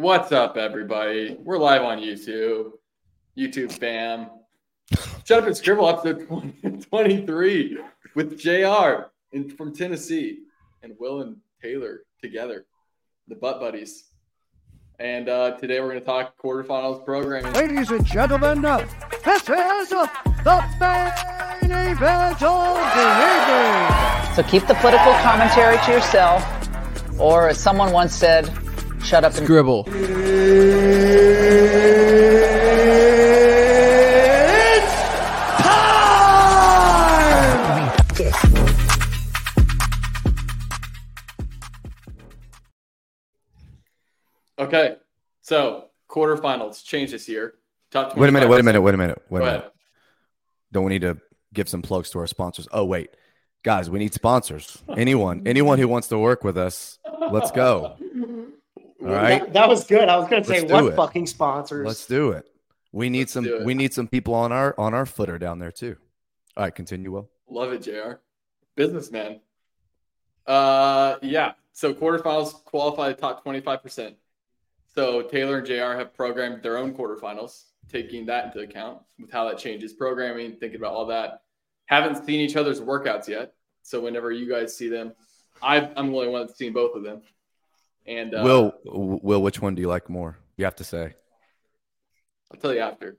What's 0.00 0.30
up, 0.30 0.56
everybody? 0.56 1.36
We're 1.40 1.58
live 1.58 1.82
on 1.82 1.98
YouTube. 1.98 2.70
YouTube 3.36 3.72
fam. 3.72 4.28
Shut 5.24 5.40
up 5.40 5.46
and 5.46 5.56
scribble 5.56 5.88
episode 5.88 6.24
20, 6.28 6.82
23 6.82 7.78
with 8.14 8.38
JR 8.38 9.08
in, 9.32 9.50
from 9.50 9.74
Tennessee 9.74 10.42
and 10.84 10.94
Will 11.00 11.22
and 11.22 11.38
Taylor 11.60 12.02
together, 12.22 12.66
the 13.26 13.34
butt 13.34 13.58
buddies. 13.58 14.04
And 15.00 15.28
uh, 15.28 15.56
today 15.56 15.80
we're 15.80 15.88
going 15.88 15.98
to 15.98 16.06
talk 16.06 16.40
quarterfinals 16.40 17.04
programming. 17.04 17.52
Ladies 17.54 17.90
and 17.90 18.06
gentlemen, 18.06 18.64
uh, 18.64 18.86
this 19.24 19.42
is 19.42 19.92
uh, 19.92 20.06
the 20.44 20.64
main 20.78 21.72
event 21.88 22.40
of 22.40 22.76
the 22.94 23.08
evening. 23.26 24.34
So 24.36 24.44
keep 24.44 24.64
the 24.68 24.74
political 24.74 25.12
commentary 25.14 25.76
to 25.86 25.90
yourself, 25.90 26.44
or 27.18 27.48
as 27.48 27.58
someone 27.58 27.90
once 27.90 28.14
said, 28.14 28.48
shut 29.04 29.24
up 29.24 29.34
and 29.34 29.44
Scribble. 29.44 29.84
Time. 29.84 31.08
Okay, 44.58 44.96
so 45.42 45.84
quarterfinals 46.10 46.84
change 46.84 47.12
this 47.12 47.28
year. 47.28 47.54
Top 47.90 48.16
Wait 48.16 48.28
a 48.28 48.32
minute, 48.32 48.48
wait 48.48 48.60
a 48.60 48.62
minute, 48.62 48.82
wait 48.82 48.94
a 48.94 48.98
minute, 48.98 49.22
wait 49.30 49.38
Go 49.40 49.44
a 49.44 49.48
ahead. 49.48 49.60
minute. 49.60 49.72
Don't 50.72 50.84
we 50.84 50.90
need 50.90 51.02
to 51.02 51.18
give 51.54 51.68
some 51.68 51.80
plugs 51.80 52.10
to 52.10 52.18
our 52.18 52.26
sponsors? 52.26 52.68
Oh, 52.72 52.84
wait. 52.84 53.10
Guys, 53.62 53.88
we 53.88 53.98
need 53.98 54.12
sponsors. 54.12 54.82
Anyone, 54.96 55.42
anyone 55.46 55.78
who 55.78 55.88
wants 55.88 56.08
to 56.08 56.18
work 56.18 56.44
with 56.44 56.58
us, 56.58 56.98
let's 57.30 57.50
go. 57.50 57.96
All 59.00 59.08
right. 59.08 59.40
That, 59.40 59.52
that 59.52 59.68
was 59.68 59.86
good. 59.86 60.08
I 60.08 60.16
was 60.16 60.28
going 60.28 60.42
to 60.42 60.48
say 60.48 60.60
Let's 60.60 60.72
what 60.72 60.96
fucking 60.96 61.26
sponsors. 61.26 61.86
Let's 61.86 62.06
do 62.06 62.30
it. 62.32 62.46
We 62.92 63.10
need 63.10 63.20
Let's 63.20 63.32
some 63.32 63.64
we 63.64 63.74
need 63.74 63.92
some 63.92 64.08
people 64.08 64.34
on 64.34 64.50
our 64.50 64.74
on 64.78 64.94
our 64.94 65.06
footer 65.06 65.38
down 65.38 65.58
there 65.58 65.70
too. 65.70 65.96
All 66.56 66.64
right, 66.64 66.74
continue, 66.74 67.12
Will. 67.12 67.30
Love 67.48 67.72
it, 67.72 67.82
JR. 67.82 68.14
Businessman. 68.74 69.40
Uh, 70.46 71.16
yeah. 71.22 71.52
So 71.72 71.94
quarterfinals 71.94 72.64
qualify 72.64 73.10
the 73.10 73.14
top 73.14 73.44
25%. 73.44 74.14
So 74.92 75.22
Taylor 75.22 75.58
and 75.58 75.66
JR 75.66 75.96
have 75.96 76.12
programmed 76.12 76.62
their 76.62 76.78
own 76.78 76.94
quarterfinals, 76.94 77.66
taking 77.88 78.26
that 78.26 78.46
into 78.46 78.60
account 78.60 79.00
with 79.20 79.30
how 79.30 79.48
that 79.48 79.58
changes 79.58 79.92
programming, 79.92 80.56
thinking 80.56 80.80
about 80.80 80.94
all 80.94 81.06
that. 81.06 81.42
Haven't 81.86 82.24
seen 82.24 82.40
each 82.40 82.56
other's 82.56 82.80
workouts 82.80 83.28
yet. 83.28 83.52
So 83.82 84.00
whenever 84.00 84.32
you 84.32 84.50
guys 84.50 84.76
see 84.76 84.88
them, 84.88 85.12
I, 85.62 85.78
I'm 85.96 86.10
the 86.10 86.16
only 86.18 86.28
one 86.28 86.46
that's 86.46 86.58
seen 86.58 86.72
both 86.72 86.96
of 86.96 87.04
them. 87.04 87.22
And 88.08 88.34
uh, 88.34 88.40
Will, 88.42 88.72
Will, 88.84 89.42
which 89.42 89.60
one 89.60 89.74
do 89.74 89.82
you 89.82 89.88
like 89.88 90.08
more? 90.08 90.38
You 90.56 90.64
have 90.64 90.76
to 90.76 90.84
say. 90.84 91.14
I'll 92.50 92.58
tell 92.58 92.72
you 92.72 92.80
after. 92.80 93.18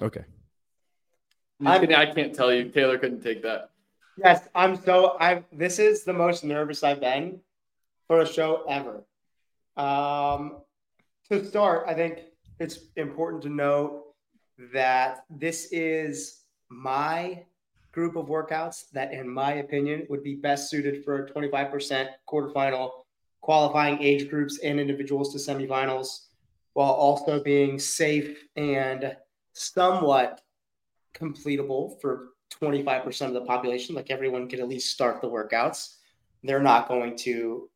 Okay. 0.00 0.24
I'm 1.64 1.80
kidding, 1.80 1.94
I 1.94 2.06
can't 2.06 2.34
tell 2.34 2.52
you. 2.52 2.70
Taylor 2.70 2.96
couldn't 2.96 3.22
take 3.22 3.42
that. 3.42 3.70
Yes, 4.16 4.48
I'm 4.54 4.76
so 4.76 5.16
I 5.20 5.44
this 5.52 5.78
is 5.78 6.04
the 6.04 6.12
most 6.12 6.42
nervous 6.42 6.82
I've 6.82 7.00
been 7.00 7.40
for 8.06 8.20
a 8.20 8.26
show 8.26 8.64
ever. 8.68 9.04
Um 9.76 10.62
to 11.30 11.44
start, 11.44 11.84
I 11.86 11.94
think 11.94 12.20
it's 12.58 12.78
important 12.96 13.42
to 13.42 13.48
note 13.50 14.14
that 14.72 15.24
this 15.30 15.68
is 15.70 16.40
my 16.68 17.44
group 17.92 18.16
of 18.16 18.26
workouts 18.26 18.90
that 18.92 19.12
in 19.12 19.28
my 19.28 19.54
opinion 19.54 20.06
would 20.08 20.22
be 20.22 20.34
best 20.34 20.70
suited 20.70 21.04
for 21.04 21.24
a 21.24 21.30
25% 21.30 22.08
quarterfinal 22.28 22.90
qualifying 23.40 24.02
age 24.02 24.28
groups 24.28 24.58
and 24.58 24.78
individuals 24.78 25.32
to 25.32 25.38
semifinals 25.38 26.26
while 26.74 26.92
also 26.92 27.42
being 27.42 27.78
safe 27.78 28.44
and 28.56 29.16
somewhat 29.52 30.40
completable 31.14 32.00
for 32.00 32.28
25% 32.60 33.26
of 33.28 33.34
the 33.34 33.40
population. 33.42 33.94
Like 33.94 34.10
everyone 34.10 34.48
could 34.48 34.60
at 34.60 34.68
least 34.68 34.90
start 34.90 35.20
the 35.20 35.28
workouts. 35.28 35.96
They're 36.42 36.62
not 36.62 36.88
going 36.88 37.16
to 37.18 37.68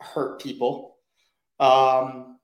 hurt 0.00 0.40
people. 0.40 0.96
Um, 1.60 2.38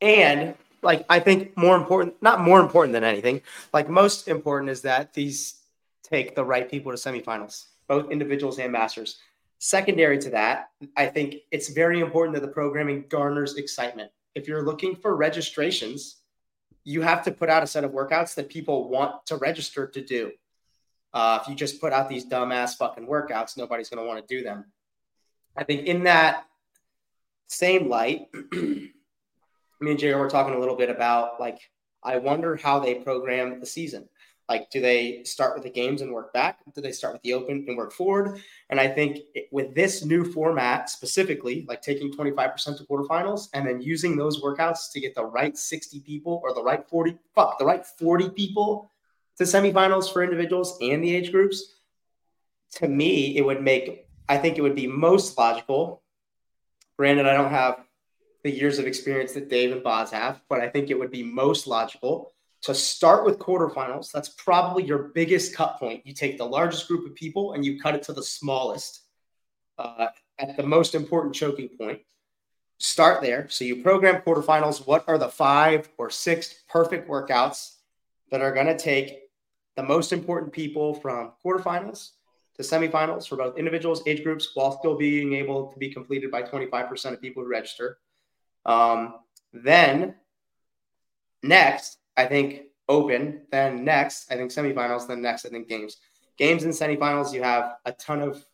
and 0.00 0.54
like, 0.82 1.04
I 1.08 1.20
think 1.20 1.56
more 1.56 1.76
important, 1.76 2.20
not 2.20 2.40
more 2.40 2.60
important 2.60 2.92
than 2.92 3.04
anything, 3.04 3.40
like 3.72 3.88
most 3.88 4.26
important 4.26 4.70
is 4.70 4.82
that 4.82 5.14
these 5.14 5.62
take 6.02 6.34
the 6.34 6.44
right 6.44 6.68
people 6.68 6.90
to 6.92 6.98
semifinals, 6.98 7.66
both 7.86 8.10
individuals 8.10 8.58
and 8.58 8.72
masters. 8.72 9.18
Secondary 9.64 10.18
to 10.18 10.30
that, 10.30 10.70
I 10.96 11.06
think 11.06 11.36
it's 11.52 11.68
very 11.68 12.00
important 12.00 12.34
that 12.34 12.40
the 12.40 12.52
programming 12.52 13.04
garners 13.08 13.54
excitement. 13.54 14.10
If 14.34 14.48
you're 14.48 14.64
looking 14.64 14.96
for 14.96 15.14
registrations, 15.14 16.16
you 16.82 17.00
have 17.02 17.22
to 17.26 17.30
put 17.30 17.48
out 17.48 17.62
a 17.62 17.66
set 17.68 17.84
of 17.84 17.92
workouts 17.92 18.34
that 18.34 18.48
people 18.48 18.88
want 18.88 19.24
to 19.26 19.36
register 19.36 19.86
to 19.86 20.04
do. 20.04 20.32
Uh, 21.14 21.38
if 21.40 21.48
you 21.48 21.54
just 21.54 21.80
put 21.80 21.92
out 21.92 22.08
these 22.08 22.26
dumbass 22.26 22.76
fucking 22.76 23.06
workouts, 23.06 23.56
nobody's 23.56 23.88
going 23.88 24.02
to 24.02 24.08
want 24.08 24.26
to 24.26 24.36
do 24.36 24.42
them. 24.42 24.64
I 25.56 25.62
think 25.62 25.86
in 25.86 26.02
that 26.02 26.44
same 27.46 27.88
light, 27.88 28.26
me 28.52 28.90
and 29.80 29.96
Jay 29.96 30.12
were 30.12 30.28
talking 30.28 30.54
a 30.54 30.58
little 30.58 30.74
bit 30.74 30.90
about 30.90 31.38
like, 31.38 31.60
I 32.02 32.16
wonder 32.16 32.56
how 32.56 32.80
they 32.80 32.96
program 32.96 33.60
the 33.60 33.66
season. 33.66 34.08
Like, 34.48 34.70
do 34.70 34.80
they 34.80 35.22
start 35.24 35.54
with 35.54 35.62
the 35.62 35.70
games 35.70 36.02
and 36.02 36.12
work 36.12 36.32
back? 36.32 36.58
Do 36.74 36.80
they 36.80 36.92
start 36.92 37.14
with 37.14 37.22
the 37.22 37.32
open 37.32 37.64
and 37.68 37.76
work 37.76 37.92
forward? 37.92 38.40
And 38.68 38.80
I 38.80 38.88
think 38.88 39.18
it- 39.34 39.48
with 39.50 39.74
this 39.74 40.04
new 40.04 40.24
format 40.24 40.90
specifically, 40.90 41.64
like 41.68 41.80
taking 41.80 42.12
25% 42.12 42.78
to 42.78 42.84
quarterfinals 42.84 43.48
and 43.54 43.66
then 43.66 43.80
using 43.80 44.16
those 44.16 44.42
workouts 44.42 44.90
to 44.92 45.00
get 45.00 45.14
the 45.14 45.24
right 45.24 45.56
60 45.56 46.00
people 46.00 46.40
or 46.42 46.52
the 46.52 46.62
right 46.62 46.86
40, 46.88 47.16
fuck, 47.34 47.58
the 47.58 47.64
right 47.64 47.86
40 47.86 48.28
people 48.30 48.90
to 49.38 49.44
semifinals 49.44 50.12
for 50.12 50.22
individuals 50.22 50.76
and 50.80 51.02
the 51.02 51.14
age 51.14 51.32
groups, 51.32 51.74
to 52.72 52.88
me, 52.88 53.36
it 53.36 53.44
would 53.44 53.62
make, 53.62 54.06
I 54.28 54.38
think 54.38 54.58
it 54.58 54.62
would 54.62 54.74
be 54.74 54.86
most 54.86 55.38
logical. 55.38 56.02
Granted, 56.96 57.26
I 57.26 57.34
don't 57.34 57.50
have 57.50 57.84
the 58.42 58.50
years 58.50 58.78
of 58.78 58.86
experience 58.86 59.32
that 59.32 59.48
Dave 59.48 59.72
and 59.72 59.82
Boz 59.82 60.10
have, 60.10 60.42
but 60.48 60.60
I 60.60 60.68
think 60.68 60.90
it 60.90 60.98
would 60.98 61.10
be 61.10 61.22
most 61.22 61.66
logical 61.66 62.32
to 62.62 62.74
start 62.74 63.24
with 63.24 63.38
quarterfinals. 63.38 64.12
That's 64.12 64.30
probably 64.30 64.84
your 64.84 65.10
biggest 65.14 65.54
cut 65.54 65.78
point. 65.78 66.06
You 66.06 66.14
take 66.14 66.38
the 66.38 66.46
largest 66.46 66.88
group 66.88 67.04
of 67.06 67.14
people 67.14 67.52
and 67.52 67.64
you 67.64 67.80
cut 67.80 67.94
it 67.94 68.04
to 68.04 68.12
the 68.12 68.22
smallest 68.22 69.02
uh, 69.78 70.08
at 70.38 70.56
the 70.56 70.62
most 70.62 70.94
important 70.94 71.34
choking 71.34 71.68
point. 71.68 72.00
Start 72.78 73.20
there. 73.20 73.48
So 73.48 73.64
you 73.64 73.82
program 73.82 74.22
quarterfinals. 74.22 74.86
What 74.86 75.04
are 75.08 75.18
the 75.18 75.28
five 75.28 75.88
or 75.98 76.10
six 76.10 76.62
perfect 76.68 77.08
workouts 77.08 77.76
that 78.30 78.40
are 78.40 78.52
going 78.52 78.66
to 78.66 78.78
take 78.78 79.20
the 79.76 79.82
most 79.82 80.12
important 80.12 80.52
people 80.52 80.94
from 80.94 81.32
quarterfinals 81.44 82.10
to 82.56 82.62
semifinals 82.62 83.26
for 83.26 83.36
both 83.36 83.56
individuals, 83.56 84.02
age 84.06 84.22
groups, 84.22 84.50
while 84.54 84.78
still 84.78 84.96
being 84.96 85.34
able 85.34 85.72
to 85.72 85.78
be 85.78 85.92
completed 85.92 86.30
by 86.30 86.42
25% 86.42 87.12
of 87.12 87.20
people 87.20 87.42
who 87.42 87.48
register. 87.48 87.98
Um, 88.66 89.14
then 89.52 90.16
next, 91.42 91.98
I 92.16 92.26
think 92.26 92.64
open, 92.88 93.42
then 93.50 93.84
next, 93.84 94.30
I 94.30 94.36
think 94.36 94.50
semifinals, 94.50 95.06
then 95.06 95.22
next, 95.22 95.46
I 95.46 95.48
think 95.48 95.68
games. 95.68 95.96
Games 96.36 96.64
and 96.64 96.72
semifinals, 96.72 97.32
you 97.32 97.42
have 97.42 97.76
a 97.84 97.92
ton 97.92 98.20
of 98.20 98.44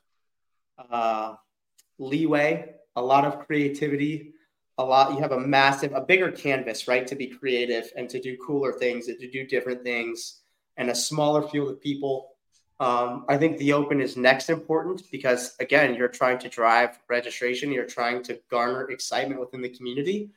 uh, 0.90 1.34
leeway, 1.98 2.74
a 2.96 3.02
lot 3.02 3.24
of 3.24 3.46
creativity, 3.46 4.32
a 4.78 4.84
lot. 4.84 5.12
You 5.12 5.18
have 5.18 5.32
a 5.32 5.40
massive, 5.40 5.92
a 5.92 6.00
bigger 6.00 6.30
canvas, 6.30 6.86
right, 6.86 7.06
to 7.06 7.16
be 7.16 7.26
creative 7.26 7.90
and 7.96 8.08
to 8.10 8.20
do 8.20 8.36
cooler 8.36 8.72
things 8.72 9.08
and 9.08 9.18
to 9.20 9.30
do 9.30 9.46
different 9.46 9.82
things, 9.82 10.40
and 10.76 10.90
a 10.90 10.94
smaller 10.94 11.42
field 11.48 11.70
of 11.70 11.80
people. 11.80 12.30
Um, 12.80 13.24
I 13.28 13.36
think 13.36 13.58
the 13.58 13.72
open 13.72 14.00
is 14.00 14.16
next 14.16 14.50
important 14.50 15.02
because 15.10 15.56
again, 15.58 15.96
you're 15.96 16.06
trying 16.06 16.38
to 16.38 16.48
drive 16.48 16.98
registration. 17.08 17.72
You're 17.72 17.86
trying 17.86 18.22
to 18.24 18.38
garner 18.48 18.88
excitement 18.90 19.40
within 19.40 19.62
the 19.62 19.68
community. 19.68 20.30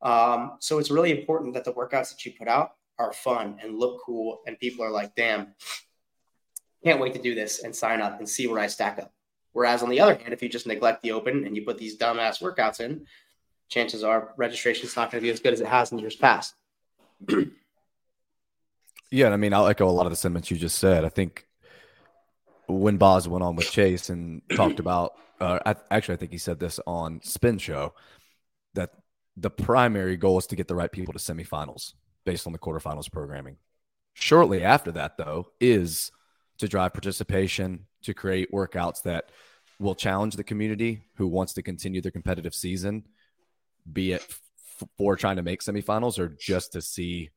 Um, 0.00 0.56
so 0.60 0.78
it's 0.78 0.90
really 0.90 1.18
important 1.18 1.54
that 1.54 1.64
the 1.64 1.72
workouts 1.72 2.10
that 2.10 2.24
you 2.24 2.32
put 2.38 2.48
out 2.48 2.72
are 2.98 3.12
fun 3.12 3.58
and 3.62 3.78
look 3.78 4.00
cool, 4.04 4.40
and 4.46 4.58
people 4.58 4.84
are 4.84 4.90
like, 4.90 5.14
"Damn, 5.14 5.54
can't 6.84 7.00
wait 7.00 7.14
to 7.14 7.22
do 7.22 7.34
this 7.34 7.62
and 7.62 7.74
sign 7.74 8.00
up 8.00 8.18
and 8.18 8.28
see 8.28 8.46
where 8.46 8.60
I 8.60 8.66
stack 8.66 8.98
up." 8.98 9.12
Whereas 9.52 9.82
on 9.82 9.88
the 9.88 10.00
other 10.00 10.14
hand, 10.14 10.32
if 10.32 10.42
you 10.42 10.48
just 10.48 10.66
neglect 10.66 11.02
the 11.02 11.12
open 11.12 11.44
and 11.44 11.56
you 11.56 11.64
put 11.64 11.78
these 11.78 11.98
dumbass 11.98 12.40
workouts 12.40 12.80
in, 12.80 13.06
chances 13.68 14.04
are 14.04 14.34
registration 14.36 14.86
is 14.86 14.96
not 14.96 15.10
going 15.10 15.20
to 15.20 15.26
be 15.26 15.32
as 15.32 15.40
good 15.40 15.52
as 15.52 15.60
it 15.60 15.66
has 15.66 15.90
in 15.92 15.98
years 15.98 16.16
past. 16.16 16.54
Yeah, 19.10 19.26
and 19.26 19.34
I 19.34 19.38
mean, 19.38 19.54
I'll 19.54 19.66
echo 19.66 19.88
a 19.88 19.90
lot 19.90 20.06
of 20.06 20.12
the 20.12 20.16
sentiments 20.16 20.50
you 20.50 20.56
just 20.56 20.78
said. 20.78 21.04
I 21.04 21.08
think 21.08 21.46
when 22.66 22.98
Boz 22.98 23.26
went 23.26 23.42
on 23.42 23.56
with 23.56 23.70
Chase 23.70 24.10
and 24.10 24.42
talked 24.54 24.80
about, 24.80 25.14
uh, 25.40 25.58
I, 25.64 25.76
actually, 25.90 26.14
I 26.14 26.18
think 26.18 26.32
he 26.32 26.38
said 26.38 26.60
this 26.60 26.78
on 26.86 27.20
Spin 27.22 27.58
Show 27.58 27.94
the 29.40 29.50
primary 29.50 30.16
goal 30.16 30.38
is 30.38 30.46
to 30.48 30.56
get 30.56 30.68
the 30.68 30.74
right 30.74 30.90
people 30.90 31.12
to 31.12 31.18
semifinals 31.18 31.94
based 32.24 32.46
on 32.46 32.52
the 32.52 32.58
quarterfinals 32.58 33.10
programming. 33.10 33.56
Shortly 34.14 34.64
after 34.64 34.90
that, 34.92 35.16
though, 35.16 35.52
is 35.60 36.10
to 36.58 36.66
drive 36.66 36.92
participation, 36.92 37.86
to 38.02 38.14
create 38.14 38.52
workouts 38.52 39.02
that 39.02 39.30
will 39.78 39.94
challenge 39.94 40.34
the 40.34 40.42
community 40.44 41.02
who 41.16 41.28
wants 41.28 41.52
to 41.52 41.62
continue 41.62 42.00
their 42.00 42.10
competitive 42.10 42.54
season, 42.54 43.04
be 43.92 44.12
it 44.12 44.26
f- 44.28 44.88
for 44.96 45.14
trying 45.14 45.36
to 45.36 45.42
make 45.42 45.60
semifinals 45.62 46.18
or 46.18 46.28
just 46.28 46.72
to 46.72 46.82
see 46.82 47.30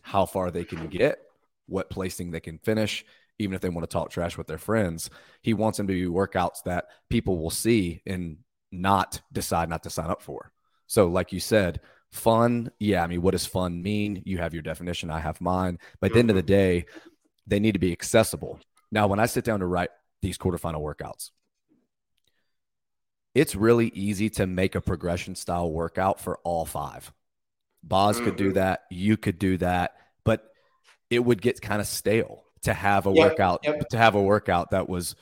how 0.00 0.24
far 0.24 0.50
they 0.50 0.64
can 0.64 0.86
get, 0.86 1.18
what 1.66 1.90
placing 1.90 2.30
they 2.30 2.40
can 2.40 2.58
finish, 2.58 3.04
even 3.38 3.54
if 3.54 3.60
they 3.60 3.68
want 3.68 3.82
to 3.82 3.92
talk 3.92 4.08
trash 4.08 4.38
with 4.38 4.46
their 4.46 4.56
friends. 4.56 5.10
He 5.42 5.52
wants 5.52 5.76
them 5.76 5.86
to 5.86 5.92
be 5.92 6.06
workouts 6.06 6.62
that 6.64 6.86
people 7.10 7.38
will 7.38 7.50
see 7.50 8.00
and 8.06 8.38
not 8.72 9.20
decide 9.32 9.68
not 9.68 9.82
to 9.82 9.90
sign 9.90 10.10
up 10.10 10.22
for. 10.22 10.50
So, 10.86 11.06
like 11.06 11.32
you 11.32 11.40
said, 11.40 11.80
fun. 12.10 12.70
Yeah, 12.78 13.02
I 13.02 13.06
mean, 13.06 13.22
what 13.22 13.32
does 13.32 13.46
fun 13.46 13.82
mean? 13.82 14.22
You 14.24 14.38
have 14.38 14.54
your 14.54 14.62
definition, 14.62 15.10
I 15.10 15.20
have 15.20 15.40
mine. 15.40 15.78
But 16.00 16.10
at 16.10 16.12
the 16.14 16.18
end 16.20 16.30
of 16.30 16.36
the 16.36 16.42
mm-hmm. 16.42 16.46
day, 16.46 16.86
they 17.46 17.60
need 17.60 17.72
to 17.72 17.78
be 17.78 17.92
accessible. 17.92 18.58
Now, 18.90 19.06
when 19.06 19.18
I 19.18 19.26
sit 19.26 19.44
down 19.44 19.60
to 19.60 19.66
write 19.66 19.90
these 20.22 20.38
quarterfinal 20.38 20.80
workouts, 20.80 21.30
it's 23.34 23.54
really 23.54 23.88
easy 23.88 24.30
to 24.30 24.46
make 24.46 24.74
a 24.74 24.80
progression 24.80 25.34
style 25.34 25.70
workout 25.70 26.20
for 26.20 26.38
all 26.42 26.64
five. 26.64 27.12
Boz 27.82 28.18
could 28.18 28.36
do 28.36 28.46
mm-hmm. 28.46 28.54
that. 28.54 28.84
You 28.90 29.16
could 29.16 29.38
do 29.38 29.58
that, 29.58 29.94
but 30.24 30.48
it 31.10 31.20
would 31.20 31.42
get 31.42 31.60
kind 31.60 31.80
of 31.80 31.86
stale 31.86 32.44
to 32.62 32.72
have 32.72 33.06
a 33.06 33.12
Yep, 33.12 33.30
workout 33.30 33.60
yep. 33.62 33.88
to 33.90 33.98
have 33.98 34.14
a 34.14 34.22
workout 34.22 34.70
that 34.70 34.88
was 34.88 35.14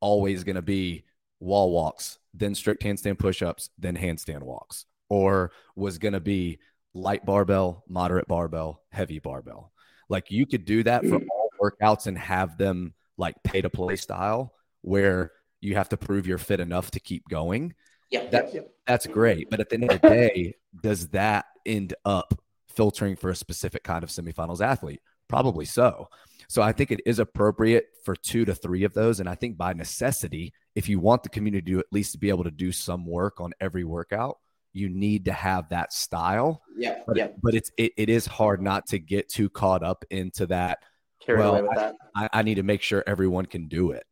always 0.00 0.44
going 0.44 0.56
to 0.56 0.62
be 0.62 1.04
wall 1.40 1.70
walks, 1.70 2.18
then 2.32 2.54
strict 2.54 2.82
handstand 2.82 3.18
push-ups, 3.18 3.70
then 3.78 3.96
handstand 3.96 4.42
walks, 4.42 4.86
or 5.08 5.52
was 5.76 5.98
going 5.98 6.14
to 6.14 6.20
be 6.20 6.58
light 6.94 7.24
barbell, 7.24 7.84
moderate 7.88 8.28
barbell, 8.28 8.82
heavy 8.90 9.18
barbell. 9.18 9.72
Like 10.08 10.30
you 10.30 10.46
could 10.46 10.64
do 10.64 10.82
that 10.84 11.02
for 11.02 11.18
mm. 11.18 11.26
all 11.30 11.50
workouts 11.60 12.06
and 12.06 12.18
have 12.18 12.58
them 12.58 12.94
like 13.16 13.34
pay 13.42 13.60
to 13.60 13.70
play 13.70 13.96
style 13.96 14.54
where 14.82 15.32
you 15.60 15.74
have 15.74 15.88
to 15.90 15.96
prove 15.96 16.26
you're 16.26 16.38
fit 16.38 16.60
enough 16.60 16.90
to 16.92 17.00
keep 17.00 17.28
going. 17.28 17.74
Yep. 18.10 18.30
That- 18.30 18.54
yep. 18.54 18.70
That's 18.86 19.06
great. 19.06 19.50
But 19.50 19.60
at 19.60 19.68
the 19.68 19.74
end 19.74 19.90
of 19.90 20.00
the 20.00 20.08
day, 20.08 20.54
does 20.82 21.08
that 21.08 21.44
end 21.66 21.94
up 22.06 22.40
filtering 22.68 23.16
for 23.16 23.28
a 23.28 23.36
specific 23.36 23.82
kind 23.82 24.02
of 24.02 24.08
semifinals 24.08 24.62
athlete? 24.62 25.02
Probably 25.28 25.66
so. 25.66 26.08
So 26.48 26.62
I 26.62 26.72
think 26.72 26.90
it 26.90 27.02
is 27.04 27.18
appropriate 27.18 27.88
for 28.04 28.16
two 28.16 28.46
to 28.46 28.54
three 28.54 28.84
of 28.84 28.94
those. 28.94 29.20
And 29.20 29.28
I 29.28 29.34
think 29.34 29.58
by 29.58 29.74
necessity, 29.74 30.54
if 30.74 30.88
you 30.88 30.98
want 30.98 31.22
the 31.22 31.28
community 31.28 31.72
to 31.72 31.80
at 31.80 31.92
least 31.92 32.18
be 32.18 32.30
able 32.30 32.44
to 32.44 32.50
do 32.50 32.72
some 32.72 33.04
work 33.04 33.40
on 33.40 33.52
every 33.60 33.84
workout, 33.84 34.38
you 34.78 34.88
need 34.88 35.24
to 35.26 35.32
have 35.32 35.68
that 35.70 35.92
style. 35.92 36.62
Yeah. 36.76 37.00
But, 37.06 37.16
yeah. 37.16 37.28
but 37.42 37.54
it's 37.54 37.70
it, 37.76 37.92
it 37.96 38.08
is 38.08 38.26
hard 38.26 38.62
not 38.62 38.86
to 38.88 38.98
get 38.98 39.28
too 39.28 39.50
caught 39.50 39.82
up 39.82 40.04
into 40.10 40.46
that. 40.46 40.78
Carried 41.20 41.40
well, 41.40 41.56
away 41.56 41.62
with 41.62 41.76
that. 41.76 41.96
I, 42.14 42.28
I 42.32 42.42
need 42.42 42.54
to 42.54 42.62
make 42.62 42.80
sure 42.80 43.02
everyone 43.06 43.46
can 43.46 43.68
do 43.68 43.90
it 43.90 44.04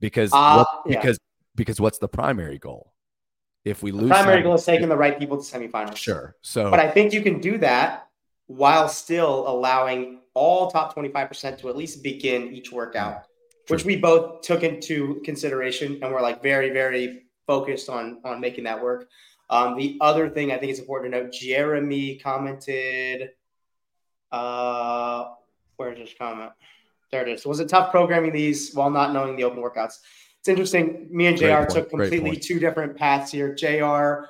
because 0.00 0.30
Uh, 0.32 0.64
what, 0.64 0.68
yeah. 0.86 1.00
because 1.00 1.18
because 1.54 1.80
what's 1.80 1.98
the 1.98 2.08
primary 2.08 2.58
goal? 2.58 2.92
If 3.64 3.82
we 3.82 3.90
The 3.90 3.98
lose 3.98 4.08
primary 4.08 4.42
goal 4.42 4.54
is 4.54 4.64
taking 4.64 4.88
the 4.88 4.96
right 4.96 5.18
people 5.18 5.42
to 5.42 5.42
semifinals. 5.42 5.96
Sure. 5.96 6.34
So 6.40 6.70
But 6.70 6.80
I 6.80 6.90
think 6.90 7.12
you 7.12 7.20
can 7.20 7.40
do 7.40 7.58
that 7.58 8.08
while 8.46 8.88
still 8.88 9.46
allowing 9.46 10.20
all 10.32 10.70
top 10.70 10.96
25% 10.96 11.58
to 11.58 11.68
at 11.68 11.76
least 11.76 12.02
begin 12.02 12.54
each 12.54 12.72
workout, 12.72 13.26
which 13.68 13.84
we 13.84 13.96
both 13.96 14.40
took 14.40 14.62
into 14.62 15.20
consideration 15.24 15.98
and 16.02 16.12
we're 16.12 16.22
like 16.22 16.42
very, 16.42 16.70
very 16.70 17.24
focused 17.46 17.88
on 17.88 18.20
on 18.24 18.40
making 18.40 18.64
that 18.64 18.80
work. 18.82 19.08
Um, 19.50 19.76
the 19.76 19.98
other 20.00 20.30
thing 20.30 20.52
I 20.52 20.58
think 20.58 20.70
it's 20.70 20.78
important 20.78 21.12
to 21.12 21.24
note, 21.24 21.32
Jeremy 21.32 22.16
commented, 22.16 23.30
uh, 24.30 25.24
where's 25.76 25.98
his 25.98 26.14
comment? 26.16 26.52
There 27.10 27.26
it 27.26 27.28
is. 27.28 27.44
Was 27.44 27.58
it 27.58 27.68
tough 27.68 27.90
programming 27.90 28.32
these 28.32 28.72
while 28.72 28.90
not 28.90 29.12
knowing 29.12 29.34
the 29.36 29.42
open 29.42 29.60
workouts? 29.60 29.98
It's 30.38 30.48
interesting. 30.48 31.08
Me 31.10 31.26
and 31.26 31.36
JR 31.36 31.56
point. 31.56 31.70
took 31.70 31.90
completely 31.90 32.36
two 32.36 32.60
different 32.60 32.96
paths 32.96 33.32
here. 33.32 33.52
JR 33.52 34.26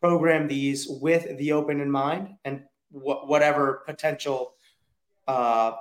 programmed 0.00 0.50
these 0.50 0.88
with 0.88 1.36
the 1.36 1.52
open 1.52 1.80
in 1.80 1.90
mind 1.90 2.30
and 2.46 2.62
wh- 2.90 3.28
whatever 3.28 3.82
potential 3.86 4.54
uh, 5.28 5.72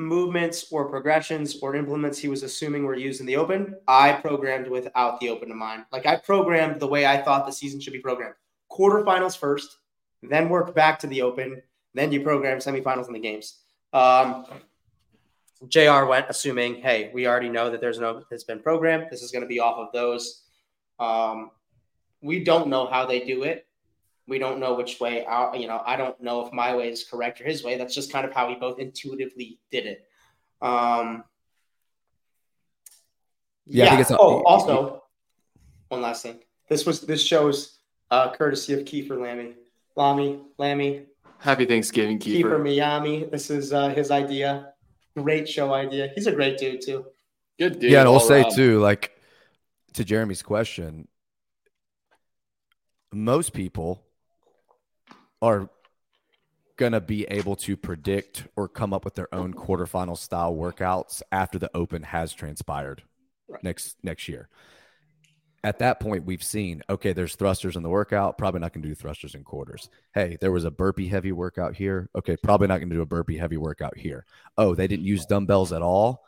movements 0.00 0.66
or 0.70 0.88
progressions 0.88 1.58
or 1.60 1.76
implements 1.76 2.18
he 2.18 2.28
was 2.28 2.42
assuming 2.42 2.84
were 2.84 2.96
used 2.96 3.20
in 3.20 3.26
the 3.26 3.36
open, 3.36 3.76
I 3.86 4.12
programmed 4.12 4.68
without 4.68 5.20
the 5.20 5.28
open 5.28 5.50
in 5.50 5.58
mind. 5.58 5.84
Like 5.92 6.06
I 6.06 6.16
programmed 6.16 6.80
the 6.80 6.86
way 6.86 7.06
I 7.06 7.20
thought 7.22 7.46
the 7.46 7.52
season 7.52 7.80
should 7.80 7.92
be 7.92 8.00
programmed. 8.00 8.34
Quarterfinals 8.72 9.36
first, 9.36 9.78
then 10.22 10.48
work 10.48 10.74
back 10.74 10.98
to 11.00 11.06
the 11.06 11.22
open, 11.22 11.62
then 11.94 12.10
you 12.12 12.22
program 12.22 12.58
semifinals 12.58 13.06
and 13.06 13.14
the 13.14 13.20
games. 13.20 13.58
Um, 13.92 14.46
JR 15.68 16.06
went 16.06 16.26
assuming, 16.30 16.76
hey, 16.76 17.10
we 17.12 17.26
already 17.26 17.50
know 17.50 17.70
that 17.70 17.80
there's 17.80 17.98
no 17.98 18.22
it's 18.30 18.44
been 18.44 18.60
programmed. 18.60 19.08
This 19.10 19.22
is 19.22 19.30
going 19.30 19.42
to 19.42 19.48
be 19.48 19.60
off 19.60 19.76
of 19.76 19.92
those. 19.92 20.44
Um, 20.98 21.50
we 22.22 22.42
don't 22.42 22.68
know 22.68 22.86
how 22.86 23.04
they 23.04 23.20
do 23.20 23.42
it. 23.42 23.66
We 24.30 24.38
don't 24.38 24.60
know 24.60 24.74
which 24.74 25.00
way 25.00 25.26
out. 25.26 25.58
You 25.58 25.66
know, 25.66 25.82
I 25.84 25.96
don't 25.96 26.18
know 26.22 26.46
if 26.46 26.52
my 26.52 26.74
way 26.76 26.88
is 26.88 27.04
correct 27.04 27.40
or 27.40 27.44
his 27.44 27.64
way. 27.64 27.76
That's 27.76 27.94
just 27.94 28.12
kind 28.12 28.24
of 28.24 28.32
how 28.32 28.46
we 28.48 28.54
both 28.54 28.78
intuitively 28.78 29.58
did 29.72 29.86
it. 29.86 30.06
Um, 30.62 31.24
Yeah, 33.66 33.86
I 33.86 33.88
think 33.90 34.00
it's 34.02 34.10
a- 34.10 34.18
oh, 34.18 34.42
also, 34.44 35.02
one 35.88 36.00
last 36.00 36.22
thing. 36.22 36.38
This 36.68 36.86
was 36.86 37.00
this 37.02 37.22
shows 37.22 37.78
uh, 38.10 38.30
courtesy 38.32 38.72
of 38.72 38.80
Kiefer 38.80 39.20
Lammy, 39.20 39.54
Lamy, 39.96 40.40
Lammy, 40.58 41.06
Happy 41.38 41.66
Thanksgiving, 41.66 42.18
Kiefer 42.18 42.32
Keeper. 42.36 42.58
Miami. 42.58 43.24
This 43.24 43.50
is 43.50 43.72
uh, 43.72 43.88
his 43.88 44.10
idea. 44.10 44.72
Great 45.16 45.48
show 45.48 45.72
idea. 45.74 46.10
He's 46.14 46.26
a 46.28 46.32
great 46.32 46.56
dude 46.58 46.80
too. 46.82 47.06
Good 47.58 47.80
dude. 47.80 47.90
yeah, 47.90 48.00
and 48.00 48.08
I'll 48.08 48.14
all 48.14 48.20
say 48.20 48.42
around. 48.42 48.54
too, 48.54 48.78
like 48.80 49.10
to 49.94 50.04
Jeremy's 50.04 50.42
question, 50.42 51.08
most 53.12 53.52
people 53.52 54.02
are 55.42 55.68
gonna 56.76 57.00
be 57.00 57.24
able 57.24 57.56
to 57.56 57.76
predict 57.76 58.46
or 58.56 58.68
come 58.68 58.92
up 58.92 59.04
with 59.04 59.14
their 59.14 59.32
own 59.34 59.52
quarterfinal 59.52 60.16
style 60.16 60.54
workouts 60.54 61.22
after 61.30 61.58
the 61.58 61.70
open 61.74 62.02
has 62.02 62.32
transpired 62.32 63.02
Right. 63.48 63.62
next 63.64 63.96
next 64.02 64.28
year. 64.28 64.48
At 65.62 65.80
that 65.80 66.00
point, 66.00 66.24
we've 66.24 66.42
seen 66.42 66.82
okay, 66.88 67.12
there's 67.12 67.34
thrusters 67.34 67.76
in 67.76 67.82
the 67.82 67.90
workout. 67.90 68.38
Probably 68.38 68.60
not 68.60 68.72
going 68.72 68.82
to 68.82 68.88
do 68.88 68.94
thrusters 68.94 69.34
in 69.34 69.44
quarters. 69.44 69.90
Hey, 70.14 70.38
there 70.40 70.52
was 70.52 70.64
a 70.64 70.70
burpee 70.70 71.08
heavy 71.08 71.32
workout 71.32 71.74
here. 71.76 72.08
Okay, 72.16 72.36
probably 72.36 72.68
not 72.68 72.78
going 72.78 72.88
to 72.88 72.96
do 72.96 73.02
a 73.02 73.06
burpee 73.06 73.36
heavy 73.36 73.58
workout 73.58 73.98
here. 73.98 74.24
Oh, 74.56 74.74
they 74.74 74.86
didn't 74.86 75.04
use 75.04 75.26
dumbbells 75.26 75.72
at 75.72 75.82
all 75.82 76.22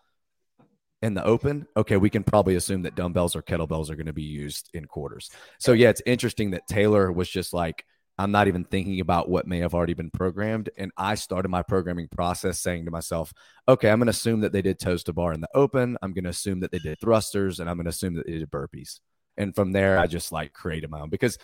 in 1.02 1.14
the 1.14 1.25
open, 1.25 1.66
okay, 1.76 1.97
we 1.97 2.09
can 2.09 2.23
probably 2.23 2.54
assume 2.54 2.83
that 2.83 2.95
dumbbells 2.95 3.35
or 3.35 3.42
kettlebells 3.42 3.90
are 3.90 3.97
going 3.97 4.07
to 4.07 4.12
be 4.12 4.23
used 4.23 4.71
in 4.73 4.85
quarters. 4.85 5.31
So 5.59 5.73
yeah, 5.73 5.88
it's 5.88 6.02
interesting 6.07 6.52
that 6.52 6.69
Taylor 6.69 7.11
was 7.11 7.28
just 7.28 7.52
like, 7.52 7.85
I'm 8.19 8.31
not 8.31 8.49
even 8.49 8.64
thinking 8.64 9.00
about 9.00 9.28
what 9.28 9.47
may 9.47 9.59
have 9.59 9.75
already 9.75 9.95
been 9.95 10.11
programmed. 10.11 10.71
And 10.76 10.92
I 10.97 11.14
started 11.14 11.49
my 11.49 11.62
programming 11.62 12.09
process 12.09 12.61
saying 12.61 12.85
to 12.85 12.90
myself, 12.90 13.33
okay, 13.66 13.90
I'm 13.90 13.99
going 13.99 14.07
to 14.07 14.11
assume 14.11 14.40
that 14.40 14.52
they 14.52 14.62
did 14.62 14.78
toes 14.78 15.02
to 15.04 15.12
bar 15.12 15.33
in 15.33 15.40
the 15.40 15.49
open. 15.54 15.97
I'm 16.02 16.12
going 16.12 16.25
to 16.25 16.31
assume 16.31 16.61
that 16.61 16.73
they 16.73 16.78
did 16.78 17.00
thrusters 17.00 17.59
and 17.59 17.71
I'm 17.71 17.76
going 17.76 17.87
to 17.87 17.90
assume 17.90 18.14
that 18.14 18.26
they 18.26 18.38
did 18.38 18.50
burpees. 18.50 19.00
And 19.37 19.54
from 19.54 19.73
there, 19.73 19.99
I 19.99 20.07
just 20.07 20.31
like 20.31 20.52
created 20.52 20.90
my 20.90 21.00
own 21.00 21.09
because 21.09 21.38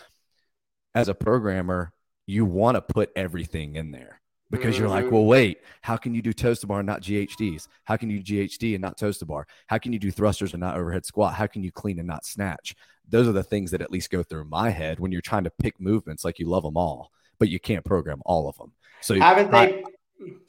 as 0.93 1.07
a 1.07 1.15
programmer, 1.15 1.91
you 2.27 2.45
want 2.45 2.75
to 2.75 2.81
put 2.81 3.09
everything 3.15 3.75
in 3.75 3.91
there 3.91 4.21
because 4.51 4.77
you're 4.77 4.89
like, 4.89 5.05
well, 5.05 5.21
mm-hmm. 5.21 5.29
wait, 5.29 5.57
how 5.81 5.97
can 5.97 6.15
you 6.15 6.21
do 6.21 6.33
toes 6.33 6.59
to 6.59 6.67
bar 6.67 6.79
and 6.79 6.87
not 6.87 7.01
GHDs? 7.01 7.67
How 7.85 7.97
can 7.97 8.09
you 8.09 8.19
do 8.21 8.47
GHD 8.47 8.75
and 8.75 8.81
not 8.81 8.97
toes 8.97 9.17
to 9.19 9.25
bar? 9.25 9.45
How 9.67 9.77
can 9.77 9.93
you 9.93 9.99
do 9.99 10.11
thrusters 10.11 10.53
and 10.53 10.61
not 10.61 10.77
overhead 10.77 11.05
squat? 11.05 11.33
How 11.33 11.47
can 11.47 11.63
you 11.63 11.71
clean 11.71 11.99
and 11.99 12.07
not 12.07 12.25
snatch? 12.25 12.75
Those 13.09 13.27
are 13.27 13.31
the 13.33 13.43
things 13.43 13.71
that 13.71 13.81
at 13.81 13.91
least 13.91 14.11
go 14.11 14.23
through 14.23 14.45
my 14.45 14.69
head 14.69 14.99
when 14.99 15.11
you're 15.11 15.21
trying 15.21 15.43
to 15.45 15.49
pick 15.51 15.79
movements 15.79 16.23
like 16.23 16.39
you 16.39 16.47
love 16.47 16.63
them 16.63 16.77
all, 16.77 17.11
but 17.39 17.49
you 17.49 17.59
can't 17.59 17.83
program 17.85 18.21
all 18.25 18.47
of 18.49 18.57
them. 18.57 18.71
So 19.01 19.15
Haven't 19.19 19.53
I- 19.53 19.65
they? 19.65 19.83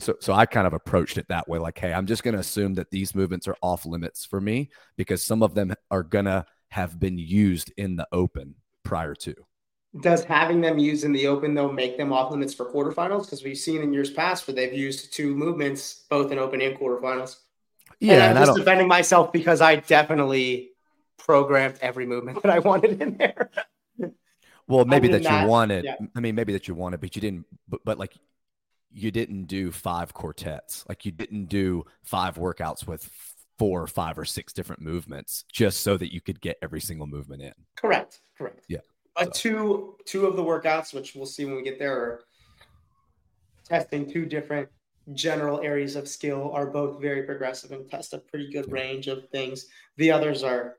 so 0.00 0.16
so 0.20 0.32
I 0.32 0.46
kind 0.46 0.66
of 0.66 0.72
approached 0.72 1.16
it 1.16 1.28
that 1.28 1.48
way 1.48 1.60
like 1.60 1.78
hey 1.78 1.92
I'm 1.92 2.06
just 2.06 2.24
going 2.24 2.34
to 2.34 2.40
assume 2.40 2.74
that 2.74 2.90
these 2.90 3.14
movements 3.14 3.46
are 3.46 3.54
off 3.62 3.86
limits 3.86 4.24
for 4.24 4.40
me 4.40 4.68
because 4.96 5.22
some 5.22 5.44
of 5.44 5.54
them 5.54 5.72
are 5.92 6.02
going 6.02 6.24
to 6.24 6.44
have 6.70 6.98
been 6.98 7.18
used 7.18 7.72
in 7.76 7.94
the 7.94 8.08
open 8.10 8.56
prior 8.82 9.14
to. 9.14 9.34
Does 10.00 10.24
having 10.24 10.60
them 10.60 10.78
used 10.78 11.04
in 11.04 11.12
the 11.12 11.28
open 11.28 11.54
though 11.54 11.70
make 11.70 11.96
them 11.96 12.12
off 12.12 12.32
limits 12.32 12.52
for 12.52 12.66
quarterfinals? 12.72 13.26
Because 13.26 13.44
we've 13.44 13.56
seen 13.58 13.80
in 13.82 13.92
years 13.92 14.10
past 14.10 14.46
where 14.48 14.54
they've 14.56 14.72
used 14.72 15.12
two 15.12 15.36
movements 15.36 16.04
both 16.10 16.32
in 16.32 16.38
open 16.38 16.60
and 16.60 16.76
quarterfinals. 16.76 17.36
and 18.00 18.10
I'm 18.22 18.36
and 18.36 18.46
just 18.46 18.56
defending 18.58 18.88
myself 18.88 19.32
because 19.32 19.60
I 19.60 19.76
definitely 19.76 20.69
programmed 21.30 21.78
every 21.80 22.06
movement 22.06 22.42
that 22.42 22.50
I 22.50 22.58
wanted 22.58 23.00
in 23.00 23.16
there. 23.16 23.50
well 24.66 24.84
maybe 24.84 25.08
did 25.08 25.22
that 25.25 25.42
you 25.42 25.49
wanted 25.49 25.84
yeah. 25.84 25.96
I 26.16 26.20
mean 26.20 26.34
maybe 26.34 26.52
that 26.54 26.66
you 26.68 26.75
wanted 26.75 27.00
but 27.00 27.14
you 27.14 27.22
didn't 27.22 27.46
but, 27.68 27.80
but 27.84 27.99
like 27.99 28.14
you 28.92 29.10
didn't 29.12 29.44
do 29.44 29.70
five 29.70 30.12
quartets 30.12 30.84
like 30.88 31.04
you 31.06 31.12
didn't 31.12 31.46
do 31.46 31.84
five 32.02 32.34
workouts 32.37 32.87
with 32.87 33.08
four 33.58 33.82
or 33.82 33.87
five 33.87 34.18
or 34.18 34.25
six 34.25 34.52
different 34.52 34.80
movements 34.82 35.44
just 35.52 35.80
so 35.82 35.96
that 35.96 36.12
you 36.12 36.20
could 36.20 36.40
get 36.40 36.56
every 36.62 36.80
single 36.80 37.06
movement 37.06 37.42
in. 37.42 37.52
correct, 37.76 38.20
correct. 38.37 38.64
Yeah, 38.68 38.78
Uh, 39.16 39.25
so. 39.25 39.30
two 39.32 39.96
two 40.06 40.26
of 40.26 40.34
the 40.34 40.42
workouts, 40.42 40.94
which 40.94 41.14
we'll 41.14 41.26
see 41.26 41.44
when 41.44 41.56
we 41.56 41.62
get 41.62 41.78
there, 41.78 41.94
are 41.94 42.20
testing 43.64 44.10
two 44.10 44.25
different 44.25 44.68
general 45.12 45.60
areas 45.60 45.94
of 45.94 46.08
skill. 46.08 46.50
Are 46.54 46.66
both 46.66 47.00
very 47.02 47.22
progressive 47.25 47.70
and 47.72 47.88
test 47.88 48.14
a 48.14 48.18
pretty 48.18 48.50
good 48.50 48.72
range 48.72 49.08
of 49.08 49.28
things. 49.28 49.66
The 49.99 50.10
others 50.10 50.42
are 50.42 50.78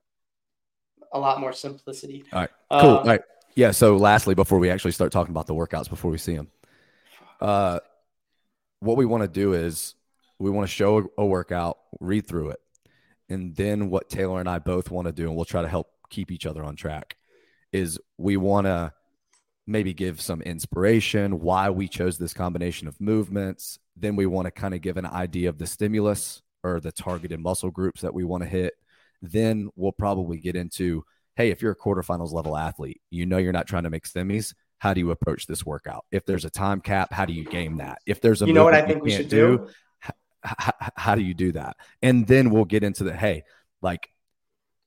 a 1.11 1.19
lot 1.19 1.39
more 1.39 1.53
simplicity. 1.53 2.23
All 2.33 2.41
right. 2.41 2.49
Cool. 2.71 2.79
Um, 2.79 2.97
All 2.97 3.03
right. 3.03 3.21
Yeah. 3.55 3.71
So, 3.71 3.97
lastly, 3.97 4.35
before 4.35 4.59
we 4.59 4.69
actually 4.69 4.91
start 4.91 5.11
talking 5.11 5.31
about 5.31 5.47
the 5.47 5.55
workouts, 5.55 5.89
before 5.89 6.11
we 6.11 6.17
see 6.17 6.35
them, 6.35 6.47
uh, 7.39 7.79
what 8.79 8.97
we 8.97 9.05
want 9.05 9.23
to 9.23 9.27
do 9.27 9.53
is 9.53 9.95
we 10.39 10.49
want 10.49 10.67
to 10.67 10.73
show 10.73 10.99
a, 11.17 11.21
a 11.21 11.25
workout, 11.25 11.77
read 11.99 12.27
through 12.27 12.51
it, 12.51 12.59
and 13.29 13.55
then 13.55 13.89
what 13.89 14.09
Taylor 14.09 14.39
and 14.39 14.49
I 14.49 14.59
both 14.59 14.91
want 14.91 15.07
to 15.07 15.11
do, 15.11 15.27
and 15.27 15.35
we'll 15.35 15.45
try 15.45 15.61
to 15.61 15.67
help 15.67 15.91
keep 16.09 16.31
each 16.31 16.45
other 16.45 16.63
on 16.63 16.75
track, 16.75 17.17
is 17.71 17.99
we 18.17 18.37
want 18.37 18.67
to 18.67 18.93
maybe 19.67 19.93
give 19.93 20.19
some 20.19 20.41
inspiration 20.41 21.39
why 21.39 21.69
we 21.69 21.87
chose 21.87 22.17
this 22.17 22.33
combination 22.33 22.87
of 22.87 22.99
movements. 22.99 23.79
Then 23.95 24.15
we 24.15 24.25
want 24.25 24.45
to 24.45 24.51
kind 24.51 24.73
of 24.73 24.81
give 24.81 24.97
an 24.97 25.05
idea 25.05 25.49
of 25.49 25.57
the 25.57 25.67
stimulus 25.67 26.41
or 26.63 26.79
the 26.79 26.91
targeted 26.91 27.39
muscle 27.39 27.71
groups 27.71 28.01
that 28.01 28.13
we 28.13 28.23
want 28.23 28.43
to 28.43 28.49
hit. 28.49 28.73
Then 29.21 29.69
we'll 29.75 29.91
probably 29.91 30.37
get 30.37 30.55
into 30.55 31.03
hey, 31.35 31.49
if 31.49 31.61
you're 31.61 31.71
a 31.71 31.75
quarterfinals 31.75 32.33
level 32.33 32.57
athlete, 32.57 33.01
you 33.09 33.25
know 33.25 33.37
you're 33.37 33.53
not 33.53 33.67
trying 33.67 33.83
to 33.83 33.89
make 33.89 34.07
semis. 34.07 34.53
How 34.79 34.93
do 34.93 34.99
you 34.99 35.11
approach 35.11 35.47
this 35.47 35.65
workout? 35.65 36.05
If 36.11 36.25
there's 36.25 36.45
a 36.45 36.49
time 36.49 36.81
cap, 36.81 37.13
how 37.13 37.25
do 37.25 37.33
you 37.33 37.45
game 37.45 37.77
that? 37.77 37.99
If 38.05 38.19
there's 38.19 38.41
a 38.41 38.47
You 38.47 38.53
know 38.53 38.63
what 38.63 38.73
I 38.73 38.81
think 38.81 39.03
we 39.03 39.11
should 39.11 39.29
do? 39.29 39.67
h- 40.03 40.11
h- 40.59 40.89
how 40.95 41.15
do 41.15 41.21
you 41.21 41.33
do 41.33 41.51
that? 41.53 41.77
And 42.01 42.27
then 42.27 42.49
we'll 42.49 42.65
get 42.65 42.83
into 42.83 43.03
the 43.03 43.15
hey, 43.15 43.43
like 43.81 44.09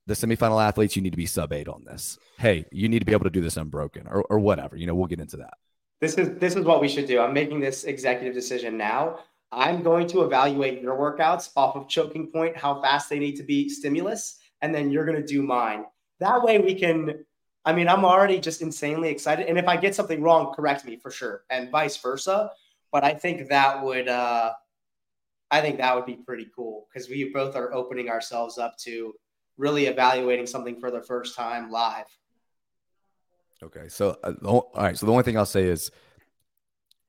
the 0.07 0.15
semifinal 0.15 0.63
athletes, 0.63 0.97
you 0.97 1.03
need 1.03 1.13
to 1.13 1.17
be 1.17 1.27
sub 1.27 1.53
eight 1.53 1.69
on 1.69 1.85
this. 1.85 2.19
Hey, 2.39 2.67
you 2.71 2.89
need 2.89 2.99
to 2.99 3.05
be 3.05 3.13
able 3.13 3.25
to 3.25 3.31
do 3.31 3.41
this 3.41 3.57
unbroken 3.57 4.07
or, 4.07 4.23
or 4.25 4.39
whatever. 4.39 4.77
You 4.77 4.87
know, 4.87 4.95
we'll 4.95 5.07
get 5.07 5.21
into 5.21 5.39
that. 5.39 5.55
This 6.01 6.15
is 6.15 6.39
this 6.39 6.57
is 6.57 6.65
what 6.65 6.81
we 6.81 6.89
should 6.89 7.07
do. 7.07 7.21
I'm 7.21 7.33
making 7.33 7.61
this 7.61 7.85
executive 7.85 8.35
decision 8.35 8.77
now. 8.77 9.21
I'm 9.55 9.83
going 9.83 10.07
to 10.09 10.23
evaluate 10.23 10.83
your 10.83 10.97
workouts 10.97 11.51
off 11.57 11.77
of 11.77 11.89
choking 11.89 12.27
point, 12.29 12.57
how 12.57 12.81
fast 12.83 13.09
they 13.09 13.19
need 13.19 13.37
to 13.37 13.43
be 13.43 13.69
stimulus, 13.69 14.39
and 14.63 14.75
then 14.75 14.91
you're 14.91 15.05
going 15.05 15.21
to 15.21 15.27
do 15.27 15.43
mine. 15.43 15.85
That 16.21 16.43
way 16.43 16.59
we 16.59 16.75
can 16.75 17.25
I 17.67 17.73
mean, 17.73 17.89
I'm 17.89 18.05
already 18.05 18.41
just 18.41 18.61
insanely 18.61 19.09
excited 19.09 19.47
and 19.47 19.59
if 19.59 19.67
I 19.67 19.77
get 19.79 19.95
something 19.95 20.21
wrong, 20.21 20.53
correct 20.55 20.85
me 20.85 20.97
for 20.97 21.11
sure 21.11 21.45
and 21.51 21.71
vice 21.71 21.97
versa, 21.97 22.51
but 22.93 23.05
I 23.05 23.15
think 23.15 23.49
that 23.49 23.83
would 23.83 24.09
uh 24.09 24.53
I 25.51 25.61
think 25.61 25.79
that 25.79 25.95
would 25.95 26.07
be 26.07 26.17
pretty 26.17 26.49
cool 26.55 26.89
cuz 26.93 27.09
we 27.09 27.31
both 27.33 27.57
are 27.57 27.73
opening 27.73 28.11
ourselves 28.11 28.59
up 28.59 28.77
to 28.79 29.15
really 29.57 29.87
evaluating 29.87 30.47
something 30.47 30.79
for 30.81 30.91
the 30.91 31.03
first 31.03 31.37
time 31.37 31.71
live. 31.71 32.07
Okay. 33.63 33.89
So, 33.89 34.19
uh, 34.23 34.35
o- 34.43 34.71
all 34.75 34.83
right. 34.83 34.97
So, 34.97 35.07
the 35.07 35.13
only 35.13 35.25
thing 35.25 35.39
I'll 35.39 35.47
say 35.47 35.65
is 35.65 35.91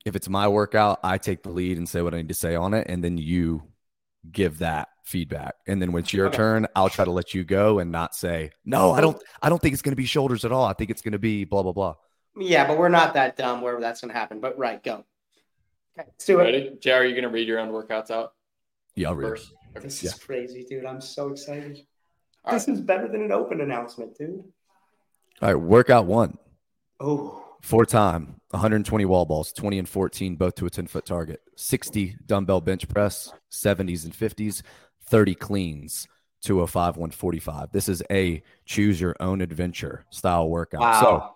if 0.05 0.15
it's 0.15 0.29
my 0.29 0.47
workout, 0.47 0.99
I 1.03 1.17
take 1.17 1.43
the 1.43 1.49
lead 1.49 1.77
and 1.77 1.89
say 1.89 2.01
what 2.01 2.13
I 2.13 2.17
need 2.17 2.27
to 2.29 2.33
say 2.35 2.55
on 2.55 2.73
it. 2.73 2.87
And 2.87 3.03
then 3.03 3.17
you 3.17 3.63
give 4.31 4.59
that 4.59 4.89
feedback. 5.03 5.55
And 5.67 5.81
then 5.81 5.91
when 5.91 6.03
it's 6.03 6.13
your 6.13 6.27
Okay. 6.27 6.37
turn, 6.37 6.67
I'll 6.75 6.89
try 6.89 7.05
to 7.05 7.11
let 7.11 7.33
you 7.33 7.43
go 7.43 7.79
and 7.79 7.91
not 7.91 8.15
say, 8.15 8.51
no, 8.63 8.91
I 8.91 9.01
don't, 9.01 9.21
I 9.41 9.49
don't 9.49 9.61
think 9.61 9.73
it's 9.73 9.81
going 9.81 9.91
to 9.91 9.95
be 9.97 10.05
shoulders 10.05 10.45
at 10.45 10.51
all. 10.51 10.65
I 10.65 10.73
think 10.73 10.89
it's 10.91 11.01
going 11.01 11.11
to 11.13 11.19
be 11.19 11.43
blah, 11.43 11.63
blah, 11.63 11.71
blah. 11.73 11.95
Yeah, 12.37 12.67
but 12.67 12.77
we're 12.77 12.89
not 12.89 13.13
that 13.15 13.37
dumb 13.37 13.61
where 13.61 13.79
that's 13.79 14.01
going 14.01 14.11
to 14.13 14.17
happen. 14.17 14.39
But 14.39 14.57
right, 14.57 14.81
go. 14.83 15.03
Okay, 15.97 16.07
let's 16.09 16.25
do 16.25 16.39
it. 16.39 16.43
Ready? 16.43 16.77
Jay, 16.81 16.91
are 16.91 17.05
you 17.05 17.15
gonna 17.15 17.29
read 17.29 17.47
your 17.47 17.57
own 17.59 17.69
workouts 17.69 18.11
out 18.11 18.33
Yeah. 18.95 19.07
I'll 19.09 19.15
read. 19.15 19.27
it. 19.27 19.29
first? 19.29 19.53
This 19.81 20.03
is 20.03 20.13
crazy, 20.15 20.65
dude. 20.69 20.85
I'm 20.85 20.99
so 20.99 21.29
excited. 21.29 21.79
All 22.43 22.51
this 22.53 22.67
is 22.67 22.81
better 22.81 23.07
than 23.07 23.21
an 23.23 23.31
open 23.31 23.61
announcement, 23.61 24.17
dude. 24.17 24.43
All 25.41 25.53
right. 25.53 25.55
Workout 25.55 26.05
one. 26.05 26.37
Oh, 26.99 27.44
Four 27.65 27.87
time, 27.87 28.39
120 28.51 29.05
wall 29.05 29.25
balls, 29.25 29.51
20 29.51 29.79
and 29.79 29.89
14, 29.89 30.35
both 30.35 30.53
to 30.53 30.67
a 30.67 30.69
10 30.69 30.85
foot 30.85 31.03
target, 31.03 31.41
60 31.57 32.15
dumbbell 32.23 32.61
bench 32.61 32.87
press, 32.87 33.33
70s 33.51 34.05
and 34.05 34.13
50s, 34.13 34.61
30 35.07 35.33
cleans, 35.33 36.07
205, 36.43 36.97
145. 36.97 37.71
This 37.71 37.89
is 37.89 38.03
a 38.11 38.43
choose 38.67 39.01
your 39.01 39.15
own 39.19 39.41
adventure 39.41 40.05
style 40.11 40.47
workout. 40.47 41.01
So, 41.01 41.35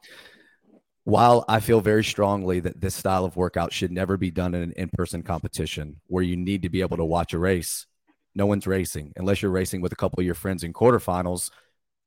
while 1.03 1.45
I 1.47 1.61
feel 1.61 1.81
very 1.81 2.03
strongly 2.03 2.59
that 2.59 2.79
this 2.79 2.93
style 2.93 3.25
of 3.25 3.35
workout 3.35 3.73
should 3.73 3.91
never 3.91 4.15
be 4.15 4.29
done 4.29 4.53
in 4.53 4.61
an 4.61 4.73
in 4.73 4.89
person 4.89 5.23
competition 5.23 5.99
where 6.05 6.23
you 6.23 6.37
need 6.37 6.61
to 6.61 6.69
be 6.69 6.81
able 6.81 6.97
to 6.97 7.05
watch 7.05 7.33
a 7.33 7.39
race, 7.39 7.87
no 8.35 8.45
one's 8.45 8.67
racing 8.67 9.13
unless 9.15 9.41
you're 9.41 9.49
racing 9.49 9.81
with 9.81 9.93
a 9.93 9.95
couple 9.95 10.19
of 10.19 10.27
your 10.27 10.35
friends 10.35 10.63
in 10.63 10.73
quarterfinals. 10.73 11.49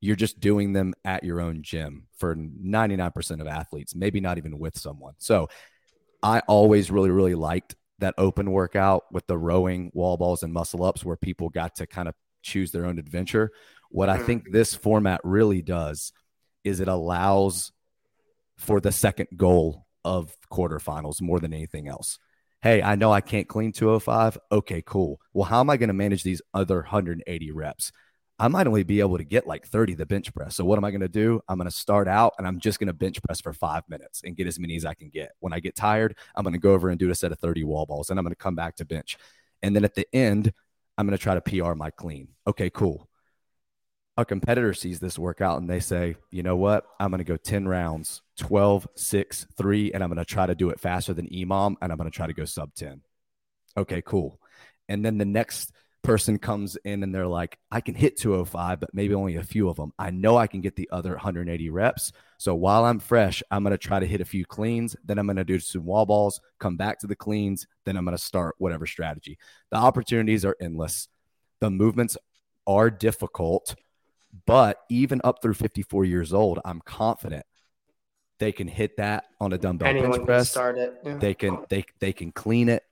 You're 0.03 0.17
just 0.17 0.41
doing 0.41 0.73
them 0.73 0.95
at 1.05 1.23
your 1.23 1.41
own 1.41 1.63
gym 1.63 2.09
for 2.19 2.35
99% 2.35 3.41
of 3.41 3.47
athletes, 3.47 3.95
maybe 3.95 4.21
not 4.21 4.37
even 4.37 4.59
with 4.59 4.77
someone. 4.77 5.15
So 5.19 5.49
I 6.23 6.41
always 6.41 6.91
really, 6.91 7.11
really 7.11 7.37
liked 7.37 7.77
that 8.01 8.15
open 8.19 8.51
workout 8.51 9.05
with 9.13 9.27
the 9.29 9.39
rowing, 9.39 9.93
wall 9.95 10.17
balls, 10.17 10.43
and 10.43 10.53
muscle 10.53 10.83
ups 10.83 11.05
where 11.05 11.17
people 11.17 11.49
got 11.49 11.77
to 11.77 11.87
kind 11.87 12.09
of 12.09 12.15
choose 12.43 12.73
their 12.73 12.85
own 12.85 12.99
adventure. 12.99 13.53
What 13.91 14.09
I 14.09 14.19
think 14.19 14.43
mm-hmm. 14.43 14.53
this 14.53 14.75
format 14.75 15.21
really 15.23 15.63
does 15.63 16.13
is 16.65 16.81
it 16.81 16.89
allows 16.89 17.71
for 18.57 18.81
the 18.81 18.93
second 18.93 19.29
goal 19.37 19.87
of 20.05 20.37
quarterfinals 20.53 21.23
more 21.23 21.39
than 21.39 21.53
anything 21.53 21.87
else. 21.87 22.19
Hey, 22.61 22.83
I 22.83 22.95
know 22.95 23.13
I 23.13 23.21
can't 23.21 23.49
clean 23.49 23.71
205. 23.71 24.39
Okay, 24.51 24.83
cool. 24.85 25.21
Well, 25.33 25.45
how 25.45 25.61
am 25.61 25.71
I 25.71 25.77
going 25.77 25.89
to 25.89 25.95
manage 25.95 26.23
these 26.23 26.43
other 26.55 26.77
180 26.77 27.51
reps? 27.53 27.93
I 28.43 28.49
might 28.49 28.67
only 28.67 28.83
be 28.83 28.99
able 28.99 29.19
to 29.19 29.25
get 29.25 29.47
like 29.47 29.69
30 29.69 29.95
the 29.95 30.05
bench 30.05 30.35
press. 30.35 30.57
So 30.57 30.65
what 30.65 30.77
am 30.77 30.85
I 30.85 30.91
going 30.91 31.03
to 31.03 31.09
do? 31.09 31.41
I'm 31.49 31.59
going 31.59 31.71
to 31.71 31.77
start 31.77 32.09
out 32.09 32.35
and 32.39 32.47
I'm 32.47 32.59
just 32.59 32.81
going 32.81 32.89
to 32.89 32.93
bench 32.93 33.23
press 33.23 33.41
for 33.41 33.53
five 33.53 33.85
minutes 33.89 34.23
and 34.25 34.35
get 34.35 34.49
as 34.49 34.59
many 34.59 34.75
as 34.75 34.85
I 34.85 34.95
can 34.95 35.11
get. 35.11 35.31
When 35.39 35.53
I 35.53 35.61
get 35.61 35.77
tired, 35.77 36.17
I'm 36.35 36.43
going 36.43 36.53
to 36.53 36.59
go 36.59 36.73
over 36.73 36.89
and 36.89 36.99
do 36.99 37.09
a 37.11 37.15
set 37.15 37.31
of 37.31 37.39
30 37.39 37.63
wall 37.63 37.87
balls 37.87 38.11
and 38.11 38.19
I'm 38.19 38.25
going 38.25 38.33
to 38.33 38.37
come 38.37 38.57
back 38.57 38.75
to 38.77 38.85
bench. 38.85 39.17
And 39.63 39.77
then 39.77 39.85
at 39.85 39.95
the 39.95 40.09
end, 40.13 40.53
I'm 40.99 41.07
going 41.07 41.17
to 41.17 41.23
try 41.23 41.37
to 41.37 41.41
PR 41.41 41.75
my 41.75 41.91
clean. 41.91 42.31
Okay, 42.45 42.69
cool. 42.69 43.09
A 44.17 44.25
competitor 44.25 44.75
sees 44.75 44.99
this 44.99 45.21
workout 45.21 45.61
and 45.61 45.71
they 45.71 45.79
say, 45.79 46.17
you 46.33 46.43
know 46.43 46.57
what? 46.57 46.85
I'm 46.99 47.13
going 47.13 47.19
to 47.19 47.25
go 47.25 47.37
10 47.37 47.69
rounds, 47.69 48.23
12, 48.39 48.89
6, 48.97 49.47
3, 49.57 49.93
and 49.93 50.03
I'm 50.03 50.11
going 50.11 50.19
to 50.19 50.25
try 50.25 50.47
to 50.47 50.57
do 50.57 50.71
it 50.71 50.81
faster 50.81 51.15
than 51.15 51.29
EMOM 51.29 51.77
and 51.81 51.93
I'm 51.93 51.97
going 51.97 52.11
to 52.11 52.17
try 52.17 52.27
to 52.27 52.33
go 52.33 52.45
sub 52.45 52.75
10. 52.75 53.03
Okay, 53.77 54.03
cool. 54.05 54.41
And 54.89 55.05
then 55.05 55.19
the 55.19 55.25
next 55.25 55.73
person 56.03 56.39
comes 56.39 56.77
in 56.85 57.03
and 57.03 57.15
they're 57.15 57.27
like, 57.27 57.59
I 57.71 57.81
can 57.81 57.95
hit 57.95 58.19
205, 58.19 58.81
but 58.81 58.93
maybe 58.93 59.15
only 59.15 59.37
a 59.37 59.43
few 59.43 59.69
of 59.69 59.77
them. 59.77 59.93
I 59.99 60.11
know 60.11 60.37
I 60.37 60.47
can 60.47 60.61
get 60.61 60.77
the 60.77 60.89
other 60.93 61.11
180 61.11 61.71
reps. 61.71 62.13
So 62.39 62.55
while 62.55 62.85
I'm 62.85 62.99
fresh, 62.99 63.43
I'm 63.51 63.63
going 63.63 63.73
to 63.73 63.79
try 63.79 64.01
to 64.01 64.07
hit 64.07 64.21
a 64.21 64.25
few 64.25 64.45
cleans. 64.45 64.97
Then 65.05 65.19
I'm 65.19 65.27
going 65.27 65.37
to 65.37 65.45
do 65.45 65.59
some 65.61 65.85
wall 65.85 66.07
balls, 66.07 66.41
come 66.59 66.77
back 66.77 66.99
to 67.01 67.07
the 67.07 67.17
cleans. 67.17 67.67
Then 67.85 67.97
I'm 67.97 68.05
going 68.05 68.17
to 68.17 68.23
start 68.23 68.57
whatever 68.59 68.87
strategy. 68.87 69.39
The 69.71 69.77
opportunities 69.77 70.45
are 70.45 70.57
endless. 70.61 71.09
The 71.61 71.71
movements 71.71 72.17
are 72.67 72.91
difficult, 72.91 73.75
but 74.47 74.81
even 74.89 75.21
up 75.25 75.43
through 75.43 75.55
54 75.55 76.05
years 76.05 76.33
old, 76.33 76.59
I'm 76.65 76.81
confident 76.81 77.47
they 78.39 78.51
can 78.51 78.67
hit 78.67 78.97
that 78.97 79.27
on 79.41 79.53
a 79.53 79.59
dumbbell 79.59 79.89
Anyone 79.89 80.25
bench 80.25 80.27
can 80.27 80.45
start 80.45 80.79
it. 80.79 80.95
Yeah. 81.05 81.15
they 81.19 81.35
can 81.35 81.65
they 81.69 81.85
they 82.01 82.13
can 82.13 82.33
clean 82.33 82.69
it 82.69 82.83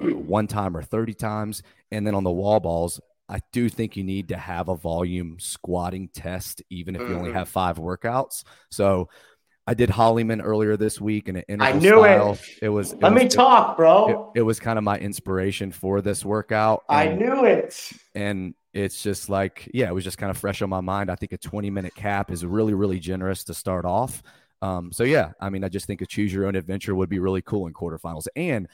one 0.00 0.46
time 0.46 0.76
or 0.76 0.82
30 0.82 1.14
times 1.14 1.62
and 1.90 2.06
then 2.06 2.14
on 2.14 2.24
the 2.24 2.30
wall 2.30 2.60
balls 2.60 3.00
i 3.28 3.38
do 3.52 3.68
think 3.68 3.96
you 3.96 4.04
need 4.04 4.28
to 4.28 4.36
have 4.36 4.68
a 4.68 4.74
volume 4.76 5.36
squatting 5.38 6.08
test 6.08 6.62
even 6.70 6.94
if 6.96 7.00
you 7.08 7.14
only 7.14 7.30
Mhm. 7.30 7.34
have 7.34 7.48
five 7.48 7.76
workouts 7.78 8.44
so 8.70 9.08
i 9.66 9.74
did 9.74 9.90
Holleyman 9.90 10.40
earlier 10.40 10.76
this 10.76 11.00
week 11.00 11.28
in 11.28 11.36
an 11.36 11.44
interval 11.48 11.76
I 11.76 11.78
knew 11.78 12.04
it. 12.04 12.14
style. 12.16 12.38
it 12.62 12.68
was 12.68 12.92
it 12.92 13.02
Let 13.02 13.12
was, 13.12 13.22
me 13.22 13.28
talk, 13.28 13.76
bro. 13.76 14.32
it 14.34 14.42
was 14.42 14.58
kind 14.58 14.78
of 14.78 14.84
my 14.84 14.98
inspiration 14.98 15.70
for 15.72 16.00
this 16.00 16.24
workout 16.24 16.82
I 16.88 17.08
knew 17.08 17.44
it. 17.44 17.90
and 18.14 18.54
it's 18.72 19.02
just 19.02 19.28
like, 19.28 19.68
yeah, 19.74 19.88
it 19.88 19.92
was 19.94 20.04
just 20.04 20.16
kind 20.16 20.30
of 20.30 20.38
fresh 20.38 20.62
on 20.62 20.70
my 20.70 20.80
mind. 20.80 21.10
I 21.10 21.16
think 21.16 21.32
a 21.32 21.38
20 21.38 21.70
minute 21.70 21.92
cap 21.96 22.30
is 22.30 22.46
really, 22.46 22.72
really 22.72 23.00
generous 23.00 23.42
to 23.44 23.54
start 23.54 23.84
off. 23.84 24.22
Um, 24.62 24.92
so 24.92 25.02
yeah, 25.02 25.32
I 25.40 25.50
mean, 25.50 25.64
I 25.64 25.68
just 25.68 25.86
think 25.86 26.02
a 26.02 26.06
choose 26.06 26.32
your 26.32 26.46
own 26.46 26.54
adventure 26.54 26.94
would 26.94 27.08
be 27.08 27.18
really 27.18 27.42
cool 27.42 27.66
in 27.66 27.72
quarterfinals. 27.72 28.28
And 28.36 28.68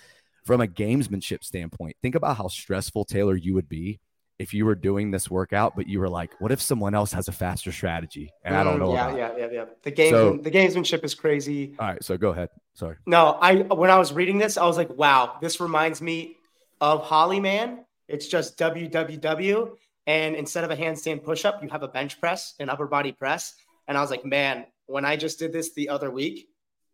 from 0.46 0.60
a 0.60 0.66
gamesmanship 0.66 1.42
standpoint, 1.44 1.96
think 2.02 2.14
about 2.14 2.36
how 2.36 2.48
stressful 2.48 3.04
Taylor 3.04 3.36
you 3.36 3.52
would 3.54 3.68
be 3.68 3.98
if 4.38 4.52
you 4.54 4.64
were 4.66 4.74
doing 4.74 5.10
this 5.10 5.30
workout, 5.30 5.74
but 5.74 5.88
you 5.88 5.98
were 5.98 6.08
like, 6.08 6.30
what 6.40 6.52
if 6.52 6.60
someone 6.60 6.94
else 6.94 7.12
has 7.12 7.26
a 7.26 7.32
faster 7.32 7.72
strategy? 7.72 8.30
And 8.44 8.54
I 8.54 8.62
don't 8.62 8.76
Mm, 8.76 8.80
know. 8.80 8.92
Yeah, 8.94 9.06
about 9.08 9.18
yeah, 9.18 9.46
yeah, 9.46 9.52
yeah. 9.52 9.64
The 9.82 9.90
game, 9.90 10.10
So- 10.12 10.36
the 10.36 10.50
gamesmanship 10.50 11.02
is 11.04 11.14
crazy. 11.14 11.74
All 11.80 11.88
right. 11.88 12.04
So 12.04 12.16
go 12.16 12.30
ahead. 12.30 12.50
Sorry. 12.74 12.96
No, 13.06 13.38
I 13.40 13.54
when 13.62 13.90
I 13.90 13.98
was 13.98 14.12
reading 14.12 14.38
this, 14.38 14.56
I 14.56 14.66
was 14.66 14.76
like, 14.76 14.90
wow, 14.90 15.36
this 15.40 15.60
reminds 15.60 16.00
me 16.00 16.36
of 16.80 17.02
Holleyman. 17.02 17.84
It's 18.08 18.28
just 18.28 18.58
WWW. 18.58 19.76
And 20.06 20.36
instead 20.36 20.62
of 20.64 20.70
a 20.70 20.76
handstand 20.76 21.24
push-up, 21.24 21.62
you 21.62 21.68
have 21.70 21.82
a 21.82 21.88
bench 21.88 22.20
press, 22.20 22.54
an 22.60 22.68
upper 22.68 22.86
body 22.86 23.10
press. 23.12 23.54
And 23.88 23.98
I 23.98 24.00
was 24.00 24.10
like, 24.10 24.24
man, 24.24 24.66
when 24.86 25.04
I 25.04 25.16
just 25.16 25.38
did 25.38 25.52
this 25.52 25.72
the 25.74 25.88
other 25.88 26.10
week, 26.10 26.46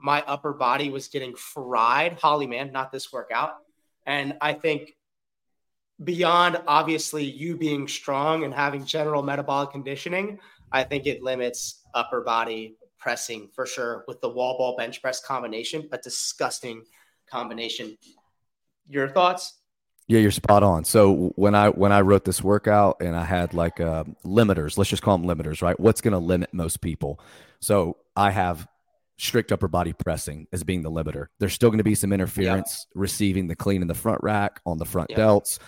my 0.02 0.22
upper 0.26 0.52
body 0.52 0.90
was 0.90 1.08
getting 1.08 1.34
fried. 1.34 2.18
Holleyman, 2.20 2.72
not 2.72 2.90
this 2.90 3.12
workout. 3.12 3.52
And 4.04 4.36
I 4.40 4.52
think 4.52 4.96
beyond 6.02 6.60
obviously 6.66 7.24
you 7.24 7.56
being 7.56 7.86
strong 7.86 8.44
and 8.44 8.52
having 8.52 8.84
general 8.84 9.22
metabolic 9.22 9.70
conditioning, 9.70 10.40
I 10.72 10.82
think 10.82 11.06
it 11.06 11.22
limits 11.22 11.82
upper 11.94 12.22
body 12.22 12.76
pressing 12.98 13.48
for 13.54 13.66
sure 13.66 14.04
with 14.08 14.20
the 14.20 14.28
wall 14.28 14.58
ball 14.58 14.76
bench 14.76 15.00
press 15.00 15.20
combination, 15.20 15.88
a 15.92 15.98
disgusting 15.98 16.82
combination. 17.30 17.96
Your 18.88 19.08
thoughts? 19.08 19.58
Yeah, 20.08 20.18
you're 20.18 20.32
spot 20.32 20.64
on. 20.64 20.84
So 20.84 21.32
when 21.36 21.54
I 21.54 21.68
when 21.68 21.92
I 21.92 22.00
wrote 22.00 22.24
this 22.24 22.42
workout 22.42 23.00
and 23.00 23.14
I 23.14 23.24
had 23.24 23.54
like 23.54 23.80
uh, 23.80 24.04
limiters, 24.24 24.76
let's 24.76 24.90
just 24.90 25.02
call 25.02 25.16
them 25.16 25.26
limiters, 25.26 25.62
right? 25.62 25.78
What's 25.78 26.00
going 26.00 26.12
to 26.12 26.18
limit 26.18 26.52
most 26.52 26.80
people? 26.80 27.20
So 27.60 27.96
I 28.16 28.30
have 28.32 28.66
strict 29.18 29.52
upper 29.52 29.68
body 29.68 29.92
pressing 29.92 30.46
as 30.52 30.64
being 30.64 30.82
the 30.82 30.90
limiter. 30.90 31.26
There's 31.38 31.52
still 31.52 31.70
going 31.70 31.78
to 31.78 31.84
be 31.84 31.94
some 31.94 32.12
interference 32.12 32.86
receiving 32.94 33.46
the 33.46 33.56
clean 33.56 33.82
in 33.82 33.88
the 33.88 33.94
front 33.94 34.20
rack 34.22 34.60
on 34.66 34.78
the 34.78 34.84
front 34.84 35.10
Yeah. 35.10 35.18
delts. 35.18 35.58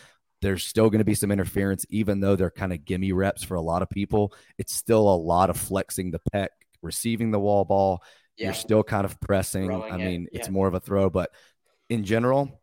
There's 0.42 0.64
still 0.64 0.90
going 0.90 0.98
to 0.98 1.04
be 1.04 1.14
some 1.14 1.30
interference, 1.30 1.86
even 1.88 2.20
though 2.20 2.36
they're 2.36 2.50
kind 2.50 2.72
of 2.72 2.84
gimme 2.84 3.12
reps 3.12 3.42
for 3.42 3.54
a 3.54 3.62
lot 3.62 3.82
of 3.82 3.88
people. 3.88 4.34
It's 4.58 4.74
still 4.74 5.08
a 5.08 5.16
lot 5.16 5.48
of 5.50 5.56
flexing 5.56 6.10
the 6.10 6.20
pec, 6.34 6.48
receiving 6.82 7.30
the 7.30 7.40
wall 7.40 7.64
ball. 7.64 8.02
You're 8.36 8.52
still 8.52 8.82
kind 8.82 9.04
of 9.04 9.18
pressing. 9.20 9.66
Throwing 9.66 9.92
I 9.92 9.96
it, 9.96 10.04
mean, 10.04 10.26
it's 10.32 10.50
more 10.50 10.66
of 10.66 10.74
a 10.74 10.80
throw, 10.80 11.08
but 11.08 11.30
in 11.88 12.04
general, 12.04 12.60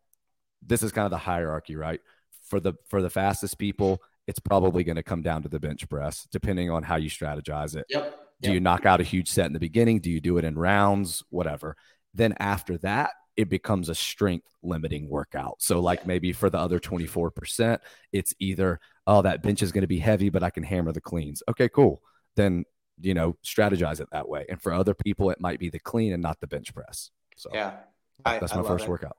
this 0.61 0.83
is 0.83 0.91
kind 0.91 1.05
of 1.05 1.11
the 1.11 1.17
hierarchy, 1.17 1.75
right? 1.75 2.01
For 2.49 2.59
the 2.59 2.73
for 2.89 3.01
the 3.01 3.09
fastest 3.09 3.57
people, 3.57 4.01
it's 4.27 4.39
probably 4.39 4.83
going 4.83 4.97
to 4.97 5.03
come 5.03 5.21
down 5.21 5.43
to 5.43 5.49
the 5.49 5.59
bench 5.59 5.87
press, 5.89 6.27
depending 6.31 6.69
on 6.69 6.83
how 6.83 6.97
you 6.97 7.09
strategize 7.09 7.75
it. 7.75 7.85
Yep. 7.89 8.19
Do 8.41 8.51
you 8.53 8.59
knock 8.59 8.85
out 8.85 8.99
a 8.99 9.03
huge 9.03 9.29
set 9.29 9.45
in 9.45 9.53
the 9.53 9.59
beginning? 9.59 9.99
Do 9.99 10.09
you 10.11 10.19
do 10.21 10.37
it 10.37 10.45
in 10.45 10.57
rounds? 10.57 11.23
Whatever. 11.29 11.75
Then 12.13 12.33
after 12.39 12.77
that, 12.79 13.11
it 13.37 13.49
becomes 13.49 13.87
a 13.89 13.95
strength 13.95 14.47
limiting 14.61 15.09
workout. 15.09 15.61
So, 15.61 15.79
like 15.79 16.05
maybe 16.05 16.33
for 16.33 16.49
the 16.49 16.57
other 16.57 16.79
24%, 16.79 17.79
it's 18.11 18.33
either, 18.39 18.79
oh, 19.07 19.21
that 19.21 19.41
bench 19.41 19.61
is 19.61 19.71
going 19.71 19.81
to 19.81 19.87
be 19.87 19.99
heavy, 19.99 20.29
but 20.29 20.43
I 20.43 20.49
can 20.49 20.63
hammer 20.63 20.91
the 20.91 20.99
cleans. 21.01 21.41
Okay, 21.47 21.69
cool. 21.69 22.01
Then, 22.35 22.65
you 22.99 23.13
know, 23.13 23.37
strategize 23.43 24.01
it 24.01 24.09
that 24.11 24.27
way. 24.27 24.45
And 24.49 24.61
for 24.61 24.73
other 24.73 24.93
people, 24.93 25.29
it 25.29 25.39
might 25.39 25.59
be 25.59 25.69
the 25.69 25.79
clean 25.79 26.11
and 26.13 26.21
not 26.21 26.39
the 26.41 26.47
bench 26.47 26.73
press. 26.73 27.09
So, 27.37 27.49
Yeah. 27.53 27.77
I- 28.25 28.39
that's 28.39 28.53
my 28.53 28.59
love 28.61 28.67
first 28.67 28.85
it. 28.85 28.89
workout. 28.89 29.17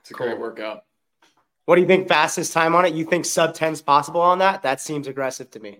It's 0.00 0.10
a 0.10 0.14
great 0.14 0.38
workout. 0.38 0.84
What 1.64 1.76
do 1.76 1.80
you 1.82 1.86
think 1.86 2.08
fastest 2.08 2.52
time 2.52 2.74
on 2.74 2.84
it? 2.84 2.92
You 2.94 3.04
think 3.04 3.24
sub 3.24 3.54
10 3.54 3.72
is 3.74 3.80
possible 3.82 4.20
on 4.20 4.38
that? 4.40 4.62
That 4.62 4.80
seems 4.80 5.06
aggressive 5.06 5.50
to 5.52 5.60
me. 5.60 5.78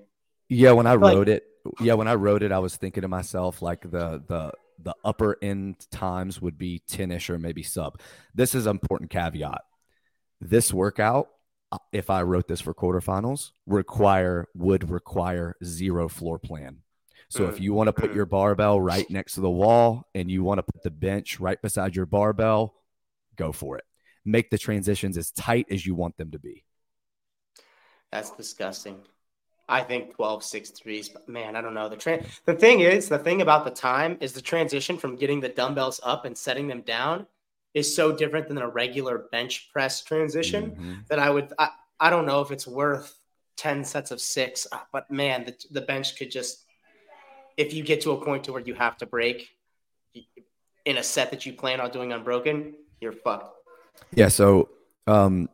Yeah, 0.48 0.72
when 0.72 0.86
I 0.86 0.94
Like- 0.94 1.16
wrote 1.16 1.28
it, 1.28 1.44
yeah, 1.80 1.94
when 1.94 2.08
I 2.08 2.14
wrote 2.14 2.42
it, 2.42 2.52
I 2.52 2.58
was 2.58 2.76
thinking 2.76 3.02
to 3.02 3.08
myself 3.08 3.62
like 3.62 3.82
the 3.82 4.22
the 4.26 4.52
the 4.78 4.94
upper 5.04 5.36
end 5.42 5.86
times 5.90 6.40
would 6.40 6.58
be 6.58 6.82
10ish 6.90 7.30
or 7.30 7.38
maybe 7.38 7.62
sub. 7.62 8.00
This 8.34 8.54
is 8.54 8.66
an 8.66 8.72
important 8.72 9.10
caveat. 9.10 9.60
This 10.40 10.72
workout, 10.72 11.28
uh, 11.70 11.78
if 11.92 12.10
I 12.10 12.22
wrote 12.22 12.48
this 12.48 12.60
for 12.60 12.74
quarterfinals, 12.74 13.52
require 13.66 14.48
would 14.54 14.90
require 14.90 15.56
zero 15.62 16.08
floor 16.08 16.38
plan. 16.38 16.78
So 17.28 17.46
if 17.46 17.60
you 17.60 17.72
want 17.72 17.86
to 17.86 17.94
put 17.94 18.10
mm. 18.10 18.14
your 18.14 18.26
barbell 18.26 18.78
right 18.78 19.08
next 19.08 19.34
to 19.34 19.40
the 19.40 19.50
wall 19.50 20.06
and 20.14 20.30
you 20.30 20.42
want 20.42 20.58
to 20.58 20.62
put 20.62 20.82
the 20.82 20.90
bench 20.90 21.40
right 21.40 21.60
beside 21.62 21.96
your 21.96 22.04
barbell, 22.04 22.74
go 23.36 23.52
for 23.52 23.78
it. 23.78 23.84
Make 24.22 24.50
the 24.50 24.58
transitions 24.58 25.16
as 25.16 25.30
tight 25.30 25.66
as 25.70 25.86
you 25.86 25.94
want 25.94 26.18
them 26.18 26.32
to 26.32 26.38
be. 26.38 26.64
That's 28.10 28.30
disgusting. 28.32 28.98
I 29.72 29.82
think 29.82 30.14
12 30.14 30.44
6 30.44 30.70
threes, 30.70 31.08
but 31.08 31.26
man, 31.28 31.56
I 31.56 31.62
don't 31.62 31.72
know. 31.72 31.88
The 31.88 31.96
tra- 31.96 32.22
the 32.44 32.54
thing 32.54 32.80
is, 32.80 33.08
the 33.08 33.18
thing 33.18 33.40
about 33.40 33.64
the 33.64 33.70
time 33.70 34.18
is 34.20 34.34
the 34.34 34.42
transition 34.42 34.98
from 34.98 35.16
getting 35.16 35.40
the 35.40 35.48
dumbbells 35.48 35.98
up 36.04 36.26
and 36.26 36.36
setting 36.36 36.68
them 36.68 36.82
down 36.82 37.26
is 37.72 37.96
so 37.96 38.14
different 38.14 38.48
than 38.48 38.58
a 38.58 38.68
regular 38.68 39.16
bench 39.32 39.70
press 39.72 40.02
transition 40.04 40.72
Mhm. 40.72 41.08
that 41.08 41.18
I 41.18 41.30
would 41.30 41.54
I, 41.58 41.70
I 41.98 42.10
don't 42.10 42.26
know 42.26 42.42
if 42.42 42.50
it's 42.50 42.66
worth 42.66 43.14
10 43.56 43.82
sets 43.84 44.10
of 44.10 44.20
six, 44.20 44.66
uh, 44.72 44.78
but 44.92 45.10
man, 45.10 45.46
the, 45.46 45.54
the 45.70 45.80
bench 45.80 46.16
could 46.18 46.30
just 46.30 46.66
if 47.56 47.72
you 47.72 47.82
get 47.82 48.02
to 48.02 48.10
a 48.12 48.22
point 48.22 48.44
to 48.44 48.52
where 48.52 48.62
you 48.62 48.74
have 48.74 48.98
to 48.98 49.06
break 49.06 49.48
in 50.84 50.98
a 50.98 51.02
set 51.02 51.30
that 51.30 51.46
you 51.46 51.54
plan 51.54 51.80
on 51.80 51.90
doing 51.90 52.12
unbroken, 52.12 52.74
you're 53.00 53.12
fucked. 53.12 53.56
Yeah, 54.14 54.28
so 54.28 54.68
um 55.06 55.48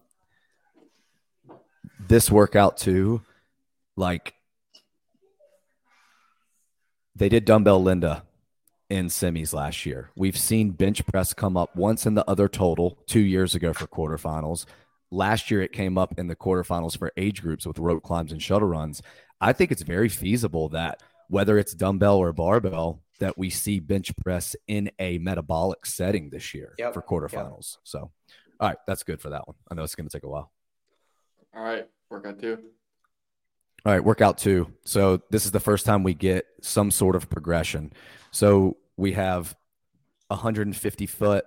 this 2.09 2.31
workout 2.31 2.77
too, 2.79 3.23
like 3.99 4.35
they 7.15 7.29
did 7.29 7.45
dumbbell 7.45 7.83
Linda 7.83 8.23
in 8.89 9.07
semis 9.07 9.53
last 9.53 9.85
year. 9.85 10.11
We've 10.17 10.39
seen 10.39 10.71
bench 10.71 11.05
press 11.07 11.35
come 11.35 11.57
up 11.57 11.77
once 11.77 12.07
in 12.07 12.15
the 12.15 12.29
other 12.31 12.49
total 12.49 12.99
two 13.07 13.21
years 13.21 13.55
ago 13.55 13.73
for 13.73 13.87
quarterfinals. 13.87 14.65
Last 15.11 15.51
year 15.51 15.63
it 15.63 15.73
came 15.73 15.99
up 15.99 16.19
in 16.19 16.29
the 16.29 16.37
quarterfinals 16.37 16.97
for 16.97 17.13
age 17.17 17.43
groups 17.43 17.67
with 17.67 17.79
rope 17.79 18.03
climbs 18.03 18.33
and 18.33 18.43
shuttle 18.43 18.69
runs. 18.69 19.03
I 19.41 19.53
think 19.53 19.73
it's 19.73 19.83
very 19.83 20.09
feasible 20.09 20.69
that 20.71 21.03
whether 21.29 21.59
it's 21.59 21.75
dumbbell 21.75 22.17
or 22.17 22.33
barbell, 22.33 23.03
that 23.19 23.37
we 23.37 23.51
see 23.51 23.81
bench 23.81 24.17
press 24.17 24.55
in 24.69 24.91
a 24.99 25.19
metabolic 25.19 25.85
setting 25.85 26.31
this 26.31 26.55
year 26.55 26.75
Yep, 26.79 26.95
for 26.95 27.03
quarterfinals. 27.03 27.79
So 27.83 28.11
all 28.61 28.69
right, 28.69 28.79
that's 28.87 29.03
good 29.03 29.21
for 29.21 29.31
that 29.31 29.47
one. 29.47 29.57
I 29.71 29.75
know 29.75 29.83
it's 29.83 29.95
going 29.95 30.09
to 30.09 30.17
take 30.17 30.25
a 30.25 30.29
while. 30.29 30.53
All 31.55 31.63
right. 31.63 31.87
Workout 32.11 32.41
two. 32.41 32.59
All 33.87 33.93
right, 33.93 34.05
workout 34.05 34.39
two. 34.39 34.73
So 34.85 35.23
this 35.31 35.45
is 35.47 35.53
the 35.53 35.61
first 35.61 35.87
time 35.87 36.03
we 36.03 36.15
get 36.15 36.47
some 36.61 36.91
sort 36.91 37.17
of 37.17 37.31
progression. 37.31 37.93
So 38.31 38.77
we 38.97 39.13
have 39.13 39.57
150 40.29 41.07
foot 41.07 41.45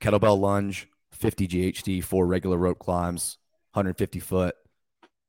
kettlebell 0.00 0.38
lunge, 0.38 0.88
50 1.12 1.48
GHD, 1.48 2.02
four 2.02 2.26
regular 2.26 2.56
rope 2.56 2.78
climbs, 2.78 3.38
150 3.72 4.20
foot 4.20 4.54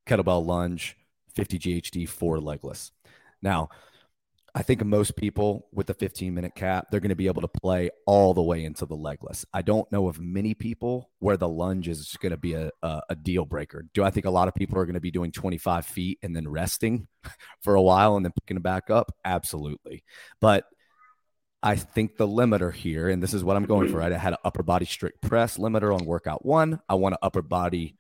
kettlebell 0.06 0.46
lunge, 0.46 0.98
50 1.34 1.60
GHD, 1.60 2.08
four 2.08 2.40
legless. 2.40 2.92
Now, 3.42 3.70
I 4.56 4.62
think 4.62 4.86
most 4.86 5.16
people 5.16 5.68
with 5.74 5.88
the 5.88 5.96
15 5.96 6.34
minute 6.34 6.54
cap, 6.54 6.88
they're 6.92 7.00
going 7.00 7.10
to 7.10 7.16
be 7.16 7.26
able 7.26 7.42
to 7.42 7.48
play 7.48 7.90
all 8.06 8.36
the 8.36 8.44
way 8.44 8.64
into 8.64 8.86
the 8.86 8.96
legless. 8.96 9.46
I 9.52 9.64
don't 9.64 9.92
know 9.92 10.08
of 10.08 10.20
many 10.20 10.54
people 10.54 11.10
where 11.18 11.38
the 11.38 11.50
lunge 11.50 11.88
is 11.88 12.16
going 12.22 12.32
to 12.34 12.38
be 12.38 12.54
a, 12.54 12.70
a, 12.84 13.02
a 13.10 13.16
deal 13.16 13.46
breaker. 13.46 13.86
Do 13.96 14.04
I 14.04 14.12
think 14.12 14.28
a 14.28 14.32
lot 14.32 14.48
of 14.48 14.54
people 14.54 14.78
are 14.78 14.86
going 14.86 14.94
to 14.94 15.00
be 15.00 15.10
doing 15.10 15.32
25 15.32 15.88
feet 15.88 16.20
and 16.22 16.36
then 16.36 16.48
resting 16.48 17.08
for 17.62 17.74
a 17.74 17.82
while 17.82 18.16
and 18.16 18.24
then 18.24 18.32
picking 18.40 18.58
it 18.58 18.64
back 18.64 18.92
up? 18.92 19.12
Absolutely. 19.26 20.04
But 20.40 20.66
I 21.64 21.76
think 21.76 22.18
the 22.18 22.28
limiter 22.28 22.72
here, 22.72 23.10
and 23.10 23.24
this 23.24 23.34
is 23.34 23.44
what 23.44 23.56
I'm 23.56 23.66
going 23.66 23.90
for, 23.90 23.98
right? 23.98 24.12
I 24.12 24.18
had 24.18 24.34
an 24.34 24.40
upper 24.44 24.62
body 24.62 24.86
strict 24.86 25.22
press 25.22 25.58
limiter 25.58 25.98
on 25.98 26.06
workout 26.06 26.46
one. 26.46 26.80
I 26.88 26.96
want 26.96 27.14
an 27.14 27.20
upper 27.24 27.42
body 27.42 27.98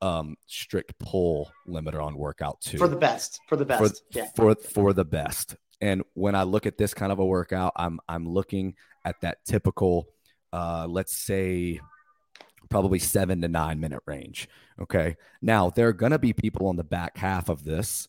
um, 0.00 0.36
strict 0.46 0.98
pull 0.98 1.52
limiter 1.68 2.02
on 2.02 2.16
workout 2.16 2.60
two 2.60 2.78
For 2.78 2.88
the 2.88 2.96
best. 2.96 3.40
For 3.48 3.56
the 3.56 3.64
for, 3.64 3.88
best. 3.88 4.02
yeah. 4.10 4.26
for 4.34 4.54
for 4.54 4.92
the 4.92 5.04
best. 5.04 5.56
And 5.80 6.02
when 6.14 6.34
I 6.34 6.42
look 6.42 6.66
at 6.66 6.78
this 6.78 6.94
kind 6.94 7.12
of 7.12 7.18
a 7.18 7.24
workout, 7.24 7.72
I'm 7.76 8.00
I'm 8.08 8.28
looking 8.28 8.74
at 9.04 9.20
that 9.20 9.44
typical, 9.44 10.08
uh, 10.52 10.86
let's 10.88 11.14
say, 11.14 11.80
probably 12.68 12.98
seven 12.98 13.40
to 13.42 13.48
nine 13.48 13.80
minute 13.80 14.02
range. 14.06 14.48
Okay. 14.80 15.16
Now 15.40 15.70
there 15.70 15.88
are 15.88 15.92
gonna 15.92 16.18
be 16.18 16.32
people 16.32 16.66
on 16.68 16.76
the 16.76 16.84
back 16.84 17.16
half 17.16 17.48
of 17.48 17.64
this 17.64 18.08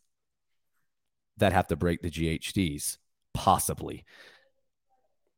that 1.37 1.53
have 1.53 1.67
to 1.67 1.75
break 1.75 2.01
the 2.01 2.09
GHDs, 2.09 2.97
possibly. 3.33 4.05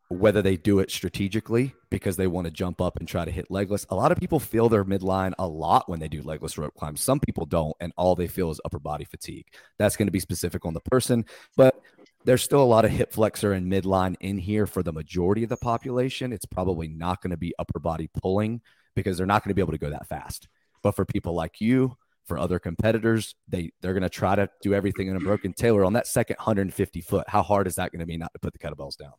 Whether 0.10 0.41
they 0.41 0.58
do 0.58 0.80
it 0.80 0.91
strategically 0.91 1.74
because 1.89 2.17
they 2.17 2.28
want 2.28 2.44
to 2.46 2.52
jump 2.52 2.82
up 2.82 2.98
and 2.98 3.08
try 3.08 3.24
to 3.24 3.32
hit 3.32 3.50
legless. 3.50 3.86
A 3.89 3.96
lot 3.96 4.12
of 4.12 4.17
people 4.17 4.41
feel 4.41 4.67
their 4.67 4.84
midline 4.84 5.34
a 5.39 5.48
lot 5.48 5.88
when 5.88 6.02
they 6.02 6.10
do 6.10 6.22
legless 6.22 6.58
rope 6.58 6.74
climbs. 6.74 7.00
Some 7.00 7.22
people 7.22 7.46
don't, 7.46 7.76
and 7.80 7.94
all 7.96 8.15
they 8.15 8.28
feel 8.28 8.52
is 8.52 8.60
upper 8.65 8.80
body 8.80 9.06
fatigue. 9.06 9.46
That's 9.80 9.96
going 9.96 10.08
to 10.08 10.12
be 10.12 10.20
specific 10.20 10.65
on 10.65 10.74
the 10.74 10.82
person, 10.82 11.24
but 11.56 11.82
there's 12.26 12.44
still 12.44 12.62
a 12.62 12.66
lot 12.66 12.86
of 12.86 12.92
hip 12.92 13.12
flexor 13.12 13.54
and 13.54 13.72
midline 13.72 14.16
in 14.20 14.38
here 14.38 14.68
for 14.68 14.84
the 14.84 14.94
majority 14.94 15.44
of 15.44 15.50
the 15.50 15.58
population. 15.58 16.34
It's 16.34 16.46
probably 16.46 16.88
not 16.88 17.22
going 17.22 17.32
to 17.32 17.38
be 17.38 17.54
upper 17.58 17.80
body 17.80 18.10
pulling 18.22 18.62
because 18.96 19.18
they're 19.18 19.28
not 19.28 19.44
going 19.44 19.50
to 19.50 19.56
be 19.56 19.62
able 19.62 19.74
to 19.74 19.78
go 19.78 19.90
that 19.90 20.08
fast. 20.08 20.48
But 20.84 20.96
for 20.96 21.06
people 21.06 21.34
like 21.34 21.62
you, 21.62 21.98
for 22.32 22.38
other 22.38 22.60
competitors. 22.60 23.36
They 23.50 23.72
they're 23.82 23.94
going 23.94 24.04
to 24.04 24.10
try 24.10 24.36
to 24.36 24.50
do 24.62 24.74
everything 24.74 25.08
in 25.08 25.18
a 25.18 25.20
broken 25.20 25.52
Taylor 25.52 25.84
on 25.84 25.94
that 25.94 26.08
second 26.08 26.38
150 26.38 27.02
foot. 27.02 27.28
How 27.28 27.42
hard 27.42 27.68
is 27.68 27.76
that 27.76 27.92
going 27.92 28.00
to 28.00 28.06
be 28.06 28.18
not 28.18 28.32
to 28.34 28.40
put 28.40 28.54
the 28.54 28.60
kettlebells 28.60 28.98
down? 28.98 29.12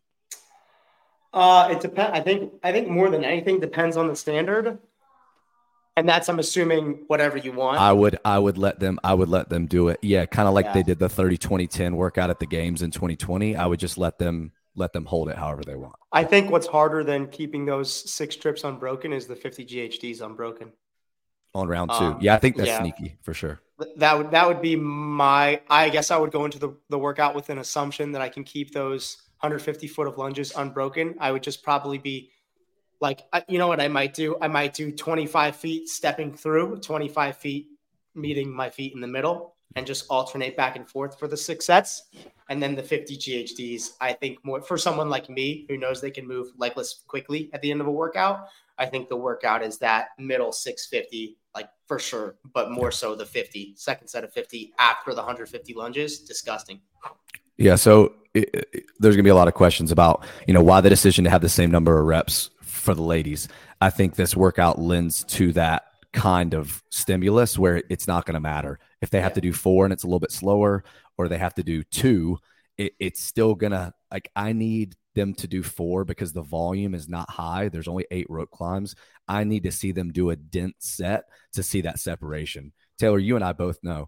Uh, 1.33 1.69
it 1.71 1.81
depends. 1.81 2.19
I 2.19 2.21
think 2.21 2.55
I 2.63 2.73
think 2.73 2.89
more 2.89 3.11
than 3.11 3.25
anything 3.25 3.61
depends 3.61 3.99
on 3.99 4.09
the 4.09 4.17
standard, 4.17 4.79
and 5.97 6.09
that's 6.09 6.29
I'm 6.29 6.39
assuming 6.39 7.05
whatever 7.07 7.37
you 7.37 7.53
want. 7.53 7.79
I 7.79 7.93
would 7.93 8.19
I 8.25 8.39
would 8.39 8.59
let 8.59 8.81
them 8.81 8.99
I 9.05 9.15
would 9.15 9.29
let 9.29 9.49
them 9.49 9.67
do 9.67 9.89
it. 9.89 9.99
Yeah, 10.03 10.27
kind 10.27 10.49
of 10.49 10.55
like 10.55 10.67
Yeah. 10.67 10.75
they 10.75 10.83
did 10.83 10.99
the 10.99 11.09
30 11.09 11.37
20 11.39 11.67
10 11.67 11.97
workout 11.97 12.31
at 12.31 12.39
the 12.39 12.47
games 12.47 12.83
in 12.83 12.91
2020. 12.91 13.57
I 13.57 13.67
would 13.67 13.81
just 13.81 13.99
let 13.99 14.19
them 14.19 14.53
let 14.75 14.93
them 14.93 15.05
hold 15.05 15.29
it 15.29 15.37
however 15.37 15.63
they 15.65 15.77
want. 15.77 15.95
I 16.13 16.25
think 16.25 16.51
what's 16.51 16.67
harder 16.67 17.05
than 17.05 17.29
keeping 17.29 17.67
those 17.67 17.93
six 17.93 18.37
trips 18.37 18.65
unbroken 18.65 19.13
is 19.13 19.27
the 19.27 19.37
50 19.37 19.67
GHDs 19.67 20.23
unbroken. 20.23 20.73
On 21.55 21.69
round 21.69 21.91
2. 21.91 21.97
Um, 21.97 22.19
yeah, 22.23 22.35
I 22.35 22.39
think 22.39 22.57
that's 22.57 22.69
yeah. 22.69 22.81
sneaky 22.81 23.19
for 23.21 23.35
sure. 23.35 23.61
That 23.97 24.17
would 24.17 24.31
that 24.31 24.49
would 24.49 24.63
be 24.63 24.77
my. 24.77 25.61
I 25.69 25.91
guess 25.91 26.11
I 26.11 26.17
would 26.17 26.31
go 26.33 26.45
into 26.47 26.59
the, 26.59 26.75
the 26.89 26.99
workout 26.99 27.35
with 27.35 27.51
an 27.51 27.59
assumption 27.59 28.13
that 28.13 28.23
I 28.23 28.29
can 28.29 28.45
keep 28.45 28.73
those 28.73 29.19
150 29.41 29.89
foot 29.89 30.07
of 30.07 30.17
lunges 30.17 30.53
unbroken. 30.57 31.17
I 31.19 31.33
would 31.33 31.43
just 31.43 31.63
probably 31.63 31.99
be 31.99 32.31
like, 33.03 33.23
I- 33.33 33.45
you 33.49 33.59
know 33.59 33.67
what 33.69 33.81
I 33.81 33.89
might 33.89 34.15
do? 34.15 34.37
I 34.41 34.49
might 34.49 34.73
do 34.73 34.93
25 34.93 35.57
feet 35.57 35.89
stepping 35.89 36.33
through, 36.33 36.79
25 36.79 37.37
feet 37.37 37.67
meeting 38.15 38.49
my 38.51 38.71
feet 38.71 38.95
in 38.95 39.01
the 39.01 39.07
middle, 39.09 39.57
and 39.75 39.87
just 39.87 40.07
alternate 40.09 40.57
back 40.57 40.77
and 40.77 40.89
forth 40.89 41.19
for 41.19 41.27
the 41.27 41.37
six 41.37 41.67
sets. 41.67 42.05
And 42.49 42.63
then 42.63 42.75
the 42.77 42.83
50 42.83 43.17
GHDs, 43.17 43.91
I 44.01 44.13
think 44.13 44.39
more 44.45 44.63
for 44.63 44.79
someone 44.79 45.11
like 45.11 45.29
me 45.29 45.67
who 45.69 45.77
knows 45.77 46.01
they 46.01 46.11
can 46.11 46.27
move 46.29 46.49
legless 46.57 47.03
quickly 47.09 47.51
at 47.53 47.61
the 47.61 47.71
end 47.71 47.81
of 47.81 47.87
a 47.87 47.91
workout. 47.91 48.47
I 48.79 48.87
think 48.87 49.09
the 49.09 49.17
workout 49.17 49.63
is 49.63 49.79
that 49.79 50.09
middle 50.19 50.53
650, 50.53 51.39
like 51.55 51.69
for 51.87 51.99
sure, 51.99 52.37
but 52.55 52.71
more 52.71 52.91
so 52.93 53.15
the 53.15 53.27
50, 53.27 53.75
second 53.77 54.09
set 54.09 54.23
of 54.25 54.33
50 54.33 54.73
after 54.79 55.11
the 55.13 55.21
150 55.23 55.75
lunges. 55.75 56.21
Disgusting. 56.21 56.81
Yeah, 57.57 57.75
so 57.77 58.15
it, 58.35 58.49
it- 58.55 58.85
there's 58.99 59.15
going 59.17 59.25
to 59.25 59.29
be 59.29 59.31
a 59.31 59.35
lot 59.35 59.49
of 59.49 59.55
questions 59.55 59.91
about, 59.91 60.25
you 60.47 60.55
know, 60.55 60.63
why 60.63 60.81
the 60.81 60.89
decision 60.91 61.25
to 61.25 61.31
have 61.31 61.41
the 61.43 61.49
same 61.49 61.71
number 61.71 61.99
of 61.99 62.07
reps 62.07 62.51
for 62.83 62.95
the 62.95 63.03
ladies. 63.03 63.49
I 63.81 63.91
think 63.91 64.15
this 64.17 64.37
workout 64.37 64.79
lends 64.79 65.25
to 65.25 65.53
that 65.53 65.85
kind 66.13 66.53
of 66.53 66.83
stimulus 66.91 67.59
where 67.59 67.83
it's 67.89 68.07
not 68.07 68.27
going 68.27 68.35
to 68.35 68.41
matter 68.41 68.79
if 69.01 69.09
they 69.11 69.21
have 69.21 69.31
Yeah. 69.31 69.37
to 69.37 69.41
do 69.41 69.53
four 69.53 69.85
and 69.87 69.93
it's 69.93 70.03
a 70.03 70.07
little 70.07 70.21
bit 70.21 70.33
slower, 70.33 70.85
or 71.17 71.29
they 71.29 71.39
have 71.39 71.55
to 71.55 71.63
do 71.63 71.83
two. 71.85 72.39
It, 72.77 72.93
it's 72.99 73.23
still 73.23 73.55
gonna 73.55 73.95
like 74.11 74.31
I 74.35 74.53
need 74.53 74.97
them 75.15 75.35
to 75.35 75.47
do 75.47 75.63
four 75.63 76.05
because 76.05 76.33
the 76.33 76.43
volume 76.43 76.95
is 76.95 77.09
not 77.09 77.31
high. 77.31 77.69
There's 77.69 77.89
only 77.89 78.07
eight 78.11 78.27
rope 78.31 78.51
climbs. 78.51 78.95
I 79.29 79.45
need 79.45 79.63
to 79.65 79.73
see 79.73 79.93
them 79.93 80.11
do 80.11 80.31
a 80.31 80.37
dense 80.37 80.77
set 80.81 81.25
to 81.53 81.63
see 81.63 81.83
that 81.83 82.01
separation. 82.01 82.73
Taylor, 82.99 83.19
you 83.19 83.37
and 83.37 83.45
I 83.45 83.53
both 83.53 83.79
know 83.83 84.07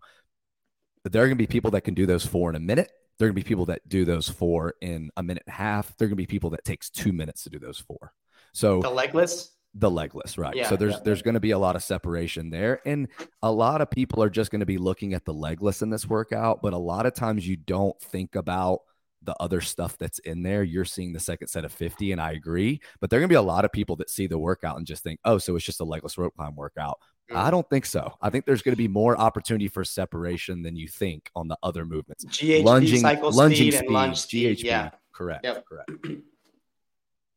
that 1.05 1.13
there 1.13 1.23
are 1.23 1.27
going 1.27 1.37
to 1.37 1.43
be 1.43 1.47
people 1.47 1.71
that 1.73 1.83
can 1.83 1.93
do 1.95 2.07
those 2.07 2.25
four 2.25 2.49
in 2.51 2.57
a 2.57 2.61
minute. 2.61 2.91
There 3.19 3.27
are 3.27 3.31
going 3.31 3.37
to 3.37 3.45
be 3.45 3.49
people 3.49 3.67
that 3.67 3.87
do 3.89 4.05
those 4.07 4.29
four 4.29 4.75
in 4.81 5.11
a 5.17 5.23
minute 5.23 5.43
and 5.47 5.53
a 5.55 5.57
half. 5.57 5.95
There 5.97 6.07
are 6.07 6.09
going 6.09 6.17
to 6.17 6.23
be 6.23 6.27
people 6.27 6.51
that 6.51 6.65
takes 6.65 6.89
two 6.91 7.13
minutes 7.13 7.45
to 7.45 7.51
do 7.51 7.59
those 7.59 7.79
four. 7.79 8.13
So 8.55 8.81
The 8.81 8.89
legless. 8.91 9.51
the 9.75 9.91
legless, 9.91 10.39
right? 10.39 10.55
Yeah, 10.55 10.69
so 10.69 10.77
there's 10.77 10.95
yeah. 10.95 11.01
there's 11.05 11.21
going 11.23 11.35
to 11.35 11.41
be 11.41 11.51
a 11.51 11.59
lot 11.59 11.77
of 11.77 11.83
separation 11.83 12.49
there, 12.51 12.81
and 12.87 13.09
a 13.43 13.53
lot 13.53 13.81
of 13.83 13.91
people 13.91 14.23
are 14.23 14.31
just 14.31 14.51
going 14.51 14.61
to 14.61 14.67
be 14.67 14.79
looking 14.79 15.13
at 15.13 15.25
the 15.25 15.35
legless 15.35 15.83
in 15.83 15.91
this 15.91 16.07
workout. 16.09 16.63
But 16.63 16.73
a 16.73 16.79
lot 16.79 17.05
of 17.05 17.13
times 17.15 17.47
you 17.47 17.57
don't 17.57 18.01
think 18.01 18.37
about 18.37 18.81
the 19.23 19.35
other 19.41 19.61
stuff 19.61 19.99
that's 19.99 20.19
in 20.21 20.43
there. 20.43 20.63
You're 20.63 20.85
seeing 20.85 21.13
the 21.13 21.19
second 21.21 21.49
set 21.49 21.65
of 21.65 21.73
50, 21.73 22.13
and 22.13 22.21
I 22.21 22.33
agree. 22.33 22.81
But 23.01 23.11
there 23.11 23.19
are 23.19 23.23
going 23.23 23.29
to 23.29 23.33
be 23.33 23.37
a 23.37 23.43
lot 23.43 23.65
of 23.65 23.73
people 23.73 23.97
that 23.97 24.11
see 24.11 24.27
the 24.27 24.39
workout 24.39 24.77
and 24.77 24.87
just 24.87 25.03
think, 25.03 25.19
oh, 25.25 25.39
so 25.39 25.57
it's 25.57 25.65
just 25.65 25.81
a 25.81 25.85
legless 25.85 26.17
rope 26.19 26.35
climb 26.37 26.55
workout. 26.55 26.99
Mm. 27.31 27.37
I 27.37 27.51
don't 27.51 27.69
think 27.71 27.87
so. 27.87 28.13
I 28.21 28.29
think 28.29 28.45
there's 28.45 28.61
going 28.63 28.75
to 28.75 28.77
be 28.77 28.87
more 28.87 29.19
opportunity 29.19 29.67
for 29.67 29.83
separation 29.83 30.63
than 30.63 30.77
you 30.77 30.87
think 30.89 31.31
on 31.35 31.49
the 31.49 31.57
other 31.63 31.87
movements. 31.87 32.27
GHD 32.27 33.01
cycle 33.01 33.33
lunging 33.33 33.73
speed 33.73 33.81
and 33.81 33.89
lunge 33.95 34.19
speed. 34.19 34.59
GHD, 34.59 34.65
Yeah. 34.65 34.91
correct, 35.13 35.45
Yep. 35.45 35.65
correct. 35.67 35.91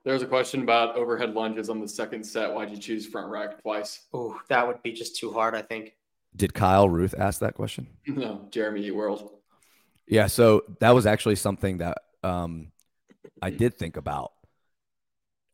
There 0.07 0.13
was 0.13 0.23
a 0.23 0.27
question 0.27 0.61
about 0.61 0.95
overhead 0.95 1.33
lunges 1.33 1.69
on 1.69 1.81
the 1.81 1.87
second 1.87 2.23
set. 2.23 2.53
Why'd 2.53 2.71
you 2.71 2.77
choose 2.77 3.05
front 3.05 3.27
rack 3.27 3.61
twice? 3.61 4.05
Oh, 4.13 4.39
that 4.47 4.65
would 4.65 4.81
be 4.81 4.93
just 4.93 5.17
too 5.17 5.33
hard. 5.33 5.53
I 5.53 5.61
think. 5.61 5.97
Did 6.33 6.53
Kyle 6.53 6.87
Ruth 6.87 7.13
ask 7.19 7.41
that 7.41 7.55
question? 7.55 7.87
No, 8.07 8.47
Jeremy 8.49 8.85
Eat 8.85 8.95
World. 8.95 9.29
Yeah, 10.07 10.27
so 10.27 10.63
that 10.79 10.91
was 10.91 11.05
actually 11.05 11.35
something 11.35 11.79
that 11.79 11.97
um, 12.23 12.71
I 13.41 13.49
did 13.49 13.77
think 13.77 13.97
about. 13.97 14.31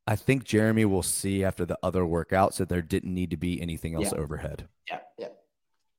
I 0.05 0.15
think 0.15 0.43
Jeremy 0.43 0.85
will 0.85 1.01
see 1.01 1.43
after 1.43 1.65
the 1.65 1.79
other 1.81 2.03
workouts 2.03 2.57
that 2.57 2.69
there 2.69 2.83
didn't 2.83 3.11
need 3.11 3.31
to 3.31 3.37
be 3.37 3.59
anything 3.59 3.95
else 3.95 4.11
Yeah. 4.13 4.19
overhead. 4.19 4.67
Yeah. 4.87 4.99
Yeah. 5.17 5.27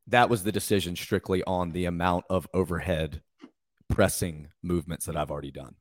That 0.07 0.31
was 0.31 0.45
the 0.45 0.53
decision 0.53 0.95
strictly 0.95 1.43
on 1.43 1.73
the 1.73 1.87
amount 1.87 2.27
of 2.31 2.47
overhead 2.55 3.21
pressing 3.91 4.51
movements 4.63 5.07
that 5.07 5.17
I've 5.17 5.33
already 5.33 5.51
done. 5.51 5.75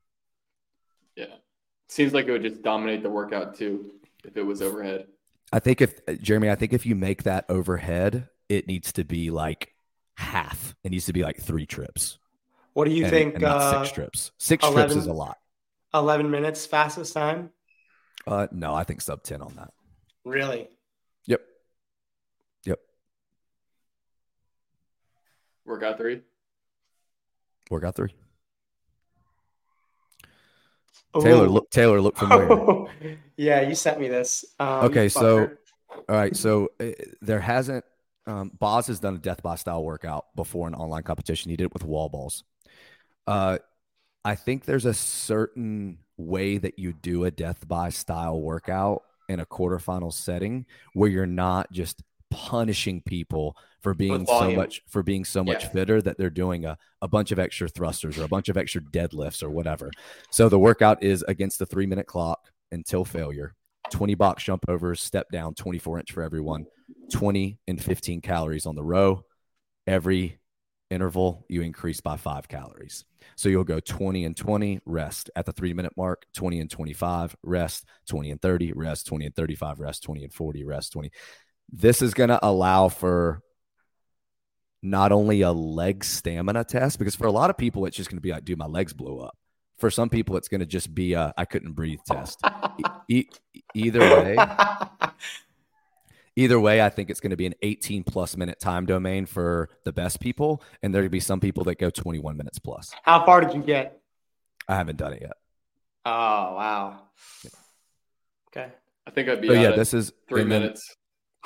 Yeah. 1.15 1.35
Seems 1.93 2.11
like 2.11 2.25
it 2.25 2.31
would 2.31 2.41
just 2.41 2.63
dominate 2.63 3.03
the 3.03 3.09
workout 3.11 3.53
too 3.53 3.91
if 4.23 4.35
it 4.35 4.41
was 4.41 4.63
overhead. 4.63 5.05
I 5.51 5.59
think 5.59 5.79
if 5.79 5.99
Jeremy, 6.23 6.49
I 6.49 6.55
think 6.55 6.73
if 6.73 6.87
you 6.87 6.95
make 6.95 7.21
that 7.21 7.45
overhead, 7.49 8.29
it 8.49 8.65
needs 8.65 8.93
to 8.93 9.03
be 9.03 9.29
like 9.29 9.75
half. 10.15 10.73
It 10.83 10.89
needs 10.89 11.05
to 11.05 11.13
be 11.13 11.21
like 11.21 11.39
three 11.39 11.67
trips. 11.67 12.17
What 12.73 12.85
do 12.85 12.91
you 12.95 13.03
and, 13.03 13.11
think? 13.11 13.33
and 13.35 13.43
not 13.43 13.57
uh, 13.57 13.83
six 13.83 13.93
trips. 13.93 14.31
Six 14.39 14.67
trips 14.67 14.95
is 14.95 15.05
a 15.05 15.13
lot. 15.13 15.37
11 15.93 16.31
minutes 16.31 16.65
fastest 16.65 17.13
time. 17.13 17.51
Uh, 18.25 18.47
no, 18.51 18.73
I 18.73 18.85
think 18.85 18.99
sub 18.99 19.21
ten 19.21 19.43
on 19.43 19.53
that. 19.57 19.71
Really? 20.25 20.69
Yep. 21.27 21.41
Yep. 22.65 22.79
Workout 25.63 25.99
three. 25.99 26.21
Workout 27.69 27.95
three. 27.95 28.15
Taylor, 31.21 31.45
Ooh. 31.45 31.49
look. 31.49 31.69
Taylor, 31.71 32.01
look 32.01 32.17
familiar. 32.17 33.17
yeah, 33.37 33.61
you 33.61 33.75
sent 33.75 33.99
me 33.99 34.07
this. 34.07 34.45
Um, 34.59 34.85
Okay, 34.85 35.09
so- 35.09 35.51
All 36.09 36.15
right, 36.15 36.35
so 36.35 36.69
uh, 36.79 36.87
there 37.21 37.39
hasn't. 37.39 37.85
Um, 38.25 38.51
Boz 38.57 38.87
has 38.87 38.99
done 38.99 39.15
a 39.15 39.19
death 39.19 39.43
by 39.43 39.55
style 39.55 39.83
workout 39.83 40.25
before 40.35 40.67
an 40.67 40.73
online 40.75 41.03
competition. 41.03 41.49
He 41.51 41.57
did 41.57 41.65
it 41.65 41.73
with 41.73 41.83
wall 41.83 42.09
balls. 42.09 42.43
Uh, 43.27 43.57
I 44.25 44.35
think 44.35 44.65
there's 44.65 44.85
a 44.85 44.93
certain 44.93 45.99
way 46.17 46.57
that 46.57 46.79
you 46.79 46.93
do 46.93 47.25
a 47.25 47.31
death 47.31 47.67
by 47.67 47.89
style 47.89 48.39
workout 48.39 49.03
in 49.29 49.39
a 49.39 49.45
quarterfinal 49.45 50.13
setting 50.13 50.65
where 50.93 51.09
you're 51.09 51.25
not 51.25 51.71
just 51.71 52.01
punishing 52.31 53.01
people 53.01 53.57
for 53.83 53.93
being 53.93 54.25
so 54.25 54.51
much 54.55 54.81
for 54.87 55.03
being 55.03 55.25
so 55.25 55.43
much 55.43 55.63
Yeah. 55.63 55.69
fitter 55.69 56.01
that 56.01 56.17
they're 56.17 56.29
doing 56.29 56.65
a, 56.65 56.77
a 57.01 57.07
bunch 57.07 57.31
of 57.31 57.37
extra 57.39 57.67
thrusters 57.67 58.17
or 58.17 58.23
a 58.23 58.27
bunch 58.29 58.49
of 58.49 58.57
extra 58.57 58.81
deadlifts 58.81 59.43
or 59.43 59.49
whatever. 59.51 59.91
So 60.31 60.49
the 60.49 60.57
workout 60.57 61.03
is 61.03 61.23
against 61.27 61.59
the 61.59 61.65
three 61.65 61.85
minute 61.85 62.07
clock 62.07 62.49
until 62.71 63.05
failure. 63.05 63.53
20 63.91 64.15
box 64.15 64.43
jump 64.43 64.63
overs, 64.69 65.01
step 65.01 65.29
down, 65.29 65.53
24 65.53 65.99
inch 65.99 66.11
for 66.13 66.23
everyone, 66.23 66.65
20 67.11 67.59
and 67.67 67.83
15 67.83 68.21
calories 68.21 68.65
on 68.65 68.75
the 68.75 68.83
row. 68.83 69.25
Every 69.85 70.39
interval, 70.89 71.45
you 71.49 71.61
increase 71.61 71.99
by 71.99 72.15
five 72.17 72.47
calories. 72.47 73.03
So 73.35 73.49
you'll 73.49 73.63
go 73.65 73.79
20 73.81 74.23
and 74.25 74.37
20, 74.37 74.79
rest 74.85 75.29
at 75.35 75.45
the 75.45 75.51
three 75.51 75.73
minute 75.73 75.93
mark, 75.97 76.25
20 76.35 76.61
and 76.61 76.69
25, 76.71 77.35
rest, 77.43 77.85
20 78.07 78.31
and 78.31 78.41
30, 78.41 78.71
rest, 78.73 79.07
20 79.07 79.25
and 79.25 79.35
35, 79.35 79.79
rest, 79.79 80.03
20 80.03 80.23
and 80.23 80.33
40, 80.33 80.63
rest, 80.63 80.93
20. 80.93 81.11
This 81.71 82.01
is 82.01 82.13
going 82.13 82.29
to 82.29 82.39
allow 82.45 82.87
for 82.89 83.41
not 84.83 85.11
only 85.11 85.41
a 85.41 85.51
leg 85.51 86.03
stamina 86.03 86.63
test, 86.65 86.99
because 86.99 87.15
for 87.15 87.25
a 87.25 87.31
lot 87.31 87.49
of 87.49 87.57
people, 87.57 87.85
it's 87.85 87.95
just 87.97 88.09
going 88.09 88.17
to 88.17 88.21
be 88.21 88.31
like, 88.31 88.43
do 88.45 88.55
my 88.55 88.65
legs 88.67 88.93
blow 88.93 89.19
up. 89.19 89.35
For 89.77 89.89
some 89.89 90.09
people, 90.09 90.37
it's 90.37 90.47
going 90.49 90.59
to 90.59 90.65
just 90.67 90.93
be 90.93 91.13
a 91.13 91.33
I 91.37 91.45
couldn't 91.45 91.71
breathe 91.73 91.99
test. 92.05 92.39
E- 93.09 93.27
e- 93.55 93.61
either 93.73 93.99
way, 93.99 94.37
either 96.35 96.59
way, 96.59 96.81
I 96.81 96.89
think 96.89 97.09
it's 97.09 97.19
going 97.19 97.31
to 97.31 97.37
be 97.37 97.45
an 97.45 97.55
18 97.61 98.03
plus 98.03 98.37
minute 98.37 98.59
time 98.59 98.85
domain 98.85 99.25
for 99.25 99.69
the 99.83 99.91
best 99.93 100.19
people, 100.19 100.61
and 100.81 100.93
there 100.93 101.01
going 101.01 101.09
to 101.09 101.11
be 101.11 101.19
some 101.19 101.39
people 101.39 101.63
that 101.65 101.79
go 101.79 101.89
21 101.89 102.37
minutes 102.37 102.59
plus. 102.59 102.91
How 103.03 103.25
far 103.25 103.41
did 103.41 103.53
you 103.53 103.61
get? 103.63 103.99
I 104.67 104.75
haven't 104.75 104.97
done 104.97 105.13
it 105.13 105.21
yet. 105.21 105.33
Oh, 106.05 106.11
wow. 106.11 106.99
Okay. 108.49 108.67
I 109.07 109.11
think 109.11 109.27
I'd 109.29 109.41
be 109.41 109.47
So 109.49 109.55
out 109.55 109.61
yeah, 109.61 109.71
this 109.71 109.93
is 109.93 110.13
three 110.29 110.41
and 110.43 110.51
then- 110.51 110.61
minutes. 110.61 110.95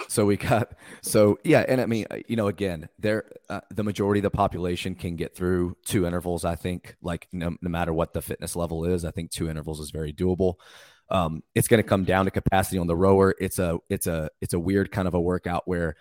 So 0.10 0.26
we 0.26 0.38
got 0.38 0.74
so 1.02 1.40
yeah, 1.44 1.66
and 1.68 1.82
I 1.82 1.86
mean, 1.86 2.06
uh, 2.12 2.18
you 2.28 2.36
know, 2.36 2.48
again, 2.48 2.88
there 3.00 3.26
uh, 3.50 3.62
the 3.72 3.84
majority 3.84 4.20
of 4.20 4.24
the 4.24 4.30
population 4.30 4.96
can 4.96 5.16
get 5.16 5.36
through 5.36 5.76
two 5.86 6.06
intervals. 6.06 6.46
I 6.46 6.56
think, 6.56 6.96
like 7.02 7.28
no, 7.32 7.56
no 7.62 7.70
matter 7.70 7.92
what 7.94 8.14
the 8.14 8.22
fitness 8.22 8.56
level 8.56 8.86
is, 8.86 9.04
I 9.06 9.12
think 9.12 9.32
two 9.32 9.50
intervals 9.50 9.80
is 9.80 9.92
very 9.92 10.14
doable. 10.14 10.56
Um, 11.10 11.42
it's 11.56 11.68
going 11.68 11.82
to 11.82 11.88
come 11.88 12.04
down 12.04 12.26
to 12.26 12.32
capacity 12.32 12.78
on 12.78 12.88
the 12.88 12.96
rower. 12.96 13.34
It's 13.40 13.60
a 13.60 13.80
it's 13.90 14.08
a 14.08 14.30
it's 14.42 14.54
a 14.54 14.60
weird 14.60 14.92
kind 14.92 15.08
of 15.08 15.14
a 15.14 15.22
workout 15.22 15.64
where 15.68 15.96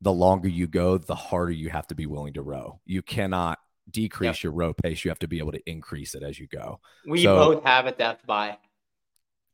the 0.00 0.12
longer 0.12 0.48
you 0.48 0.66
go, 0.66 0.98
the 0.98 1.14
harder 1.14 1.52
you 1.52 1.70
have 1.70 1.86
to 1.86 1.94
be 1.94 2.06
willing 2.06 2.34
to 2.34 2.42
row. 2.42 2.80
You 2.84 3.00
cannot 3.02 3.58
decrease 3.88 4.42
your 4.42 4.52
row 4.52 4.72
pace. 4.74 5.04
You 5.04 5.10
have 5.10 5.20
to 5.20 5.28
be 5.28 5.38
able 5.38 5.52
to 5.52 5.70
increase 5.70 6.14
it 6.14 6.22
as 6.22 6.38
you 6.38 6.48
go. 6.48 6.80
We 7.06 7.22
So- 7.22 7.36
both 7.36 7.64
have 7.64 7.86
a 7.86 7.92
death 7.92 8.18
by. 8.26 8.58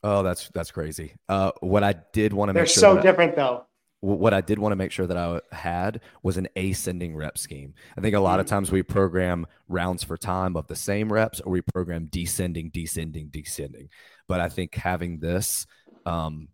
Oh, 0.02 0.22
that's 0.22 0.48
that's 0.54 0.70
crazy. 0.72 1.14
Uh, 1.28 1.52
what 1.60 1.84
I 1.84 1.94
did 2.12 2.32
want 2.32 2.48
to 2.48 2.52
They're 2.54 2.62
make 2.64 2.70
sure 2.70 2.80
so 2.80 2.94
that 2.94 3.00
I- 3.00 3.02
different, 3.02 3.36
though. 3.36 3.66
What 4.02 4.34
I 4.34 4.40
did 4.40 4.58
want 4.58 4.72
to 4.72 4.76
make 4.76 4.90
sure 4.90 5.06
that 5.06 5.16
I 5.16 5.40
had 5.52 6.00
was 6.24 6.36
an 6.36 6.48
ascending 6.56 7.14
rep 7.14 7.38
scheme. 7.38 7.72
I 7.96 8.00
think 8.00 8.16
a 8.16 8.20
lot 8.20 8.40
of 8.40 8.46
times 8.46 8.72
we 8.72 8.82
program 8.82 9.46
rounds 9.68 10.02
for 10.02 10.16
time 10.16 10.56
of 10.56 10.66
the 10.66 10.74
same 10.74 11.12
reps, 11.12 11.40
or 11.40 11.52
we 11.52 11.62
program 11.62 12.06
descending, 12.10 12.70
descending, 12.70 13.28
descending. 13.28 13.90
But 14.26 14.40
I 14.40 14.48
think 14.48 14.74
having 14.74 15.20
this 15.20 15.66
um, 16.04 16.48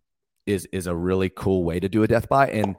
is 0.45 0.67
is 0.71 0.85
a 0.85 0.95
really 0.95 1.29
cool 1.29 1.63
way 1.63 1.79
to 1.79 1.89
do 1.89 2.03
a 2.03 2.07
death 2.07 2.29
by, 2.29 2.49
and 2.49 2.75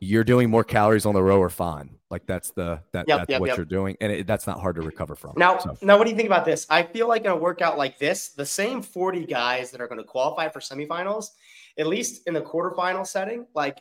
you're 0.00 0.24
doing 0.24 0.50
more 0.50 0.64
calories 0.64 1.06
on 1.06 1.14
the 1.14 1.22
rower. 1.22 1.48
Fine, 1.48 1.96
like 2.10 2.26
that's 2.26 2.50
the 2.50 2.82
that 2.92 3.08
Yep, 3.08 3.18
that's 3.20 3.30
yep, 3.30 3.40
what 3.40 3.46
yep. 3.48 3.56
you're 3.56 3.64
doing, 3.64 3.96
and 4.02 4.12
it, 4.12 4.26
that's 4.26 4.46
not 4.46 4.60
hard 4.60 4.76
to 4.76 4.82
recover 4.82 5.14
from. 5.14 5.32
Now, 5.36 5.56
So, 5.58 5.78
now, 5.80 5.96
what 5.96 6.04
do 6.04 6.10
you 6.10 6.16
think 6.16 6.28
about 6.28 6.44
this? 6.44 6.66
I 6.68 6.82
feel 6.82 7.08
like 7.08 7.24
in 7.24 7.30
a 7.30 7.36
workout 7.36 7.78
like 7.78 7.98
this, 7.98 8.28
the 8.28 8.44
same 8.44 8.82
40 8.82 9.24
guys 9.24 9.70
that 9.70 9.80
are 9.80 9.88
going 9.88 9.98
to 10.00 10.04
qualify 10.04 10.50
for 10.50 10.60
semifinals, 10.60 11.28
at 11.78 11.86
least 11.86 12.26
in 12.26 12.34
the 12.34 12.42
quarterfinal 12.42 13.06
setting, 13.06 13.46
like 13.54 13.78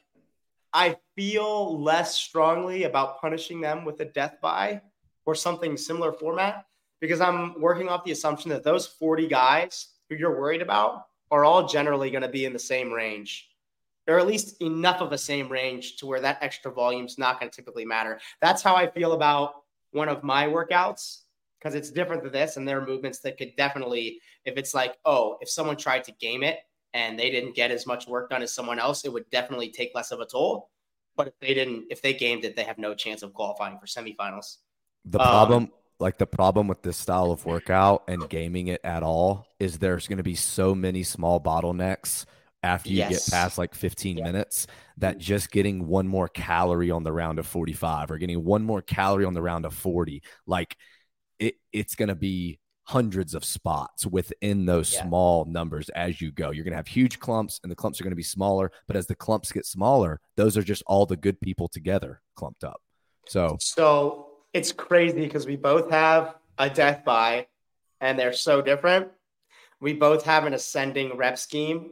I 0.73 0.97
feel 1.15 1.81
less 1.81 2.15
strongly 2.15 2.83
about 2.83 3.19
punishing 3.19 3.61
them 3.61 3.85
with 3.85 3.99
a 4.01 4.05
death 4.05 4.37
by 4.41 4.81
or 5.25 5.35
something 5.35 5.77
similar 5.77 6.11
format 6.11 6.65
because 6.99 7.21
I'm 7.21 7.59
working 7.59 7.89
off 7.89 8.03
the 8.03 8.11
assumption 8.11 8.49
that 8.51 8.63
those 8.63 8.87
40 8.87 9.27
guys 9.27 9.89
who 10.09 10.15
you're 10.15 10.39
worried 10.39 10.61
about 10.61 11.05
are 11.31 11.45
all 11.45 11.67
generally 11.67 12.11
going 12.11 12.23
to 12.23 12.29
be 12.29 12.45
in 12.45 12.53
the 12.53 12.59
same 12.59 12.91
range 12.91 13.49
or 14.07 14.17
at 14.19 14.27
least 14.27 14.59
enough 14.61 15.01
of 15.01 15.11
a 15.11 15.17
same 15.17 15.49
range 15.49 15.97
to 15.97 16.07
where 16.07 16.19
that 16.19 16.39
extra 16.41 16.71
volume 16.71 17.05
is 17.05 17.19
not 17.19 17.39
going 17.39 17.49
to 17.49 17.55
typically 17.55 17.85
matter. 17.85 18.19
That's 18.41 18.63
how 18.63 18.75
I 18.75 18.89
feel 18.89 19.13
about 19.13 19.63
one 19.91 20.09
of 20.09 20.23
my 20.23 20.47
workouts 20.47 21.19
because 21.59 21.75
it's 21.75 21.91
different 21.91 22.23
than 22.23 22.31
this 22.31 22.57
and 22.57 22.67
there 22.67 22.81
are 22.81 22.85
movements 22.85 23.19
that 23.19 23.37
could 23.37 23.55
definitely 23.57 24.19
if 24.45 24.57
it's 24.57 24.73
like 24.73 24.97
oh 25.05 25.37
if 25.41 25.49
someone 25.49 25.75
tried 25.75 26.03
to 26.03 26.11
game 26.13 26.43
it 26.43 26.59
and 26.93 27.17
they 27.19 27.29
didn't 27.29 27.55
get 27.55 27.71
as 27.71 27.85
much 27.87 28.07
work 28.07 28.29
done 28.29 28.41
as 28.41 28.53
someone 28.53 28.79
else 28.79 29.05
it 29.05 29.13
would 29.13 29.29
definitely 29.29 29.69
take 29.69 29.91
less 29.95 30.11
of 30.11 30.19
a 30.19 30.25
toll 30.25 30.69
but 31.15 31.27
if 31.27 31.33
they 31.41 31.53
didn't 31.53 31.85
if 31.89 32.01
they 32.01 32.13
gamed 32.13 32.45
it 32.45 32.55
they 32.55 32.63
have 32.63 32.77
no 32.77 32.93
chance 32.95 33.23
of 33.23 33.33
qualifying 33.33 33.77
for 33.79 33.85
semifinals 33.85 34.57
the 35.05 35.19
Um, 35.19 35.19
problem, 35.19 35.71
like 35.99 36.17
the 36.17 36.27
problem 36.27 36.67
with 36.67 36.81
this 36.81 36.97
style 36.97 37.31
of 37.31 37.45
workout 37.45 38.03
and 38.07 38.27
gaming 38.27 38.67
it 38.67 38.81
at 38.83 39.03
all, 39.03 39.49
is 39.59 39.77
there's 39.79 40.07
going 40.07 40.17
to 40.17 40.23
be 40.23 40.35
so 40.35 40.73
many 40.75 41.03
small 41.03 41.39
bottlenecks 41.41 42.25
after 42.61 42.93
you 42.93 43.03
Yes. 43.03 43.05
get 43.05 43.29
past 43.29 43.57
like 43.57 43.73
15 43.73 44.21
Yeah. 44.21 44.23
minutes 44.23 44.67
that 44.97 45.17
just 45.17 45.51
getting 45.51 45.87
one 45.87 46.07
more 46.07 46.27
calorie 46.27 46.91
on 46.91 47.03
the 47.03 47.11
round 47.11 47.39
of 47.39 47.47
45 47.47 48.11
or 48.11 48.17
getting 48.17 48.43
one 48.43 48.63
more 48.63 48.81
calorie 48.81 49.25
on 49.25 49.33
the 49.33 49.41
round 49.41 49.65
of 49.65 49.73
40, 49.73 50.23
like 50.45 50.75
it, 51.39 51.55
it's 51.73 51.95
going 51.95 52.09
to 52.09 52.15
be 52.15 52.59
hundreds 52.89 53.35
of 53.35 53.45
spots 53.45 54.03
within 54.07 54.65
those 54.65 54.91
Yeah. 54.91 55.03
small 55.03 55.45
numbers 55.45 55.89
as 55.89 56.19
you 56.19 56.31
go. 56.31 56.49
You're 56.49 56.63
going 56.63 56.71
to 56.71 56.77
have 56.77 56.87
huge 56.87 57.19
clumps 57.19 57.59
and 57.61 57.71
the 57.71 57.75
clumps 57.75 58.01
are 58.01 58.03
going 58.03 58.11
to 58.11 58.15
be 58.15 58.23
smaller, 58.23 58.71
but 58.87 58.95
as 58.95 59.05
the 59.05 59.13
clumps 59.13 59.51
get 59.51 59.67
smaller, 59.67 60.19
those 60.35 60.57
are 60.57 60.63
just 60.63 60.81
all 60.87 61.05
the 61.05 61.15
good 61.15 61.39
people 61.39 61.67
together 61.67 62.19
clumped 62.35 62.63
up. 62.63 62.81
So 63.27 63.57
So 63.59 64.29
it's 64.53 64.71
crazy 64.71 65.19
because 65.21 65.45
we 65.45 65.55
both 65.55 65.91
have 65.91 66.33
a 66.57 66.67
death 66.67 67.05
by 67.05 67.45
and 68.01 68.17
they're 68.17 68.33
so 68.33 68.59
different. 68.59 69.09
We 69.79 69.93
both 69.93 70.25
have 70.25 70.47
an 70.47 70.55
ascending 70.55 71.15
rep 71.15 71.37
scheme 71.37 71.91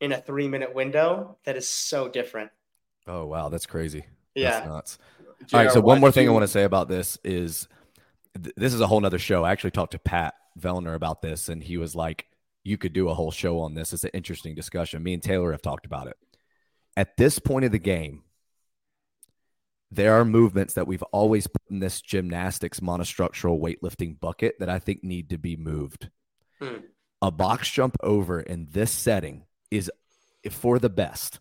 in 0.00 0.12
a 0.12 0.20
three 0.22 0.48
minute 0.48 0.74
window 0.74 1.36
that 1.44 1.56
is 1.56 1.68
so 1.68 2.08
different. 2.08 2.50
Oh 3.06 3.26
wow, 3.26 3.50
that's 3.50 3.66
crazy. 3.66 4.06
Yeah. 4.34 4.52
That's 4.52 4.66
nuts. 4.66 4.98
All 5.52 5.60
right, 5.60 5.70
so 5.70 5.82
one 5.82 6.00
more 6.00 6.10
thing 6.10 6.26
I 6.26 6.32
want 6.32 6.44
to 6.44 6.48
say 6.48 6.64
about 6.64 6.88
this 6.88 7.18
is 7.22 7.68
th- 8.42 8.54
this 8.56 8.74
is 8.74 8.80
a 8.80 8.86
whole 8.86 9.00
nother 9.00 9.18
show. 9.18 9.44
I 9.44 9.52
actually 9.52 9.72
talked 9.72 9.92
to 9.92 9.98
Pat 9.98 10.34
Vellner 10.58 10.94
about 10.94 11.22
this, 11.22 11.48
and 11.48 11.62
he 11.62 11.76
was 11.76 11.94
like, 11.94 12.26
"You 12.62 12.78
could 12.78 12.92
do 12.92 13.08
a 13.08 13.14
whole 13.14 13.30
show 13.30 13.60
on 13.60 13.74
this. 13.74 13.92
It's 13.92 14.04
an 14.04 14.10
interesting 14.14 14.54
discussion." 14.54 15.02
Me 15.02 15.14
and 15.14 15.22
Taylor 15.22 15.52
have 15.52 15.62
talked 15.62 15.86
about 15.86 16.06
it. 16.06 16.16
At 16.96 17.16
this 17.16 17.38
point 17.38 17.64
of 17.64 17.72
the 17.72 17.78
game, 17.78 18.24
there 19.90 20.14
are 20.14 20.24
movements 20.24 20.74
that 20.74 20.86
we've 20.86 21.02
always 21.04 21.46
put 21.46 21.62
in 21.70 21.78
this 21.80 22.00
gymnastics 22.00 22.80
monostructural 22.80 23.60
weightlifting 23.60 24.18
bucket 24.18 24.56
that 24.58 24.68
I 24.68 24.78
think 24.78 25.04
need 25.04 25.30
to 25.30 25.38
be 25.38 25.56
moved. 25.56 26.10
Hmm. 26.60 26.78
A 27.22 27.30
box 27.30 27.70
jump 27.70 27.96
over 28.02 28.40
in 28.40 28.68
this 28.70 28.90
setting 28.90 29.44
is 29.70 29.90
for 30.50 30.78
the 30.78 30.90
best. 30.90 31.40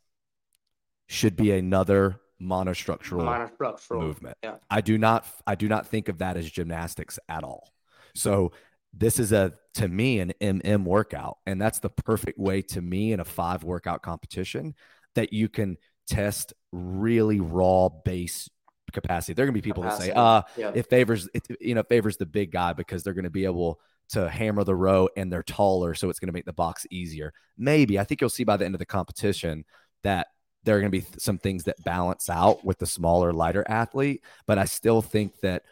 Should 1.08 1.36
be 1.36 1.52
another 1.52 2.22
monostructural 2.44 3.24
Monostructural. 3.24 4.00
movement. 4.00 4.38
Yeah. 4.44 4.56
I 4.70 4.82
do 4.82 4.98
not 4.98 5.26
I 5.48 5.56
do 5.56 5.68
not 5.68 5.88
think 5.88 6.10
of 6.10 6.18
that 6.20 6.38
as 6.38 6.50
gymnastics 6.50 7.18
at 7.30 7.44
all. 7.44 7.72
So 8.16 8.52
this 8.94 9.20
is 9.20 9.32
a 9.32 9.54
to 9.76 9.88
me 9.88 10.20
an 10.20 10.34
MM 10.42 10.84
workout 10.84 11.38
and 11.46 11.60
that's 11.62 11.80
the 11.80 11.90
perfect 11.90 12.38
way 12.38 12.62
to 12.62 12.82
me 12.82 13.12
in 13.14 13.20
a 13.20 13.26
five 13.26 13.64
workout 13.64 14.02
competition 14.04 14.76
that 15.16 15.34
you 15.34 15.50
can 15.50 15.78
test 16.08 16.54
really 16.72 17.40
raw 17.40 17.90
base 17.90 18.50
capacity. 18.92 19.34
There're 19.34 19.46
going 19.48 19.56
to 19.56 19.62
be 19.62 19.68
people 19.68 19.84
that 19.84 19.94
say, 20.00 20.10
Capacity. 20.10 20.60
"Uh, 20.60 20.70
Yeah. 20.72 20.72
it 20.76 20.90
favors 20.90 21.28
it 21.34 21.48
you 21.60 21.74
know 21.76 21.84
favors 21.84 22.18
the 22.18 22.26
big 22.28 22.52
guy 22.52 22.74
because 22.74 23.04
they're 23.04 23.14
going 23.16 23.24
to 23.24 23.30
be 23.32 23.46
able 23.46 23.80
to 24.10 24.30
hammer 24.30 24.64
the 24.64 24.76
row 24.76 25.08
and 25.18 25.32
they're 25.32 25.42
taller 25.44 25.96
so 25.96 26.10
it's 26.10 26.20
going 26.20 26.28
to 26.28 26.34
make 26.34 26.46
the 26.46 26.54
box 26.54 26.86
easier 26.92 27.34
maybe 27.58 27.98
i 27.98 28.04
think 28.04 28.20
you'll 28.20 28.30
see 28.30 28.44
by 28.44 28.58
the 28.58 28.66
end 28.66 28.76
of 28.76 28.80
the 28.80 28.86
competition 28.86 29.64
that 30.04 30.28
there 30.64 30.78
are 30.78 30.80
going 30.80 30.92
to 30.92 30.98
be 30.98 31.02
th- 31.02 31.20
some 31.20 31.38
things 31.38 31.64
that 31.66 31.84
balance 31.84 32.30
out 32.30 32.64
with 32.66 32.78
the 32.80 32.86
smaller 32.86 33.34
lighter 33.34 33.66
athlete 33.68 34.24
but 34.46 34.58
i 34.58 34.66
still 34.66 35.02
think 35.02 35.40
that 35.42 35.64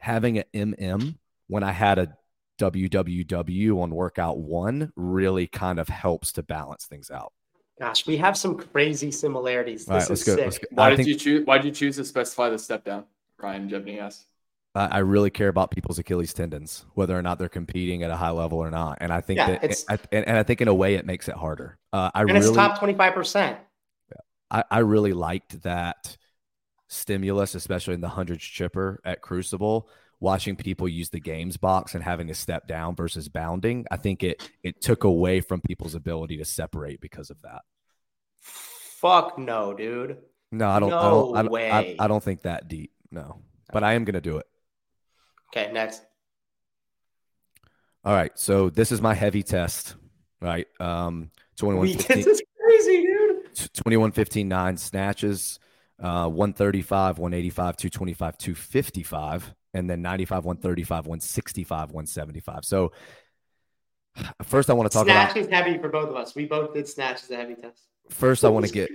having 0.00 0.38
an 0.38 0.74
mm 0.78 1.14
when 1.48 1.62
i 1.62 1.72
had 1.72 1.98
a 1.98 2.08
www 2.58 3.82
on 3.82 3.90
workout 3.94 4.38
one 4.38 4.92
really 4.96 5.46
kind 5.46 5.78
of 5.80 5.88
helps 5.88 6.32
to 6.32 6.42
balance 6.42 6.86
things 6.86 7.10
out 7.10 7.32
Gosh, 7.80 8.06
we 8.06 8.18
have 8.18 8.36
some 8.36 8.58
crazy 8.58 9.10
similarities. 9.10 9.88
all 9.88 9.94
right 9.96 10.00
This 10.00 10.10
let's 10.10 10.28
is 10.28 10.36
go 10.36 10.50
sick. 10.50 10.68
Why 10.72 10.86
I 10.86 10.90
did 10.90 10.96
think 10.98 11.08
you 11.08 11.14
choose? 11.14 11.46
Why 11.46 11.56
did 11.56 11.64
you 11.64 11.72
choose 11.72 11.96
to 11.96 12.04
specify 12.04 12.50
the 12.50 12.58
step 12.58 12.84
down? 12.84 13.04
Ryan 13.42 13.70
Jebney 13.70 13.98
asked. 13.98 14.26
I 14.74 14.86
I 14.86 14.98
really 14.98 15.30
care 15.30 15.48
about 15.48 15.70
people's 15.70 15.98
Achilles 15.98 16.34
tendons, 16.34 16.84
whether 16.92 17.16
or 17.18 17.22
not 17.22 17.38
they're 17.38 17.48
competing 17.48 18.02
at 18.02 18.10
a 18.10 18.16
high 18.16 18.30
level 18.32 18.58
or 18.58 18.70
not. 18.70 18.98
And 19.00 19.10
I 19.10 19.22
think 19.22 19.38
Yeah, 19.38 19.46
that, 19.46 19.64
it's- 19.64 19.86
I, 19.88 19.98
and, 20.12 20.28
and 20.28 20.36
I 20.36 20.42
think 20.42 20.60
in 20.60 20.68
a 20.68 20.74
way 20.74 20.94
it 20.94 21.06
makes 21.06 21.26
it 21.28 21.36
harder. 21.36 21.78
Uh, 21.90 22.10
I 22.14 22.20
And 22.20 22.32
really, 22.32 22.48
it's 22.48 22.54
top 22.54 22.78
25%. 22.78 23.56
I, 24.50 24.64
I 24.70 24.78
really 24.80 25.12
liked 25.12 25.62
that 25.62 26.16
stimulus, 26.88 27.54
especially 27.54 27.94
in 27.94 28.00
the 28.00 28.08
hundreds 28.08 28.44
chipper 28.44 29.00
at 29.04 29.20
Crucible. 29.22 29.88
Watching 30.22 30.54
people 30.54 30.86
use 30.86 31.08
the 31.08 31.20
games 31.20 31.56
box 31.56 31.94
and 31.94 32.04
having 32.04 32.26
to 32.28 32.34
step 32.34 32.66
down 32.66 32.94
versus 32.94 33.28
bounding, 33.28 33.86
I 33.90 33.96
think 33.96 34.22
it 34.22 34.46
it 34.62 34.82
took 34.82 35.04
away 35.04 35.40
from 35.40 35.62
people's 35.62 35.94
ability 35.94 36.36
to 36.36 36.44
separate 36.44 37.00
because 37.00 37.30
of 37.30 37.40
that. 37.40 37.62
Fuck 38.42 39.38
no, 39.38 39.72
dude. 39.72 40.18
No, 40.52 40.68
I 40.68 40.78
don't. 40.78 40.92
I 40.92 40.96
No 41.02 41.10
don't. 41.10 41.36
I, 41.36 41.42
don't 41.42 41.48
I, 41.48 41.50
way. 41.50 41.96
I 41.98 42.06
don't 42.06 42.22
think 42.22 42.42
that 42.42 42.68
deep. 42.68 42.92
No, 43.10 43.40
but 43.72 43.82
I 43.82 43.94
am 43.94 44.04
going 44.04 44.14
to 44.14 44.20
do 44.20 44.36
it. 44.36 44.46
Okay, 45.56 45.72
next. 45.72 46.02
All 48.04 48.14
right. 48.14 48.32
So 48.38 48.68
this 48.68 48.92
is 48.92 49.00
my 49.00 49.14
heavy 49.14 49.42
test. 49.42 49.94
Right. 50.42 50.66
Um, 50.78 51.30
twenty 51.56 51.78
one 51.78 51.88
fifteen. 51.96 52.18
this 52.18 52.26
is. 52.26 52.42
21 53.68 54.12
15 54.12 54.48
9 54.48 54.76
snatches 54.76 55.58
uh 56.00 56.28
135 56.28 57.18
185 57.18 57.76
225 57.76 58.38
255 58.38 59.54
and 59.74 59.88
then 59.88 60.02
95 60.02 60.44
135 60.44 61.06
165 61.06 61.90
175 61.90 62.64
so 62.64 62.92
first 64.42 64.70
i 64.70 64.72
want 64.72 64.90
to 64.90 64.96
talk 64.96 65.06
Snatch 65.06 65.32
about 65.32 65.40
is 65.40 65.48
heavy 65.48 65.78
for 65.78 65.88
both 65.88 66.08
of 66.08 66.16
us. 66.16 66.34
We 66.34 66.46
both 66.46 66.74
did 66.74 66.88
snatch 66.88 67.22
as 67.22 67.30
a 67.30 67.36
heavy 67.36 67.54
test. 67.54 67.82
first 68.08 68.44
i 68.44 68.48
want 68.48 68.66
to 68.66 68.72
get 68.72 68.90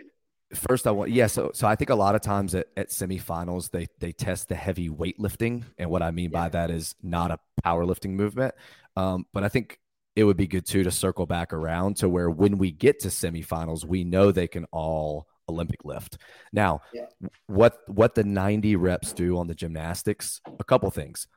first 0.53 0.87
i 0.87 0.91
want 0.91 1.11
yeah 1.11 1.27
so 1.27 1.51
so 1.53 1.67
i 1.67 1.75
think 1.75 1.89
a 1.89 1.95
lot 1.95 2.15
of 2.15 2.21
times 2.21 2.53
at, 2.53 2.67
at 2.77 2.89
semifinals 2.89 3.71
they 3.71 3.87
they 3.99 4.11
test 4.11 4.47
the 4.47 4.55
heavy 4.55 4.89
weightlifting 4.89 5.63
and 5.77 5.89
what 5.89 6.03
i 6.03 6.11
mean 6.11 6.29
by 6.29 6.49
that 6.49 6.69
is 6.69 6.95
not 7.01 7.31
a 7.31 7.39
powerlifting 7.65 8.11
movement 8.11 8.53
um 8.95 9.25
but 9.33 9.43
i 9.43 9.49
think 9.49 9.79
it 10.15 10.23
would 10.23 10.37
be 10.37 10.47
good 10.47 10.65
too 10.65 10.83
to 10.83 10.91
circle 10.91 11.25
back 11.25 11.53
around 11.53 11.97
to 11.97 12.09
where 12.09 12.29
when 12.29 12.57
we 12.57 12.71
get 12.71 12.99
to 13.01 13.09
semifinals 13.09 13.85
we 13.85 14.03
know 14.03 14.31
they 14.31 14.47
can 14.47 14.65
all 14.71 15.27
olympic 15.47 15.83
lift. 15.85 16.17
Now 16.51 16.81
Yeah. 16.93 17.05
what 17.47 17.79
what 17.87 18.15
the 18.15 18.23
90 18.23 18.75
reps 18.75 19.13
do 19.13 19.37
on 19.37 19.47
the 19.47 19.55
gymnastics 19.55 20.41
a 20.59 20.63
couple 20.63 20.89
things. 20.91 21.27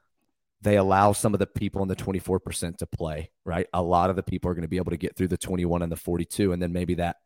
They 0.60 0.76
allow 0.76 1.12
some 1.12 1.34
of 1.34 1.38
the 1.40 1.46
people 1.46 1.82
in 1.82 1.88
the 1.88 1.94
24% 1.96 2.78
to 2.78 2.86
play 2.86 3.30
right? 3.44 3.66
A 3.72 3.82
lot 3.82 4.10
of 4.10 4.16
the 4.16 4.22
people 4.22 4.50
are 4.50 4.54
going 4.54 4.62
to 4.62 4.68
be 4.68 4.78
able 4.78 4.90
to 4.90 4.96
get 4.96 5.16
through 5.16 5.28
the 5.28 5.36
21 5.36 5.82
and 5.82 5.92
the 5.92 5.96
42 5.96 6.52
and 6.52 6.62
then 6.62 6.72
maybe 6.72 6.94
that 6.94 7.16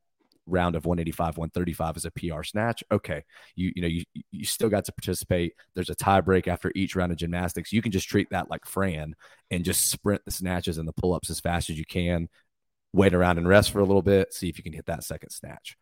round 0.46 0.74
of 0.74 0.84
185 0.84 1.36
135 1.36 1.96
is 1.96 2.04
a 2.04 2.10
pr 2.10 2.42
snatch. 2.42 2.82
Okay 2.90 3.22
you 3.54 3.72
you 3.76 3.82
know 3.82 3.88
you 3.88 4.04
you 4.30 4.44
still 4.44 4.68
got 4.68 4.84
to 4.84 4.92
participate. 4.92 5.54
There's 5.74 5.90
a 5.90 5.94
tie 5.94 6.20
break 6.20 6.48
after 6.48 6.72
each 6.74 6.96
round 6.96 7.12
of 7.12 7.18
gymnastics. 7.18 7.72
You 7.72 7.82
can 7.82 7.92
just 7.92 8.08
treat 8.08 8.28
that 8.30 8.50
like 8.50 8.66
fran 8.66 9.14
and 9.50 9.64
just 9.64 9.90
sprint 9.90 10.22
the 10.24 10.30
snatches 10.30 10.78
and 10.78 10.88
the 10.88 10.92
pull-ups 10.92 11.30
as 11.30 11.40
fast 11.40 11.70
as 11.70 11.78
you 11.78 11.84
can 11.84 12.28
wait 12.92 13.14
around 13.14 13.38
and 13.38 13.48
rest 13.48 13.70
for 13.70 13.80
a 13.80 13.84
little 13.84 14.02
bit 14.02 14.32
see 14.32 14.48
if 14.48 14.58
you 14.58 14.64
can 14.64 14.72
hit 14.72 14.86
that 14.86 15.04
second 15.04 15.30
snatch. 15.30 15.76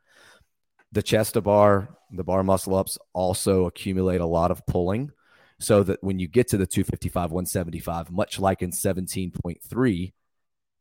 The 0.93 1.03
chest 1.03 1.35
to 1.35 1.41
bar 1.41 1.97
the 2.13 2.25
bar 2.25 2.43
muscle 2.43 2.75
ups 2.75 2.99
also 3.13 3.67
accumulate 3.67 4.21
a 4.21 4.27
lot 4.27 4.51
of 4.51 4.67
pulling 4.67 5.11
so 5.59 5.83
that 5.83 6.03
when 6.03 6.19
you 6.19 6.27
get 6.27 6.49
to 6.49 6.57
the 6.57 6.67
255 6.67 7.31
175 7.31 8.11
much 8.11 8.39
like 8.39 8.63
in 8.63 8.71
17.3 8.71 10.13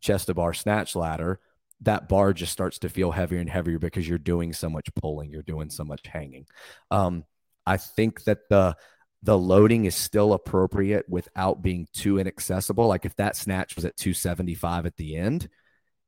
chest 0.01 0.27
to 0.27 0.33
bar 0.33 0.53
snatch 0.53 0.95
ladder 0.95 1.39
that 1.81 2.09
bar 2.09 2.33
just 2.33 2.51
starts 2.51 2.79
to 2.79 2.89
feel 2.89 3.11
heavier 3.11 3.39
and 3.39 3.49
heavier 3.49 3.79
because 3.79 4.07
you're 4.07 4.17
doing 4.17 4.53
so 4.53 4.69
much 4.69 4.89
pulling, 4.95 5.31
you're 5.31 5.41
doing 5.41 5.69
so 5.69 5.83
much 5.83 6.05
hanging. 6.07 6.45
Um, 6.91 7.23
I 7.65 7.77
think 7.77 8.23
that 8.23 8.49
the 8.49 8.75
the 9.21 9.37
loading 9.37 9.85
is 9.85 9.95
still 9.95 10.33
appropriate 10.33 11.05
without 11.09 11.61
being 11.61 11.87
too 11.93 12.19
inaccessible. 12.19 12.87
Like 12.87 13.05
if 13.05 13.15
that 13.17 13.35
snatch 13.35 13.75
was 13.75 13.83
at 13.83 13.97
275 13.97 14.85
at 14.85 14.95
the 14.95 15.17
end, 15.17 15.49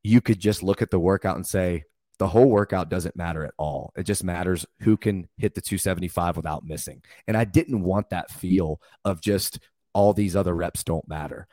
you 0.02 0.22
could 0.22 0.40
just 0.40 0.64
look 0.64 0.82
at 0.82 0.92
the 0.92 1.00
workout 1.00 1.36
and 1.36 1.46
say 1.46 1.84
the 2.20 2.28
whole 2.28 2.50
workout 2.50 2.90
doesn't 2.90 3.16
matter 3.16 3.44
at 3.44 3.54
all. 3.58 3.92
It 3.98 4.04
just 4.04 4.24
matters 4.24 4.66
who 4.82 4.96
can 4.96 5.28
hit 5.38 5.56
the 5.56 5.62
275 5.62 6.38
without 6.38 6.64
missing. 6.64 7.02
And 7.28 7.36
I 7.36 7.44
didn't 7.44 7.82
want 7.82 8.12
that 8.12 8.32
feel 8.32 8.80
of 9.04 9.22
just 9.22 9.60
all 9.94 10.14
these 10.14 10.36
other 10.36 10.56
reps 10.56 10.84
don't 10.84 11.08
matter. 11.08 11.48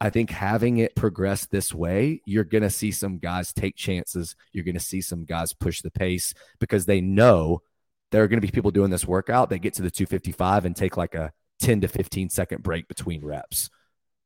I 0.00 0.10
think 0.10 0.30
having 0.30 0.78
it 0.78 0.96
progress 0.96 1.46
this 1.46 1.72
way, 1.72 2.20
you're 2.26 2.44
going 2.44 2.62
to 2.62 2.70
see 2.70 2.90
some 2.90 3.18
guys 3.18 3.52
take 3.52 3.76
chances. 3.76 4.36
You're 4.52 4.64
going 4.64 4.74
to 4.74 4.80
see 4.80 5.00
some 5.00 5.24
guys 5.24 5.52
push 5.52 5.82
the 5.82 5.90
pace 5.90 6.34
because 6.58 6.84
they 6.84 7.00
know 7.00 7.62
there 8.10 8.22
are 8.22 8.28
going 8.28 8.40
to 8.40 8.46
be 8.46 8.50
people 8.50 8.70
doing 8.70 8.90
this 8.90 9.06
workout 9.06 9.50
that 9.50 9.58
get 9.58 9.74
to 9.74 9.82
the 9.82 9.90
255 9.90 10.64
and 10.64 10.76
take 10.76 10.96
like 10.96 11.14
a 11.14 11.32
10 11.60 11.80
to 11.82 11.88
15 11.88 12.28
second 12.28 12.62
break 12.62 12.88
between 12.88 13.24
reps. 13.24 13.70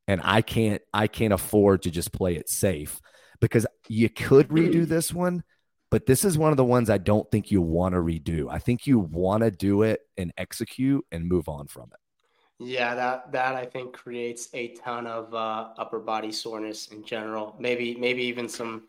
And 0.07 0.21
I 0.23 0.41
can't 0.41 0.81
I 0.93 1.07
can't 1.07 1.33
afford 1.33 1.83
to 1.83 1.91
just 1.91 2.11
play 2.11 2.35
it 2.35 2.49
safe 2.49 2.99
because 3.39 3.65
you 3.87 4.09
could 4.09 4.49
redo 4.49 4.85
this 4.87 5.13
one, 5.13 5.43
but 5.91 6.05
this 6.05 6.25
is 6.25 6.37
one 6.37 6.51
of 6.51 6.57
the 6.57 6.65
ones 6.65 6.89
I 6.89 6.97
don't 6.97 7.29
think 7.31 7.51
you 7.51 7.61
want 7.61 7.93
to 7.93 7.99
redo. 7.99 8.47
I 8.49 8.59
think 8.59 8.87
you 8.87 8.99
want 8.99 9.43
to 9.43 9.51
do 9.51 9.83
it 9.83 10.01
and 10.17 10.33
execute 10.37 11.05
and 11.11 11.27
move 11.27 11.47
on 11.47 11.67
from 11.67 11.89
it. 11.93 11.99
Yeah, 12.59 12.93
that 12.93 13.31
that 13.31 13.55
I 13.55 13.65
think 13.65 13.93
creates 13.93 14.49
a 14.53 14.69
ton 14.75 15.07
of 15.07 15.33
uh, 15.33 15.69
upper 15.77 15.99
body 15.99 16.31
soreness 16.31 16.87
in 16.87 17.05
general. 17.05 17.55
Maybe 17.57 17.95
maybe 17.95 18.23
even 18.23 18.49
some 18.49 18.83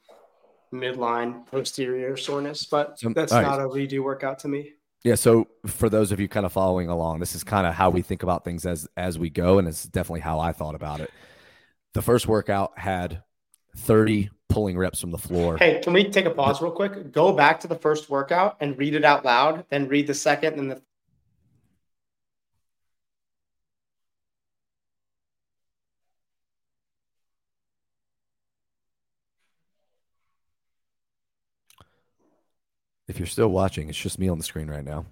midline 0.73 1.47
posterior 1.47 2.17
soreness, 2.17 2.67
but 2.67 2.99
that's 3.15 3.33
right. 3.33 3.43
not 3.43 3.61
a 3.61 3.65
redo 3.65 4.01
workout 4.01 4.41
to 4.41 4.49
me. 4.49 4.73
Yeah, 5.05 5.15
so 5.15 5.47
for 5.67 5.89
those 5.89 6.13
of 6.13 6.21
you 6.21 6.29
kind 6.29 6.45
of 6.45 6.53
following 6.53 6.89
along, 6.89 7.21
this 7.21 7.35
is 7.35 7.43
kind 7.43 7.67
of 7.67 7.75
how 7.75 7.91
we 7.91 8.03
think 8.03 8.23
about 8.23 8.45
things 8.45 8.67
as 8.67 8.89
as 8.97 9.19
we 9.19 9.31
go, 9.31 9.59
and 9.59 9.69
it's 9.69 9.85
definitely 9.85 10.21
how 10.21 10.41
I 10.41 10.53
thought 10.53 10.75
about 10.75 11.01
it. 11.01 11.11
The 11.95 12.03
first 12.03 12.27
workout 12.27 12.77
had 12.79 13.23
30 13.77 14.31
pulling 14.49 14.77
reps 14.77 15.01
from 15.01 15.13
the 15.13 15.19
floor. 15.19 15.57
Hey, 15.57 15.81
can 15.83 15.93
we 15.93 16.05
take 16.05 16.27
a 16.27 16.31
pause 16.31 16.61
real 16.61 16.73
quick? 16.73 17.13
Go 17.13 17.33
back 17.33 17.61
to 17.61 17.69
the 17.69 17.77
first 17.77 18.11
workout 18.11 18.57
and 18.61 18.77
read 18.77 18.95
it 18.95 19.05
out 19.05 19.25
loud, 19.25 19.65
then 19.71 19.89
read 19.89 20.07
the 20.07 20.15
second 20.15 20.59
and 20.59 20.71
the 20.71 20.83
If 33.11 33.19
you're 33.19 33.27
still 33.27 33.49
watching, 33.49 33.89
it's 33.89 33.99
just 33.99 34.21
me 34.21 34.29
on 34.29 34.39
the 34.39 34.45
screen 34.45 34.71
right 34.71 34.85
now. 34.85 35.05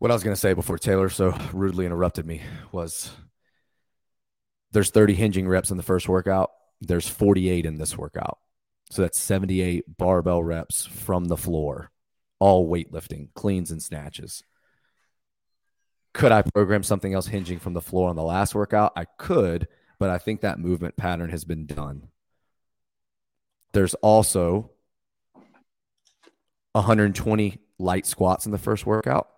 What 0.00 0.10
I 0.10 0.14
was 0.14 0.24
going 0.24 0.34
to 0.34 0.40
say 0.40 0.54
before 0.54 0.76
Taylor 0.76 1.08
so 1.08 1.38
rudely 1.52 1.86
interrupted 1.86 2.26
me 2.26 2.42
was 2.72 3.12
there's 4.72 4.90
30 4.90 5.14
hinging 5.14 5.46
reps 5.46 5.70
in 5.70 5.76
the 5.76 5.84
first 5.84 6.08
workout. 6.08 6.50
There's 6.80 7.06
48 7.06 7.64
in 7.64 7.78
this 7.78 7.96
workout. 7.96 8.40
So 8.90 9.02
that's 9.02 9.20
78 9.20 9.84
barbell 9.96 10.42
reps 10.42 10.84
from 10.84 11.26
the 11.26 11.36
floor, 11.36 11.92
all 12.40 12.68
weightlifting, 12.68 13.28
cleans 13.34 13.70
and 13.70 13.80
snatches. 13.80 14.42
Could 16.12 16.32
I 16.32 16.42
program 16.42 16.82
something 16.82 17.14
else 17.14 17.28
hinging 17.28 17.60
from 17.60 17.74
the 17.74 17.80
floor 17.80 18.10
on 18.10 18.16
the 18.16 18.24
last 18.24 18.52
workout? 18.52 18.94
I 18.96 19.04
could, 19.16 19.68
but 20.00 20.10
I 20.10 20.18
think 20.18 20.40
that 20.40 20.58
movement 20.58 20.96
pattern 20.96 21.30
has 21.30 21.44
been 21.44 21.66
done. 21.66 22.08
There's 23.72 23.94
also 23.94 24.72
120 26.72 27.58
light 27.78 28.06
squats 28.06 28.46
in 28.46 28.52
the 28.52 28.58
first 28.58 28.86
workout. 28.86 29.28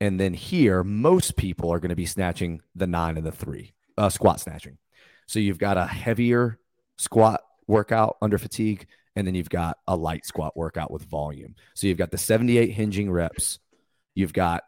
And 0.00 0.18
then 0.18 0.32
here, 0.32 0.82
most 0.82 1.36
people 1.36 1.70
are 1.70 1.78
going 1.78 1.90
to 1.90 1.96
be 1.96 2.06
snatching 2.06 2.62
the 2.74 2.86
nine 2.86 3.16
and 3.16 3.26
the 3.26 3.32
three, 3.32 3.74
uh, 3.98 4.08
squat 4.08 4.40
snatching. 4.40 4.78
So 5.26 5.38
you've 5.38 5.58
got 5.58 5.76
a 5.76 5.86
heavier 5.86 6.58
squat 6.96 7.42
workout 7.66 8.16
under 8.22 8.38
fatigue, 8.38 8.86
and 9.14 9.26
then 9.26 9.34
you've 9.34 9.50
got 9.50 9.76
a 9.86 9.96
light 9.96 10.24
squat 10.24 10.56
workout 10.56 10.90
with 10.90 11.02
volume. 11.04 11.54
So 11.74 11.86
you've 11.86 11.98
got 11.98 12.10
the 12.10 12.18
78 12.18 12.70
hinging 12.70 13.10
reps, 13.10 13.58
you've 14.14 14.32
got 14.32 14.62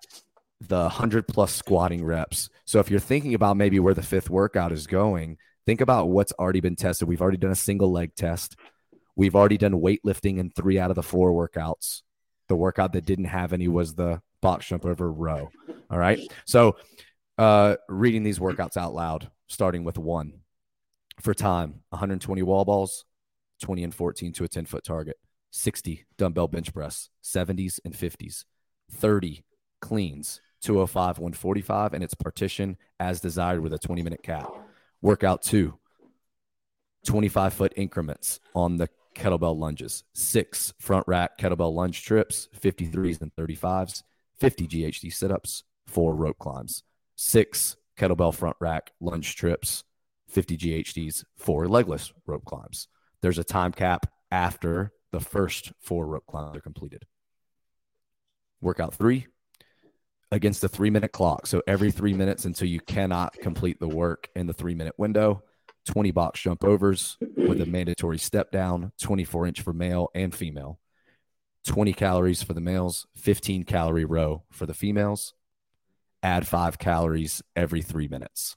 the 0.60 0.82
100 0.82 1.26
plus 1.26 1.54
squatting 1.54 2.04
reps. 2.04 2.50
So 2.64 2.78
if 2.78 2.90
you're 2.90 3.00
thinking 3.00 3.34
about 3.34 3.56
maybe 3.56 3.80
where 3.80 3.94
the 3.94 4.02
fifth 4.02 4.30
workout 4.30 4.72
is 4.72 4.86
going, 4.86 5.38
think 5.66 5.80
about 5.80 6.08
what's 6.08 6.32
already 6.32 6.60
been 6.60 6.76
tested. 6.76 7.08
We've 7.08 7.22
already 7.22 7.38
done 7.38 7.50
a 7.50 7.56
single 7.56 7.90
leg 7.90 8.14
test. 8.14 8.56
We've 9.14 9.36
already 9.36 9.58
done 9.58 9.74
weightlifting 9.74 10.38
in 10.38 10.50
three 10.50 10.78
out 10.78 10.90
of 10.90 10.96
the 10.96 11.02
four 11.02 11.32
workouts. 11.32 12.02
The 12.48 12.56
workout 12.56 12.92
that 12.92 13.04
didn't 13.04 13.26
have 13.26 13.52
any 13.52 13.68
was 13.68 13.94
the 13.94 14.22
box 14.40 14.66
jump 14.66 14.84
over 14.84 15.10
row. 15.10 15.50
All 15.90 15.98
right. 15.98 16.20
So, 16.44 16.76
uh, 17.38 17.76
reading 17.88 18.22
these 18.22 18.38
workouts 18.38 18.76
out 18.76 18.94
loud, 18.94 19.30
starting 19.48 19.84
with 19.84 19.98
one 19.98 20.40
for 21.20 21.34
time 21.34 21.82
120 21.90 22.42
wall 22.42 22.64
balls, 22.64 23.04
20 23.60 23.84
and 23.84 23.94
14 23.94 24.32
to 24.32 24.44
a 24.44 24.48
10 24.48 24.66
foot 24.66 24.84
target, 24.84 25.16
60 25.50 26.04
dumbbell 26.18 26.48
bench 26.48 26.72
press, 26.72 27.10
70s 27.22 27.78
and 27.84 27.94
50s, 27.94 28.44
30 28.90 29.44
cleans, 29.80 30.40
205, 30.62 31.18
145, 31.18 31.94
and 31.94 32.04
it's 32.04 32.14
partition 32.14 32.76
as 32.98 33.20
desired 33.20 33.60
with 33.60 33.72
a 33.72 33.78
20 33.78 34.02
minute 34.02 34.22
cap. 34.22 34.50
Workout 35.00 35.42
two, 35.42 35.78
25 37.06 37.52
foot 37.52 37.72
increments 37.76 38.40
on 38.54 38.76
the 38.76 38.88
kettlebell 39.14 39.56
lunges, 39.56 40.04
six 40.12 40.72
front 40.78 41.06
rack 41.06 41.38
kettlebell 41.38 41.74
lunge 41.74 42.02
trips, 42.02 42.48
53s 42.60 43.20
and 43.20 43.34
35s, 43.34 44.02
50 44.38 44.66
GHD 44.66 45.12
sit 45.12 45.30
ups, 45.30 45.64
four 45.86 46.14
rope 46.14 46.38
climbs, 46.38 46.82
six 47.16 47.76
kettlebell 47.96 48.34
front 48.34 48.56
rack 48.60 48.90
lunge 49.00 49.36
trips, 49.36 49.84
50 50.28 50.56
GHDs, 50.56 51.24
four 51.36 51.68
legless 51.68 52.12
rope 52.26 52.44
climbs. 52.44 52.88
There's 53.20 53.38
a 53.38 53.44
time 53.44 53.72
cap 53.72 54.06
after 54.30 54.92
the 55.12 55.20
first 55.20 55.72
four 55.80 56.06
rope 56.06 56.26
climbs 56.26 56.56
are 56.56 56.60
completed. 56.60 57.04
Workout 58.60 58.94
three 58.94 59.26
against 60.30 60.62
the 60.62 60.68
three 60.68 60.90
minute 60.90 61.12
clock. 61.12 61.46
So 61.46 61.62
every 61.66 61.90
three 61.90 62.14
minutes 62.14 62.46
until 62.46 62.68
you 62.68 62.80
cannot 62.80 63.34
complete 63.34 63.78
the 63.78 63.88
work 63.88 64.28
in 64.34 64.46
the 64.46 64.54
three 64.54 64.74
minute 64.74 64.94
window. 64.98 65.42
20 65.86 66.10
box 66.12 66.40
jump 66.40 66.64
overs 66.64 67.18
with 67.36 67.60
a 67.60 67.66
mandatory 67.66 68.18
step 68.18 68.50
down, 68.50 68.92
24 69.00 69.46
inch 69.46 69.60
for 69.60 69.72
male 69.72 70.08
and 70.14 70.34
female, 70.34 70.78
20 71.66 71.92
calories 71.92 72.42
for 72.42 72.54
the 72.54 72.60
males, 72.60 73.06
15 73.16 73.64
calorie 73.64 74.04
row 74.04 74.42
for 74.50 74.66
the 74.66 74.74
females. 74.74 75.34
Add 76.22 76.46
five 76.46 76.78
calories 76.78 77.42
every 77.56 77.82
three 77.82 78.06
minutes. 78.06 78.56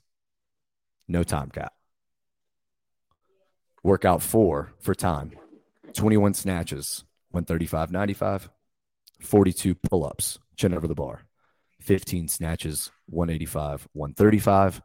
No 1.08 1.24
time 1.24 1.50
cap. 1.50 1.74
Workout 3.84 4.22
four 4.22 4.74
for 4.80 4.96
time 4.96 5.32
21 5.94 6.34
snatches, 6.34 7.04
135, 7.32 7.92
95, 7.92 8.50
42 9.22 9.76
pull 9.76 10.06
ups, 10.06 10.40
chin 10.58 10.74
over 10.74 10.88
the 10.88 10.96
bar, 10.96 11.26
15 11.82 12.28
snatches, 12.28 12.92
185, 13.08 13.88
135. 13.94 14.82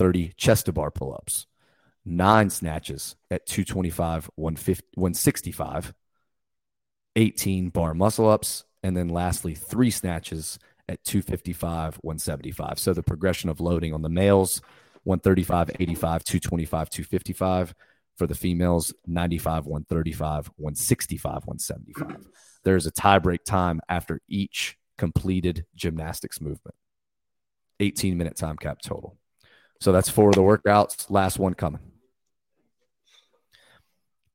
30 0.00 0.32
chest 0.38 0.64
to 0.64 0.72
bar 0.72 0.90
pull 0.90 1.12
ups, 1.12 1.46
nine 2.06 2.48
snatches 2.48 3.16
at 3.30 3.44
225, 3.44 4.30
150, 4.34 4.86
165, 4.94 5.92
18 7.16 7.68
bar 7.68 7.92
muscle 7.92 8.26
ups, 8.26 8.64
and 8.82 8.96
then 8.96 9.10
lastly, 9.10 9.54
three 9.54 9.90
snatches 9.90 10.58
at 10.88 11.04
255, 11.04 11.96
175. 11.96 12.78
So 12.78 12.94
the 12.94 13.02
progression 13.02 13.50
of 13.50 13.60
loading 13.60 13.92
on 13.92 14.00
the 14.00 14.08
males 14.08 14.62
135, 15.04 15.72
85, 15.78 16.24
225, 16.24 16.88
255. 16.88 17.74
For 18.16 18.26
the 18.26 18.34
females, 18.34 18.94
95, 19.06 19.66
135, 19.66 20.50
165, 20.56 21.32
175. 21.44 22.26
There's 22.64 22.86
a 22.86 22.90
tie 22.90 23.18
break 23.18 23.44
time 23.44 23.80
after 23.88 24.20
each 24.28 24.78
completed 24.96 25.66
gymnastics 25.74 26.40
movement. 26.40 26.74
18 27.80 28.16
minute 28.16 28.36
time 28.36 28.56
cap 28.56 28.80
total. 28.82 29.19
So 29.80 29.92
that's 29.92 30.10
four 30.10 30.28
of 30.28 30.34
the 30.34 30.42
workouts. 30.42 31.10
Last 31.10 31.38
one 31.38 31.54
coming. 31.54 31.80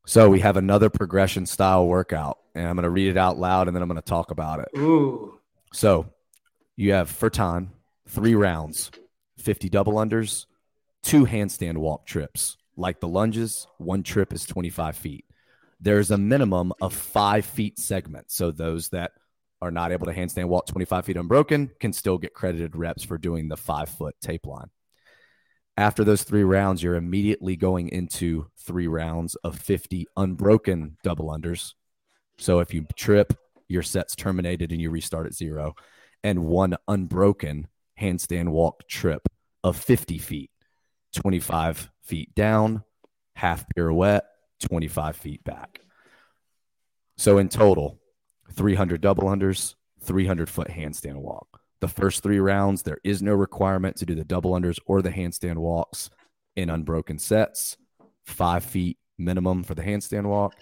So 0.08 0.30
we 0.30 0.40
have 0.42 0.58
another 0.58 0.90
progression 0.90 1.46
style 1.46 1.88
workout, 1.88 2.38
and 2.54 2.68
I'm 2.68 2.76
going 2.76 2.84
to 2.84 2.90
read 2.90 3.10
it 3.10 3.18
out 3.18 3.38
loud 3.38 3.68
and 3.68 3.76
then 3.76 3.82
I'm 3.82 3.90
going 3.90 4.02
to 4.02 4.08
talk 4.08 4.32
about 4.32 4.60
it. 4.60 4.70
Ooh. 4.78 5.40
So 5.74 6.08
you 6.76 6.94
have 6.94 7.10
for 7.10 7.30
time 7.30 7.72
three 8.08 8.36
rounds, 8.36 8.92
50 9.40 9.70
double 9.70 9.94
unders, 9.94 10.46
two 11.04 11.26
handstand 11.26 11.78
walk 11.78 12.06
trips. 12.06 12.58
Like 12.78 13.00
the 13.00 13.08
lunges, 13.08 13.68
one 13.78 14.04
trip 14.04 14.34
is 14.34 14.46
25 14.46 14.98
feet. 14.98 15.26
There's 15.80 16.12
a 16.12 16.18
minimum 16.18 16.74
of 16.82 16.94
five 16.94 17.46
feet 17.46 17.80
segment. 17.80 18.32
So 18.32 18.52
those 18.52 18.90
that 18.90 19.12
are 19.62 19.72
not 19.72 19.92
able 19.92 20.06
to 20.08 20.14
handstand 20.14 20.46
walk 20.46 20.68
25 20.68 21.06
feet 21.06 21.18
unbroken 21.18 21.72
can 21.80 21.94
still 21.94 22.18
get 22.18 22.34
credited 22.34 22.76
reps 22.76 23.04
for 23.04 23.18
doing 23.18 23.48
the 23.48 23.58
five 23.58 23.90
foot 23.90 24.16
tape 24.22 24.46
line. 24.46 24.70
After 25.78 26.04
those 26.04 26.24
three 26.24 26.44
rounds, 26.44 26.82
you're 26.82 26.96
immediately 26.96 27.56
going 27.58 27.90
into 27.90 28.48
three 28.58 28.88
rounds 28.88 29.36
of 29.36 29.60
50 29.60 30.08
unbroken 30.16 30.98
double 31.04 31.28
unders. 31.28 31.74
So 32.38 32.60
if 32.60 32.74
you 32.74 32.88
trip, 32.96 33.34
your 33.68 33.84
set's 33.84 34.16
terminated 34.16 34.72
and 34.72 34.80
you 34.80 34.90
restart 34.90 35.26
at 35.26 35.34
zero, 35.34 35.76
and 36.24 36.46
one 36.46 36.78
unbroken 36.88 37.68
handstand 38.00 38.50
walk 38.50 38.88
trip 38.88 39.28
of 39.64 39.76
50 39.78 40.18
feet, 40.18 40.52
25 41.14 41.90
feet 42.04 42.34
down, 42.36 42.84
half 43.36 43.66
pirouette, 43.76 44.26
25 44.62 45.16
feet 45.18 45.44
back. 45.44 45.82
So 47.18 47.38
in 47.38 47.50
total, 47.50 48.00
300 48.54 49.02
double 49.02 49.24
unders, 49.24 49.76
300 50.02 50.50
foot 50.50 50.68
handstand 50.70 51.16
walk. 51.16 51.55
The 51.82 51.88
first 51.88 52.24
three 52.24 52.40
rounds, 52.40 52.84
there 52.84 53.00
is 53.04 53.22
no 53.22 53.34
requirement 53.34 53.98
to 53.98 54.06
do 54.06 54.16
the 54.16 54.24
double 54.24 54.52
unders 54.52 54.80
or 54.86 55.02
the 55.02 55.12
handstand 55.12 55.58
walks 55.58 56.10
in 56.56 56.70
unbroken 56.70 57.20
sets, 57.20 57.78
five 58.26 58.64
feet 58.64 58.98
minimum 59.18 59.64
for 59.64 59.76
the 59.76 59.84
handstand 59.84 60.26
walk. 60.26 60.56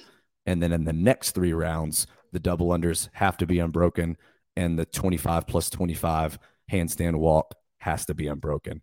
And 0.45 0.61
then 0.61 0.71
in 0.71 0.85
the 0.85 0.93
next 0.93 1.31
three 1.31 1.53
rounds, 1.53 2.07
the 2.31 2.39
double 2.39 2.69
unders 2.69 3.09
have 3.13 3.37
to 3.37 3.45
be 3.45 3.59
unbroken, 3.59 4.17
and 4.55 4.77
the 4.77 4.85
25 4.85 5.47
plus 5.47 5.69
25 5.69 6.39
handstand 6.71 7.15
walk 7.15 7.53
has 7.77 8.05
to 8.07 8.13
be 8.13 8.27
unbroken. 8.27 8.81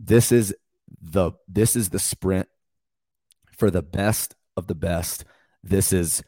This 0.00 0.32
is 0.32 0.54
the 1.00 1.32
this 1.46 1.76
is 1.76 1.90
the 1.90 1.98
sprint 1.98 2.48
for 3.56 3.70
the 3.70 3.82
best 3.82 4.34
of 4.56 4.66
the 4.66 4.74
best. 4.74 5.24
This 5.62 5.92
is 5.92 6.22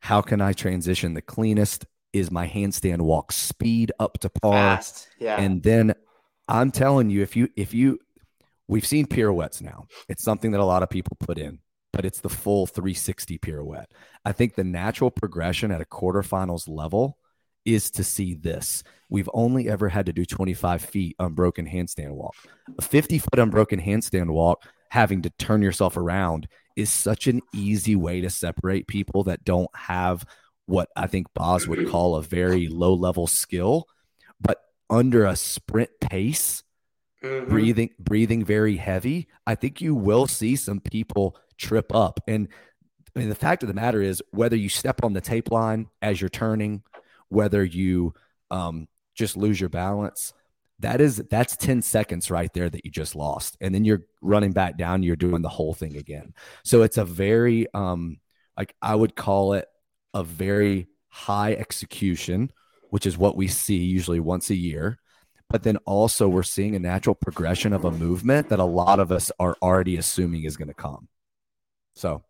how 0.00 0.22
can 0.22 0.40
I 0.40 0.52
transition 0.52 1.14
the 1.14 1.22
cleanest? 1.22 1.86
Is 2.12 2.30
my 2.30 2.46
handstand 2.46 3.02
walk 3.02 3.32
speed 3.32 3.92
up 3.98 4.18
to 4.20 4.28
par? 4.28 4.76
Fast. 4.76 5.08
Yeah. 5.18 5.40
And 5.40 5.62
then 5.62 5.94
I'm 6.48 6.70
telling 6.70 7.10
you, 7.10 7.22
if 7.22 7.36
you 7.36 7.48
if 7.56 7.72
you 7.72 7.98
we've 8.70 8.86
seen 8.86 9.04
pirouettes 9.04 9.60
now. 9.60 9.86
It's 10.08 10.22
something 10.22 10.52
that 10.52 10.60
a 10.60 10.64
lot 10.64 10.82
of 10.82 10.88
people 10.88 11.16
put 11.18 11.38
in, 11.38 11.58
but 11.92 12.04
it's 12.04 12.20
the 12.20 12.28
full 12.28 12.66
360 12.66 13.36
pirouette. 13.38 13.90
I 14.24 14.32
think 14.32 14.54
the 14.54 14.64
natural 14.64 15.10
progression 15.10 15.72
at 15.72 15.80
a 15.80 15.84
quarterfinals 15.84 16.68
level 16.68 17.18
is 17.64 17.90
to 17.90 18.04
see 18.04 18.34
this. 18.34 18.84
We've 19.10 19.28
only 19.34 19.68
ever 19.68 19.88
had 19.88 20.06
to 20.06 20.12
do 20.12 20.24
25 20.24 20.82
feet 20.82 21.16
unbroken 21.18 21.66
handstand 21.66 22.12
walk. 22.12 22.36
A 22.78 22.82
50 22.82 23.18
foot 23.18 23.38
unbroken 23.38 23.80
handstand 23.80 24.30
walk, 24.30 24.64
having 24.88 25.20
to 25.22 25.30
turn 25.30 25.62
yourself 25.62 25.96
around, 25.96 26.46
is 26.76 26.92
such 26.92 27.26
an 27.26 27.40
easy 27.52 27.96
way 27.96 28.20
to 28.20 28.30
separate 28.30 28.86
people 28.86 29.24
that 29.24 29.44
don't 29.44 29.70
have 29.74 30.24
what 30.70 30.88
I 30.96 31.06
think 31.08 31.26
Boz 31.34 31.66
would 31.66 31.88
call 31.88 32.14
a 32.14 32.22
very 32.22 32.68
low 32.68 32.94
level 32.94 33.26
skill, 33.26 33.86
but 34.40 34.58
under 34.88 35.24
a 35.26 35.36
sprint 35.36 35.90
pace, 36.00 36.62
Mhm. 37.22 37.48
breathing 37.48 37.90
breathing 37.98 38.44
very 38.44 38.76
heavy, 38.76 39.28
I 39.46 39.54
think 39.54 39.80
you 39.82 39.94
will 39.94 40.26
see 40.26 40.56
some 40.56 40.80
people 40.80 41.36
trip 41.58 41.94
up. 41.94 42.20
And 42.26 42.48
I 43.14 43.18
mean, 43.18 43.28
the 43.28 43.34
fact 43.34 43.62
of 43.62 43.66
the 43.66 43.74
matter 43.74 44.00
is, 44.00 44.22
whether 44.30 44.56
you 44.56 44.68
step 44.68 45.04
on 45.04 45.12
the 45.12 45.20
tape 45.20 45.50
line 45.50 45.88
as 46.00 46.20
you're 46.20 46.30
turning, 46.30 46.82
whether 47.28 47.62
you 47.64 48.14
um, 48.50 48.88
just 49.14 49.36
lose 49.36 49.60
your 49.60 49.68
balance, 49.68 50.32
that 50.78 51.00
is 51.00 51.16
that's 51.28 51.56
10 51.56 51.82
seconds 51.82 52.30
right 52.30 52.52
there 52.54 52.70
that 52.70 52.84
you 52.84 52.90
just 52.90 53.14
lost. 53.14 53.56
And 53.60 53.74
then 53.74 53.84
you're 53.84 54.04
running 54.22 54.52
back 54.52 54.78
down, 54.78 55.02
you're 55.02 55.16
doing 55.16 55.42
the 55.42 55.48
whole 55.48 55.74
thing 55.74 55.96
again. 55.96 56.32
So 56.64 56.82
it's 56.82 56.96
a 56.96 57.04
very 57.04 57.66
um, 57.74 58.18
like 58.56 58.74
I 58.80 58.94
would 58.94 59.14
call 59.14 59.52
it 59.52 59.66
a 60.14 60.24
very 60.24 60.88
high 61.08 61.52
execution, 61.52 62.50
which 62.90 63.06
is 63.06 63.18
what 63.18 63.36
we 63.36 63.48
see 63.48 63.76
usually 63.76 64.20
once 64.20 64.50
a 64.50 64.54
year 64.54 64.98
but 65.50 65.64
then 65.64 65.76
also 65.78 66.28
we're 66.28 66.44
seeing 66.44 66.76
a 66.76 66.78
natural 66.78 67.14
progression 67.14 67.72
of 67.72 67.84
a 67.84 67.90
movement 67.90 68.48
that 68.48 68.60
a 68.60 68.64
lot 68.64 69.00
of 69.00 69.10
us 69.10 69.32
are 69.40 69.56
already 69.60 69.96
assuming 69.96 70.44
is 70.44 70.56
going 70.56 70.68
to 70.68 70.74
come. 70.74 71.08
So, 71.96 72.22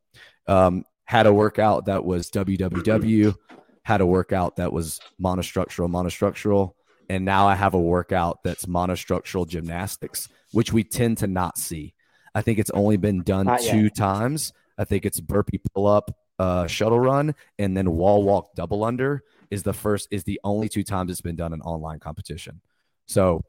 um, 0.46 0.84
had 1.04 1.26
a 1.26 1.32
workout 1.32 1.84
that 1.84 2.04
was 2.04 2.30
WWW, 2.30 3.36
had 3.82 4.00
a 4.00 4.06
workout 4.06 4.56
that 4.56 4.72
was 4.72 5.00
monostructural, 5.22 5.90
monostructural, 5.90 6.72
and 7.10 7.24
now 7.24 7.46
I 7.46 7.56
have 7.56 7.74
a 7.74 7.80
workout 7.80 8.38
that's 8.42 8.64
monostructural 8.64 9.46
gymnastics, 9.46 10.28
which 10.52 10.72
we 10.72 10.82
tend 10.82 11.18
to 11.18 11.26
not 11.26 11.58
see. 11.58 11.94
I 12.34 12.40
think 12.40 12.58
it's 12.58 12.70
only 12.70 12.96
been 12.96 13.22
done 13.22 13.46
Not 13.46 13.62
yet. 13.62 13.72
two 13.72 13.90
times. 13.90 14.52
I 14.78 14.84
think 14.84 15.04
it's 15.04 15.20
burpee 15.20 15.60
pull 15.74 15.86
up, 15.86 16.10
uh, 16.40 16.66
shuttle 16.66 16.98
run, 16.98 17.34
and 17.58 17.76
then 17.76 17.90
wall 17.90 18.22
walk 18.22 18.54
double 18.54 18.82
under 18.82 19.22
is 19.50 19.62
the 19.62 19.74
first 19.74 20.08
is 20.10 20.24
the 20.24 20.40
only 20.42 20.70
two 20.70 20.82
times 20.82 21.10
it's 21.10 21.20
been 21.20 21.36
done 21.36 21.52
in 21.52 21.60
online 21.60 21.98
competition. 21.98 22.62
So, 23.04 23.44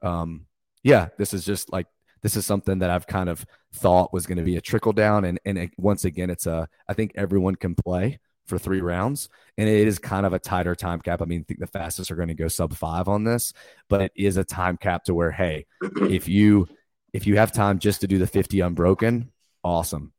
um, 0.00 0.46
yeah, 0.84 1.08
this 1.18 1.34
is 1.34 1.44
just 1.44 1.72
like 1.72 1.88
this 2.22 2.36
is 2.36 2.46
something 2.46 2.78
that 2.78 2.88
I've 2.88 3.08
kind 3.08 3.28
of 3.28 3.44
thought 3.74 4.12
was 4.12 4.28
going 4.28 4.38
to 4.38 4.44
be 4.44 4.56
a 4.56 4.60
trickle 4.60 4.92
down, 4.92 5.24
and 5.24 5.40
and 5.44 5.58
it, 5.58 5.70
once 5.76 6.04
again, 6.04 6.30
it's 6.30 6.46
a 6.46 6.68
I 6.86 6.94
think 6.94 7.12
everyone 7.16 7.56
can 7.56 7.74
play 7.74 8.20
for 8.46 8.58
three 8.58 8.80
rounds, 8.80 9.28
and 9.58 9.68
it 9.68 9.88
is 9.88 9.98
kind 9.98 10.24
of 10.24 10.32
a 10.32 10.38
tighter 10.38 10.76
time 10.76 11.00
cap. 11.00 11.20
I 11.20 11.24
mean, 11.24 11.40
I 11.40 11.44
think 11.48 11.58
the 11.58 11.66
fastest 11.66 12.12
are 12.12 12.16
going 12.16 12.28
to 12.28 12.34
go 12.34 12.46
sub 12.46 12.74
five 12.74 13.08
on 13.08 13.24
this, 13.24 13.54
but 13.88 14.02
it 14.02 14.12
is 14.14 14.36
a 14.36 14.44
time 14.44 14.76
cap 14.76 15.02
to 15.06 15.14
where 15.14 15.32
hey, 15.32 15.66
if 15.82 16.28
you 16.28 16.68
if 17.12 17.26
you 17.26 17.38
have 17.38 17.50
time 17.50 17.80
just 17.80 18.02
to 18.02 18.06
do 18.06 18.18
the 18.18 18.26
fifty 18.28 18.60
unbroken, 18.60 19.32
awesome. 19.64 20.12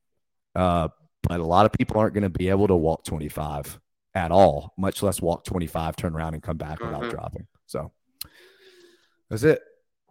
Uh, 0.53 0.89
but 1.27 1.39
a 1.39 1.45
lot 1.45 1.65
of 1.65 1.71
people 1.73 1.99
aren't 1.99 2.13
going 2.13 2.23
to 2.23 2.29
be 2.29 2.49
able 2.49 2.67
to 2.67 2.75
walk 2.75 3.03
twenty 3.03 3.29
five 3.29 3.79
at 4.15 4.31
all, 4.31 4.73
much 4.77 5.03
less 5.03 5.21
walk 5.21 5.43
twenty 5.43 5.67
five, 5.67 5.95
turn 5.95 6.15
around, 6.15 6.33
and 6.33 6.43
come 6.43 6.57
back 6.57 6.79
without 6.79 7.03
Mhm. 7.03 7.11
dropping. 7.11 7.47
So 7.65 7.91
that's 9.29 9.43
it. 9.43 9.61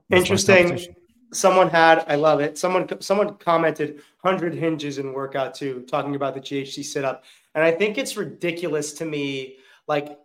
That's 0.08 0.22
Interesting. 0.22 0.94
Someone 1.32 1.68
had, 1.68 2.04
I 2.06 2.14
love 2.14 2.40
it. 2.40 2.56
Someone 2.56 2.88
someone 3.00 3.36
commented 3.38 4.00
100 4.20 4.54
hinges 4.54 4.98
in 4.98 5.12
workout 5.12 5.54
two, 5.54 5.84
talking 5.88 6.14
about 6.14 6.34
the 6.34 6.40
GHD 6.40 6.84
sit 6.84 7.04
up. 7.04 7.24
And 7.54 7.64
I 7.64 7.72
think 7.72 7.98
it's 7.98 8.16
ridiculous 8.16 8.92
to 8.94 9.04
me. 9.04 9.56
Like, 9.88 10.16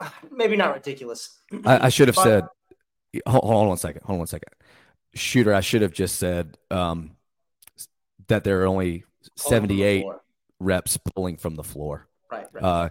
maybe 0.30 0.56
not 0.56 0.74
ridiculous. 0.74 1.38
I, 1.64 1.86
I 1.86 1.88
should 1.88 2.08
have 2.08 2.14
But- 2.16 2.24
said. 2.24 2.44
Hold, 3.26 3.42
hold 3.42 3.56
on 3.62 3.68
one 3.68 3.76
second. 3.78 4.02
Hold 4.04 4.14
on 4.14 4.18
one 4.18 4.26
second. 4.28 4.52
Shooter, 5.14 5.52
I 5.52 5.60
should 5.62 5.82
have 5.82 5.92
just 5.92 6.16
said 6.16 6.56
um, 6.70 7.16
that 8.28 8.44
there 8.44 8.62
are 8.62 8.66
only 8.66 9.02
seventy-eight 9.36 10.04
reps 10.60 10.98
pulling 11.14 11.36
from 11.36 11.56
the 11.56 11.64
floor. 11.64 12.06
Right. 12.30 12.46
right. 12.52 12.64
Uh, 12.64 12.88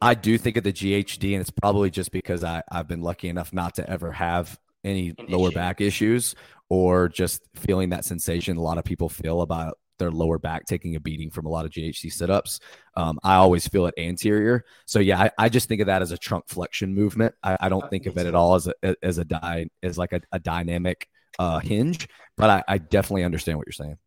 I 0.00 0.14
do 0.14 0.38
think 0.38 0.56
of 0.56 0.64
the 0.64 0.72
GHD, 0.72 1.32
and 1.32 1.40
it's 1.42 1.50
probably 1.50 1.90
just 1.90 2.10
because 2.10 2.42
I, 2.42 2.62
I've 2.70 2.88
been 2.88 3.02
lucky 3.02 3.28
enough 3.28 3.52
not 3.52 3.74
to 3.74 3.88
ever 3.88 4.10
have 4.12 4.58
any 4.82 5.14
An 5.18 5.26
lower 5.28 5.48
issue. 5.48 5.54
back 5.54 5.80
issues 5.82 6.34
or 6.70 7.08
just 7.08 7.42
feeling 7.54 7.90
that 7.90 8.04
sensation 8.04 8.56
a 8.56 8.62
lot 8.62 8.78
of 8.78 8.84
people 8.84 9.10
feel 9.10 9.42
about 9.42 9.76
their 9.98 10.10
lower 10.10 10.38
back 10.38 10.64
taking 10.64 10.96
a 10.96 11.00
beating 11.00 11.30
from 11.30 11.44
a 11.44 11.48
lot 11.50 11.66
of 11.66 11.70
GHD 11.70 12.10
sit 12.10 12.30
ups. 12.30 12.60
Um, 12.96 13.18
I 13.22 13.34
always 13.34 13.68
feel 13.68 13.84
it 13.86 13.94
anterior. 13.98 14.64
So, 14.86 14.98
yeah, 14.98 15.20
I, 15.20 15.30
I 15.36 15.48
just 15.50 15.68
think 15.68 15.82
of 15.82 15.88
that 15.88 16.00
as 16.00 16.12
a 16.12 16.16
trunk 16.16 16.44
flexion 16.48 16.94
movement. 16.94 17.34
I, 17.42 17.58
I 17.60 17.68
don't 17.68 17.88
think 17.90 18.06
of 18.06 18.16
it 18.16 18.26
at 18.26 18.34
all 18.34 18.54
as 18.54 18.66
a, 18.66 18.96
as 19.02 19.18
a 19.18 19.24
dy, 19.26 19.68
as 19.82 19.98
like 19.98 20.12
a, 20.12 20.22
a 20.32 20.38
dynamic 20.38 21.06
uh, 21.38 21.58
hinge, 21.58 22.08
but 22.38 22.48
I, 22.48 22.64
I 22.66 22.78
definitely 22.78 23.24
understand 23.24 23.58
what 23.58 23.66
you're 23.66 23.72
saying. 23.72 23.98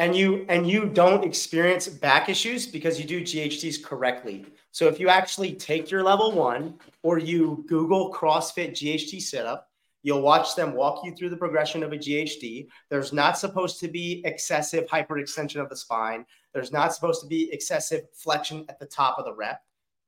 And 0.00 0.16
you 0.16 0.46
and 0.48 0.66
you 0.66 0.86
don't 0.86 1.24
experience 1.24 1.86
back 1.86 2.30
issues 2.30 2.66
because 2.66 2.98
you 2.98 3.04
do 3.04 3.20
GHDs 3.20 3.84
correctly. 3.84 4.46
So 4.72 4.88
if 4.88 4.98
you 4.98 5.10
actually 5.10 5.52
take 5.52 5.90
your 5.90 6.02
level 6.02 6.32
one 6.32 6.78
or 7.02 7.18
you 7.18 7.66
Google 7.68 8.10
CrossFit 8.10 8.70
GHD 8.70 9.20
setup, 9.20 9.68
you'll 10.02 10.22
watch 10.22 10.56
them 10.56 10.72
walk 10.72 11.04
you 11.04 11.14
through 11.14 11.28
the 11.28 11.36
progression 11.36 11.82
of 11.82 11.92
a 11.92 11.98
GHD. 11.98 12.68
There's 12.88 13.12
not 13.12 13.36
supposed 13.36 13.78
to 13.80 13.88
be 13.88 14.22
excessive 14.24 14.86
hyperextension 14.86 15.60
of 15.60 15.68
the 15.68 15.76
spine. 15.76 16.24
There's 16.54 16.72
not 16.72 16.94
supposed 16.94 17.20
to 17.20 17.26
be 17.26 17.52
excessive 17.52 18.04
flexion 18.14 18.64
at 18.70 18.78
the 18.78 18.86
top 18.86 19.18
of 19.18 19.26
the 19.26 19.34
rep. 19.34 19.60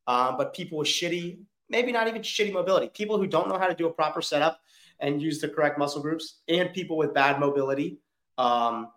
Um, 0.07 0.39
but 0.39 0.55
people 0.55 0.79
with 0.79 0.89
shitty, 0.89 1.41
maybe 1.69 1.93
not 1.93 2.09
even 2.09 2.23
shitty 2.23 2.55
mobility, 2.55 2.89
people 2.89 3.19
who 3.19 3.27
don't 3.27 3.47
know 3.47 3.59
how 3.59 3.67
to 3.67 3.75
do 3.75 3.89
a 3.89 3.93
proper 3.93 4.23
setup 4.23 4.59
and 5.01 5.21
use 5.21 5.39
the 5.39 5.51
correct 5.51 5.79
muscle 5.79 6.01
groups, 6.01 6.39
and 6.49 6.73
people 6.73 6.97
with 6.97 7.13
bad 7.13 7.39
mobility. 7.39 7.99
Um, 8.39 8.89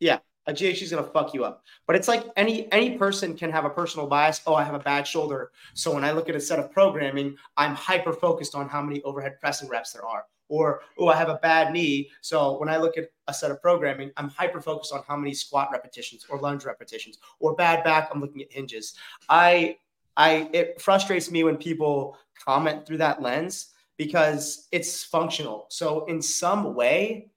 yeah, 0.00 0.18
a 0.46 0.52
going 0.52 1.04
to 1.04 1.10
fuck 1.10 1.34
you 1.34 1.44
up. 1.44 1.64
But 1.86 1.96
it's 1.96 2.08
like 2.08 2.24
any 2.36 2.70
any 2.72 2.98
person 2.98 3.36
can 3.36 3.50
have 3.50 3.64
a 3.64 3.70
personal 3.70 4.06
bias. 4.06 4.40
Oh, 4.46 4.54
I 4.54 4.64
have 4.64 4.74
a 4.74 4.80
bad 4.80 5.06
shoulder, 5.06 5.52
so 5.74 5.94
when 5.94 6.04
I 6.04 6.12
look 6.12 6.28
at 6.28 6.34
a 6.34 6.40
set 6.40 6.58
of 6.58 6.72
programming, 6.72 7.36
I'm 7.56 7.74
hyper 7.74 8.12
focused 8.12 8.54
on 8.54 8.68
how 8.68 8.82
many 8.82 9.02
overhead 9.02 9.38
pressing 9.40 9.68
reps 9.68 9.92
there 9.92 10.04
are. 10.04 10.24
Or 10.48 10.80
oh, 10.98 11.06
I 11.06 11.16
have 11.16 11.28
a 11.28 11.36
bad 11.36 11.72
knee, 11.72 12.10
so 12.22 12.58
when 12.58 12.68
I 12.68 12.76
look 12.76 12.98
at 12.98 13.10
a 13.28 13.34
set 13.34 13.52
of 13.52 13.62
programming, 13.62 14.10
I'm 14.16 14.28
hyper 14.28 14.60
focused 14.60 14.92
on 14.92 15.04
how 15.06 15.16
many 15.16 15.32
squat 15.32 15.68
repetitions 15.70 16.26
or 16.28 16.38
lunge 16.38 16.64
repetitions. 16.64 17.18
Or 17.38 17.54
bad 17.54 17.84
back, 17.84 18.10
I'm 18.12 18.20
looking 18.20 18.42
at 18.42 18.52
hinges. 18.52 18.94
I 19.28 19.76
I 20.16 20.50
it 20.52 20.80
frustrates 20.80 21.30
me 21.30 21.44
when 21.44 21.56
people 21.56 22.16
comment 22.44 22.86
through 22.86 22.98
that 22.98 23.22
lens 23.22 23.68
because 23.96 24.66
it's 24.72 25.04
functional. 25.04 25.66
So 25.68 26.06
in 26.06 26.22
some 26.22 26.74
way, 26.74 27.30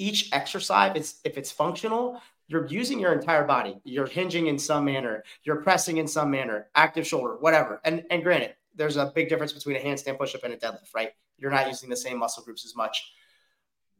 each 0.00 0.30
exercise, 0.32 0.92
it's, 0.96 1.20
if 1.24 1.36
it's 1.36 1.52
functional, 1.52 2.20
you're 2.48 2.66
using 2.66 2.98
your 2.98 3.12
entire 3.12 3.44
body. 3.44 3.80
You're 3.84 4.06
hinging 4.06 4.48
in 4.48 4.58
some 4.58 4.84
manner. 4.84 5.22
You're 5.44 5.62
pressing 5.62 5.98
in 5.98 6.08
some 6.08 6.30
manner. 6.30 6.68
Active 6.74 7.06
shoulder, 7.06 7.36
whatever. 7.38 7.80
And 7.84 8.04
and 8.10 8.24
granted, 8.24 8.54
there's 8.74 8.96
a 8.96 9.12
big 9.14 9.28
difference 9.28 9.52
between 9.52 9.76
a 9.76 9.78
handstand 9.78 10.18
push-up 10.18 10.42
and 10.42 10.54
a 10.54 10.56
deadlift, 10.56 10.92
right? 10.94 11.10
You're 11.38 11.52
not 11.52 11.68
using 11.68 11.88
the 11.88 11.96
same 11.96 12.18
muscle 12.18 12.42
groups 12.42 12.64
as 12.64 12.74
much. 12.74 13.12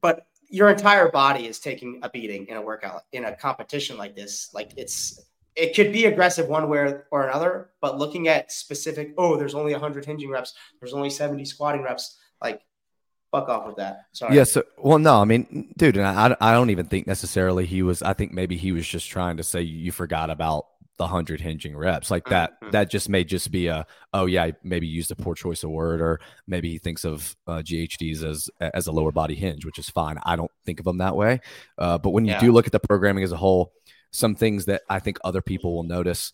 But 0.00 0.26
your 0.48 0.68
entire 0.68 1.10
body 1.10 1.46
is 1.46 1.60
taking 1.60 2.00
a 2.02 2.10
beating 2.10 2.46
in 2.48 2.56
a 2.56 2.62
workout 2.62 3.02
in 3.12 3.24
a 3.24 3.36
competition 3.36 3.96
like 3.96 4.16
this. 4.16 4.50
Like 4.52 4.72
it's 4.76 5.20
it 5.54 5.76
could 5.76 5.92
be 5.92 6.06
aggressive 6.06 6.48
one 6.48 6.68
way 6.68 6.94
or 7.12 7.28
another, 7.28 7.70
but 7.80 7.98
looking 7.98 8.26
at 8.26 8.50
specific, 8.50 9.14
oh, 9.16 9.36
there's 9.36 9.54
only 9.54 9.72
100 9.72 10.04
hinging 10.04 10.30
reps, 10.30 10.54
there's 10.80 10.94
only 10.94 11.10
70 11.10 11.44
squatting 11.44 11.82
reps, 11.82 12.18
like 12.42 12.62
fuck 13.30 13.48
off 13.48 13.66
with 13.66 13.76
that. 13.76 14.06
Sorry. 14.12 14.36
Yeah. 14.36 14.44
So, 14.44 14.62
well, 14.78 14.98
no, 14.98 15.20
I 15.20 15.24
mean, 15.24 15.72
dude, 15.76 15.96
and 15.96 16.06
I, 16.06 16.36
I 16.40 16.52
don't 16.52 16.70
even 16.70 16.86
think 16.86 17.06
necessarily 17.06 17.66
he 17.66 17.82
was. 17.82 18.02
I 18.02 18.12
think 18.12 18.32
maybe 18.32 18.56
he 18.56 18.72
was 18.72 18.86
just 18.86 19.08
trying 19.08 19.36
to 19.38 19.42
say 19.42 19.62
you 19.62 19.92
forgot 19.92 20.30
about 20.30 20.66
the 21.00 21.06
hundred 21.06 21.40
hinging 21.40 21.74
reps 21.74 22.10
like 22.10 22.28
that. 22.28 22.60
Mm-hmm. 22.60 22.72
That 22.72 22.90
just 22.90 23.08
may 23.08 23.24
just 23.24 23.50
be 23.50 23.68
a 23.68 23.86
oh 24.12 24.26
yeah, 24.26 24.50
maybe 24.62 24.86
used 24.86 25.10
a 25.10 25.16
poor 25.16 25.34
choice 25.34 25.64
of 25.64 25.70
word, 25.70 26.02
or 26.02 26.20
maybe 26.46 26.68
he 26.70 26.78
thinks 26.78 27.04
of 27.04 27.34
uh, 27.46 27.62
GHDs 27.64 28.22
as 28.22 28.50
as 28.60 28.86
a 28.86 28.92
lower 28.92 29.10
body 29.10 29.34
hinge, 29.34 29.64
which 29.64 29.78
is 29.78 29.88
fine. 29.88 30.18
I 30.24 30.36
don't 30.36 30.50
think 30.66 30.78
of 30.78 30.84
them 30.84 30.98
that 30.98 31.16
way. 31.16 31.40
Uh, 31.78 31.96
but 31.96 32.10
when 32.10 32.26
you 32.26 32.32
yeah. 32.32 32.40
do 32.40 32.52
look 32.52 32.66
at 32.66 32.72
the 32.72 32.80
programming 32.80 33.24
as 33.24 33.32
a 33.32 33.36
whole, 33.38 33.72
some 34.10 34.34
things 34.34 34.66
that 34.66 34.82
I 34.90 34.98
think 34.98 35.18
other 35.24 35.40
people 35.40 35.74
will 35.74 35.84
notice. 35.84 36.32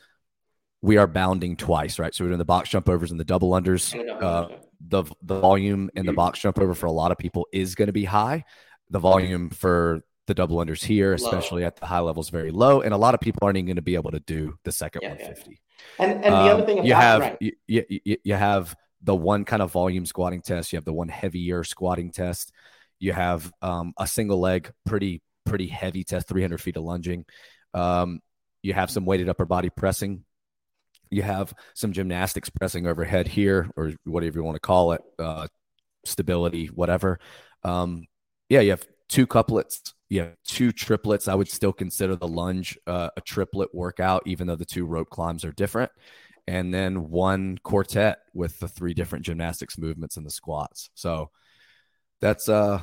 We 0.82 0.98
are 0.98 1.06
bounding 1.06 1.56
twice, 1.56 1.98
right? 1.98 2.14
So 2.14 2.22
we're 2.22 2.28
doing 2.28 2.38
the 2.38 2.44
box 2.44 2.68
jump 2.68 2.88
overs 2.88 3.10
and 3.10 3.18
the 3.18 3.24
double 3.24 3.50
unders. 3.50 3.94
Uh, 4.22 4.48
the 4.80 5.04
the 5.22 5.40
volume 5.40 5.90
in 5.94 6.06
the 6.06 6.12
box 6.12 6.40
jump 6.40 6.58
over 6.58 6.74
for 6.74 6.86
a 6.86 6.92
lot 6.92 7.12
of 7.12 7.18
people 7.18 7.46
is 7.52 7.74
going 7.74 7.86
to 7.86 7.92
be 7.92 8.04
high. 8.04 8.44
The 8.90 8.98
volume 8.98 9.50
for 9.50 10.02
the 10.26 10.34
double 10.34 10.56
unders 10.58 10.84
here, 10.84 11.12
especially 11.12 11.62
low. 11.62 11.68
at 11.68 11.76
the 11.76 11.86
high 11.86 12.00
levels, 12.00 12.30
very 12.30 12.50
low, 12.50 12.80
and 12.82 12.92
a 12.92 12.96
lot 12.96 13.14
of 13.14 13.20
people 13.20 13.40
aren't 13.42 13.58
even 13.58 13.66
going 13.66 13.76
to 13.76 13.82
be 13.82 13.94
able 13.94 14.10
to 14.10 14.20
do 14.20 14.56
the 14.64 14.72
second 14.72 15.02
yeah, 15.02 15.10
150. 15.10 15.50
Yeah. 15.50 16.04
And 16.04 16.24
and 16.24 16.34
the 16.34 16.38
um, 16.38 16.48
other 16.48 16.66
thing 16.66 16.84
you 16.84 16.94
have 16.94 17.20
right. 17.20 17.36
you, 17.40 17.52
you, 17.66 18.16
you 18.22 18.34
have 18.34 18.74
the 19.02 19.14
one 19.14 19.44
kind 19.44 19.62
of 19.62 19.70
volume 19.72 20.06
squatting 20.06 20.42
test. 20.42 20.72
You 20.72 20.76
have 20.76 20.84
the 20.84 20.92
one 20.92 21.08
heavier 21.08 21.64
squatting 21.64 22.10
test. 22.10 22.52
You 22.98 23.12
have 23.12 23.52
um, 23.62 23.92
a 23.98 24.06
single 24.06 24.40
leg, 24.40 24.72
pretty 24.84 25.22
pretty 25.44 25.68
heavy 25.68 26.04
test, 26.04 26.28
300 26.28 26.60
feet 26.60 26.76
of 26.76 26.82
lunging. 26.82 27.24
Um, 27.72 28.20
you 28.62 28.74
have 28.74 28.90
some 28.90 29.04
weighted 29.04 29.28
upper 29.28 29.44
body 29.46 29.70
pressing. 29.70 30.24
You 31.10 31.22
have 31.22 31.54
some 31.74 31.92
gymnastics 31.92 32.50
pressing 32.50 32.86
overhead 32.86 33.28
here, 33.28 33.70
or 33.76 33.92
whatever 34.04 34.38
you 34.38 34.44
want 34.44 34.56
to 34.56 34.60
call 34.60 34.92
it, 34.92 35.02
uh, 35.18 35.48
stability, 36.04 36.66
whatever. 36.66 37.18
Um, 37.62 38.06
yeah, 38.48 38.60
you 38.60 38.70
have 38.70 38.86
two 39.08 39.26
couplets, 39.26 39.94
you 40.08 40.20
have 40.20 40.36
two 40.44 40.72
triplets. 40.72 41.28
I 41.28 41.34
would 41.34 41.48
still 41.48 41.72
consider 41.72 42.16
the 42.16 42.28
lunge 42.28 42.78
uh, 42.86 43.10
a 43.16 43.20
triplet 43.20 43.74
workout, 43.74 44.22
even 44.26 44.46
though 44.46 44.56
the 44.56 44.64
two 44.64 44.86
rope 44.86 45.10
climbs 45.10 45.44
are 45.44 45.52
different. 45.52 45.90
And 46.48 46.72
then 46.72 47.10
one 47.10 47.58
quartet 47.64 48.18
with 48.32 48.60
the 48.60 48.68
three 48.68 48.94
different 48.94 49.24
gymnastics 49.24 49.78
movements 49.78 50.16
and 50.16 50.24
the 50.24 50.30
squats. 50.30 50.90
So 50.94 51.30
that's 52.20 52.48
uh 52.48 52.80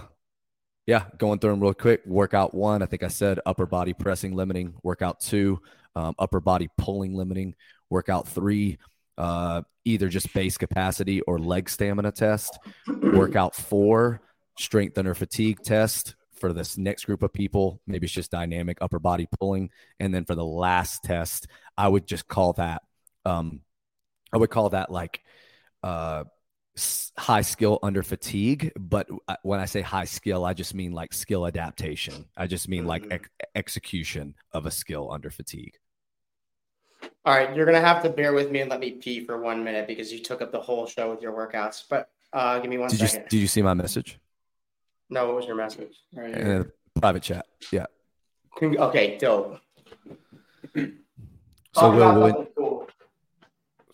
yeah, 0.85 1.05
going 1.17 1.39
through 1.39 1.51
them 1.51 1.61
real 1.61 1.73
quick. 1.73 2.01
Workout 2.05 2.53
one, 2.53 2.83
I 2.83 2.87
think 2.87 3.03
I 3.03 3.07
said 3.07 3.39
upper 3.45 3.65
body 3.65 3.93
pressing 3.93 4.35
limiting. 4.35 4.73
Workout 4.83 5.21
two, 5.21 5.61
um, 5.95 6.15
upper 6.19 6.39
body 6.39 6.69
pulling 6.77 7.15
limiting. 7.15 7.55
Workout 7.89 8.27
three, 8.27 8.77
uh, 9.17 9.61
either 9.85 10.09
just 10.09 10.33
base 10.33 10.57
capacity 10.57 11.21
or 11.21 11.39
leg 11.39 11.69
stamina 11.69 12.11
test. 12.11 12.57
Workout 12.87 13.55
four, 13.55 14.21
strength 14.57 14.97
under 14.97 15.13
fatigue 15.13 15.59
test 15.63 16.15
for 16.33 16.53
this 16.53 16.77
next 16.77 17.05
group 17.05 17.23
of 17.23 17.31
people. 17.31 17.81
Maybe 17.87 18.05
it's 18.05 18.13
just 18.13 18.31
dynamic 18.31 18.77
upper 18.81 18.99
body 18.99 19.27
pulling. 19.39 19.69
And 19.99 20.13
then 20.13 20.25
for 20.25 20.35
the 20.35 20.45
last 20.45 21.03
test, 21.03 21.47
I 21.77 21.87
would 21.87 22.07
just 22.07 22.27
call 22.27 22.53
that, 22.53 22.81
um, 23.25 23.61
I 24.33 24.37
would 24.37 24.49
call 24.49 24.69
that 24.69 24.91
like, 24.91 25.21
uh, 25.83 26.23
high 27.17 27.41
skill 27.41 27.77
under 27.83 28.01
fatigue 28.01 28.71
but 28.75 29.07
when 29.43 29.59
i 29.59 29.65
say 29.65 29.81
high 29.81 30.05
skill 30.05 30.43
i 30.43 30.53
just 30.53 30.73
mean 30.73 30.91
like 30.91 31.13
skill 31.13 31.45
adaptation 31.45 32.25
i 32.35 32.47
just 32.47 32.67
mean 32.67 32.87
like 32.87 33.03
mm-hmm. 33.03 33.11
ex- 33.11 33.29
execution 33.53 34.33
of 34.53 34.65
a 34.65 34.71
skill 34.71 35.11
under 35.11 35.29
fatigue 35.29 35.77
all 37.25 37.33
right 37.35 37.55
you're 37.55 37.65
gonna 37.65 37.79
have 37.79 38.03
to 38.03 38.09
bear 38.09 38.33
with 38.33 38.51
me 38.51 38.61
and 38.61 38.69
let 38.69 38.79
me 38.79 38.91
pee 38.91 39.23
for 39.25 39.39
one 39.39 39.63
minute 39.63 39.87
because 39.87 40.11
you 40.11 40.19
took 40.19 40.41
up 40.41 40.51
the 40.51 40.59
whole 40.59 40.85
show 40.85 41.11
with 41.11 41.21
your 41.21 41.33
workouts 41.33 41.83
but 41.89 42.09
uh 42.33 42.59
give 42.59 42.69
me 42.69 42.77
one 42.77 42.89
did 42.89 42.99
second. 42.99 43.23
you 43.23 43.29
did 43.29 43.37
you 43.37 43.47
see 43.47 43.61
my 43.61 43.73
message 43.73 44.19
no 45.09 45.27
what 45.27 45.35
was 45.35 45.45
your 45.45 45.55
message 45.55 45.95
right 46.13 46.41
uh, 46.41 46.63
private 46.99 47.23
chat 47.23 47.45
yeah 47.71 47.85
okay 48.61 49.17
dope 49.17 49.59
so 51.73 51.91
will 51.91 52.21
when, 52.21 52.47
cool. 52.55 52.87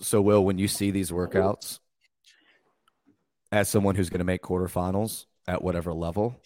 so 0.01 0.21
will 0.21 0.43
when 0.43 0.57
you 0.57 0.67
see 0.67 0.91
these 0.91 1.11
workouts 1.11 1.79
as 3.51 3.69
someone 3.69 3.95
who's 3.95 4.09
going 4.09 4.19
to 4.19 4.25
make 4.25 4.41
quarterfinals 4.41 5.25
at 5.47 5.63
whatever 5.63 5.93
level, 5.93 6.39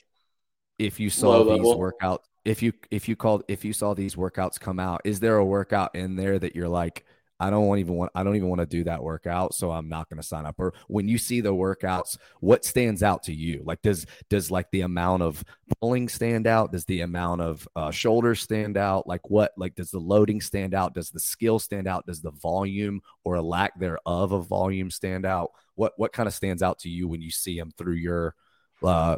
if 0.79 0.99
you 0.99 1.09
saw 1.09 1.29
Low 1.29 1.43
these 1.57 1.65
level. 1.65 1.77
workouts, 1.77 2.23
if 2.45 2.61
you 2.61 2.73
if 2.91 3.07
you 3.07 3.15
called 3.15 3.43
if 3.47 3.63
you 3.63 3.73
saw 3.73 3.93
these 3.93 4.15
workouts 4.15 4.59
come 4.59 4.79
out, 4.79 5.01
is 5.05 5.19
there 5.19 5.37
a 5.37 5.45
workout 5.45 5.95
in 5.95 6.15
there 6.15 6.37
that 6.39 6.55
you're 6.55 6.69
like, 6.69 7.05
I 7.39 7.49
don't 7.49 7.67
want 7.67 7.79
even 7.79 7.95
want 7.95 8.11
I 8.15 8.23
don't 8.23 8.35
even 8.35 8.49
want 8.49 8.59
to 8.59 8.65
do 8.65 8.83
that 8.83 9.01
workout, 9.03 9.53
so 9.53 9.71
I'm 9.71 9.89
not 9.89 10.09
going 10.09 10.21
to 10.21 10.27
sign 10.27 10.45
up. 10.45 10.55
Or 10.59 10.73
when 10.87 11.07
you 11.07 11.17
see 11.17 11.41
the 11.41 11.53
workouts, 11.53 12.17
what 12.41 12.65
stands 12.65 13.01
out 13.01 13.23
to 13.23 13.33
you? 13.33 13.61
Like 13.65 13.81
does 13.81 14.05
does 14.29 14.51
like 14.51 14.69
the 14.71 14.81
amount 14.81 15.23
of 15.23 15.43
pulling 15.79 16.09
stand 16.09 16.45
out? 16.45 16.71
Does 16.71 16.85
the 16.85 17.01
amount 17.01 17.41
of 17.41 17.67
uh, 17.75 17.91
shoulders 17.91 18.41
stand 18.41 18.77
out? 18.77 19.07
Like 19.07 19.29
what? 19.29 19.53
Like 19.57 19.75
does 19.75 19.91
the 19.91 19.99
loading 19.99 20.41
stand 20.41 20.73
out? 20.73 20.93
Does 20.93 21.11
the 21.11 21.19
skill 21.19 21.59
stand 21.59 21.87
out? 21.87 22.05
Does 22.05 22.21
the 22.21 22.31
volume 22.31 23.01
or 23.23 23.35
a 23.35 23.41
lack 23.41 23.79
thereof 23.79 24.33
of 24.33 24.47
volume 24.47 24.91
stand 24.91 25.25
out? 25.25 25.51
What 25.75 25.93
what 25.97 26.13
kind 26.13 26.27
of 26.27 26.33
stands 26.33 26.61
out 26.61 26.79
to 26.79 26.89
you 26.89 27.07
when 27.07 27.21
you 27.21 27.31
see 27.31 27.57
them 27.57 27.71
through 27.77 27.95
your 27.95 28.35
uh, 28.83 29.17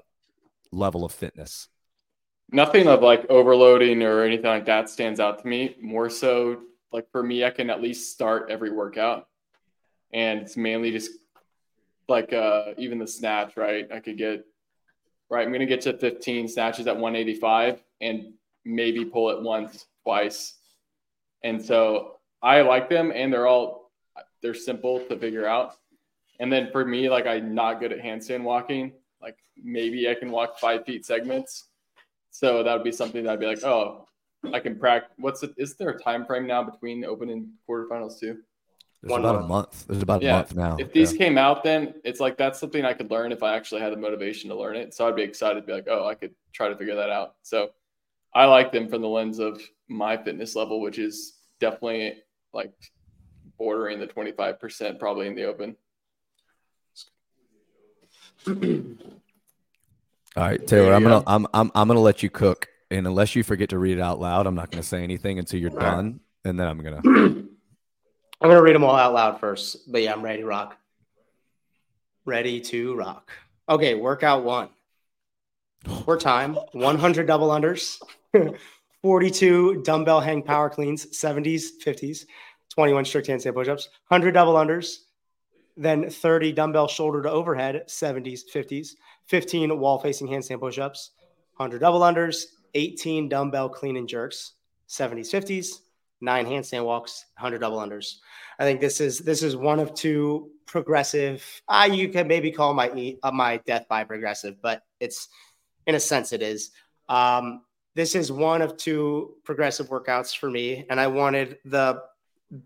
level 0.72 1.06
of 1.06 1.12
fitness? 1.12 1.70
Nothing 2.52 2.88
of 2.88 3.02
like 3.02 3.26
overloading 3.30 4.04
or 4.04 4.24
anything 4.24 4.46
like 4.46 4.66
that 4.66 4.90
stands 4.90 5.20
out 5.20 5.42
to 5.42 5.48
me. 5.48 5.76
More 5.82 6.10
so 6.10 6.62
like 6.92 7.12
for 7.12 7.22
me, 7.22 7.44
I 7.44 7.50
can 7.50 7.70
at 7.70 7.82
least 7.82 8.14
start 8.14 8.50
every 8.50 8.72
workout, 8.72 9.28
and 10.14 10.40
it's 10.42 10.56
mainly 10.56 10.92
just 10.92 11.12
like 12.08 12.32
uh, 12.32 12.74
even 12.78 13.00
the 13.00 13.08
snatch. 13.08 13.58
Right, 13.58 13.88
I 13.92 14.00
could 14.00 14.18
get 14.18 14.46
right. 15.30 15.46
I'm 15.46 15.52
gonna 15.52 15.66
get 15.66 15.82
to 15.82 15.98
15 15.98 16.48
snatches 16.48 16.88
at 16.88 16.96
185, 16.96 17.82
and 18.00 18.34
maybe 18.64 19.04
pull 19.04 19.30
it 19.32 19.42
once, 19.42 19.88
twice, 20.04 20.54
and 21.44 21.64
so 21.64 22.20
I 22.42 22.62
like 22.62 22.90
them, 22.90 23.12
and 23.14 23.34
they're 23.34 23.48
all 23.48 23.92
they're 24.42 24.54
simple 24.54 25.00
to 25.02 25.18
figure 25.18 25.46
out. 25.46 25.76
And 26.40 26.52
then 26.52 26.70
for 26.72 26.86
me, 26.86 27.10
like 27.10 27.26
I'm 27.26 27.54
not 27.54 27.80
good 27.80 27.92
at 27.92 28.00
handstand 28.00 28.44
walking. 28.44 28.94
Like 29.22 29.38
maybe 29.62 30.10
I 30.10 30.14
can 30.14 30.32
walk 30.32 30.60
five 30.60 30.86
feet 30.86 31.06
segments. 31.06 31.68
So 32.36 32.64
that 32.64 32.74
would 32.74 32.84
be 32.84 32.92
something 32.92 33.24
that 33.24 33.32
I'd 33.32 33.40
be 33.40 33.46
like, 33.46 33.64
oh, 33.64 34.10
I 34.54 34.60
can 34.60 34.78
practice. 34.78 35.14
What's 35.18 35.42
it? 35.42 35.54
Is 35.56 35.78
there 35.78 35.92
a 35.92 35.98
time 35.98 36.26
frame 36.26 36.46
now 36.46 36.64
between 36.64 37.06
open 37.06 37.30
and 37.30 37.48
quarterfinals 37.68 38.20
too? 38.20 38.40
There's 39.02 39.12
One 39.12 39.22
about 39.22 39.36
month. 39.36 39.46
a 39.46 39.48
month. 39.48 39.88
There's 39.88 40.02
about 40.02 40.22
yeah. 40.22 40.34
a 40.34 40.36
month 40.40 40.54
now. 40.54 40.76
If 40.78 40.92
these 40.92 41.14
yeah. 41.14 41.18
came 41.18 41.38
out, 41.38 41.64
then 41.64 41.94
it's 42.04 42.20
like 42.20 42.38
that's 42.38 42.60
something 42.60 42.84
I 42.84 42.92
could 42.92 43.10
learn 43.10 43.32
if 43.32 43.42
I 43.42 43.56
actually 43.56 43.80
had 43.80 43.94
the 43.94 43.98
motivation 43.98 44.50
to 44.50 44.56
learn 44.58 44.76
it. 44.76 44.94
So 44.94 45.08
I'd 45.08 45.16
be 45.16 45.22
excited 45.22 45.62
to 45.62 45.66
be 45.66 45.72
like, 45.72 45.88
oh, 45.90 46.06
I 46.06 46.14
could 46.14 46.36
try 46.52 46.68
to 46.68 46.76
figure 46.76 46.96
that 46.96 47.10
out. 47.10 47.36
So 47.42 47.70
I 48.34 48.44
like 48.48 48.74
them 48.74 48.90
from 48.90 49.02
the 49.02 49.08
lens 49.08 49.40
of 49.40 49.62
my 49.88 50.18
fitness 50.18 50.58
level, 50.58 50.82
which 50.82 51.00
is 51.00 51.38
definitely 51.62 52.22
like 52.52 52.74
bordering 53.58 54.02
the 54.02 54.08
25% 54.08 55.00
probably 55.00 55.28
in 55.28 55.36
the 55.36 55.46
open. 55.46 55.78
All 60.38 60.44
right, 60.44 60.66
Taylor, 60.68 60.94
I'm 60.94 61.04
gonna 61.04 61.24
I'm, 61.26 61.48
I'm 61.54 61.72
I'm 61.74 61.88
gonna 61.88 62.00
let 62.00 62.22
you 62.22 62.30
cook 62.30 62.68
and 62.92 63.08
unless 63.08 63.36
you 63.36 63.44
forget 63.44 63.70
to 63.70 63.80
read 63.80 63.98
it 63.98 64.02
out 64.02 64.20
loud, 64.20 64.48
I'm 64.48 64.56
not 64.56 64.72
going 64.72 64.82
to 64.82 64.88
say 64.88 65.04
anything 65.04 65.40
until 65.40 65.60
you're 65.60 65.70
done, 65.70 66.20
and 66.44 66.60
then 66.60 66.68
I'm 66.68 66.80
gonna. 66.80 67.02
I'm 67.06 68.50
gonna 68.50 68.62
read 68.62 68.76
them 68.76 68.84
all 68.84 68.96
out 68.96 69.14
loud 69.14 69.40
first, 69.40 69.92
but 69.92 70.02
yeah, 70.02 70.14
I'm 70.14 70.22
ready 70.22 70.42
to 70.42 70.48
rock. 70.48 70.78
Ready 72.26 72.60
to 72.62 72.96
rock. 72.96 73.32
Okay, 73.70 73.96
workout 73.96 74.44
one. 74.44 74.70
For 76.04 76.18
time 76.18 76.56
100 76.72 77.28
double 77.28 77.50
unders, 77.50 78.02
42 79.04 79.84
dumbbell 79.84 80.20
hang 80.20 80.42
power 80.42 80.70
cleans, 80.70 81.06
70s, 81.08 81.66
50s, 81.84 82.26
21 82.74 83.06
strict 83.06 83.28
handstand 83.28 83.54
push-ups, 83.54 83.90
100 84.08 84.32
double 84.32 84.56
unders, 84.56 84.98
then 85.78 86.10
30 86.10 86.54
dumbbell 86.54 86.88
shoulder 86.88 87.22
to 87.22 87.30
overhead, 87.30 87.84
70s, 87.88 88.42
50s, 88.52 88.96
15 89.28 89.80
wall 89.80 90.00
facing 90.00 90.28
handstand 90.28 90.60
push-ups, 90.60 91.12
100 91.58 91.80
double 91.80 92.02
unders, 92.02 92.44
18 92.74 93.30
dumbbell 93.30 93.70
clean 93.70 93.98
and 93.98 94.08
jerks, 94.08 94.54
70s, 94.90 95.30
50s, 95.34 95.80
nine 96.22 96.46
handstand 96.46 96.86
walks, 96.86 97.26
100 97.38 97.60
double 97.60 97.78
unders. 97.78 98.16
I 98.60 98.64
think 98.64 98.82
this 98.82 99.02
is 99.02 99.20
this 99.20 99.44
is 99.44 99.56
one 99.56 99.80
of 99.80 99.94
two 99.94 100.52
progressive. 100.66 101.44
Uh, 101.68 101.90
you 101.92 102.10
could 102.10 102.28
maybe 102.28 102.52
call 102.52 102.74
my 102.74 103.16
uh, 103.24 103.32
my 103.32 103.58
death 103.66 103.88
by 103.90 104.04
progressive, 104.04 104.62
but 104.62 104.84
it's 105.00 105.28
in 105.88 105.96
a 105.96 106.00
sense 106.00 106.34
it 106.34 106.42
is. 106.42 106.72
Um, 107.10 107.62
this 107.96 108.16
is 108.16 108.32
one 108.32 108.62
of 108.62 108.76
two 108.78 109.36
progressive 109.44 109.90
workouts 109.90 110.38
for 110.38 110.50
me, 110.50 110.86
and 110.90 111.00
I 111.00 111.08
wanted 111.08 111.60
the 111.66 112.02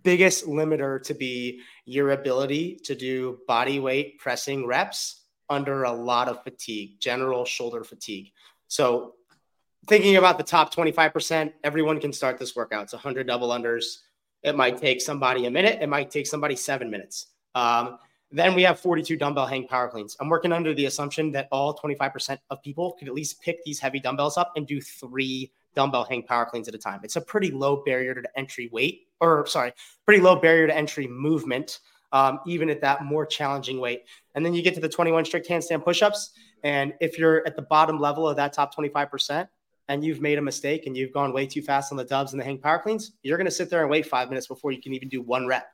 biggest 0.04 0.46
limiter 0.46 1.02
to 1.04 1.14
be 1.14 1.62
your 1.86 2.12
ability 2.12 2.80
to 2.84 2.96
do 2.96 3.40
body 3.48 3.80
weight 3.80 4.20
pressing 4.20 4.66
reps 4.66 5.22
under 5.50 5.84
a 5.84 5.92
lot 5.92 6.28
of 6.28 6.44
fatigue, 6.44 7.00
general 7.00 7.46
shoulder 7.46 7.84
fatigue. 7.84 8.32
So 8.68 9.16
thinking 9.88 10.18
about 10.18 10.38
the 10.38 10.44
top 10.44 10.74
25%, 10.74 11.54
everyone 11.64 12.00
can 12.00 12.14
start 12.14 12.38
this 12.38 12.56
workout. 12.56 12.84
It's 12.84 12.94
100 12.94 13.28
double 13.28 13.50
unders. 13.50 14.00
It 14.44 14.56
might 14.56 14.78
take 14.78 15.02
somebody 15.02 15.46
a 15.46 15.52
minute. 15.52 15.82
It 15.82 15.90
might 15.90 16.12
take 16.12 16.28
somebody 16.28 16.56
seven 16.56 16.90
minutes. 16.90 17.28
Um, 17.56 17.98
then 18.32 18.54
we 18.54 18.62
have 18.64 18.80
42 18.80 19.18
dumbbell 19.18 19.48
hang 19.48 19.68
power 19.68 19.88
cleans. 19.90 20.16
I'm 20.20 20.30
working 20.30 20.52
under 20.52 20.74
the 20.74 20.86
assumption 20.86 21.32
that 21.32 21.48
all 21.52 21.76
25% 21.76 22.38
of 22.52 22.62
people 22.62 22.94
could 22.98 23.08
at 23.08 23.14
least 23.14 23.42
pick 23.42 23.64
these 23.64 23.80
heavy 23.80 24.00
dumbbells 24.00 24.38
up 24.38 24.54
and 24.56 24.68
do 24.68 24.80
three 24.80 25.52
dumbbell 25.76 26.04
hang 26.04 26.24
power 26.24 26.46
cleans 26.46 26.68
at 26.68 26.76
a 26.76 26.78
time. 26.78 27.00
It's 27.04 27.16
a 27.16 27.22
pretty 27.22 27.52
low 27.52 27.78
barrier 27.78 28.14
to 28.14 28.30
entry 28.38 28.70
weight, 28.72 29.08
or 29.20 29.48
sorry, 29.48 29.74
pretty 30.06 30.22
low 30.22 30.36
barrier 30.36 30.68
to 30.68 30.76
entry 30.76 31.08
movement, 31.08 31.80
um, 32.12 32.40
even 32.46 32.70
at 32.70 32.82
that 32.82 33.04
more 33.04 33.26
challenging 33.26 33.80
weight. 33.80 34.04
And 34.36 34.46
then 34.46 34.54
you 34.54 34.62
get 34.62 34.74
to 34.76 34.80
the 34.80 34.90
21 34.90 35.26
strict 35.26 35.48
handstand 35.48 35.84
pushups. 35.84 36.30
And 36.64 36.94
if 37.00 37.18
you're 37.18 37.46
at 37.48 37.56
the 37.56 37.62
bottom 37.62 38.00
level 38.00 38.28
of 38.28 38.36
that 38.38 38.54
top 38.54 38.76
25%, 38.76 39.48
and 39.90 40.04
you've 40.04 40.22
made 40.22 40.38
a 40.38 40.42
mistake 40.42 40.86
and 40.86 40.96
you've 40.96 41.12
gone 41.12 41.34
way 41.34 41.48
too 41.48 41.64
fast 41.64 41.92
on 41.92 41.98
the 41.98 42.06
dubs 42.06 42.32
and 42.32 42.40
the 42.40 42.46
hang 42.46 42.60
power 42.60 42.80
cleans, 42.80 43.14
you're 43.24 43.38
going 43.38 43.46
to 43.46 43.52
sit 43.52 43.72
there 43.72 43.82
and 43.82 43.90
wait 43.90 44.06
five 44.06 44.30
minutes 44.30 44.48
before 44.48 44.72
you 44.72 44.80
can 44.80 44.94
even 44.94 45.10
do 45.10 45.22
one 45.22 45.48
rep. 45.48 45.68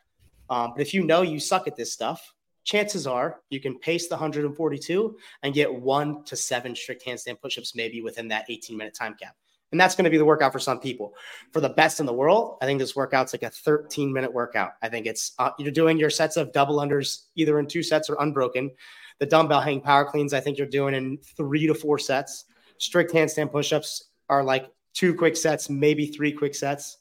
Um, 0.50 0.72
but 0.72 0.82
if 0.82 0.94
you 0.94 1.04
know 1.04 1.22
you 1.22 1.40
suck 1.40 1.68
at 1.68 1.76
this 1.76 1.92
stuff, 1.92 2.34
chances 2.64 3.06
are 3.06 3.42
you 3.50 3.60
can 3.60 3.78
pace 3.78 4.08
the 4.08 4.16
142 4.16 5.18
and 5.44 5.54
get 5.54 5.74
one 5.74 6.24
to 6.24 6.36
seven 6.36 6.76
strict 6.76 7.06
handstand 7.06 7.40
pushups 7.42 7.76
maybe 7.76 8.02
within 8.02 8.30
that 8.30 8.46
18 8.50 8.78
minute 8.78 8.94
time 8.94 9.16
cap. 9.22 9.36
And 9.72 9.82
that's 9.82 9.95
going 9.95 10.05
to 10.05 10.09
be 10.09 10.18
the 10.18 10.26
workout 10.26 10.53
for 10.53 10.59
some 10.59 10.80
people. 10.80 11.13
For 11.51 11.59
the 11.59 11.70
best 11.70 11.99
in 11.99 12.05
the 12.05 12.13
world, 12.13 12.57
I 12.61 12.66
think 12.66 12.80
this 12.80 12.95
workout's 12.95 13.34
like 13.34 13.43
a 13.43 13.49
13 13.49 14.13
minute 14.13 14.32
workout. 14.32 14.74
I 14.82 14.89
think 14.89 15.05
it's 15.05 15.34
uh, 15.39 15.51
you're 15.57 15.72
doing 15.72 15.97
your 15.97 16.09
sets 16.09 16.38
of 16.38 16.53
double 16.53 16.78
unders 16.78 17.26
either 17.36 17.59
in 17.59 17.68
two 17.68 17.84
sets 17.84 18.09
or 18.09 18.18
unbroken. 18.20 18.72
The 19.20 19.26
dumbbell 19.26 19.61
hang 19.61 19.82
power 19.82 20.05
cleans, 20.05 20.34
I 20.34 20.39
think 20.39 20.57
you're 20.57 20.68
doing 20.68 20.93
in 20.93 21.18
three 21.38 21.68
to 21.68 21.74
four 21.74 21.97
sets. 21.97 22.45
Strict 22.78 23.11
handstand 23.13 23.51
pushups 23.51 24.03
are 24.30 24.43
like 24.43 24.70
two 24.93 25.16
quick 25.16 25.38
sets, 25.38 25.70
maybe 25.70 26.07
three 26.07 26.32
quick 26.32 26.55
sets. 26.55 26.97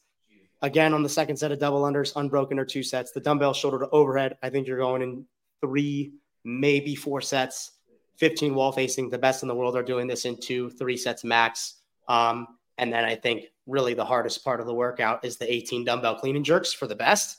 Again, 0.62 0.94
on 0.94 1.02
the 1.02 1.08
second 1.08 1.36
set 1.36 1.52
of 1.52 1.58
double 1.58 1.82
unders, 1.82 2.12
unbroken 2.16 2.58
or 2.58 2.64
two 2.64 2.82
sets. 2.82 3.10
The 3.10 3.20
dumbbell 3.20 3.52
shoulder 3.52 3.78
to 3.80 3.90
overhead, 3.90 4.36
I 4.42 4.50
think 4.50 4.66
you're 4.66 4.78
going 4.78 5.02
in 5.02 5.26
three, 5.60 6.14
maybe 6.44 6.94
four 6.94 7.20
sets. 7.20 7.72
15 8.16 8.54
wall 8.54 8.72
facing. 8.72 9.10
The 9.10 9.18
best 9.18 9.42
in 9.42 9.48
the 9.48 9.54
world 9.54 9.76
are 9.76 9.82
doing 9.82 10.06
this 10.06 10.24
in 10.24 10.38
two, 10.40 10.70
three 10.70 10.96
sets 10.96 11.24
max. 11.24 11.76
Um, 12.08 12.48
and 12.78 12.92
then 12.92 13.04
I 13.04 13.14
think 13.14 13.46
really 13.66 13.94
the 13.94 14.04
hardest 14.04 14.44
part 14.44 14.60
of 14.60 14.66
the 14.66 14.74
workout 14.74 15.24
is 15.24 15.36
the 15.36 15.50
18 15.52 15.84
dumbbell 15.84 16.16
clean 16.16 16.36
and 16.36 16.44
jerks 16.44 16.72
for 16.72 16.86
the 16.86 16.94
best. 16.94 17.38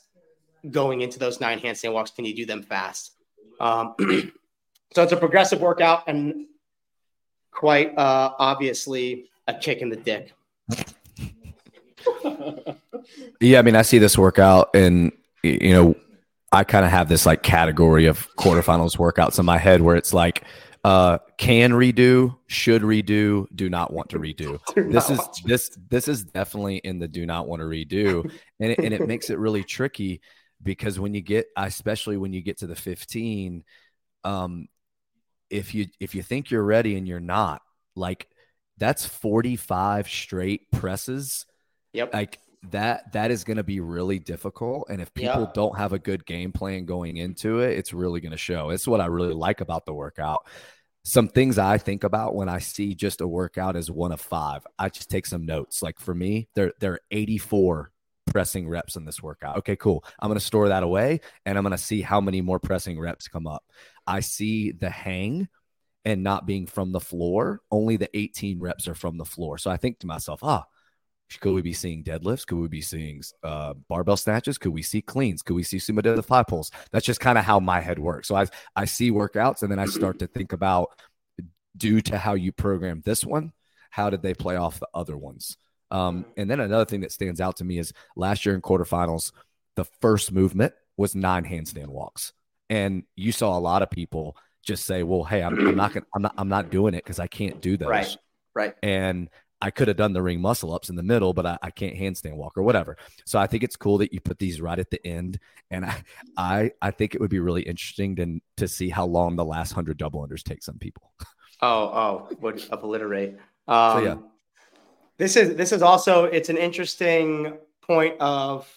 Going 0.70 1.02
into 1.02 1.18
those 1.18 1.40
nine 1.40 1.60
handstand 1.60 1.92
walks, 1.92 2.10
can 2.10 2.24
you 2.24 2.34
do 2.34 2.46
them 2.46 2.62
fast? 2.62 3.12
Um, 3.60 3.94
so 4.92 5.02
it's 5.02 5.12
a 5.12 5.16
progressive 5.16 5.60
workout 5.60 6.04
and 6.06 6.46
quite 7.52 7.96
uh, 7.96 8.32
obviously 8.38 9.30
a 9.46 9.54
kick 9.54 9.78
in 9.78 9.88
the 9.88 9.96
dick. 9.96 10.32
yeah, 13.40 13.58
I 13.58 13.62
mean, 13.62 13.76
I 13.76 13.82
see 13.82 13.98
this 13.98 14.18
workout, 14.18 14.70
and 14.74 15.12
you 15.42 15.72
know, 15.72 15.94
I 16.52 16.64
kind 16.64 16.84
of 16.84 16.90
have 16.90 17.08
this 17.08 17.26
like 17.26 17.42
category 17.42 18.06
of 18.06 18.28
quarterfinals 18.36 18.96
workouts 18.96 19.38
in 19.38 19.46
my 19.46 19.58
head 19.58 19.82
where 19.82 19.96
it's 19.96 20.12
like, 20.12 20.44
uh, 20.86 21.18
can 21.36 21.72
redo, 21.72 22.36
should 22.46 22.82
redo, 22.82 23.46
do 23.52 23.68
not 23.68 23.92
want 23.92 24.08
to 24.10 24.20
redo. 24.20 24.60
This 24.92 25.10
is 25.10 25.20
this 25.44 25.76
this 25.88 26.06
is 26.06 26.22
definitely 26.22 26.76
in 26.76 27.00
the 27.00 27.08
do 27.08 27.26
not 27.26 27.48
want 27.48 27.58
to 27.60 27.66
redo, 27.66 28.22
and 28.60 28.70
it, 28.70 28.78
and 28.78 28.94
it 28.94 29.04
makes 29.08 29.28
it 29.28 29.38
really 29.38 29.64
tricky 29.64 30.20
because 30.62 31.00
when 31.00 31.12
you 31.12 31.22
get, 31.22 31.46
especially 31.56 32.16
when 32.16 32.32
you 32.32 32.40
get 32.40 32.58
to 32.58 32.68
the 32.68 32.76
fifteen, 32.76 33.64
um, 34.22 34.68
if 35.50 35.74
you 35.74 35.86
if 35.98 36.14
you 36.14 36.22
think 36.22 36.52
you're 36.52 36.62
ready 36.62 36.96
and 36.96 37.08
you're 37.08 37.18
not, 37.18 37.62
like 37.96 38.28
that's 38.78 39.04
45 39.04 40.08
straight 40.08 40.70
presses. 40.70 41.46
Yep. 41.94 42.14
Like 42.14 42.38
that 42.70 43.12
that 43.12 43.32
is 43.32 43.42
going 43.42 43.56
to 43.56 43.64
be 43.64 43.80
really 43.80 44.18
difficult 44.18 44.88
and 44.90 45.00
if 45.00 45.14
people 45.14 45.42
Yep. 45.42 45.54
don't 45.54 45.78
have 45.78 45.92
a 45.92 45.98
good 45.98 46.26
game 46.26 46.52
plan 46.52 46.84
going 46.84 47.16
into 47.16 47.60
it, 47.60 47.76
it's 47.76 47.92
really 47.92 48.20
going 48.20 48.32
to 48.32 48.38
show. 48.38 48.70
It's 48.70 48.86
what 48.86 49.00
I 49.00 49.06
really 49.06 49.34
like 49.34 49.60
about 49.60 49.86
the 49.86 49.94
workout. 49.94 50.46
Some 51.08 51.28
things 51.28 51.56
I 51.56 51.78
think 51.78 52.02
about 52.02 52.34
when 52.34 52.48
I 52.48 52.58
see 52.58 52.92
just 52.92 53.20
a 53.20 53.28
workout 53.28 53.76
as 53.76 53.88
one 53.88 54.10
of 54.10 54.20
5. 54.20 54.66
I 54.76 54.88
just 54.88 55.08
take 55.08 55.24
some 55.24 55.46
notes. 55.46 55.80
Like 55.80 56.00
for 56.00 56.12
me, 56.12 56.48
there 56.56 56.72
there 56.80 56.94
are 56.94 57.00
84 57.12 57.92
pressing 58.26 58.68
reps 58.68 58.96
in 58.96 59.04
this 59.04 59.22
workout. 59.22 59.58
Okay, 59.58 59.76
cool. 59.76 60.04
I'm 60.18 60.34
to 60.34 60.40
store 60.40 60.66
that 60.66 60.82
away 60.82 61.20
and 61.44 61.56
I'm 61.56 61.62
to 61.70 61.78
see 61.78 62.02
how 62.02 62.20
many 62.20 62.40
more 62.40 62.58
pressing 62.58 62.98
reps 62.98 63.28
come 63.28 63.46
up. 63.46 63.62
I 64.04 64.18
see 64.18 64.72
the 64.72 64.90
hang 64.90 65.46
and 66.04 66.24
not 66.24 66.44
being 66.44 66.66
from 66.66 66.90
the 66.90 66.98
floor, 66.98 67.60
only 67.70 67.96
the 67.96 68.10
18 68.18 68.58
reps 68.58 68.88
are 68.88 68.96
from 68.96 69.16
the 69.16 69.24
floor. 69.24 69.58
So 69.58 69.70
I 69.70 69.76
think 69.76 70.00
to 70.00 70.08
myself, 70.08 70.40
ah, 70.42 70.64
could 71.40 71.54
we 71.54 71.62
be 71.62 71.72
seeing 71.72 72.04
deadlifts? 72.04 72.46
Could 72.46 72.58
we 72.58 72.68
be 72.68 72.80
seeing 72.80 73.22
uh, 73.42 73.74
barbell 73.88 74.16
snatches? 74.16 74.58
Could 74.58 74.72
we 74.72 74.82
see 74.82 75.02
cleans? 75.02 75.42
Could 75.42 75.56
we 75.56 75.62
see 75.62 75.78
sumo 75.78 76.00
deadlift 76.00 76.28
high 76.28 76.44
pulls? 76.44 76.70
That's 76.92 77.06
just 77.06 77.20
kind 77.20 77.36
of 77.36 77.44
how 77.44 77.58
my 77.60 77.80
head 77.80 77.98
works. 77.98 78.28
So 78.28 78.36
I 78.36 78.46
I 78.74 78.84
see 78.84 79.10
workouts 79.10 79.62
and 79.62 79.70
then 79.70 79.78
I 79.78 79.86
start 79.86 80.18
to 80.20 80.26
think 80.26 80.52
about 80.52 80.90
due 81.76 82.00
to 82.00 82.18
how 82.18 82.34
you 82.34 82.52
program 82.52 83.02
this 83.04 83.24
one, 83.24 83.52
how 83.90 84.10
did 84.10 84.22
they 84.22 84.34
play 84.34 84.56
off 84.56 84.80
the 84.80 84.88
other 84.94 85.16
ones? 85.16 85.56
Um, 85.90 86.26
and 86.36 86.50
then 86.50 86.60
another 86.60 86.84
thing 86.84 87.00
that 87.00 87.12
stands 87.12 87.40
out 87.40 87.56
to 87.56 87.64
me 87.64 87.78
is 87.78 87.92
last 88.16 88.44
year 88.44 88.54
in 88.54 88.62
quarterfinals, 88.62 89.32
the 89.76 89.84
first 90.00 90.32
movement 90.32 90.72
was 90.96 91.14
nine 91.14 91.44
handstand 91.44 91.88
walks, 91.88 92.32
and 92.70 93.04
you 93.14 93.30
saw 93.30 93.56
a 93.56 93.60
lot 93.60 93.82
of 93.82 93.90
people 93.90 94.36
just 94.64 94.84
say, 94.84 95.02
"Well, 95.02 95.22
hey, 95.22 95.42
I'm, 95.42 95.54
I'm 95.66 95.76
not 95.76 95.92
gonna, 95.92 96.06
I'm 96.14 96.22
not, 96.22 96.34
I'm 96.38 96.48
not 96.48 96.70
doing 96.70 96.94
it 96.94 97.04
because 97.04 97.20
I 97.20 97.26
can't 97.26 97.60
do 97.60 97.76
those." 97.76 97.88
Right. 97.88 98.16
Right. 98.54 98.74
and 98.82 99.28
I 99.60 99.70
could 99.70 99.88
have 99.88 99.96
done 99.96 100.12
the 100.12 100.22
ring 100.22 100.40
muscle 100.40 100.74
ups 100.74 100.90
in 100.90 100.96
the 100.96 101.02
middle, 101.02 101.32
but 101.32 101.46
I, 101.46 101.58
I 101.62 101.70
can't 101.70 101.96
handstand 101.96 102.34
walk 102.34 102.58
or 102.58 102.62
whatever. 102.62 102.96
So 103.24 103.38
I 103.38 103.46
think 103.46 103.62
it's 103.62 103.76
cool 103.76 103.98
that 103.98 104.12
you 104.12 104.20
put 104.20 104.38
these 104.38 104.60
right 104.60 104.78
at 104.78 104.90
the 104.90 105.04
end, 105.06 105.38
and 105.70 105.84
I 105.84 106.02
I, 106.36 106.70
I 106.82 106.90
think 106.90 107.14
it 107.14 107.20
would 107.20 107.30
be 107.30 107.40
really 107.40 107.62
interesting 107.62 108.16
to 108.16 108.40
to 108.58 108.68
see 108.68 108.88
how 108.88 109.06
long 109.06 109.36
the 109.36 109.44
last 109.44 109.72
hundred 109.72 109.98
double 109.98 110.26
unders 110.26 110.42
take 110.42 110.62
some 110.62 110.78
people. 110.78 111.12
Oh, 111.62 112.28
oh, 112.30 112.36
would 112.40 112.62
obliterate. 112.70 113.38
Um, 113.66 114.04
yeah. 114.04 114.16
This 115.16 115.36
is 115.36 115.56
this 115.56 115.72
is 115.72 115.80
also 115.80 116.24
it's 116.24 116.50
an 116.50 116.58
interesting 116.58 117.56
point 117.80 118.20
of 118.20 118.68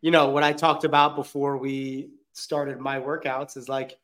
you 0.00 0.12
know 0.12 0.28
what 0.28 0.44
I 0.44 0.52
talked 0.52 0.84
about 0.84 1.16
before 1.16 1.56
we 1.56 2.10
started 2.32 2.78
my 2.78 3.00
workouts 3.00 3.56
is 3.56 3.68
like 3.68 3.98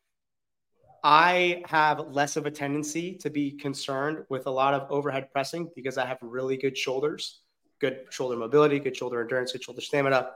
I 1.07 1.61
have 1.67 1.99
less 2.09 2.35
of 2.35 2.47
a 2.47 2.51
tendency 2.51 3.13
to 3.17 3.29
be 3.29 3.51
concerned 3.51 4.25
with 4.27 4.47
a 4.47 4.49
lot 4.49 4.73
of 4.73 4.89
overhead 4.89 5.31
pressing 5.31 5.69
because 5.75 5.99
I 5.99 6.05
have 6.07 6.17
really 6.23 6.57
good 6.57 6.75
shoulders, 6.75 7.41
good 7.77 8.07
shoulder 8.09 8.35
mobility, 8.35 8.79
good 8.79 8.97
shoulder 8.97 9.21
endurance, 9.21 9.51
good 9.51 9.63
shoulder 9.63 9.81
stamina. 9.81 10.31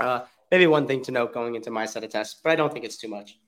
Uh, 0.00 0.20
maybe 0.50 0.66
one 0.66 0.86
thing 0.86 1.02
to 1.02 1.12
note 1.12 1.34
going 1.34 1.56
into 1.56 1.70
my 1.70 1.84
set 1.84 2.04
of 2.04 2.10
tests, 2.10 2.40
but 2.42 2.50
I 2.50 2.56
don't 2.56 2.72
think 2.72 2.86
it's 2.86 2.96
too 2.96 3.08
much. 3.08 3.38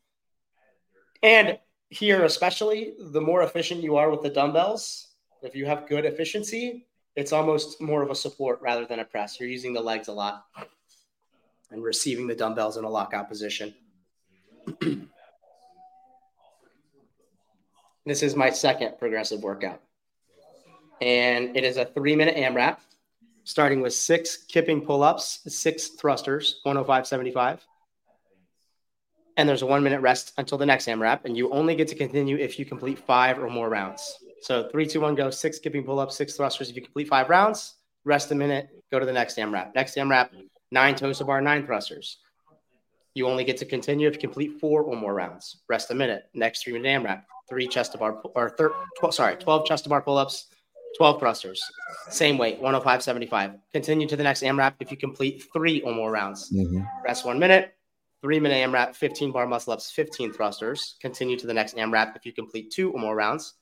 And 1.23 1.59
here, 1.89 2.27
especially, 2.27 2.93
the 2.99 3.23
more 3.23 3.43
efficient 3.43 3.83
you 3.83 3.97
are 3.97 4.11
with 4.11 4.21
the 4.21 4.29
dumbbells, 4.29 5.15
if 5.43 5.57
you 5.57 5.65
have 5.65 5.89
good 5.89 6.05
efficiency, 6.05 6.87
it's 7.17 7.33
almost 7.33 7.81
more 7.81 8.03
of 8.03 8.11
a 8.11 8.15
support 8.15 8.61
rather 8.61 8.85
than 8.85 8.99
a 8.99 9.05
press. 9.07 9.41
You're 9.41 9.49
using 9.49 9.73
the 9.73 9.81
legs 9.81 10.09
a 10.09 10.13
lot 10.13 10.45
and 11.71 11.83
receiving 11.83 12.27
the 12.27 12.35
dumbbells 12.35 12.77
in 12.77 12.85
a 12.85 12.91
lockout 12.91 13.31
position. 13.31 13.75
this 18.07 18.23
is 18.23 18.35
my 18.35 18.51
second 18.51 18.99
progressive 18.99 19.43
workout. 19.43 19.81
And 21.01 21.57
it 21.57 21.65
is 21.65 21.77
a 21.77 21.85
three 21.85 22.17
minute 22.17 22.37
AMRAP, 22.37 22.79
starting 23.45 23.81
with 23.81 23.95
six 23.95 24.37
kipping 24.37 24.83
pull 24.83 25.03
ups, 25.03 25.41
six 25.49 25.89
thrusters, 25.89 26.61
105.75. 26.67 27.61
And 29.37 29.49
there's 29.49 29.63
a 29.63 29.67
one 29.67 29.83
minute 29.83 30.01
rest 30.01 30.33
until 30.37 30.59
the 30.59 30.67
next 30.67 30.87
AMRAP. 30.87 31.25
And 31.25 31.37
you 31.37 31.51
only 31.53 31.75
get 31.75 31.89
to 31.89 31.95
continue 31.95 32.37
if 32.37 32.59
you 32.59 32.67
complete 32.67 32.99
five 32.99 33.39
or 33.39 33.49
more 33.49 33.69
rounds. 33.69 34.19
So 34.43 34.69
three, 34.71 34.87
two, 34.87 35.01
one, 35.01 35.15
go. 35.15 35.31
Six 35.31 35.59
kipping 35.59 35.85
pull 35.85 35.99
ups, 36.01 36.17
six 36.17 36.37
thrusters. 36.37 36.71
If 36.71 36.77
you 36.77 36.83
complete 36.83 37.09
five 37.09 37.29
rounds, 37.29 37.75
rest 38.05 38.31
a 38.31 38.35
minute, 38.35 38.69
go 38.91 38.99
to 38.99 39.07
the 39.07 39.13
next 39.13 39.37
AMRAP. 39.37 39.75
Next 39.75 39.97
AMRAP, 39.97 40.31
nine 40.71 40.95
toes 40.95 41.19
to 41.19 41.25
bar, 41.25 41.41
nine 41.41 41.67
thrusters. 41.67 42.19
You 43.15 43.27
only 43.27 43.45
get 43.45 43.57
to 43.59 43.65
continue 43.65 44.09
if 44.09 44.15
you 44.15 44.21
complete 44.21 44.61
four 44.61 44.83
or 44.83 44.97
more 44.97 45.15
rounds. 45.15 45.59
Rest 45.69 45.91
a 45.91 45.95
minute. 45.95 46.25
Next 46.33 46.65
three 46.65 46.73
minute 46.73 46.89
AMRAP, 46.89 47.23
three 47.51 47.67
chest 47.69 47.93
to 47.93 47.99
bar 47.99 48.23
or 48.35 48.51
thir- 48.51 48.73
12, 48.99 49.15
sorry, 49.15 49.37
12 49.37 49.67
chest 49.67 49.85
to 49.85 49.91
bar 49.91 50.01
pull 50.01 50.17
ups, 50.17 50.47
12 50.97 51.21
thrusters. 51.21 51.63
Same 52.09 52.39
weight, 52.39 52.61
105.75. 52.63 53.59
Continue 53.73 54.09
to 54.09 54.17
the 54.17 54.23
next 54.23 54.43
AMRAP 54.43 54.75
if 54.81 54.91
you 54.91 54.97
complete 54.97 55.45
three 55.53 55.83
or 55.83 55.93
more 55.93 56.11
rounds. 56.11 56.51
Mm-hmm. 56.51 56.81
Rest 57.05 57.27
one 57.27 57.39
minute. 57.39 57.75
Three 58.23 58.39
minute 58.39 58.57
AMRAP, 58.57 58.95
15 58.95 59.33
bar 59.33 59.47
muscle 59.47 59.73
ups, 59.73 59.91
15 59.91 60.33
thrusters. 60.33 60.97
Continue 61.01 61.39
to 61.39 61.47
the 61.47 61.55
next 61.55 61.77
AMRAP 61.77 62.17
if 62.17 62.27
you 62.27 62.33
complete 62.33 62.71
two 62.71 62.93
or 62.93 62.99
more 62.99 63.17
rounds. 63.17 63.55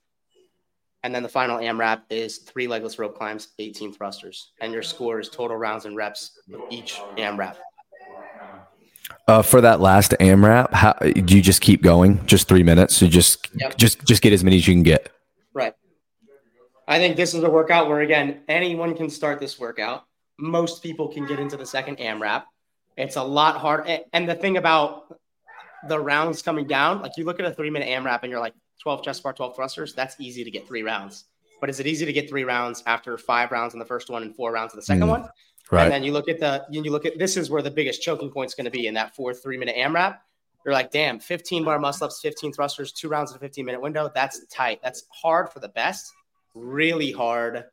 And 1.05 1.15
then 1.15 1.23
the 1.23 1.29
final 1.29 1.59
AMRAP 1.59 2.03
is 2.11 2.39
three 2.39 2.67
legless 2.67 2.99
rope 2.99 3.17
climbs, 3.17 3.49
18 3.61 3.93
thrusters. 3.93 4.53
And 4.61 4.73
your 4.73 4.83
score 4.83 5.21
is 5.21 5.29
total 5.29 5.57
rounds 5.57 5.85
and 5.85 5.97
reps 5.97 6.41
of 6.53 6.61
each 6.71 6.99
AMRAP. 7.17 7.55
Uh, 9.27 9.43
for 9.43 9.61
that 9.61 9.81
last 9.81 10.15
AMRAP, 10.21 10.73
how 10.73 10.93
do 10.95 11.37
you 11.37 11.43
just 11.43 11.61
keep 11.61 11.83
going? 11.83 12.25
Just 12.27 12.49
three 12.49 12.63
minutes. 12.63 13.01
You 13.03 13.09
just 13.09 13.49
Yep. 13.55 13.77
just 13.77 14.05
just 14.05 14.23
get 14.23 14.33
as 14.33 14.43
many 14.43 14.57
as 14.57 14.67
you 14.67 14.75
can 14.75 14.83
get. 14.83 15.11
Right. 15.53 15.75
I 16.87 16.99
think 16.99 17.17
this 17.17 17.35
is 17.35 17.45
a 17.45 17.51
workout 17.51 17.89
where 17.89 18.01
again 18.01 18.41
anyone 18.49 18.97
can 18.97 19.11
start 19.11 19.39
this 19.39 19.59
workout. 19.59 20.05
Most 20.39 20.83
people 20.83 21.09
can 21.09 21.27
get 21.27 21.39
into 21.39 21.57
the 21.57 21.67
second 21.67 21.99
AMRAP. 21.99 22.45
It's 22.97 23.17
a 23.17 23.23
lot 23.23 23.57
harder. 23.57 23.99
And 24.13 24.29
the 24.29 24.35
thing 24.35 24.57
about 24.57 25.15
the 25.89 25.99
rounds 25.99 26.43
coming 26.43 26.67
down, 26.67 27.03
like 27.03 27.13
you 27.17 27.25
look 27.25 27.39
at 27.39 27.47
a 27.47 27.53
three 27.53 27.71
minute 27.71 27.89
AMRAP 27.89 28.21
and 28.23 28.31
you're 28.31 28.41
like 28.41 28.55
12 28.83 29.05
chest 29.05 29.23
bar, 29.23 29.33
12 29.33 29.57
thrusters. 29.57 29.95
That's 29.95 30.17
easy 30.19 30.43
to 30.45 30.51
get 30.51 30.67
three 30.67 30.83
rounds. 30.83 31.25
But 31.61 31.71
is 31.71 31.81
it 31.81 31.87
easy 31.87 32.07
to 32.07 32.13
get 32.13 32.29
three 32.29 32.45
rounds 32.45 32.83
after 32.87 33.19
five 33.19 33.51
rounds 33.51 33.75
in 33.75 33.81
the 33.81 33.87
first 33.87 34.11
one 34.11 34.23
and 34.23 34.35
four 34.35 34.53
rounds 34.53 34.73
in 34.73 34.79
the 34.79 34.85
second 34.85 35.09
mm, 35.09 35.11
one? 35.11 35.29
Right. 35.71 35.85
And 35.85 35.93
then 35.93 36.03
you 36.03 36.13
look 36.13 36.29
at 36.29 36.41
the 36.41 36.65
you 36.71 36.83
look 36.91 37.05
at 37.05 37.19
this 37.19 37.37
is 37.37 37.51
where 37.51 37.63
the 37.63 37.71
biggest 37.71 38.03
choking 38.03 38.31
point 38.31 38.51
is 38.51 38.55
going 38.55 38.65
to 38.65 38.71
be 38.71 38.87
in 38.87 38.95
that 38.95 39.15
four 39.15 39.35
three 39.35 39.57
minute 39.57 39.77
AMRAP. 39.77 40.19
You're 40.65 40.75
like, 40.75 40.91
damn, 40.91 41.19
15 41.21 41.65
bar 41.65 41.79
muscle 41.79 42.07
ups, 42.07 42.21
15 42.21 42.53
thrusters, 42.53 42.93
two 42.93 43.09
rounds 43.09 43.31
in 43.31 43.37
a 43.37 43.41
15 43.41 43.65
minute 43.65 43.81
window. 43.81 44.11
That's 44.15 44.45
tight. 44.47 44.81
That's 44.83 45.05
hard 45.11 45.51
for 45.51 45.61
the 45.61 45.69
best. 45.69 46.13
Really 46.55 47.13
hard 47.13 47.65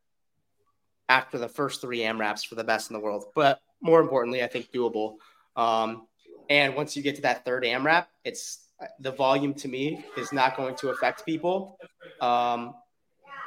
after 1.10 1.38
the 1.38 1.48
first 1.48 1.82
three 1.82 2.00
AMRAPs 2.00 2.46
for 2.46 2.56
the 2.56 2.64
best 2.64 2.90
in 2.90 2.94
the 2.96 3.00
world. 3.00 3.26
But 3.34 3.60
more 3.82 4.00
importantly, 4.02 4.44
I 4.44 4.48
think 4.48 4.72
doable. 4.72 5.16
Um, 5.56 6.08
and 6.50 6.76
once 6.76 6.96
you 6.96 7.04
get 7.04 7.16
to 7.16 7.22
that 7.24 7.44
third 7.44 7.64
AMRAP, 7.64 8.06
it's 8.24 8.68
the 9.00 9.12
volume 9.12 9.54
to 9.56 9.68
me 9.68 10.06
is 10.18 10.32
not 10.32 10.58
going 10.58 10.76
to 10.78 10.90
affect 10.90 11.26
people. 11.26 11.78
Um, 12.22 12.76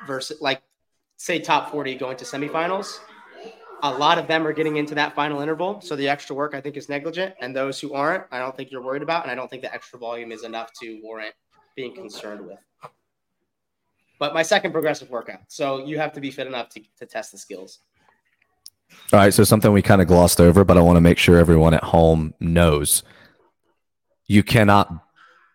versus 0.06 0.40
like 0.40 0.62
say 1.16 1.38
top 1.38 1.70
40 1.70 1.96
going 1.96 2.16
to 2.16 2.24
semifinals. 2.24 3.00
A 3.82 3.90
lot 3.90 4.18
of 4.18 4.26
them 4.26 4.46
are 4.46 4.52
getting 4.52 4.76
into 4.76 4.94
that 4.96 5.14
final 5.14 5.40
interval. 5.40 5.80
So 5.80 5.94
the 5.94 6.08
extra 6.08 6.34
work 6.34 6.54
I 6.54 6.60
think 6.60 6.76
is 6.76 6.88
negligent. 6.88 7.34
And 7.40 7.54
those 7.54 7.80
who 7.80 7.94
aren't, 7.94 8.24
I 8.30 8.38
don't 8.38 8.56
think 8.56 8.70
you're 8.70 8.82
worried 8.82 9.02
about. 9.02 9.22
And 9.22 9.30
I 9.30 9.34
don't 9.34 9.48
think 9.48 9.62
the 9.62 9.72
extra 9.72 9.98
volume 9.98 10.32
is 10.32 10.44
enough 10.44 10.72
to 10.80 11.00
warrant 11.02 11.34
being 11.76 11.94
concerned 11.94 12.46
with. 12.46 12.58
But 14.18 14.34
my 14.34 14.42
second 14.42 14.72
progressive 14.72 15.10
workout. 15.10 15.40
So 15.48 15.84
you 15.84 15.98
have 15.98 16.12
to 16.14 16.20
be 16.20 16.30
fit 16.30 16.48
enough 16.48 16.70
to, 16.70 16.82
to 16.98 17.06
test 17.06 17.30
the 17.30 17.38
skills. 17.38 17.78
All 19.12 19.20
right. 19.20 19.32
So 19.32 19.44
something 19.44 19.72
we 19.72 19.82
kind 19.82 20.02
of 20.02 20.08
glossed 20.08 20.40
over, 20.40 20.64
but 20.64 20.76
I 20.76 20.80
want 20.80 20.96
to 20.96 21.00
make 21.00 21.18
sure 21.18 21.38
everyone 21.38 21.74
at 21.74 21.84
home 21.84 22.34
knows 22.40 23.04
you 24.26 24.42
cannot 24.42 24.92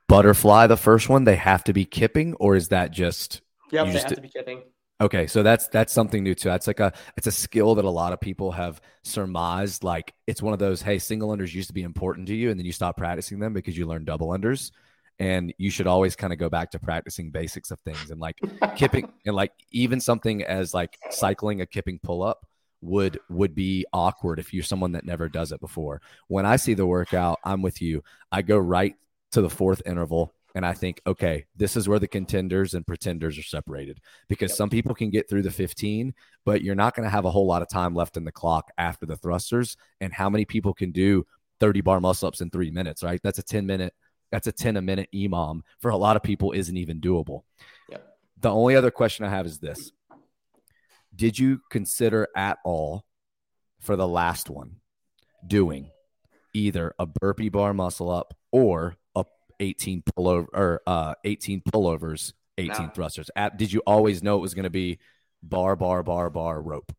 butterfly 0.07 0.67
the 0.67 0.78
first 0.78 1.09
one. 1.09 1.24
They 1.24 1.36
have 1.36 1.63
to 1.65 1.74
be 1.74 1.86
kipping, 1.86 2.34
or 2.36 2.55
is 2.55 2.69
that 2.69 2.91
just 2.91 3.41
Yep, 3.71 3.88
they 3.88 3.91
have 3.93 4.15
to 4.15 4.21
be 4.21 4.30
kipping. 4.30 4.63
Okay, 5.02 5.28
so 5.28 5.44
that's 5.44 5.68
that's 5.68 5.91
something 5.91 6.24
new 6.24 6.36
too. 6.36 6.50
That's 6.50 6.68
like 6.68 6.80
a 6.80 6.94
it's 7.18 7.28
a 7.28 7.32
skill 7.32 7.76
that 7.76 7.86
a 7.86 7.89
lot 7.89 8.14
of 8.14 8.22
people 8.22 8.52
have 8.52 8.80
surmised. 9.04 9.84
Like 9.84 10.14
it's 10.28 10.41
one 10.41 10.54
of 10.54 10.60
those, 10.60 10.82
hey, 10.82 11.00
single 11.00 11.30
unders 11.30 11.54
used 11.54 11.68
to 11.70 11.74
be 11.74 11.84
important 11.84 12.28
to 12.28 12.36
you, 12.36 12.52
and 12.52 12.60
then 12.60 12.66
you 12.66 12.72
stop 12.72 12.96
practicing 12.96 13.39
them 13.39 13.54
because 13.54 13.78
you 13.78 13.86
learn 13.86 14.06
double 14.06 14.30
unders. 14.30 14.72
And 15.20 15.54
you 15.58 15.70
should 15.70 15.88
always 15.88 16.16
kind 16.16 16.34
of 16.34 16.39
go 16.39 16.50
back 16.50 16.72
to 16.72 16.80
practicing 16.80 17.32
basics 17.32 17.70
of 17.70 17.80
things 17.82 18.10
and 18.10 18.20
like 18.20 18.39
kipping 18.76 19.12
and 19.26 19.36
like 19.36 19.52
even 19.72 20.00
something 20.00 20.44
as 20.44 20.74
like 20.74 20.98
cycling 21.12 21.62
a 21.62 21.68
kipping 21.68 22.00
pull 22.02 22.24
up 22.24 22.48
would 22.82 23.20
would 23.30 23.54
be 23.56 23.86
awkward 23.94 24.39
if 24.39 24.54
you're 24.54 24.64
someone 24.64 24.94
that 24.94 25.06
never 25.06 25.30
does 25.30 25.52
it 25.52 25.60
before. 25.60 26.02
When 26.28 26.46
I 26.46 26.56
see 26.56 26.74
the 26.74 26.86
workout, 26.86 27.39
I'm 27.44 27.62
with 27.62 27.82
you. 27.82 28.04
I 28.32 28.41
go 28.41 28.58
right 28.58 28.96
to 29.32 29.41
the 29.41 29.50
fourth 29.50 29.82
interval 29.86 30.34
and 30.56 30.66
I 30.66 30.74
think, 30.74 31.01
okay, 31.08 31.45
this 31.56 31.76
is 31.76 31.89
where 31.89 31.99
the 31.99 32.08
contenders 32.08 32.74
and 32.76 32.86
pretenders 32.86 33.39
are 33.39 33.43
separated 33.43 33.99
because 34.28 34.51
yep. 34.51 34.58
some 34.58 34.70
people 34.70 34.93
can 34.93 35.10
get 35.10 35.28
through 35.28 35.41
the 35.41 35.51
15, 35.51 36.14
but 36.45 36.62
you're 36.62 36.76
not 36.76 36.95
going 36.95 37.06
to 37.06 37.10
have 37.10 37.26
a 37.26 37.32
whole 37.32 37.47
lot 37.47 37.64
of 37.64 37.70
time 37.70 37.95
left 37.95 38.18
in 38.18 38.24
the 38.24 38.32
clock 38.32 38.70
after 38.78 39.06
the 39.06 39.16
thrusters. 39.16 39.76
And 39.99 40.14
how 40.14 40.30
many 40.30 40.45
people 40.45 40.74
can 40.74 40.91
do 40.91 41.26
30 41.60 41.82
bar 41.82 41.99
muscle 41.99 42.28
ups 42.28 42.41
in 42.41 42.51
three 42.51 42.70
minutes, 42.70 43.04
right? 43.04 43.20
That's 43.24 43.39
a 43.39 43.43
10 43.43 43.66
minute, 43.66 43.93
that's 44.32 44.47
a 44.47 44.51
10 44.51 44.78
a 44.78 44.82
minute 44.82 45.10
EMOM 45.14 45.62
for 45.80 45.89
a 45.89 45.97
lot 45.97 46.16
of 46.16 46.24
people 46.24 46.51
isn't 46.51 46.78
even 46.78 47.01
doable. 47.01 47.43
Yep. 47.89 48.06
The 48.41 48.51
only 48.51 48.76
other 48.76 48.91
question 48.91 49.26
I 49.26 49.30
have 49.30 49.47
is 49.47 49.58
this 49.58 49.91
Did 51.16 51.39
you 51.39 51.62
consider 51.72 52.28
at 52.36 52.60
all 52.64 53.06
for 53.80 53.95
the 53.95 54.08
last 54.08 54.49
one 54.51 54.78
doing 55.45 55.89
either 56.54 56.93
a 56.99 57.08
burpee 57.08 57.49
bar 57.49 57.74
muscle 57.74 58.12
up 58.12 58.36
or 58.51 58.95
18 59.60 60.04
pullover 60.04 60.47
or 60.54 60.82
uh 60.88 61.16
18 61.24 61.62
pullovers, 61.62 62.34
18 62.58 62.86
no. 62.86 62.91
thrusters. 62.93 63.30
At, 63.36 63.58
did 63.58 63.72
you 63.72 63.82
always 63.86 64.24
know 64.24 64.38
it 64.38 64.41
was 64.41 64.54
going 64.54 64.64
to 64.64 64.70
be 64.70 64.99
bar, 65.41 65.76
bar, 65.76 66.04
bar, 66.04 66.30
bar, 66.30 66.62
rope? 66.62 66.91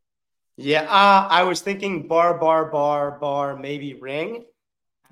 Yeah, 0.56 0.82
uh, 0.82 1.26
I 1.28 1.42
was 1.42 1.60
thinking 1.60 2.06
bar, 2.06 2.38
bar, 2.38 2.66
bar, 2.70 3.18
bar, 3.18 3.56
maybe 3.56 3.94
ring. 3.94 4.44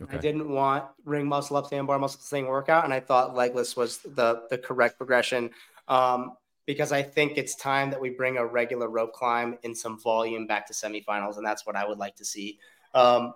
Okay. 0.00 0.16
I 0.16 0.20
didn't 0.20 0.48
want 0.48 0.84
ring 1.04 1.26
muscle 1.26 1.56
up, 1.56 1.66
stand 1.66 1.86
bar 1.86 1.98
muscle 1.98 2.20
thing 2.20 2.46
workout, 2.46 2.84
and 2.84 2.92
I 2.92 3.00
thought 3.00 3.34
legless 3.34 3.76
was 3.76 3.98
the 3.98 4.42
the 4.50 4.58
correct 4.58 4.98
progression. 4.98 5.50
Um, 5.88 6.36
because 6.66 6.92
I 6.92 7.02
think 7.02 7.36
it's 7.36 7.56
time 7.56 7.90
that 7.90 8.00
we 8.00 8.10
bring 8.10 8.36
a 8.36 8.46
regular 8.46 8.88
rope 8.88 9.12
climb 9.12 9.58
in 9.62 9.74
some 9.74 9.98
volume 9.98 10.46
back 10.46 10.66
to 10.68 10.72
semifinals, 10.72 11.36
and 11.36 11.44
that's 11.44 11.66
what 11.66 11.76
I 11.76 11.86
would 11.86 11.98
like 11.98 12.16
to 12.16 12.24
see. 12.24 12.58
Um, 12.94 13.34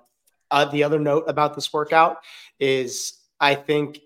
uh, 0.51 0.67
the 0.67 0.85
other 0.85 1.01
note 1.01 1.25
about 1.27 1.55
this 1.55 1.73
workout 1.73 2.19
is 2.61 3.15
I 3.41 3.55
think 3.55 4.01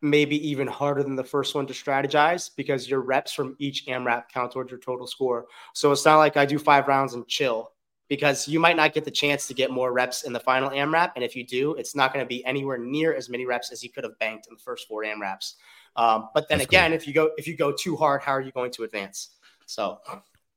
maybe 0.00 0.48
even 0.48 0.66
harder 0.66 1.02
than 1.02 1.14
the 1.14 1.24
first 1.24 1.54
one 1.54 1.66
to 1.66 1.72
strategize 1.72 2.50
because 2.56 2.88
your 2.88 3.00
reps 3.00 3.32
from 3.32 3.54
each 3.58 3.86
AMRAP 3.86 4.28
count 4.28 4.52
towards 4.52 4.70
your 4.70 4.80
total 4.80 5.06
score. 5.06 5.46
So 5.74 5.92
it's 5.92 6.04
not 6.04 6.18
like 6.18 6.36
I 6.36 6.44
do 6.44 6.58
five 6.58 6.88
rounds 6.88 7.14
and 7.14 7.26
chill 7.28 7.70
because 8.08 8.48
you 8.48 8.58
might 8.58 8.76
not 8.76 8.92
get 8.94 9.04
the 9.04 9.10
chance 9.10 9.46
to 9.46 9.54
get 9.54 9.70
more 9.70 9.92
reps 9.92 10.24
in 10.24 10.32
the 10.32 10.40
final 10.40 10.70
AMRAP. 10.70 11.12
And 11.14 11.24
if 11.24 11.36
you 11.36 11.46
do, 11.46 11.74
it's 11.74 11.94
not 11.94 12.12
going 12.12 12.24
to 12.24 12.28
be 12.28 12.44
anywhere 12.44 12.78
near 12.78 13.14
as 13.14 13.28
many 13.28 13.46
reps 13.46 13.70
as 13.70 13.82
you 13.82 13.90
could 13.90 14.02
have 14.04 14.18
banked 14.18 14.48
in 14.48 14.54
the 14.54 14.60
first 14.60 14.88
four 14.88 15.04
AMRAPs. 15.04 15.54
Um, 15.94 16.28
but 16.34 16.48
then 16.48 16.58
That's 16.58 16.68
again, 16.68 16.90
cool. 16.90 16.96
if 16.96 17.06
you 17.06 17.14
go 17.14 17.30
if 17.36 17.46
you 17.46 17.56
go 17.56 17.72
too 17.72 17.96
hard, 17.96 18.22
how 18.22 18.32
are 18.32 18.40
you 18.40 18.52
going 18.52 18.72
to 18.72 18.82
advance? 18.82 19.30
So 19.66 20.00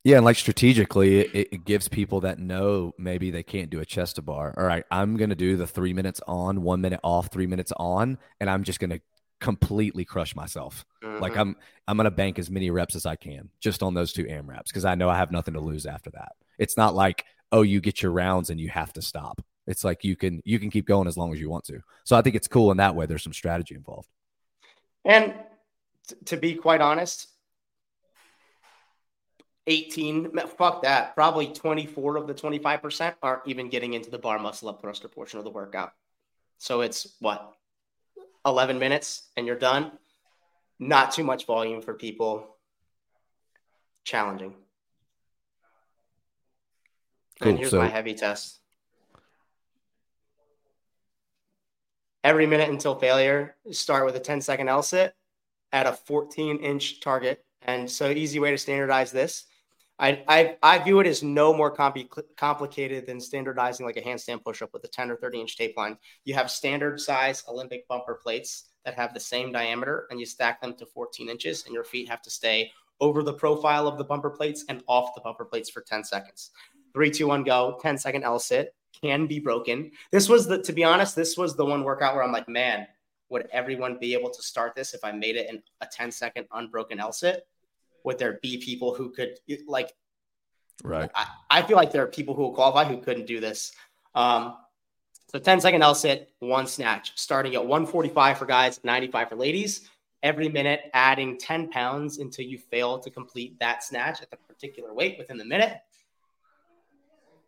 yeah, 0.06 0.16
and 0.16 0.26
like 0.26 0.38
strategically, 0.38 1.20
it, 1.20 1.50
it, 1.52 1.66
gives 1.66 1.90
people 1.90 2.22
that 2.22 2.40
know 2.40 2.94
maybe 2.98 3.32
they 3.32 3.44
can't 3.44 3.70
do 3.70 3.82
a 3.82 3.86
chest 3.86 4.16
to 4.16 4.22
bar. 4.22 4.54
All 4.58 4.64
right, 4.64 4.86
I'm 4.90 5.18
going 5.18 5.32
to 5.32 5.36
do 5.36 5.58
the 5.58 5.68
three 5.68 5.94
minutes 5.94 6.22
on, 6.28 6.62
one 6.62 6.80
minute 6.80 7.02
off, 7.04 7.28
three 7.32 7.48
minutes 7.48 7.74
on, 7.76 8.18
and 8.40 8.50
I'm 8.50 8.64
just 8.64 8.80
going 8.80 8.92
to 8.92 9.02
completely 9.42 10.06
crush 10.06 10.34
myself. 10.36 10.86
Mm-hmm. 11.04 11.22
Like 11.22 11.36
I'm, 11.36 11.58
I'm 11.88 11.98
going 11.98 12.06
to 12.06 12.12
bank 12.12 12.40
as 12.40 12.50
many 12.50 12.70
reps 12.70 12.96
as 12.96 13.06
I 13.06 13.18
can 13.18 13.50
just 13.60 13.84
on 13.84 13.94
those 13.94 14.14
two 14.14 14.24
AMRAPs 14.24 14.68
because 14.68 14.86
I 14.86 14.96
know 14.96 15.10
I 15.10 15.18
have 15.18 15.32
nothing 15.32 15.56
to 15.56 15.60
lose 15.60 15.86
after 15.86 16.12
that. 16.12 16.32
It's 16.58 16.78
not 16.78 16.96
like 16.96 17.26
oh, 17.52 17.62
you 17.62 17.80
get 17.80 18.02
your 18.02 18.12
rounds 18.12 18.50
and 18.50 18.60
you 18.60 18.70
have 18.70 18.92
to 18.94 19.02
stop. 19.02 19.42
It's 19.68 19.84
like 19.84 20.04
you 20.04 20.16
can 20.16 20.42
you 20.46 20.60
can 20.60 20.70
keep 20.70 20.86
going 20.86 21.08
as 21.08 21.18
long 21.18 21.34
as 21.34 21.40
you 21.40 21.50
want 21.50 21.64
to. 21.66 21.80
So 22.04 22.16
I 22.16 22.22
think 22.22 22.36
it's 22.36 22.48
cool 22.48 22.70
in 22.72 22.78
that 22.78 22.96
way. 22.96 23.06
There's 23.06 23.24
some 23.24 23.34
strategy 23.34 23.76
involved. 23.76 24.10
And 25.04 25.34
t- 26.08 26.16
to 26.26 26.38
be 26.38 26.56
quite 26.56 26.82
honest, 26.82 27.28
18, 29.68 30.32
fuck 30.58 30.84
that. 30.84 31.16
Probably 31.16 31.48
24 31.48 32.18
of 32.18 32.28
the 32.28 32.34
25% 32.34 33.16
aren't 33.24 33.48
even 33.48 33.70
getting 33.70 33.94
into 33.94 34.12
the 34.12 34.20
bar 34.20 34.38
muscle 34.38 34.70
up 34.70 34.82
thruster 34.82 35.08
portion 35.08 35.40
of 35.40 35.46
the 35.46 35.52
workout. 35.52 35.94
So 36.58 36.82
it's 36.82 37.16
what, 37.20 37.54
11 38.46 38.78
minutes 38.78 39.30
and 39.36 39.48
you're 39.48 39.58
done? 39.58 39.92
Not 40.78 41.12
too 41.12 41.24
much 41.24 41.46
volume 41.46 41.82
for 41.82 41.94
people. 41.94 42.58
Challenging. 44.04 44.54
Cool. 47.42 47.50
And 47.50 47.58
here's 47.58 47.72
so, 47.72 47.80
my 47.80 47.88
heavy 47.88 48.14
test. 48.14 48.60
Every 52.24 52.46
minute 52.46 52.70
until 52.70 52.96
failure, 52.96 53.56
start 53.72 54.06
with 54.06 54.16
a 54.16 54.20
10 54.20 54.42
second 54.42 54.68
L 54.68 54.84
sit 54.84 55.16
at 55.72 55.88
a 55.88 55.94
14 55.94 56.58
inch 56.58 57.00
target. 57.00 57.44
And 57.62 57.90
so, 57.90 58.10
easy 58.10 58.40
way 58.40 58.52
to 58.52 58.58
standardize 58.58 59.12
this 59.12 59.46
I, 59.98 60.24
I, 60.28 60.58
I 60.62 60.80
view 60.80 61.00
it 61.00 61.08
as 61.08 61.24
no 61.24 61.54
more 61.54 61.74
compli- 61.74 62.10
complicated 62.36 63.06
than 63.06 63.20
standardizing 63.20 63.86
like 63.86 63.96
a 63.96 64.02
handstand 64.02 64.44
push-up 64.44 64.74
with 64.74 64.84
a 64.84 64.90
10 64.90 65.10
or 65.10 65.16
30 65.16 65.42
inch 65.42 65.58
tape 65.58 65.78
line. 65.78 65.98
You 66.26 66.34
have 66.34 66.52
standard 66.52 67.00
size 67.00 67.44
Olympic 67.48 67.88
bumper 67.88 68.16
plates 68.16 68.70
that 68.84 68.96
have 68.96 69.14
the 69.14 69.20
same 69.20 69.52
diameter 69.52 70.08
and 70.10 70.20
you 70.20 70.26
stack 70.26 70.62
them 70.62 70.76
to 70.76 70.86
14 70.86 71.30
inches 71.30 71.66
and 71.66 71.74
your 71.74 71.86
feet 71.86 72.10
have 72.10 72.22
to 72.24 72.30
stay 72.30 72.72
over 73.00 73.24
the 73.24 73.34
profile 73.34 73.88
of 73.88 73.98
the 73.98 74.04
bumper 74.04 74.30
plates 74.30 74.66
and 74.70 74.84
off 74.88 75.16
the 75.16 75.22
bumper 75.22 75.46
plates 75.46 75.70
for 75.70 75.82
10 75.82 76.04
seconds. 76.04 76.52
Three, 76.94 77.12
two, 77.12 77.28
one, 77.28 77.44
go. 77.44 77.78
10 77.82 77.98
second 77.98 78.24
L 78.24 78.40
sit 78.40 78.76
can 79.02 79.28
be 79.28 79.40
broken. 79.40 79.92
This 80.12 80.28
was 80.30 80.48
the, 80.48 80.62
to 80.62 80.74
be 80.74 80.84
honest, 80.84 81.16
this 81.16 81.38
was 81.38 81.56
the 81.56 81.66
one 81.66 81.84
workout 81.84 82.16
where 82.16 82.24
I'm 82.24 82.32
like, 82.32 82.50
man, 82.50 82.88
would 83.30 83.48
everyone 83.52 83.98
be 84.00 84.14
able 84.14 84.30
to 84.30 84.42
start 84.42 84.76
this 84.76 84.94
if 84.94 85.04
I 85.04 85.12
made 85.12 85.36
it 85.36 85.50
in 85.50 85.62
a 85.82 85.88
10 85.92 86.12
second 86.12 86.48
unbroken 86.54 87.00
L 87.00 87.12
sit? 87.12 87.48
Would 88.06 88.18
there 88.18 88.40
be 88.42 88.58
people 88.58 88.94
who 88.94 89.12
could 89.12 89.38
like 89.68 89.92
right 90.84 91.10
I, 91.16 91.28
I 91.50 91.62
feel 91.64 91.78
like 91.78 91.92
there 91.92 92.04
are 92.04 92.08
people 92.08 92.36
who 92.36 92.44
will 92.44 92.54
qualify 92.54 92.86
who 92.86 92.98
couldn't 93.02 93.26
do 93.26 93.40
this 93.40 93.72
um 94.14 94.56
so 95.36 95.40
10 95.40 95.60
second 95.60 95.82
L 95.82 95.96
sit, 95.96 96.32
one 96.40 96.66
snatch, 96.66 97.12
starting 97.16 97.56
at 97.56 97.66
145 97.66 98.38
for 98.38 98.46
guys, 98.46 98.80
95 98.86 99.30
for 99.30 99.36
ladies. 99.36 99.90
Every 100.24 100.48
minute, 100.50 100.90
adding 100.94 101.38
10 101.38 101.70
pounds 101.72 102.20
until 102.20 102.46
you 102.46 102.58
fail 102.58 103.00
to 103.00 103.10
complete 103.10 103.60
that 103.60 103.84
snatch 103.84 104.22
at 104.22 104.32
the 104.32 104.38
particular 104.38 104.94
weight 104.94 105.18
within 105.18 105.38
the 105.38 105.44
minute. 105.44 105.78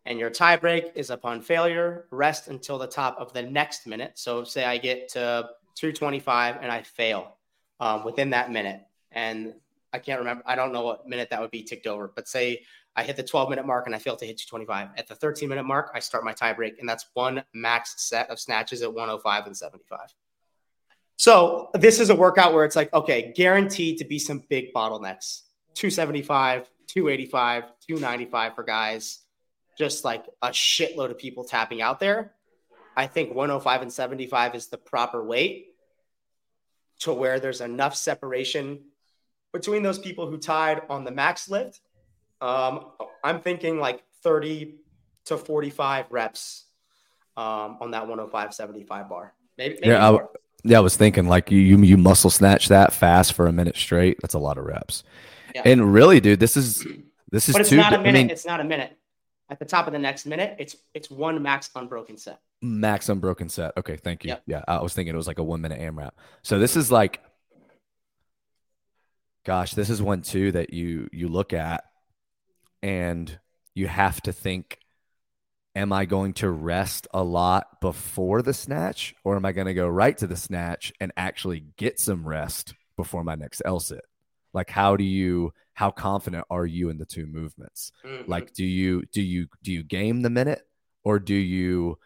And 0.06 0.18
your 0.18 0.28
tie 0.28 0.56
break 0.56 0.92
is 0.94 1.08
upon 1.08 1.40
failure. 1.40 2.06
Rest 2.10 2.48
until 2.48 2.78
the 2.78 2.86
top 2.86 3.16
of 3.18 3.32
the 3.32 3.42
next 3.42 3.86
minute. 3.86 4.18
So, 4.18 4.44
say 4.44 4.64
I 4.64 4.76
get 4.78 5.08
to 5.10 5.48
225 5.76 6.56
and 6.60 6.70
I 6.70 6.82
fail 6.82 7.38
um, 7.80 8.04
within 8.04 8.30
that 8.30 8.52
minute. 8.52 8.82
And 9.12 9.54
I 9.92 9.98
can't 9.98 10.18
remember. 10.18 10.42
I 10.46 10.54
don't 10.54 10.72
know 10.72 10.82
what 10.82 11.08
minute 11.08 11.30
that 11.30 11.40
would 11.40 11.50
be 11.50 11.62
ticked 11.62 11.86
over, 11.86 12.12
but 12.14 12.28
say 12.28 12.62
I 12.94 13.02
hit 13.02 13.16
the 13.16 13.22
12 13.22 13.48
minute 13.50 13.66
mark 13.66 13.86
and 13.86 13.94
I 13.94 13.98
fail 13.98 14.16
to 14.16 14.26
hit 14.26 14.38
225. 14.38 14.98
At 14.98 15.06
the 15.06 15.14
13 15.14 15.48
minute 15.48 15.64
mark, 15.64 15.90
I 15.94 16.00
start 16.00 16.24
my 16.24 16.32
tie 16.32 16.52
break, 16.52 16.78
and 16.78 16.88
that's 16.88 17.06
one 17.14 17.42
max 17.54 17.94
set 17.98 18.28
of 18.30 18.38
snatches 18.38 18.82
at 18.82 18.92
105 18.92 19.46
and 19.46 19.56
75. 19.56 20.00
So 21.16 21.70
this 21.74 22.00
is 22.00 22.10
a 22.10 22.14
workout 22.14 22.54
where 22.54 22.64
it's 22.64 22.76
like, 22.76 22.92
okay, 22.92 23.32
guaranteed 23.34 23.98
to 23.98 24.04
be 24.04 24.18
some 24.18 24.42
big 24.48 24.72
bottlenecks 24.72 25.42
275, 25.74 26.68
285, 26.86 27.64
295 27.86 28.54
for 28.54 28.62
guys, 28.64 29.20
just 29.76 30.04
like 30.04 30.24
a 30.42 30.48
shitload 30.48 31.10
of 31.10 31.18
people 31.18 31.44
tapping 31.44 31.80
out 31.80 32.00
there. 32.00 32.34
I 32.96 33.06
think 33.06 33.34
105 33.34 33.82
and 33.82 33.92
75 33.92 34.54
is 34.56 34.66
the 34.66 34.78
proper 34.78 35.24
weight 35.24 35.74
to 37.00 37.12
where 37.12 37.38
there's 37.38 37.60
enough 37.60 37.94
separation 37.94 38.80
between 39.58 39.82
those 39.82 39.98
people 39.98 40.30
who 40.30 40.38
tied 40.38 40.82
on 40.88 41.04
the 41.04 41.10
max 41.10 41.48
lift. 41.48 41.80
Um, 42.40 42.92
I'm 43.24 43.40
thinking 43.40 43.80
like 43.80 44.04
30 44.22 44.76
to 45.26 45.36
45 45.36 46.06
reps 46.10 46.66
um, 47.36 47.78
on 47.80 47.90
that 47.90 48.02
105 48.02 48.54
75 48.54 49.08
bar. 49.08 49.34
Maybe, 49.56 49.74
maybe 49.74 49.88
yeah, 49.88 50.10
I, 50.10 50.18
yeah, 50.62 50.78
I 50.78 50.80
was 50.80 50.96
thinking 50.96 51.26
like 51.26 51.50
you, 51.50 51.58
you 51.58 51.78
you 51.78 51.96
muscle 51.96 52.30
snatch 52.30 52.68
that 52.68 52.92
fast 52.92 53.32
for 53.32 53.48
a 53.48 53.52
minute 53.52 53.76
straight. 53.76 54.18
That's 54.22 54.34
a 54.34 54.38
lot 54.38 54.58
of 54.58 54.64
reps. 54.64 55.02
Yeah. 55.54 55.62
And 55.64 55.92
really, 55.92 56.20
dude, 56.20 56.38
this 56.38 56.56
is 56.56 56.86
this 57.30 57.48
is 57.48 57.54
but 57.54 57.62
it's 57.62 57.72
not 57.72 57.92
a 57.92 57.98
minute. 57.98 58.08
I 58.08 58.22
mean, 58.22 58.30
it's 58.30 58.46
not 58.46 58.60
a 58.60 58.64
minute. 58.64 58.96
At 59.50 59.58
the 59.58 59.64
top 59.64 59.86
of 59.86 59.92
the 59.92 59.98
next 59.98 60.26
minute, 60.26 60.54
it's 60.60 60.76
it's 60.94 61.10
one 61.10 61.42
max 61.42 61.70
unbroken 61.74 62.16
set. 62.16 62.40
Max 62.62 63.08
unbroken 63.08 63.48
set. 63.48 63.72
Okay, 63.76 63.96
thank 63.96 64.24
you. 64.24 64.30
Yep. 64.30 64.42
Yeah, 64.46 64.62
I 64.68 64.80
was 64.80 64.94
thinking 64.94 65.14
it 65.14 65.16
was 65.16 65.26
like 65.26 65.38
a 65.38 65.42
one 65.42 65.60
minute 65.60 65.80
AMRAP. 65.80 66.10
So 66.42 66.58
this 66.58 66.76
is 66.76 66.92
like, 66.92 67.20
gosh, 69.48 69.72
this 69.72 69.88
is 69.88 70.02
one 70.02 70.20
too 70.20 70.52
that 70.52 70.74
you 70.74 71.08
you 71.10 71.26
look 71.26 71.54
at, 71.54 71.82
and 72.82 73.38
you 73.74 73.88
have 73.88 74.20
to 74.20 74.30
think 74.30 74.78
am 75.74 75.90
I 75.90 76.04
going 76.04 76.34
to 76.34 76.50
rest 76.50 77.06
a 77.14 77.22
lot 77.22 77.80
before 77.80 78.42
the 78.42 78.52
snatch 78.52 79.14
or 79.24 79.36
am 79.36 79.46
I 79.46 79.52
going 79.52 79.68
to 79.68 79.74
go 79.74 79.88
right 79.88 80.16
to 80.18 80.26
the 80.26 80.36
snatch 80.36 80.92
and 81.00 81.12
actually 81.16 81.64
get 81.76 81.98
some 81.98 82.26
rest 82.26 82.74
before 82.96 83.24
my 83.24 83.36
next 83.36 83.62
L 83.64 83.80
sit? 83.80 84.04
Like 84.52 84.68
how 84.68 84.96
do 84.96 85.04
you 85.04 85.52
how 85.72 85.92
confident 85.92 86.44
are 86.50 86.66
you 86.66 86.90
in 86.90 86.98
the 86.98 87.06
two 87.06 87.26
movements? 87.26 87.92
Mm-hmm. 88.04 88.30
Like 88.30 88.52
do 88.52 88.66
you 88.66 89.04
do 89.12 89.22
you 89.22 89.46
do 89.62 89.72
you 89.72 89.82
game 89.82 90.20
the 90.20 90.30
minute 90.30 90.62
or 91.04 91.18
do 91.18 91.34
you 91.34 91.98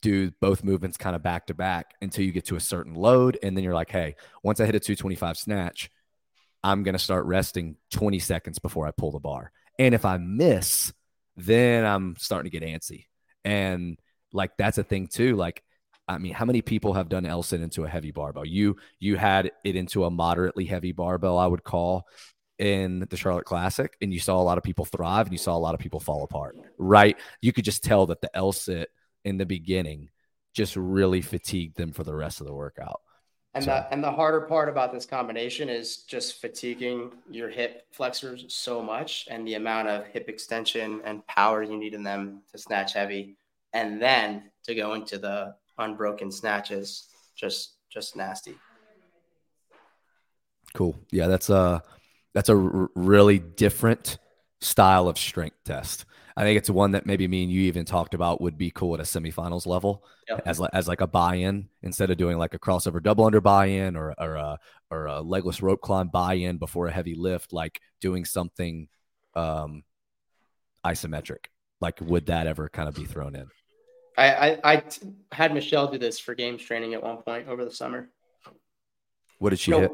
do 0.00 0.32
both 0.40 0.64
movements 0.64 0.96
kind 0.96 1.14
of 1.14 1.22
back 1.22 1.46
to 1.46 1.54
back 1.54 1.94
until 2.00 2.24
you 2.24 2.32
get 2.32 2.46
to 2.46 2.56
a 2.56 2.60
certain 2.60 2.94
load 2.94 3.38
and 3.40 3.56
then 3.56 3.62
you're 3.62 3.74
like, 3.74 3.90
"Hey, 3.90 4.16
once 4.42 4.58
I 4.58 4.64
hit 4.64 4.74
a 4.74 4.80
225 4.80 5.36
snatch, 5.36 5.90
I'm 6.64 6.82
going 6.82 6.94
to 6.94 6.98
start 6.98 7.26
resting 7.26 7.76
20 7.90 8.18
seconds 8.18 8.58
before 8.58 8.86
I 8.86 8.90
pull 8.92 9.10
the 9.10 9.18
bar." 9.18 9.52
And 9.78 9.94
if 9.94 10.04
I 10.04 10.18
miss, 10.18 10.92
then 11.36 11.84
I'm 11.84 12.16
starting 12.18 12.50
to 12.50 12.58
get 12.58 12.66
antsy. 12.66 13.06
And 13.44 13.98
like 14.32 14.56
that's 14.56 14.78
a 14.78 14.84
thing 14.84 15.06
too. 15.06 15.36
Like, 15.36 15.62
I 16.08 16.18
mean, 16.18 16.32
how 16.32 16.44
many 16.44 16.62
people 16.62 16.94
have 16.94 17.08
done 17.08 17.42
sit 17.42 17.60
into 17.60 17.84
a 17.84 17.88
heavy 17.88 18.10
barbell? 18.10 18.44
You 18.44 18.76
you 18.98 19.16
had 19.16 19.50
it 19.64 19.76
into 19.76 20.04
a 20.04 20.10
moderately 20.10 20.64
heavy 20.64 20.92
barbell, 20.92 21.38
I 21.38 21.46
would 21.46 21.64
call 21.64 22.06
in 22.58 23.06
the 23.10 23.16
Charlotte 23.16 23.44
Classic, 23.44 23.96
and 24.00 24.12
you 24.12 24.20
saw 24.20 24.40
a 24.40 24.44
lot 24.44 24.58
of 24.58 24.64
people 24.64 24.84
thrive 24.84 25.26
and 25.26 25.32
you 25.32 25.38
saw 25.38 25.56
a 25.56 25.58
lot 25.58 25.74
of 25.74 25.80
people 25.80 26.00
fall 26.00 26.22
apart. 26.22 26.56
Right? 26.78 27.16
You 27.40 27.52
could 27.52 27.64
just 27.64 27.82
tell 27.82 28.06
that 28.06 28.20
the 28.20 28.34
L 28.36 28.52
sit 28.52 28.90
in 29.24 29.38
the 29.38 29.46
beginning 29.46 30.10
just 30.54 30.76
really 30.76 31.22
fatigued 31.22 31.76
them 31.76 31.92
for 31.92 32.04
the 32.04 32.14
rest 32.14 32.40
of 32.40 32.46
the 32.46 32.54
workout. 32.54 33.00
And 33.54 33.64
so. 33.64 33.70
the 33.70 33.92
and 33.92 34.02
the 34.02 34.10
harder 34.10 34.40
part 34.40 34.68
about 34.68 34.92
this 34.92 35.04
combination 35.04 35.68
is 35.68 35.98
just 35.98 36.40
fatiguing 36.40 37.12
your 37.30 37.50
hip 37.50 37.86
flexors 37.92 38.46
so 38.48 38.82
much 38.82 39.28
and 39.30 39.46
the 39.46 39.54
amount 39.54 39.88
of 39.88 40.06
hip 40.06 40.28
extension 40.28 41.02
and 41.04 41.26
power 41.26 41.62
you 41.62 41.76
need 41.76 41.92
in 41.92 42.02
them 42.02 42.42
to 42.50 42.58
snatch 42.58 42.94
heavy 42.94 43.36
and 43.74 44.00
then 44.00 44.50
to 44.64 44.74
go 44.74 44.94
into 44.94 45.18
the 45.18 45.54
unbroken 45.78 46.30
snatches 46.30 47.08
just 47.36 47.74
just 47.90 48.16
nasty. 48.16 48.54
Cool. 50.74 50.98
Yeah, 51.10 51.26
that's 51.28 51.50
a 51.50 51.82
that's 52.32 52.48
a 52.48 52.56
r- 52.56 52.90
really 52.94 53.38
different 53.38 54.18
style 54.60 55.08
of 55.08 55.18
strength 55.18 55.58
test. 55.64 56.06
I 56.36 56.42
think 56.44 56.58
it's 56.58 56.70
one 56.70 56.92
that 56.92 57.06
maybe 57.06 57.28
me 57.28 57.42
and 57.42 57.52
you 57.52 57.62
even 57.62 57.84
talked 57.84 58.14
about 58.14 58.40
would 58.40 58.56
be 58.56 58.70
cool 58.70 58.94
at 58.94 59.00
a 59.00 59.04
semifinals 59.04 59.66
level 59.66 60.04
yep. 60.28 60.42
as 60.46 60.60
as 60.72 60.88
like 60.88 61.00
a 61.00 61.06
buy-in 61.06 61.68
instead 61.82 62.10
of 62.10 62.16
doing 62.16 62.38
like 62.38 62.54
a 62.54 62.58
crossover 62.58 63.02
double 63.02 63.24
under 63.24 63.40
buy-in 63.40 63.96
or 63.96 64.14
or 64.18 64.36
a 64.36 64.58
or 64.90 65.06
a 65.06 65.20
legless 65.20 65.62
rope 65.62 65.80
climb 65.80 66.08
buy-in 66.08 66.58
before 66.58 66.86
a 66.86 66.92
heavy 66.92 67.14
lift, 67.14 67.52
like 67.52 67.80
doing 68.00 68.24
something 68.24 68.88
um, 69.34 69.82
isometric. 70.84 71.46
Like, 71.80 72.00
would 72.00 72.26
that 72.26 72.46
ever 72.46 72.68
kind 72.68 72.88
of 72.88 72.94
be 72.94 73.04
thrown 73.04 73.34
in? 73.34 73.48
I, 74.16 74.32
I, 74.32 74.74
I 74.74 74.82
had 75.32 75.54
Michelle 75.54 75.88
do 75.88 75.98
this 75.98 76.18
for 76.18 76.34
games 76.34 76.62
training 76.62 76.94
at 76.94 77.02
one 77.02 77.16
point 77.18 77.48
over 77.48 77.64
the 77.64 77.70
summer. 77.70 78.08
What 79.38 79.50
did 79.50 79.58
she 79.58 79.72
hit? 79.72 79.90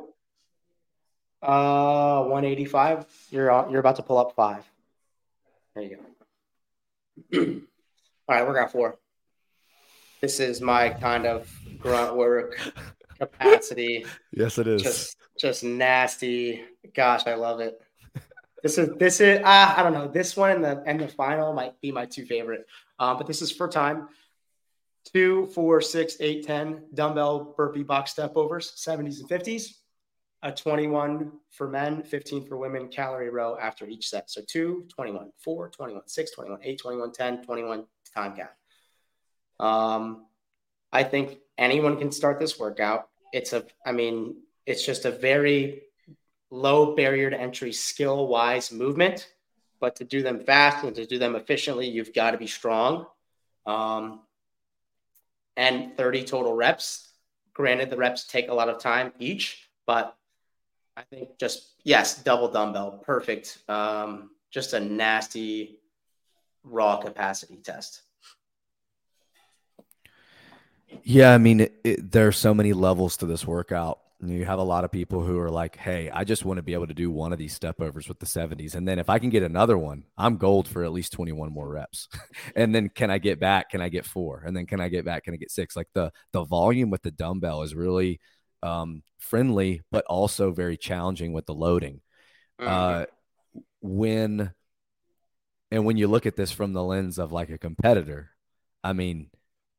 Uh, 1.41 2.23
185. 2.25 3.07
You're 3.31 3.71
you're 3.71 3.81
about 3.81 3.97
to 3.97 4.03
pull 4.03 4.19
up 4.19 4.35
five. 4.35 4.65
There 5.75 5.85
you 5.85 5.97
go. 5.97 6.03
All 7.35 8.37
right, 8.37 8.47
we're 8.47 8.55
got 8.55 8.73
four. 8.73 8.99
This 10.21 10.41
is 10.41 10.61
my 10.61 10.91
kind 10.91 11.27
of 11.27 11.51
grunt 11.79 12.17
work 12.17 12.59
capacity. 13.19 14.05
yes, 14.33 14.59
it 14.59 14.67
is. 14.67 14.83
Just, 14.83 15.17
just 15.39 15.65
nasty. 15.65 16.65
Gosh, 16.95 17.27
I 17.27 17.35
love 17.35 17.61
it. 17.61 17.81
This 18.63 18.77
is 18.77 18.91
this 18.99 19.21
is 19.21 19.39
uh, 19.39 19.75
I 19.77 19.83
don't 19.85 19.93
know. 19.93 20.09
This 20.09 20.37
one 20.37 20.51
and 20.51 20.65
the 20.65 20.83
and 20.85 20.99
the 20.99 21.07
final 21.07 21.53
might 21.53 21.81
be 21.81 21.93
my 21.93 22.07
two 22.07 22.27
favorite. 22.27 22.67
Um, 22.99 23.17
but 23.17 23.27
this 23.27 23.41
is 23.41 23.53
for 23.53 23.69
time. 23.69 24.09
Two, 25.13 25.47
four, 25.47 25.81
six, 25.81 26.17
eight, 26.21 26.45
ten 26.45 26.83
dumbbell 26.93 27.55
burpee 27.57 27.85
box 27.85 28.11
step 28.11 28.37
overs, 28.37 28.73
70s 28.77 29.21
and 29.21 29.29
50s 29.29 29.75
a 30.43 30.53
21 30.53 31.33
for 31.51 31.69
men, 31.69 32.03
15 32.03 32.47
for 32.47 32.57
women 32.57 32.89
calorie 32.89 33.31
row 33.31 33.57
after 33.61 33.87
each 33.87 34.09
set. 34.09 34.31
So 34.31 34.41
2, 34.47 34.87
21, 34.89 35.31
4, 35.39 35.69
21, 35.71 36.03
6, 36.07 36.31
21, 36.31 36.61
8, 36.63 36.81
21, 36.81 37.13
10, 37.13 37.45
21 37.45 37.85
time 38.15 38.37
cap. 38.37 38.55
Um, 39.59 40.27
I 40.93 41.03
think 41.03 41.39
anyone 41.57 41.99
can 41.99 42.13
start 42.13 42.39
this 42.39 42.59
workout. 42.59 43.09
It's 43.33 43.53
a, 43.53 43.65
I 43.85 43.93
mean, 43.93 44.37
it's 44.65 44.87
just 44.87 45.05
a 45.05 45.11
very 45.11 45.83
low 46.51 46.95
barrier 46.95 47.31
to 47.31 47.39
entry 47.39 47.73
skill 47.73 48.29
wise 48.29 48.71
movement. 48.73 49.29
But 49.81 49.97
to 49.97 50.05
do 50.05 50.23
them 50.23 50.41
fast 50.41 50.85
and 50.85 50.95
to 50.97 51.07
do 51.07 51.19
them 51.19 51.37
efficiently, 51.37 51.89
you've 51.89 52.13
got 52.13 52.33
to 52.33 52.39
be 52.39 52.49
strong. 52.49 53.07
Um, 53.67 54.21
and 55.57 55.97
30 55.97 56.25
total 56.25 56.55
reps. 56.55 57.13
Granted, 57.53 57.91
the 57.91 57.97
reps 57.97 58.27
take 58.27 58.49
a 58.49 58.55
lot 58.55 58.69
of 58.69 58.81
time 58.81 59.13
each, 59.19 59.69
but 59.87 60.17
I 60.99 61.03
think 61.15 61.39
just 61.39 61.77
yes, 61.85 62.25
double 62.25 62.51
dumbbell, 62.51 63.01
perfect. 63.05 63.59
Um, 63.69 64.31
just 64.51 64.73
a 64.73 64.81
nasty 64.81 65.79
raw 66.65 66.97
capacity 66.97 67.59
test. 67.59 68.03
Yeah, 71.05 71.33
I 71.33 71.39
mean, 71.39 71.61
it, 71.61 71.75
it, 71.85 72.11
there 72.11 72.27
are 72.27 72.33
so 72.33 72.53
many 72.53 72.73
levels 72.73 73.17
to 73.19 73.27
this 73.27 73.47
workout. 73.47 74.01
You 74.21 74.45
have 74.45 74.59
a 74.59 74.65
lot 74.65 74.83
of 74.83 74.91
people 74.91 75.23
who 75.23 75.39
are 75.39 75.51
like, 75.51 75.77
"Hey, 75.77 76.11
I 76.11 76.25
just 76.25 76.45
want 76.45 76.57
to 76.57 76.63
be 76.65 76.73
able 76.73 76.89
to 76.89 76.95
do 76.95 77.13
one 77.13 77.33
of 77.33 77.39
these 77.39 77.55
step 77.55 77.81
overs 77.81 78.09
with 78.09 78.19
the 78.19 78.27
70s, 78.27 78.75
and 78.75 78.89
then 78.89 78.99
if 78.99 79.09
I 79.09 79.21
can 79.21 79.31
get 79.31 79.45
another 79.45 79.79
one, 79.79 80.03
I'm 80.17 80.37
gold 80.37 80.67
for 80.67 80.83
at 80.83 80.93
least 80.93 81.13
21 81.13 81.53
more 81.53 81.69
reps. 81.69 82.09
and 82.57 82.75
then 82.75 82.89
can 82.89 83.09
I 83.13 83.19
get 83.19 83.39
back? 83.39 83.71
Can 83.71 83.81
I 83.81 83.89
get 83.89 84.05
four? 84.05 84.43
And 84.45 84.57
then 84.57 84.67
can 84.67 84.81
I 84.81 84.89
get 84.89 85.05
back? 85.05 85.23
Can 85.23 85.35
I 85.35 85.37
get 85.37 85.53
six? 85.53 85.77
Like 85.77 85.87
the 85.95 86.11
the 86.33 86.43
volume 86.43 86.91
with 86.91 87.03
the 87.03 87.13
dumbbell 87.13 87.63
is 87.63 87.77
really 87.77 88.19
um, 88.63 89.03
friendly, 89.19 89.83
but 89.91 90.05
also 90.07 90.51
very 90.51 90.77
challenging 90.77 91.33
with 91.33 91.47
the 91.47 91.55
loading. 91.55 92.01
Mm-hmm. 92.61 92.69
Uh, 92.69 93.05
when 93.81 94.53
and 95.71 95.85
when 95.85 95.97
you 95.97 96.09
look 96.09 96.27
at 96.27 96.37
this 96.37 96.51
from 96.51 96.73
the 96.73 96.83
lens 96.83 97.19
of 97.19 97.33
like 97.33 97.51
a 97.51 97.59
competitor, 97.59 98.31
I 98.83 98.93
mean, 98.93 99.31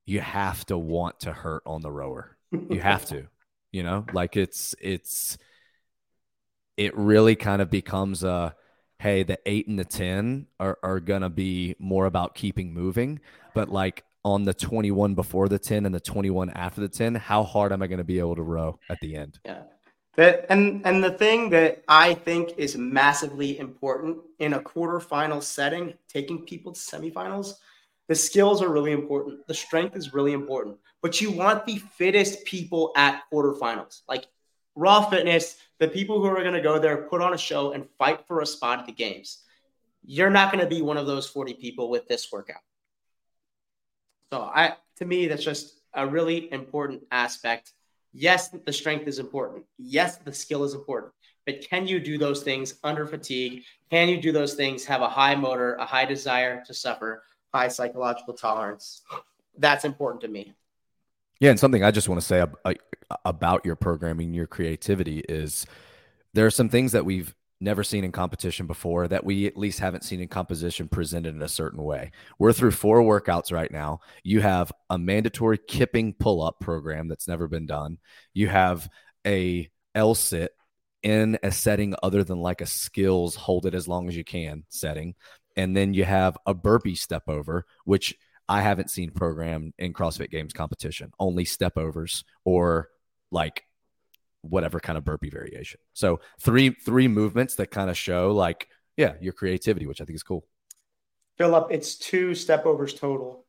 you 0.06 0.20
have 0.20 0.66
to 0.68 0.78
want 0.78 1.22
to 1.22 1.34
hurt 1.34 1.64
on 1.66 1.82
the 1.82 1.92
rower. 1.92 2.38
You 2.52 2.80
have 2.80 3.06
to, 3.08 3.28
you 3.72 3.84
know, 3.84 4.06
like 4.14 4.38
it's 4.38 4.76
it's 4.82 5.38
it 6.78 6.96
really 6.98 7.36
kind 7.36 7.62
of 7.62 7.70
becomes 7.70 8.24
a 8.24 8.56
hey, 9.00 9.24
the 9.24 9.40
eight 9.46 9.68
and 9.68 9.80
the 9.80 9.86
ten 9.86 10.48
are, 10.60 10.78
are 10.84 11.00
gonna 11.00 11.30
be 11.30 11.76
more 11.80 12.06
about 12.06 12.36
keeping 12.36 12.74
moving, 12.74 13.20
but 13.54 13.70
like 13.70 14.04
on 14.30 14.46
the 14.46 14.54
21 14.54 15.16
before 15.16 15.50
the 15.50 15.60
10 15.60 15.86
and 15.86 15.94
the 15.94 16.00
21 16.00 16.50
after 16.52 16.82
the 16.82 16.88
10 16.88 17.16
how 17.16 17.44
hard 17.44 17.72
am 17.72 17.82
i 17.82 17.88
going 17.88 17.98
to 17.98 18.04
be 18.04 18.20
able 18.20 18.36
to 18.36 18.44
row 18.44 18.80
at 18.90 19.00
the 19.02 19.16
end 19.16 19.40
yeah 19.46 19.64
and 20.50 20.82
and 20.86 21.04
the 21.04 21.12
thing 21.12 21.50
that 21.50 21.84
i 21.88 22.14
think 22.14 22.54
is 22.58 22.78
massively 22.78 23.58
important 23.60 24.18
in 24.40 24.54
a 24.54 24.60
quarterfinal 24.60 25.42
setting 25.42 25.94
taking 26.08 26.46
people 26.46 26.72
to 26.72 26.80
semifinals 26.80 27.56
the 28.08 28.16
skills 28.16 28.62
are 28.62 28.70
really 28.70 28.92
important 28.92 29.46
the 29.48 29.54
strength 29.54 29.96
is 29.96 30.14
really 30.14 30.34
important 30.34 30.78
but 31.02 31.20
you 31.20 31.32
want 31.32 31.66
the 31.66 31.78
fittest 31.78 32.46
people 32.46 32.92
at 32.96 33.24
quarterfinals 33.32 34.02
like 34.08 34.26
Raw 34.80 35.10
Fitness, 35.10 35.58
the 35.80 35.90
people 35.90 36.22
who 36.22 36.28
are 36.28 36.42
going 36.42 36.54
to 36.54 36.62
go 36.62 36.80
there, 36.80 36.96
put 37.10 37.22
on 37.22 37.34
a 37.34 37.38
show, 37.38 37.74
and 37.74 37.86
fight 37.98 38.26
for 38.26 38.40
a 38.40 38.46
spot 38.46 38.80
at 38.80 38.86
the 38.86 38.94
games. 38.94 39.40
You're 40.06 40.30
not 40.30 40.54
going 40.54 40.64
to 40.64 40.70
be 40.70 40.82
one 40.82 40.96
of 40.96 41.06
those 41.06 41.28
40 41.28 41.56
people 41.56 41.90
with 41.90 42.08
this 42.08 42.32
workout. 42.32 42.62
So 44.32 44.42
I, 44.42 44.76
to 44.98 45.06
me, 45.06 45.28
that's 45.28 45.44
just 45.44 45.82
a 45.94 46.06
really 46.06 46.52
important 46.52 47.04
aspect. 47.12 47.74
Yes, 48.14 48.50
the 48.50 48.74
strength 48.74 49.08
is 49.08 49.20
important. 49.20 49.66
Yes, 49.78 50.18
the 50.18 50.34
skill 50.34 50.64
is 50.64 50.74
important. 50.74 51.14
But 51.46 51.68
can 51.68 51.88
you 51.88 52.00
do 52.00 52.18
those 52.18 52.44
things 52.44 52.76
under 52.84 53.08
fatigue? 53.08 53.64
Can 53.90 54.08
you 54.10 54.22
do 54.22 54.32
those 54.32 54.54
things, 54.54 54.86
have 54.86 55.02
a 55.02 55.10
high 55.10 55.36
motor, 55.36 55.76
a 55.76 55.86
high 55.86 56.06
desire 56.06 56.64
to 56.66 56.74
suffer, 56.74 57.24
high 57.54 57.68
psychological 57.68 58.34
tolerance? 58.34 59.02
That's 59.58 59.86
important 59.86 60.22
to 60.22 60.28
me. 60.28 60.54
Yeah, 61.40 61.52
and 61.52 61.60
something 61.60 61.84
I 61.84 61.92
just 61.92 62.10
want 62.10 62.22
to 62.22 62.28
say 62.28 62.42
uh, 62.42 62.74
about 63.26 63.66
your 63.66 63.76
programming, 63.76 64.34
your 64.34 64.48
creativity 64.48 65.24
is 65.30 65.66
there 66.34 66.46
are 66.46 66.52
some 66.52 66.70
things 66.70 66.92
that 66.92 67.06
we've 67.06 67.34
never 67.62 67.84
seen 67.84 68.04
in 68.04 68.12
competition 68.12 68.68
before 68.68 69.08
that 69.08 69.24
we 69.24 69.46
at 69.46 69.58
least 69.58 69.80
haven't 69.80 70.04
seen 70.04 70.22
in 70.22 70.28
composition 70.28 70.88
presented 70.88 71.36
in 71.36 71.42
a 71.42 71.48
certain 71.48 71.84
way. 71.84 72.12
We're 72.38 72.54
through 72.54 72.72
four 72.72 73.02
workouts 73.02 73.52
right 73.52 73.72
now. 73.72 74.00
You 74.24 74.42
have 74.42 74.72
a 74.90 74.98
mandatory 74.98 75.58
kipping 75.58 76.14
pull 76.14 76.42
up 76.42 76.60
program 76.60 77.08
that's 77.08 77.28
never 77.28 77.48
been 77.48 77.66
done. 77.66 77.98
You 78.34 78.48
have 78.48 78.90
a 79.26 79.70
L 79.96 80.16
sit 80.16 80.52
in 81.04 81.38
a 81.44 81.52
setting 81.52 81.96
other 82.04 82.24
than 82.24 82.40
like 82.40 82.62
a 82.62 82.66
skills 82.66 83.36
hold 83.36 83.66
it 83.66 83.74
as 83.74 83.88
long 83.88 84.08
as 84.08 84.16
you 84.16 84.24
can 84.24 84.64
setting. 84.70 85.16
And 85.56 85.76
then 85.76 85.94
you 85.94 86.06
have 86.06 86.38
a 86.46 86.54
burpee 86.54 86.96
step 86.96 87.24
over, 87.28 87.66
which 87.84 88.16
I 88.48 88.62
haven't 88.62 88.90
seen 88.90 89.12
programmed 89.12 89.74
in 89.78 89.94
CrossFit 89.94 90.32
Games 90.32 90.54
competition, 90.54 91.12
only 91.20 91.46
step 91.46 91.78
overs 91.78 92.24
or 92.46 92.90
like 93.32 93.64
whatever 94.42 94.80
kind 94.80 94.98
of 94.98 95.06
burpee 95.06 95.30
variation. 95.30 95.80
So 95.94 96.20
three 96.42 96.72
three 96.72 97.08
movements 97.08 97.56
that 97.56 97.72
kind 97.72 97.90
of 97.90 97.98
show 97.98 98.32
like 98.32 98.68
yeah 98.98 99.14
your 99.22 99.34
creativity, 99.34 99.86
which 99.86 100.02
I 100.02 100.06
think 100.06 100.16
is 100.16 100.24
cool. 100.24 100.46
Philip, 101.38 101.68
it's 101.72 101.96
two 101.96 102.36
step 102.36 102.66
overs 102.66 102.94
total. 102.94 103.46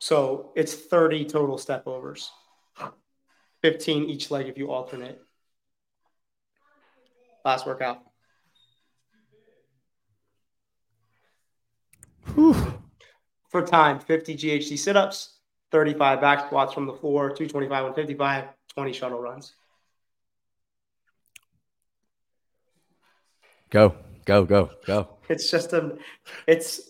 So 0.00 0.52
it's 0.56 0.74
30 0.74 1.26
total 1.26 1.58
step 1.58 1.86
overs. 1.86 2.30
15 3.62 4.04
each 4.04 4.30
leg 4.30 4.48
if 4.48 4.56
you 4.58 4.70
alternate. 4.70 5.20
Last 7.44 7.66
workout. 7.66 8.02
Whew. 12.34 12.56
For 13.50 13.62
time, 13.66 13.98
50 13.98 14.36
GHD 14.36 14.78
sit 14.78 14.96
ups, 14.96 15.40
35 15.72 16.20
back 16.20 16.46
squats 16.46 16.72
from 16.72 16.86
the 16.86 16.92
floor, 16.92 17.28
225 17.28 17.70
155, 17.70 18.44
20 18.74 18.92
shuttle 18.92 19.20
runs. 19.20 19.52
Go, 23.70 23.94
go, 24.24 24.44
go, 24.44 24.70
go. 24.86 25.08
It's 25.28 25.50
just 25.50 25.72
a, 25.72 25.96
it's 26.46 26.80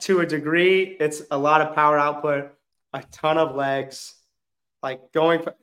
to 0.00 0.20
a 0.20 0.26
degree, 0.26 0.96
it's 0.98 1.22
a 1.30 1.38
lot 1.38 1.60
of 1.60 1.74
power 1.74 1.98
output, 1.98 2.52
a 2.92 3.02
ton 3.12 3.38
of 3.38 3.54
legs, 3.54 4.14
like 4.82 5.12
going 5.12 5.42
for 5.42 5.54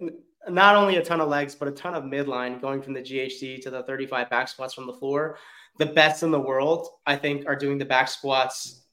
not 0.47 0.75
only 0.75 0.95
a 0.97 1.03
ton 1.03 1.19
of 1.19 1.27
legs, 1.27 1.55
but 1.55 1.67
a 1.67 1.71
ton 1.71 1.93
of 1.93 2.03
midline 2.03 2.61
going 2.61 2.81
from 2.81 2.93
the 2.93 3.01
GHD 3.01 3.61
to 3.63 3.69
the 3.69 3.83
35 3.83 4.29
back 4.29 4.47
squats 4.47 4.73
from 4.73 4.87
the 4.87 4.93
floor. 4.93 5.37
The 5.77 5.87
best 5.87 6.23
in 6.23 6.31
the 6.31 6.39
world, 6.39 6.87
I 7.05 7.17
think, 7.17 7.47
are 7.47 7.55
doing 7.55 7.77
the 7.77 7.85
back 7.85 8.07
squats 8.07 8.84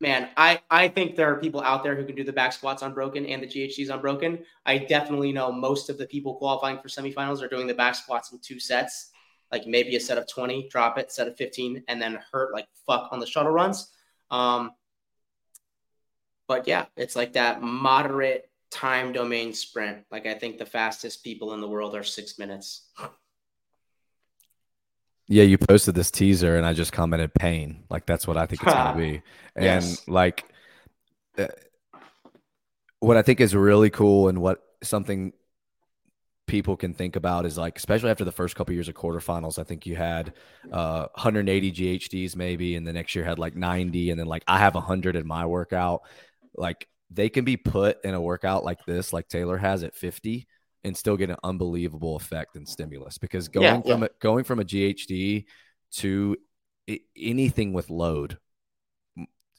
man, 0.00 0.28
I, 0.36 0.60
I 0.70 0.88
think 0.88 1.16
there 1.16 1.32
are 1.32 1.40
people 1.40 1.62
out 1.62 1.82
there 1.82 1.94
who 1.94 2.04
can 2.04 2.16
do 2.16 2.24
the 2.24 2.32
back 2.32 2.52
squats 2.52 2.82
unbroken 2.82 3.26
and 3.26 3.42
the 3.42 3.46
GHDs 3.46 3.90
unbroken. 3.90 4.40
I 4.66 4.78
definitely 4.78 5.32
know 5.32 5.52
most 5.52 5.88
of 5.88 5.98
the 5.98 6.06
people 6.06 6.34
qualifying 6.34 6.78
for 6.78 6.88
semifinals 6.88 7.42
are 7.42 7.48
doing 7.48 7.66
the 7.66 7.74
back 7.74 7.94
squats 7.94 8.32
in 8.32 8.38
two 8.40 8.58
sets, 8.58 9.10
like 9.52 9.66
maybe 9.66 9.96
a 9.96 10.00
set 10.00 10.18
of 10.18 10.28
20, 10.28 10.68
drop 10.68 10.98
it, 10.98 11.12
set 11.12 11.28
of 11.28 11.36
15, 11.36 11.84
and 11.88 12.02
then 12.02 12.20
hurt 12.32 12.52
like 12.52 12.66
fuck 12.86 13.08
on 13.12 13.20
the 13.20 13.26
shuttle 13.26 13.52
runs. 13.52 13.90
Um, 14.30 14.72
but 16.46 16.66
yeah, 16.66 16.86
it's 16.96 17.16
like 17.16 17.34
that 17.34 17.62
moderate 17.62 18.50
time 18.70 19.12
domain 19.12 19.54
sprint. 19.54 20.04
Like 20.10 20.26
I 20.26 20.34
think 20.34 20.58
the 20.58 20.66
fastest 20.66 21.22
people 21.22 21.54
in 21.54 21.60
the 21.60 21.68
world 21.68 21.94
are 21.94 22.02
six 22.02 22.38
minutes. 22.38 22.88
Yeah, 25.26 25.44
you 25.44 25.56
posted 25.56 25.94
this 25.94 26.10
teaser 26.10 26.56
and 26.56 26.66
I 26.66 26.74
just 26.74 26.92
commented 26.92 27.32
pain. 27.32 27.84
Like 27.88 28.06
that's 28.06 28.26
what 28.26 28.36
I 28.36 28.46
think 28.46 28.62
it's 28.62 28.74
going 28.74 28.92
to 28.94 28.98
be. 28.98 29.22
And 29.56 29.64
yes. 29.64 30.06
like 30.06 30.44
uh, 31.38 31.46
what 33.00 33.16
I 33.16 33.22
think 33.22 33.40
is 33.40 33.54
really 33.54 33.90
cool 33.90 34.28
and 34.28 34.40
what 34.40 34.62
something 34.82 35.32
people 36.46 36.76
can 36.76 36.92
think 36.92 37.16
about 37.16 37.46
is 37.46 37.56
like 37.56 37.78
especially 37.78 38.10
after 38.10 38.24
the 38.24 38.32
first 38.32 38.54
couple 38.54 38.72
of 38.72 38.74
years 38.74 38.88
of 38.88 38.94
quarterfinals, 38.94 39.58
I 39.58 39.64
think 39.64 39.86
you 39.86 39.96
had 39.96 40.34
uh 40.70 41.06
180 41.14 41.72
GHDs 41.72 42.36
maybe 42.36 42.76
and 42.76 42.86
the 42.86 42.92
next 42.92 43.14
year 43.14 43.24
had 43.24 43.38
like 43.38 43.56
90 43.56 44.10
and 44.10 44.20
then 44.20 44.26
like 44.26 44.44
I 44.46 44.58
have 44.58 44.74
100 44.74 45.16
in 45.16 45.26
my 45.26 45.46
workout. 45.46 46.02
Like 46.54 46.86
they 47.10 47.30
can 47.30 47.46
be 47.46 47.56
put 47.56 48.04
in 48.04 48.12
a 48.12 48.20
workout 48.20 48.62
like 48.62 48.84
this 48.84 49.12
like 49.12 49.28
Taylor 49.28 49.56
has 49.56 49.84
at 49.84 49.94
50 49.94 50.46
and 50.84 50.96
still 50.96 51.16
get 51.16 51.30
an 51.30 51.36
unbelievable 51.42 52.16
effect 52.16 52.56
and 52.56 52.68
stimulus 52.68 53.18
because 53.18 53.48
going 53.48 53.64
yeah, 53.64 53.80
from 53.80 54.02
yeah. 54.02 54.06
A, 54.06 54.20
going 54.20 54.44
from 54.44 54.60
a 54.60 54.64
GHD 54.64 55.46
to 55.92 56.36
anything 57.16 57.72
with 57.72 57.90
load 57.90 58.38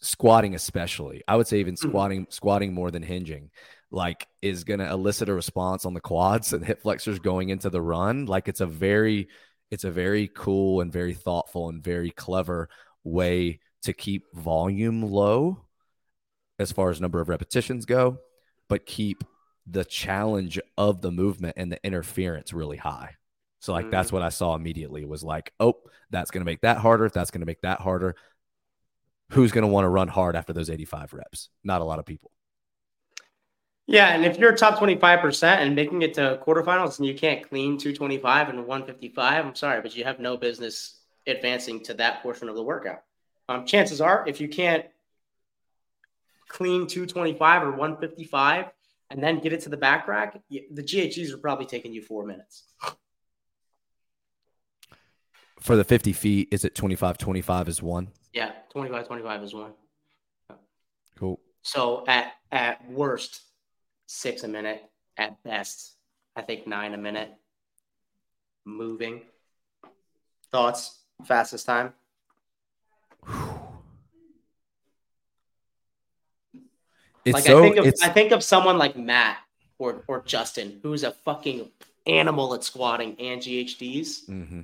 squatting 0.01 0.53
especially 0.53 1.23
i 1.27 1.35
would 1.35 1.47
say 1.47 1.59
even 1.59 1.73
mm-hmm. 1.73 1.89
squatting 1.89 2.21
mm-hmm. 2.21 2.31
squatting 2.31 2.73
more 2.73 2.91
than 2.91 3.01
hinging 3.01 3.49
like 3.89 4.27
is 4.41 4.63
going 4.63 4.79
to 4.79 4.89
elicit 4.89 5.29
a 5.29 5.33
response 5.33 5.85
on 5.85 5.93
the 5.93 6.01
quads 6.01 6.53
and 6.53 6.63
hip 6.65 6.81
flexors 6.81 7.17
going 7.17 7.49
into 7.49 7.69
the 7.69 7.81
run 7.81 8.25
like 8.25 8.47
it's 8.47 8.61
a 8.61 8.65
very 8.65 9.27
it's 9.71 9.83
a 9.83 9.91
very 9.91 10.27
cool 10.27 10.81
and 10.81 10.91
very 10.91 11.13
thoughtful 11.13 11.69
and 11.69 11.83
very 11.83 12.11
clever 12.11 12.69
way 13.03 13.59
to 13.81 13.93
keep 13.93 14.25
volume 14.33 15.01
low 15.01 15.59
as 16.59 16.71
far 16.71 16.89
as 16.89 17.01
number 17.01 17.21
of 17.21 17.29
repetitions 17.29 17.85
go 17.85 18.17
but 18.67 18.85
keep 18.85 19.23
the 19.67 19.85
challenge 19.85 20.59
of 20.77 21.01
the 21.01 21.11
movement 21.11 21.55
and 21.57 21.71
the 21.71 21.83
interference 21.85 22.53
really 22.53 22.77
high. 22.77 23.15
So 23.59 23.73
like 23.73 23.85
mm-hmm. 23.85 23.91
that's 23.91 24.11
what 24.11 24.21
I 24.21 24.29
saw 24.29 24.55
immediately 24.55 25.05
was 25.05 25.23
like, 25.23 25.53
oh, 25.59 25.75
that's 26.11 26.31
going 26.31 26.41
to 26.41 26.45
make 26.45 26.61
that 26.61 26.77
harder. 26.77 27.09
That's 27.09 27.31
going 27.31 27.41
to 27.41 27.47
make 27.47 27.61
that 27.61 27.81
harder. 27.81 28.15
Who's 29.31 29.51
going 29.51 29.63
to 29.63 29.67
want 29.67 29.85
to 29.85 29.89
run 29.89 30.07
hard 30.07 30.35
after 30.35 30.53
those 30.53 30.69
85 30.69 31.13
reps? 31.13 31.49
Not 31.63 31.81
a 31.81 31.83
lot 31.83 31.97
of 31.97 32.05
people. 32.05 32.31
Yeah, 33.87 34.15
and 34.15 34.25
if 34.25 34.39
you're 34.39 34.55
top 34.55 34.79
25% 34.79 35.43
and 35.43 35.75
making 35.75 36.01
it 36.01 36.15
to 36.15 36.39
quarterfinals 36.45 36.97
and 36.97 37.07
you 37.07 37.13
can't 37.13 37.47
clean 37.47 37.77
225 37.77 38.49
and 38.49 38.65
155, 38.65 39.45
I'm 39.45 39.55
sorry, 39.55 39.81
but 39.81 39.95
you 39.95 40.03
have 40.03 40.19
no 40.19 40.37
business 40.37 40.99
advancing 41.27 41.83
to 41.83 41.93
that 41.95 42.23
portion 42.23 42.49
of 42.49 42.55
the 42.55 42.63
workout. 42.63 43.01
Um, 43.47 43.65
chances 43.65 44.01
are, 44.01 44.23
if 44.27 44.41
you 44.41 44.47
can't 44.47 44.85
clean 46.47 46.87
225 46.87 47.63
or 47.63 47.71
155 47.71 48.65
and 49.09 49.21
then 49.21 49.39
get 49.39 49.53
it 49.53 49.61
to 49.61 49.69
the 49.69 49.77
back 49.77 50.07
rack, 50.07 50.39
the 50.49 50.83
GHDs 50.83 51.33
are 51.33 51.37
probably 51.37 51.65
taking 51.65 51.93
you 51.93 52.01
four 52.01 52.25
minutes. 52.25 52.63
For 55.59 55.75
the 55.75 55.83
50 55.83 56.13
feet, 56.13 56.49
is 56.51 56.63
it 56.65 56.75
25 56.75 57.17
25 57.17 57.69
is 57.69 57.81
one? 57.81 58.09
Yeah, 58.33 58.51
25 58.71 59.07
25 59.07 59.43
is 59.43 59.53
one. 59.53 59.73
Cool. 61.17 61.39
So 61.63 62.03
at 62.07 62.33
at 62.51 62.87
worst, 62.89 63.41
six 64.05 64.43
a 64.43 64.47
minute. 64.47 64.83
At 65.17 65.41
best, 65.43 65.95
I 66.35 66.41
think 66.41 66.67
nine 66.67 66.93
a 66.93 66.97
minute. 66.97 67.31
Moving. 68.65 69.21
Thoughts? 70.51 70.99
Fastest 71.25 71.65
time? 71.65 71.93
It's 77.25 77.33
like 77.33 77.43
so, 77.43 77.59
I 77.59 77.61
think 77.61 77.77
of 77.77 77.93
I 78.03 78.09
think 78.09 78.31
of 78.31 78.43
someone 78.43 78.77
like 78.77 78.95
Matt 78.95 79.37
or 79.79 80.03
or 80.07 80.21
Justin, 80.21 80.79
who's 80.83 81.03
a 81.03 81.11
fucking 81.11 81.69
animal 82.05 82.53
at 82.53 82.63
squatting 82.63 83.15
and 83.19 83.41
GHDs. 83.41 84.29
Mm-hmm. 84.29 84.61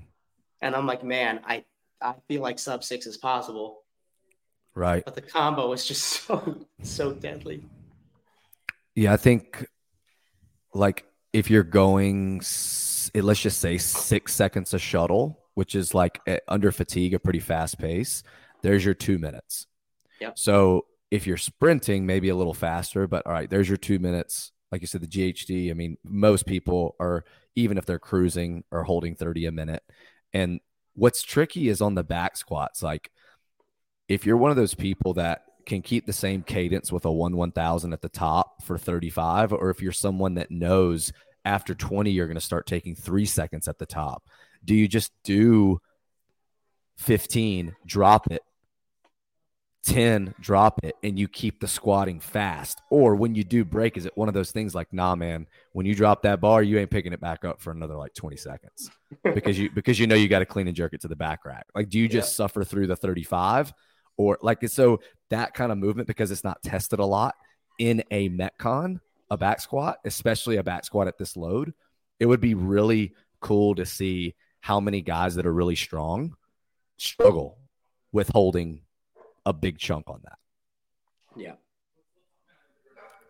And 0.61 0.75
I'm 0.75 0.85
like, 0.85 1.03
man, 1.03 1.41
I 1.45 1.63
I 2.01 2.13
feel 2.27 2.41
like 2.41 2.59
sub 2.59 2.83
six 2.83 3.05
is 3.07 3.17
possible. 3.17 3.81
Right. 4.75 5.03
But 5.03 5.15
the 5.15 5.21
combo 5.21 5.73
is 5.73 5.85
just 5.85 6.03
so 6.27 6.65
so 6.83 7.13
deadly. 7.13 7.63
Yeah, 8.95 9.13
I 9.13 9.17
think 9.17 9.67
like 10.73 11.05
if 11.33 11.49
you're 11.49 11.63
going 11.63 12.41
let's 13.15 13.41
just 13.41 13.59
say 13.59 13.77
six 13.77 14.33
seconds 14.33 14.73
a 14.73 14.79
shuttle, 14.79 15.39
which 15.55 15.75
is 15.75 15.93
like 15.93 16.21
under 16.47 16.71
fatigue, 16.71 17.13
a 17.13 17.19
pretty 17.19 17.39
fast 17.39 17.79
pace, 17.79 18.23
there's 18.61 18.85
your 18.85 18.93
two 18.93 19.17
minutes. 19.17 19.67
Yep. 20.19 20.37
So 20.37 20.85
if 21.11 21.27
you're 21.27 21.37
sprinting, 21.37 22.05
maybe 22.05 22.29
a 22.29 22.35
little 22.35 22.53
faster, 22.53 23.05
but 23.05 23.27
all 23.27 23.33
right, 23.33 23.49
there's 23.49 23.67
your 23.67 23.77
two 23.77 23.99
minutes. 23.99 24.53
Like 24.71 24.79
you 24.79 24.87
said, 24.87 25.01
the 25.01 25.07
GHD, 25.07 25.69
I 25.69 25.73
mean, 25.73 25.97
most 26.05 26.45
people 26.45 26.95
are, 26.99 27.25
even 27.55 27.77
if 27.77 27.85
they're 27.85 27.99
cruising, 27.99 28.63
are 28.71 28.83
holding 28.83 29.15
30 29.15 29.45
a 29.45 29.51
minute. 29.51 29.83
And 30.31 30.61
what's 30.93 31.21
tricky 31.21 31.67
is 31.67 31.81
on 31.81 31.95
the 31.95 32.03
back 32.05 32.37
squats. 32.37 32.81
Like, 32.81 33.11
if 34.07 34.25
you're 34.25 34.37
one 34.37 34.51
of 34.51 34.57
those 34.57 34.73
people 34.73 35.13
that 35.15 35.43
can 35.65 35.81
keep 35.81 36.05
the 36.05 36.13
same 36.13 36.41
cadence 36.41 36.91
with 36.91 37.03
a 37.03 37.11
1 37.11 37.35
1000 37.35 37.93
at 37.93 38.01
the 38.01 38.09
top 38.09 38.63
for 38.63 38.77
35, 38.77 39.51
or 39.51 39.69
if 39.69 39.81
you're 39.81 39.91
someone 39.91 40.35
that 40.35 40.49
knows 40.49 41.11
after 41.43 41.75
20, 41.75 42.09
you're 42.11 42.27
going 42.27 42.35
to 42.35 42.41
start 42.41 42.65
taking 42.65 42.95
three 42.95 43.25
seconds 43.25 43.67
at 43.67 43.77
the 43.77 43.85
top? 43.85 44.23
Do 44.63 44.73
you 44.73 44.87
just 44.87 45.11
do 45.25 45.81
15, 46.97 47.75
drop 47.85 48.31
it, 48.31 48.41
10, 49.83 50.35
drop 50.39 50.79
it, 50.83 50.95
and 51.03 51.17
you 51.17 51.27
keep 51.27 51.59
the 51.59 51.67
squatting 51.67 52.19
fast? 52.19 52.81
Or 52.89 53.15
when 53.15 53.35
you 53.35 53.43
do 53.43 53.65
break, 53.65 53.97
is 53.97 54.05
it 54.05 54.15
one 54.15 54.27
of 54.27 54.33
those 54.33 54.51
things 54.51 54.75
like, 54.75 54.93
nah, 54.93 55.15
man, 55.15 55.47
when 55.73 55.85
you 55.85 55.95
drop 55.95 56.21
that 56.23 56.39
bar, 56.39 56.61
you 56.61 56.77
ain't 56.77 56.91
picking 56.91 57.13
it 57.13 57.19
back 57.19 57.43
up 57.43 57.61
for 57.61 57.71
another 57.71 57.95
like 57.95 58.13
20 58.13 58.37
seconds 58.37 58.91
because 59.33 59.57
you 59.57 59.69
because 59.71 59.99
you 59.99 60.07
know 60.07 60.15
you 60.15 60.27
got 60.27 60.39
to 60.39 60.45
clean 60.45 60.67
and 60.67 60.75
jerk 60.75 60.93
it 60.93 61.01
to 61.01 61.07
the 61.07 61.15
back 61.15 61.45
rack. 61.45 61.65
Like, 61.73 61.89
do 61.89 61.97
you 61.99 62.07
just 62.07 62.33
yeah. 62.33 62.35
suffer 62.35 62.63
through 62.63 62.87
the 62.87 62.95
35? 62.95 63.73
Or 64.17 64.37
like 64.41 64.67
so 64.67 64.99
that 65.29 65.53
kind 65.53 65.71
of 65.71 65.77
movement 65.77 66.07
because 66.07 66.29
it's 66.31 66.43
not 66.43 66.61
tested 66.61 66.99
a 66.99 67.05
lot 67.05 67.33
in 67.79 68.03
a 68.11 68.29
Metcon, 68.29 68.99
a 69.31 69.37
back 69.37 69.59
squat, 69.59 69.97
especially 70.05 70.57
a 70.57 70.63
back 70.63 70.85
squat 70.85 71.07
at 71.07 71.17
this 71.17 71.35
load, 71.35 71.73
it 72.19 72.27
would 72.27 72.41
be 72.41 72.53
really 72.53 73.13
cool 73.39 73.73
to 73.73 73.85
see 73.85 74.35
how 74.59 74.79
many 74.79 75.01
guys 75.01 75.35
that 75.35 75.47
are 75.47 75.53
really 75.53 75.75
strong 75.75 76.35
struggle 76.97 77.57
with 78.11 78.29
holding 78.29 78.81
a 79.45 79.53
big 79.53 79.77
chunk 79.77 80.09
on 80.09 80.21
that. 80.23 80.37
Yeah. 81.35 81.53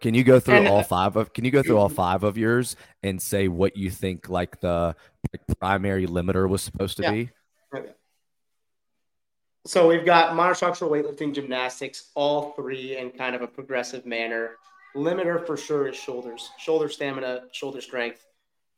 Can 0.02 0.16
you 0.16 0.24
go 0.24 0.40
through 0.40 0.56
and, 0.56 0.68
all 0.68 0.82
five 0.82 1.16
of 1.16 1.32
can 1.32 1.46
you 1.46 1.52
go 1.52 1.62
through 1.62 1.78
all 1.78 1.88
mm-hmm. 1.88 1.96
five 1.96 2.24
of 2.24 2.38
yours 2.38 2.76
and 3.04 3.22
say 3.22 3.48
what 3.48 3.78
you 3.78 3.92
think 3.92 4.30
like 4.30 4.60
the 4.60 4.96
like, 5.32 5.60
primary 5.60 6.08
limiter 6.08 6.50
was 6.50 6.64
supposed 6.64 6.98
to 6.98 7.04
yeah. 7.04 7.12
be? 7.12 7.30
So 9.68 9.88
we've 9.88 10.06
got 10.06 10.34
monostructural 10.34 10.90
weightlifting 10.90 11.36
gymnastics, 11.36 12.10
all 12.16 12.54
three 12.54 12.98
in 12.98 13.12
kind 13.12 13.36
of 13.36 13.44
a 13.44 13.48
progressive 13.48 14.08
manner. 14.08 14.56
Limiter 14.96 15.46
for 15.46 15.56
sure 15.56 15.88
is 15.88 15.96
shoulders, 15.96 16.50
shoulder 16.58 16.90
stamina, 16.90 17.44
shoulder 17.52 17.80
strength. 17.80 18.26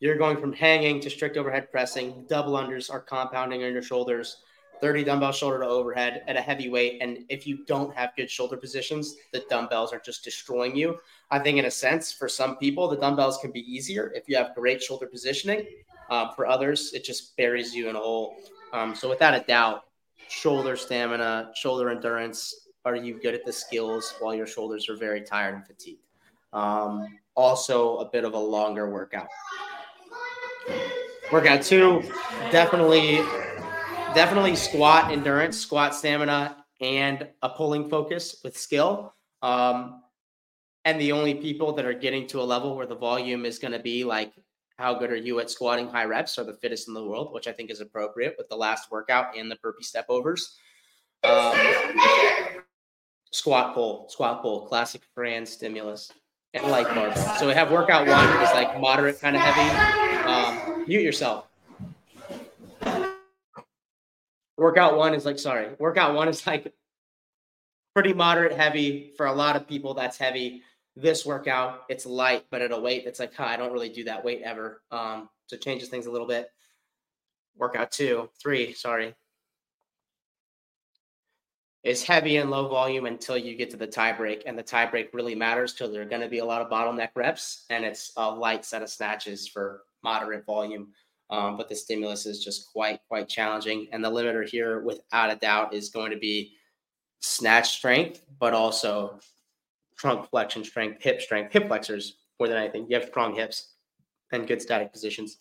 You're 0.02 0.18
going 0.18 0.36
from 0.36 0.52
hanging 0.52 1.00
to 1.00 1.10
strict 1.10 1.38
overhead 1.38 1.72
pressing. 1.72 2.26
Double 2.28 2.54
unders 2.54 2.92
are 2.92 3.00
compounding 3.00 3.64
on 3.64 3.72
your 3.72 3.82
shoulders. 3.82 4.44
30 4.84 5.06
dumbbell 5.06 5.32
shoulder 5.32 5.60
to 5.60 5.66
overhead 5.66 6.24
at 6.28 6.36
a 6.36 6.42
heavy 6.42 6.68
weight. 6.68 6.98
And 7.00 7.20
if 7.30 7.48
you 7.48 7.64
don't 7.64 7.96
have 7.96 8.12
good 8.18 8.30
shoulder 8.30 8.58
positions, 8.58 9.16
the 9.32 9.46
dumbbells 9.50 9.94
are 9.94 10.00
just 10.00 10.26
destroying 10.26 10.76
you. 10.76 10.98
I 11.32 11.40
think, 11.40 11.58
in 11.58 11.64
a 11.64 11.72
sense, 11.72 12.12
for 12.12 12.28
some 12.28 12.58
people, 12.58 12.90
the 12.90 12.98
dumbbells 12.98 13.38
can 13.38 13.52
be 13.52 13.62
easier 13.62 14.12
if 14.14 14.28
you 14.28 14.36
have 14.36 14.54
great 14.54 14.84
shoulder 14.84 15.06
positioning. 15.06 15.66
Uh, 16.10 16.34
for 16.34 16.46
others, 16.46 16.92
it 16.92 17.06
just 17.06 17.38
buries 17.38 17.74
you 17.74 17.88
in 17.90 17.96
a 17.96 18.00
hole. 18.00 18.36
Um, 18.74 18.94
so, 18.94 19.08
without 19.08 19.34
a 19.34 19.40
doubt, 19.48 19.86
shoulder 20.28 20.76
stamina, 20.76 21.52
shoulder 21.56 21.90
endurance, 21.90 22.68
are 22.84 22.98
you 22.98 23.22
good 23.22 23.34
at 23.34 23.46
the 23.46 23.54
skills 23.54 24.14
while 24.20 24.36
your 24.36 24.48
shoulders 24.48 24.90
are 24.90 24.98
very 24.98 25.22
tired 25.22 25.56
and 25.56 25.66
fatigued? 25.66 26.04
Um, 26.52 27.20
also, 27.36 28.00
a 28.00 28.10
bit 28.10 28.26
of 28.26 28.34
a 28.34 28.38
longer 28.38 28.90
workout. 28.90 29.28
Workout 31.32 31.64
two, 31.64 32.04
definitely, 32.52 33.22
definitely 34.14 34.56
squat 34.56 35.12
endurance, 35.12 35.60
squat 35.60 35.96
stamina, 35.96 36.64
and 36.82 37.28
a 37.42 37.50
pulling 37.50 37.90
focus 37.90 38.38
with 38.44 38.58
skill. 38.58 39.14
Um, 39.42 40.02
and 40.86 41.00
the 41.00 41.12
only 41.12 41.34
people 41.36 41.74
that 41.74 41.86
are 41.86 41.94
getting 41.94 42.28
to 42.28 42.42
a 42.42 42.44
level 42.44 42.76
where 42.76 42.86
the 42.86 42.96
volume 42.96 43.46
is 43.46 43.60
going 43.60 43.72
to 43.72 43.80
be 43.80 44.04
like 44.04 44.34
how 44.78 44.94
good 44.94 45.12
are 45.12 45.16
you 45.16 45.40
at 45.40 45.50
squatting 45.50 45.88
high 45.88 46.06
reps 46.06 46.38
are 46.40 46.44
the 46.44 46.54
fittest 46.54 46.88
in 46.88 46.94
the 46.94 47.04
world, 47.04 47.34
which 47.34 47.48
I 47.48 47.52
think 47.52 47.70
is 47.70 47.80
appropriate 47.80 48.36
with 48.38 48.50
the 48.50 48.56
last 48.56 48.92
workout 48.92 49.38
and 49.38 49.50
the 49.50 49.56
burpee 49.58 49.84
step 49.84 50.06
overs. 50.10 50.58
Um, 51.24 51.56
squat 53.32 53.74
pull, 53.74 54.10
squat 54.10 54.42
pull, 54.42 54.68
classic 54.68 55.02
Fran 55.14 55.46
stimulus, 55.46 56.12
and 56.54 56.66
light 56.66 56.88
barbell. 56.88 57.36
So 57.38 57.48
we 57.48 57.54
have 57.54 57.72
workout 57.72 58.08
one 58.08 58.42
is 58.42 58.52
like 58.54 58.80
moderate, 58.80 59.22
kind 59.22 59.36
of 59.36 59.42
heavy. 59.42 60.28
Um, 60.28 60.86
mute 60.88 61.04
yourself. 61.04 61.48
Workout 64.64 64.96
one 64.96 65.14
is 65.14 65.26
like, 65.26 65.40
sorry, 65.40 65.76
workout 65.78 66.16
one 66.16 66.30
is 66.30 66.48
like 66.48 66.74
pretty 67.94 68.14
moderate, 68.14 68.54
heavy. 68.54 69.12
For 69.18 69.26
a 69.26 69.34
lot 69.34 69.58
of 69.58 69.68
people, 69.68 69.94
that's 69.94 70.18
heavy 70.18 70.64
this 70.96 71.26
workout, 71.26 71.82
it's 71.90 72.06
light, 72.06 72.46
but 72.50 72.62
at 72.62 72.72
a 72.72 72.80
weight 72.80 73.04
that's 73.04 73.20
like, 73.20 73.36
huh, 73.36 73.44
I 73.44 73.58
don't 73.58 73.74
really 73.74 73.90
do 73.90 74.06
that 74.06 74.24
weight 74.24 74.42
ever. 74.42 74.82
Um, 74.90 75.28
so 75.48 75.58
it 75.58 75.62
changes 75.62 75.90
things 75.90 76.06
a 76.06 76.12
little 76.12 76.28
bit. 76.28 76.48
Workout 77.58 77.92
two, 77.92 78.30
three, 78.42 78.72
sorry, 78.72 79.14
is 81.84 82.02
heavy 82.02 82.38
and 82.38 82.50
low 82.50 82.70
volume 82.70 83.06
until 83.06 83.38
you 83.38 83.58
get 83.58 83.70
to 83.72 83.78
the 83.78 83.86
tie 83.86 84.14
break. 84.14 84.44
And 84.46 84.58
the 84.58 84.64
tie 84.64 84.86
break 84.86 85.14
really 85.14 85.36
matters 85.36 85.74
because 85.74 85.92
there 85.92 86.04
are 86.04 86.10
going 86.10 86.22
to 86.22 86.30
be 86.30 86.40
a 86.40 86.46
lot 86.46 86.62
of 86.62 86.70
bottleneck 86.70 87.10
reps 87.16 87.66
and 87.70 87.84
it's 87.84 88.14
a 88.16 88.32
light 88.32 88.64
set 88.64 88.82
of 88.82 88.90
snatches 88.90 89.46
for 89.46 89.82
moderate 90.04 90.46
volume. 90.46 90.94
Um, 91.30 91.58
but 91.58 91.70
the 91.70 91.76
stimulus 91.76 92.26
is 92.26 92.44
just 92.44 92.72
quite, 92.72 93.00
quite 93.08 93.28
challenging. 93.28 93.88
And 93.92 94.04
the 94.04 94.12
limiter 94.12 94.48
here, 94.48 94.82
without 94.82 95.32
a 95.32 95.36
doubt, 95.36 95.74
is 95.74 95.90
going 95.90 96.12
to 96.12 96.18
be 96.18 96.54
snatch 97.22 97.72
strength, 97.78 98.22
but 98.40 98.54
also 98.54 99.20
trunk 99.98 100.30
flexion 100.30 100.64
strength, 100.64 101.02
hip 101.02 101.22
strength, 101.22 101.54
hip 101.54 101.68
flexors 101.68 102.18
more 102.40 102.48
than 102.48 102.58
anything. 102.58 102.86
You 102.90 103.00
have 103.00 103.08
strong 103.08 103.34
hips 103.36 103.74
and 104.32 104.48
good 104.48 104.62
static 104.62 104.92
positions. 104.92 105.38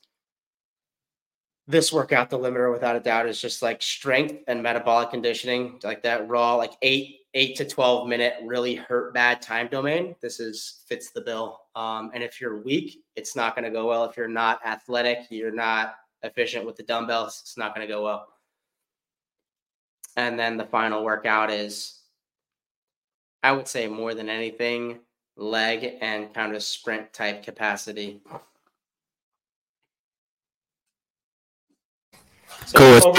This 1.67 1.93
workout, 1.93 2.31
the 2.31 2.39
limiter 2.39 2.73
without 2.73 2.97
a 2.97 3.01
doubt, 3.01 3.29
is 3.29 3.41
just 3.41 3.63
like 3.63 3.83
strength 3.83 4.43
and 4.49 4.63
metabolic 4.63 5.11
conditioning, 5.11 5.81
like 5.83 6.03
that 6.03 6.29
raw, 6.29 6.55
like 6.55 6.73
eight, 6.83 7.21
eight 7.35 7.57
to 7.57 7.65
12 7.65 8.09
minute, 8.09 8.35
really 8.45 8.75
hurt 8.75 9.15
bad 9.15 9.41
time 9.41 9.69
domain. 9.69 10.15
This 10.21 10.41
is 10.41 10.83
fits 10.89 11.11
the 11.11 11.21
bill. 11.21 11.62
Um, 11.75 12.11
and 12.15 12.23
if 12.23 12.41
you're 12.41 12.61
weak, 12.61 13.03
it's 13.17 13.35
not 13.35 13.55
going 13.55 13.65
to 13.65 13.71
go 13.71 13.89
well. 13.89 14.05
If 14.05 14.17
you're 14.17 14.29
not 14.29 14.61
athletic, 14.65 15.21
you're 15.31 15.51
not 15.51 15.95
efficient 16.23 16.67
with 16.67 16.77
the 16.77 16.83
dumbbells, 16.83 17.41
it's 17.43 17.57
not 17.57 17.75
going 17.75 17.87
to 17.87 17.93
go 17.93 18.05
well. 18.05 18.29
And 20.17 20.39
then 20.39 20.57
the 20.57 20.67
final 20.67 21.05
workout 21.05 21.51
is 21.51 22.01
I 23.43 23.53
would 23.53 23.67
say 23.67 23.89
more 23.89 24.15
than 24.15 24.29
anything, 24.29 25.01
leg 25.37 25.95
and 26.01 26.33
kind 26.33 26.55
of 26.55 26.63
sprint 26.63 27.13
type 27.13 27.43
capacity. 27.43 28.21
So 32.67 33.01
cool. 33.01 33.15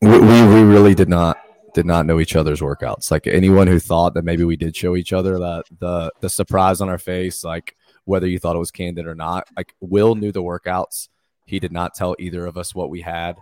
We, 0.00 0.18
we 0.20 0.62
really 0.62 0.94
did 0.94 1.08
not 1.08 1.43
did 1.74 1.86
not 1.86 2.06
know 2.06 2.20
each 2.20 2.36
other's 2.36 2.60
workouts. 2.60 3.10
Like 3.10 3.26
anyone 3.26 3.66
who 3.66 3.78
thought 3.78 4.14
that 4.14 4.24
maybe 4.24 4.44
we 4.44 4.56
did 4.56 4.76
show 4.76 4.96
each 4.96 5.12
other 5.12 5.38
that 5.38 5.64
the 5.78 6.12
the 6.20 6.30
surprise 6.30 6.80
on 6.80 6.88
our 6.88 6.98
face, 6.98 7.44
like 7.44 7.76
whether 8.04 8.26
you 8.26 8.38
thought 8.38 8.56
it 8.56 8.60
was 8.60 8.70
candid 8.70 9.06
or 9.06 9.14
not, 9.14 9.48
like 9.56 9.74
Will 9.80 10.14
knew 10.14 10.32
the 10.32 10.42
workouts. 10.42 11.08
He 11.46 11.58
did 11.58 11.72
not 11.72 11.94
tell 11.94 12.16
either 12.18 12.46
of 12.46 12.56
us 12.56 12.74
what 12.74 12.90
we 12.90 13.02
had, 13.02 13.36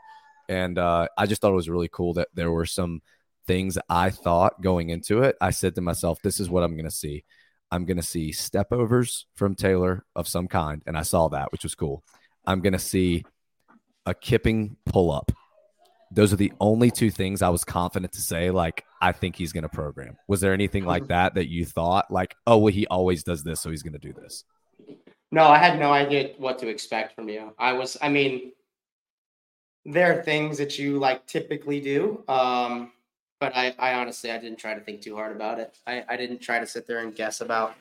and 0.49 0.78
uh, 0.78 1.09
I 1.16 1.26
just 1.26 1.41
thought 1.41 1.53
it 1.53 1.57
was 1.57 1.68
really 1.68 1.89
cool 1.89 2.14
that 2.14 2.28
there 2.35 2.51
were 2.51 2.66
some 2.66 3.03
things 3.47 3.78
I 3.89 4.11
thought 4.11 4.61
going 4.61 4.91
into 4.91 5.22
it, 5.22 5.37
I 5.41 5.51
said 5.51 5.74
to 5.74 5.80
myself, 5.80 6.20
this 6.22 6.41
is 6.41 6.49
what 6.49 6.62
I'm 6.62 6.72
going 6.72 6.85
to 6.85 6.91
see. 6.91 7.24
I'm 7.70 7.85
going 7.85 7.97
to 7.97 8.03
see 8.03 8.33
step 8.33 8.72
overs 8.72 9.27
from 9.35 9.55
Taylor 9.55 10.05
of 10.15 10.28
some 10.28 10.47
kind. 10.47 10.82
And 10.86 10.97
I 10.97 11.02
saw 11.02 11.28
that, 11.28 11.52
which 11.52 11.62
was 11.62 11.74
cool. 11.74 12.05
I'm 12.44 12.61
going 12.61 12.74
to 12.74 12.78
see 12.78 13.24
a 14.05 14.15
kipping 14.15 14.77
pull 14.85 15.11
up. 15.11 15.32
Those 16.14 16.32
are 16.32 16.36
the 16.36 16.52
only 16.60 16.90
two 16.90 17.10
things 17.10 17.40
I 17.43 17.48
was 17.48 17.64
confident 17.64 18.12
to 18.12 18.20
say, 18.20 18.51
like, 18.51 18.84
I 19.01 19.12
think 19.12 19.36
he's 19.36 19.52
going 19.52 19.62
to 19.62 19.68
program. 19.68 20.16
Was 20.28 20.40
there 20.40 20.52
anything 20.52 20.84
like 20.84 21.09
that 21.09 21.34
that 21.34 21.48
you 21.48 21.64
thought, 21.64 22.10
like, 22.10 22.36
oh, 22.47 22.59
well, 22.59 22.72
he 22.72 22.86
always 22.86 23.22
does 23.24 23.43
this, 23.43 23.60
so 23.60 23.70
he's 23.70 23.82
going 23.82 23.94
to 23.94 23.98
do 23.98 24.12
this? 24.12 24.44
No, 25.30 25.44
I 25.44 25.59
had 25.59 25.78
no 25.78 25.93
idea 25.93 26.32
what 26.36 26.59
to 26.59 26.68
expect 26.68 27.14
from 27.14 27.28
you. 27.28 27.55
I 27.59 27.72
was, 27.72 27.97
I 28.02 28.10
mean, 28.10 28.52
there 29.86 30.18
are 30.18 30.22
things 30.22 30.59
that 30.59 30.78
you 30.78 30.98
like 30.98 31.26
typically 31.26 31.80
do. 31.80 32.22
Um, 32.28 32.93
but 33.40 33.56
I, 33.56 33.74
I 33.76 33.94
honestly 33.94 34.30
I 34.30 34.39
didn't 34.39 34.59
try 34.59 34.72
to 34.74 34.80
think 34.80 35.01
too 35.01 35.16
hard 35.16 35.34
about 35.34 35.59
it. 35.59 35.76
I, 35.84 36.05
I 36.09 36.16
didn't 36.16 36.39
try 36.39 36.60
to 36.60 36.66
sit 36.66 36.86
there 36.86 36.98
and 36.98 37.12
guess 37.12 37.40
about 37.40 37.74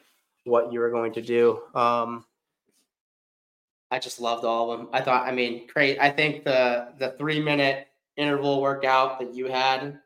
what 0.44 0.74
you 0.74 0.80
were 0.80 0.90
going 0.90 1.14
to 1.14 1.22
do. 1.22 1.60
Um, 1.76 2.26
I 3.92 4.00
just 4.00 4.20
loved 4.20 4.44
all 4.44 4.72
of 4.72 4.80
them. 4.80 4.90
I 4.92 5.02
thought, 5.02 5.28
I 5.28 5.32
mean, 5.32 5.68
great. 5.72 6.00
I 6.00 6.10
think 6.10 6.46
the 6.46 6.94
the 6.98 7.10
three 7.12 7.40
minute 7.40 7.90
interval 8.22 8.62
workout 8.62 9.20
that 9.20 9.34
you 9.34 9.48
had, 9.48 10.00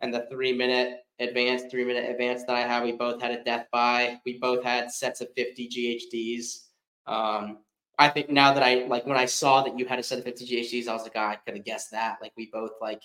and 0.00 0.14
the 0.14 0.26
three 0.30 0.52
minute 0.52 1.00
advanced 1.18 1.70
three 1.70 1.84
minute 1.84 2.08
advance 2.08 2.44
that 2.44 2.54
I 2.54 2.60
had, 2.60 2.84
we 2.84 2.92
both 2.92 3.20
had 3.20 3.32
a 3.32 3.42
death 3.42 3.66
by. 3.72 4.20
We 4.24 4.38
both 4.38 4.62
had 4.62 4.90
sets 4.90 5.20
of 5.20 5.28
fifty 5.34 5.68
GHDs. 5.68 6.64
Um, 7.06 7.58
I 7.98 8.08
think 8.08 8.30
now 8.30 8.52
that 8.54 8.62
I 8.62 8.86
like 8.86 9.06
when 9.06 9.16
I 9.18 9.26
saw 9.26 9.62
that 9.64 9.78
you 9.78 9.86
had 9.86 9.98
a 9.98 10.02
set 10.02 10.18
of 10.18 10.24
fifty 10.24 10.46
GHDs, 10.46 10.88
I 10.88 10.92
was 10.92 11.02
like, 11.02 11.12
oh, 11.16 11.20
I 11.20 11.36
could 11.36 11.56
have 11.56 11.64
guessed 11.64 11.90
that. 11.90 12.18
Like 12.22 12.32
we 12.36 12.48
both 12.52 12.72
like 12.80 13.02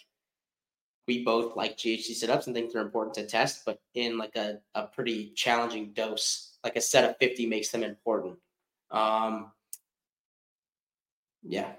we 1.08 1.24
both 1.24 1.56
like 1.56 1.78
GHD 1.78 2.14
sit-ups 2.14 2.48
and 2.48 2.56
think 2.56 2.72
they're 2.72 2.82
important 2.82 3.16
to 3.16 3.26
test, 3.26 3.64
but 3.66 3.80
in 3.94 4.18
like 4.18 4.36
a, 4.36 4.60
a 4.74 4.88
pretty 4.88 5.32
challenging 5.36 5.92
dose, 5.94 6.58
like 6.64 6.76
a 6.78 6.82
set 6.82 7.10
of 7.10 7.18
50 7.18 7.46
makes 7.46 7.70
them 7.70 7.84
important. 7.84 8.38
Um, 8.90 9.52
yeah. 11.44 11.74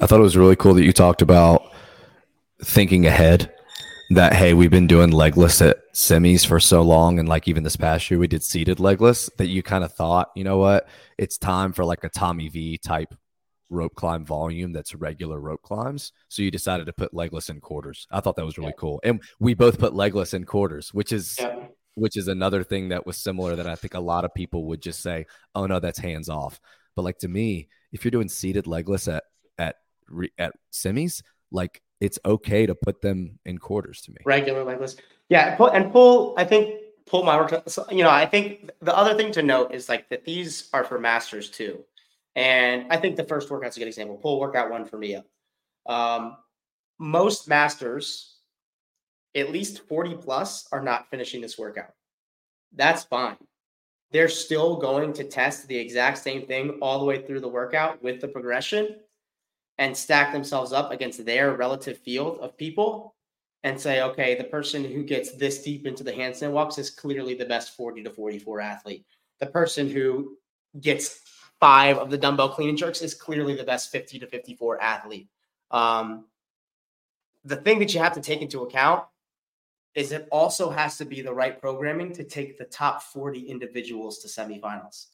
I 0.00 0.06
thought 0.06 0.20
it 0.20 0.22
was 0.24 0.36
really 0.36 0.56
cool 0.56 0.74
that 0.74 0.84
you 0.84 0.92
talked 0.92 1.22
about 1.22 1.72
thinking 2.64 3.06
ahead, 3.06 3.52
that 4.10 4.34
hey, 4.34 4.54
we've 4.54 4.70
been 4.70 4.86
doing 4.86 5.10
legless 5.10 5.62
at 5.62 5.78
semis 5.94 6.46
for 6.46 6.60
so 6.60 6.82
long, 6.82 7.18
and 7.18 7.28
like 7.28 7.48
even 7.48 7.62
this 7.62 7.76
past 7.76 8.10
year 8.10 8.18
we 8.18 8.26
did 8.26 8.42
seated 8.42 8.80
legless 8.80 9.30
that 9.38 9.46
you 9.46 9.62
kind 9.62 9.84
of 9.84 9.92
thought, 9.92 10.30
you 10.34 10.44
know 10.44 10.58
what, 10.58 10.88
it's 11.18 11.38
time 11.38 11.72
for 11.72 11.84
like 11.84 12.04
a 12.04 12.08
Tommy 12.08 12.48
V 12.48 12.78
type 12.78 13.14
rope 13.70 13.94
climb 13.94 14.24
volume 14.24 14.72
that's 14.72 14.94
regular 14.94 15.40
rope 15.40 15.62
climbs. 15.62 16.12
So 16.28 16.42
you 16.42 16.50
decided 16.50 16.86
to 16.86 16.92
put 16.92 17.14
legless 17.14 17.48
in 17.48 17.60
quarters. 17.60 18.06
I 18.10 18.20
thought 18.20 18.36
that 18.36 18.44
was 18.44 18.58
really 18.58 18.70
yeah. 18.70 18.78
cool, 18.80 19.00
and 19.04 19.22
we 19.38 19.54
both 19.54 19.78
put 19.78 19.94
legless 19.94 20.34
in 20.34 20.44
quarters, 20.44 20.92
which 20.92 21.12
is. 21.12 21.36
Yeah. 21.38 21.66
Which 21.94 22.16
is 22.16 22.26
another 22.26 22.64
thing 22.64 22.88
that 22.88 23.04
was 23.04 23.18
similar 23.18 23.54
that 23.54 23.66
I 23.66 23.74
think 23.74 23.92
a 23.92 24.00
lot 24.00 24.24
of 24.24 24.32
people 24.32 24.64
would 24.68 24.80
just 24.80 25.02
say, 25.02 25.26
"Oh 25.54 25.66
no, 25.66 25.78
that's 25.78 25.98
hands 25.98 26.30
off." 26.30 26.58
But 26.96 27.02
like 27.02 27.18
to 27.18 27.28
me, 27.28 27.68
if 27.92 28.02
you're 28.02 28.10
doing 28.10 28.30
seated 28.30 28.66
legless 28.66 29.08
at 29.08 29.24
at 29.58 29.76
at 30.38 30.52
semis, 30.72 31.22
like 31.50 31.82
it's 32.00 32.18
okay 32.24 32.66
to 32.66 32.74
put 32.74 33.00
them 33.00 33.38
in 33.44 33.58
quarters 33.58 34.00
to 34.02 34.10
me. 34.10 34.18
Regular 34.24 34.64
legless. 34.64 34.96
Yeah. 35.28 35.56
And 35.72 35.92
pull, 35.92 36.34
I 36.36 36.44
think 36.44 36.80
pull 37.06 37.22
my 37.22 37.36
work. 37.36 37.52
You 37.90 38.02
know, 38.02 38.10
I 38.10 38.26
think 38.26 38.70
the 38.80 38.96
other 38.96 39.14
thing 39.14 39.30
to 39.32 39.42
note 39.42 39.72
is 39.72 39.88
like 39.88 40.08
that 40.08 40.24
these 40.24 40.68
are 40.72 40.82
for 40.82 40.98
masters 40.98 41.48
too. 41.48 41.84
And 42.34 42.86
I 42.90 42.96
think 42.96 43.16
the 43.16 43.24
first 43.24 43.50
workout's 43.50 43.76
a 43.76 43.80
good 43.80 43.86
example. 43.86 44.16
Pull 44.16 44.40
workout 44.40 44.68
one 44.70 44.84
for 44.84 44.98
me. 44.98 45.22
Um, 45.86 46.36
most 46.98 47.48
masters, 47.48 48.36
at 49.36 49.52
least 49.52 49.86
40 49.88 50.16
plus, 50.16 50.66
are 50.72 50.82
not 50.82 51.08
finishing 51.08 51.40
this 51.40 51.56
workout. 51.56 51.92
That's 52.74 53.04
fine. 53.04 53.36
They're 54.10 54.28
still 54.28 54.76
going 54.76 55.12
to 55.14 55.24
test 55.24 55.68
the 55.68 55.76
exact 55.76 56.18
same 56.18 56.46
thing 56.46 56.78
all 56.82 56.98
the 56.98 57.04
way 57.04 57.22
through 57.22 57.40
the 57.40 57.48
workout 57.48 58.02
with 58.02 58.20
the 58.20 58.28
progression 58.28 58.96
and 59.78 59.96
stack 59.96 60.32
themselves 60.32 60.72
up 60.72 60.92
against 60.92 61.24
their 61.24 61.54
relative 61.54 61.98
field 61.98 62.38
of 62.38 62.56
people 62.56 63.14
and 63.64 63.80
say, 63.80 64.02
okay, 64.02 64.34
the 64.34 64.44
person 64.44 64.84
who 64.84 65.02
gets 65.04 65.32
this 65.36 65.62
deep 65.62 65.86
into 65.86 66.02
the 66.02 66.12
handstand 66.12 66.52
walks 66.52 66.78
is 66.78 66.90
clearly 66.90 67.34
the 67.34 67.44
best 67.44 67.76
40 67.76 68.02
to 68.02 68.10
44 68.10 68.60
athlete. 68.60 69.06
The 69.40 69.46
person 69.46 69.88
who 69.88 70.36
gets 70.80 71.20
five 71.60 71.98
of 71.98 72.10
the 72.10 72.18
dumbbell 72.18 72.48
clean 72.48 72.70
and 72.70 72.78
jerks 72.78 73.02
is 73.02 73.14
clearly 73.14 73.54
the 73.54 73.64
best 73.64 73.92
50 73.92 74.18
to 74.18 74.26
54 74.26 74.82
athlete. 74.82 75.28
Um, 75.70 76.26
the 77.44 77.56
thing 77.56 77.78
that 77.78 77.94
you 77.94 78.00
have 78.00 78.14
to 78.14 78.20
take 78.20 78.42
into 78.42 78.62
account 78.62 79.04
is 79.94 80.12
it 80.12 80.26
also 80.30 80.70
has 80.70 80.96
to 80.98 81.04
be 81.04 81.20
the 81.20 81.32
right 81.32 81.60
programming 81.60 82.12
to 82.14 82.24
take 82.24 82.58
the 82.58 82.64
top 82.64 83.02
40 83.02 83.40
individuals 83.40 84.18
to 84.20 84.28
semifinals. 84.28 85.06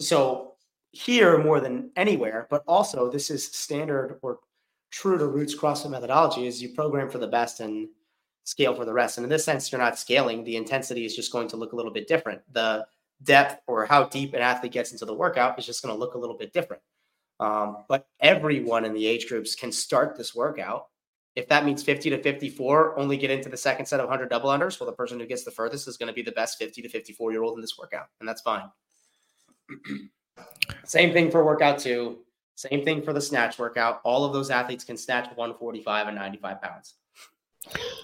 So 0.00 0.53
here 0.94 1.38
more 1.38 1.60
than 1.60 1.90
anywhere, 1.96 2.46
but 2.50 2.62
also 2.66 3.10
this 3.10 3.30
is 3.30 3.44
standard 3.44 4.18
or 4.22 4.38
true 4.90 5.18
to 5.18 5.26
roots 5.26 5.54
CrossFit 5.54 5.90
methodology 5.90 6.46
is 6.46 6.62
you 6.62 6.68
program 6.68 7.10
for 7.10 7.18
the 7.18 7.26
best 7.26 7.60
and 7.60 7.88
scale 8.44 8.74
for 8.74 8.84
the 8.84 8.92
rest. 8.92 9.18
And 9.18 9.24
in 9.24 9.30
this 9.30 9.44
sense, 9.44 9.72
you're 9.72 9.80
not 9.80 9.98
scaling. 9.98 10.44
The 10.44 10.56
intensity 10.56 11.04
is 11.04 11.16
just 11.16 11.32
going 11.32 11.48
to 11.48 11.56
look 11.56 11.72
a 11.72 11.76
little 11.76 11.92
bit 11.92 12.06
different. 12.06 12.42
The 12.52 12.86
depth 13.22 13.60
or 13.66 13.86
how 13.86 14.04
deep 14.04 14.34
an 14.34 14.40
athlete 14.40 14.72
gets 14.72 14.92
into 14.92 15.04
the 15.04 15.14
workout 15.14 15.58
is 15.58 15.66
just 15.66 15.82
going 15.82 15.94
to 15.94 15.98
look 15.98 16.14
a 16.14 16.18
little 16.18 16.36
bit 16.36 16.52
different. 16.52 16.82
Um, 17.40 17.84
but 17.88 18.06
everyone 18.20 18.84
in 18.84 18.94
the 18.94 19.06
age 19.06 19.28
groups 19.28 19.56
can 19.56 19.72
start 19.72 20.16
this 20.16 20.34
workout. 20.34 20.86
If 21.34 21.48
that 21.48 21.64
means 21.64 21.82
50 21.82 22.10
to 22.10 22.22
54, 22.22 22.96
only 22.96 23.16
get 23.16 23.32
into 23.32 23.48
the 23.48 23.56
second 23.56 23.86
set 23.86 23.98
of 23.98 24.08
100 24.08 24.28
double 24.28 24.50
unders. 24.50 24.78
Well, 24.78 24.88
the 24.88 24.94
person 24.94 25.18
who 25.18 25.26
gets 25.26 25.42
the 25.42 25.50
furthest 25.50 25.88
is 25.88 25.96
going 25.96 26.06
to 26.06 26.12
be 26.12 26.22
the 26.22 26.30
best 26.30 26.58
50 26.58 26.82
to 26.82 26.88
54 26.88 27.32
year 27.32 27.42
old 27.42 27.56
in 27.56 27.60
this 27.60 27.76
workout. 27.76 28.06
And 28.20 28.28
that's 28.28 28.42
fine. 28.42 28.70
Same 30.84 31.12
thing 31.12 31.30
for 31.30 31.44
workout 31.44 31.78
two. 31.78 32.18
Same 32.56 32.84
thing 32.84 33.02
for 33.02 33.12
the 33.12 33.20
snatch 33.20 33.58
workout. 33.58 34.00
All 34.04 34.24
of 34.24 34.32
those 34.32 34.50
athletes 34.50 34.84
can 34.84 34.96
snatch 34.96 35.26
145 35.34 36.08
and 36.08 36.16
95 36.16 36.62
pounds. 36.62 36.94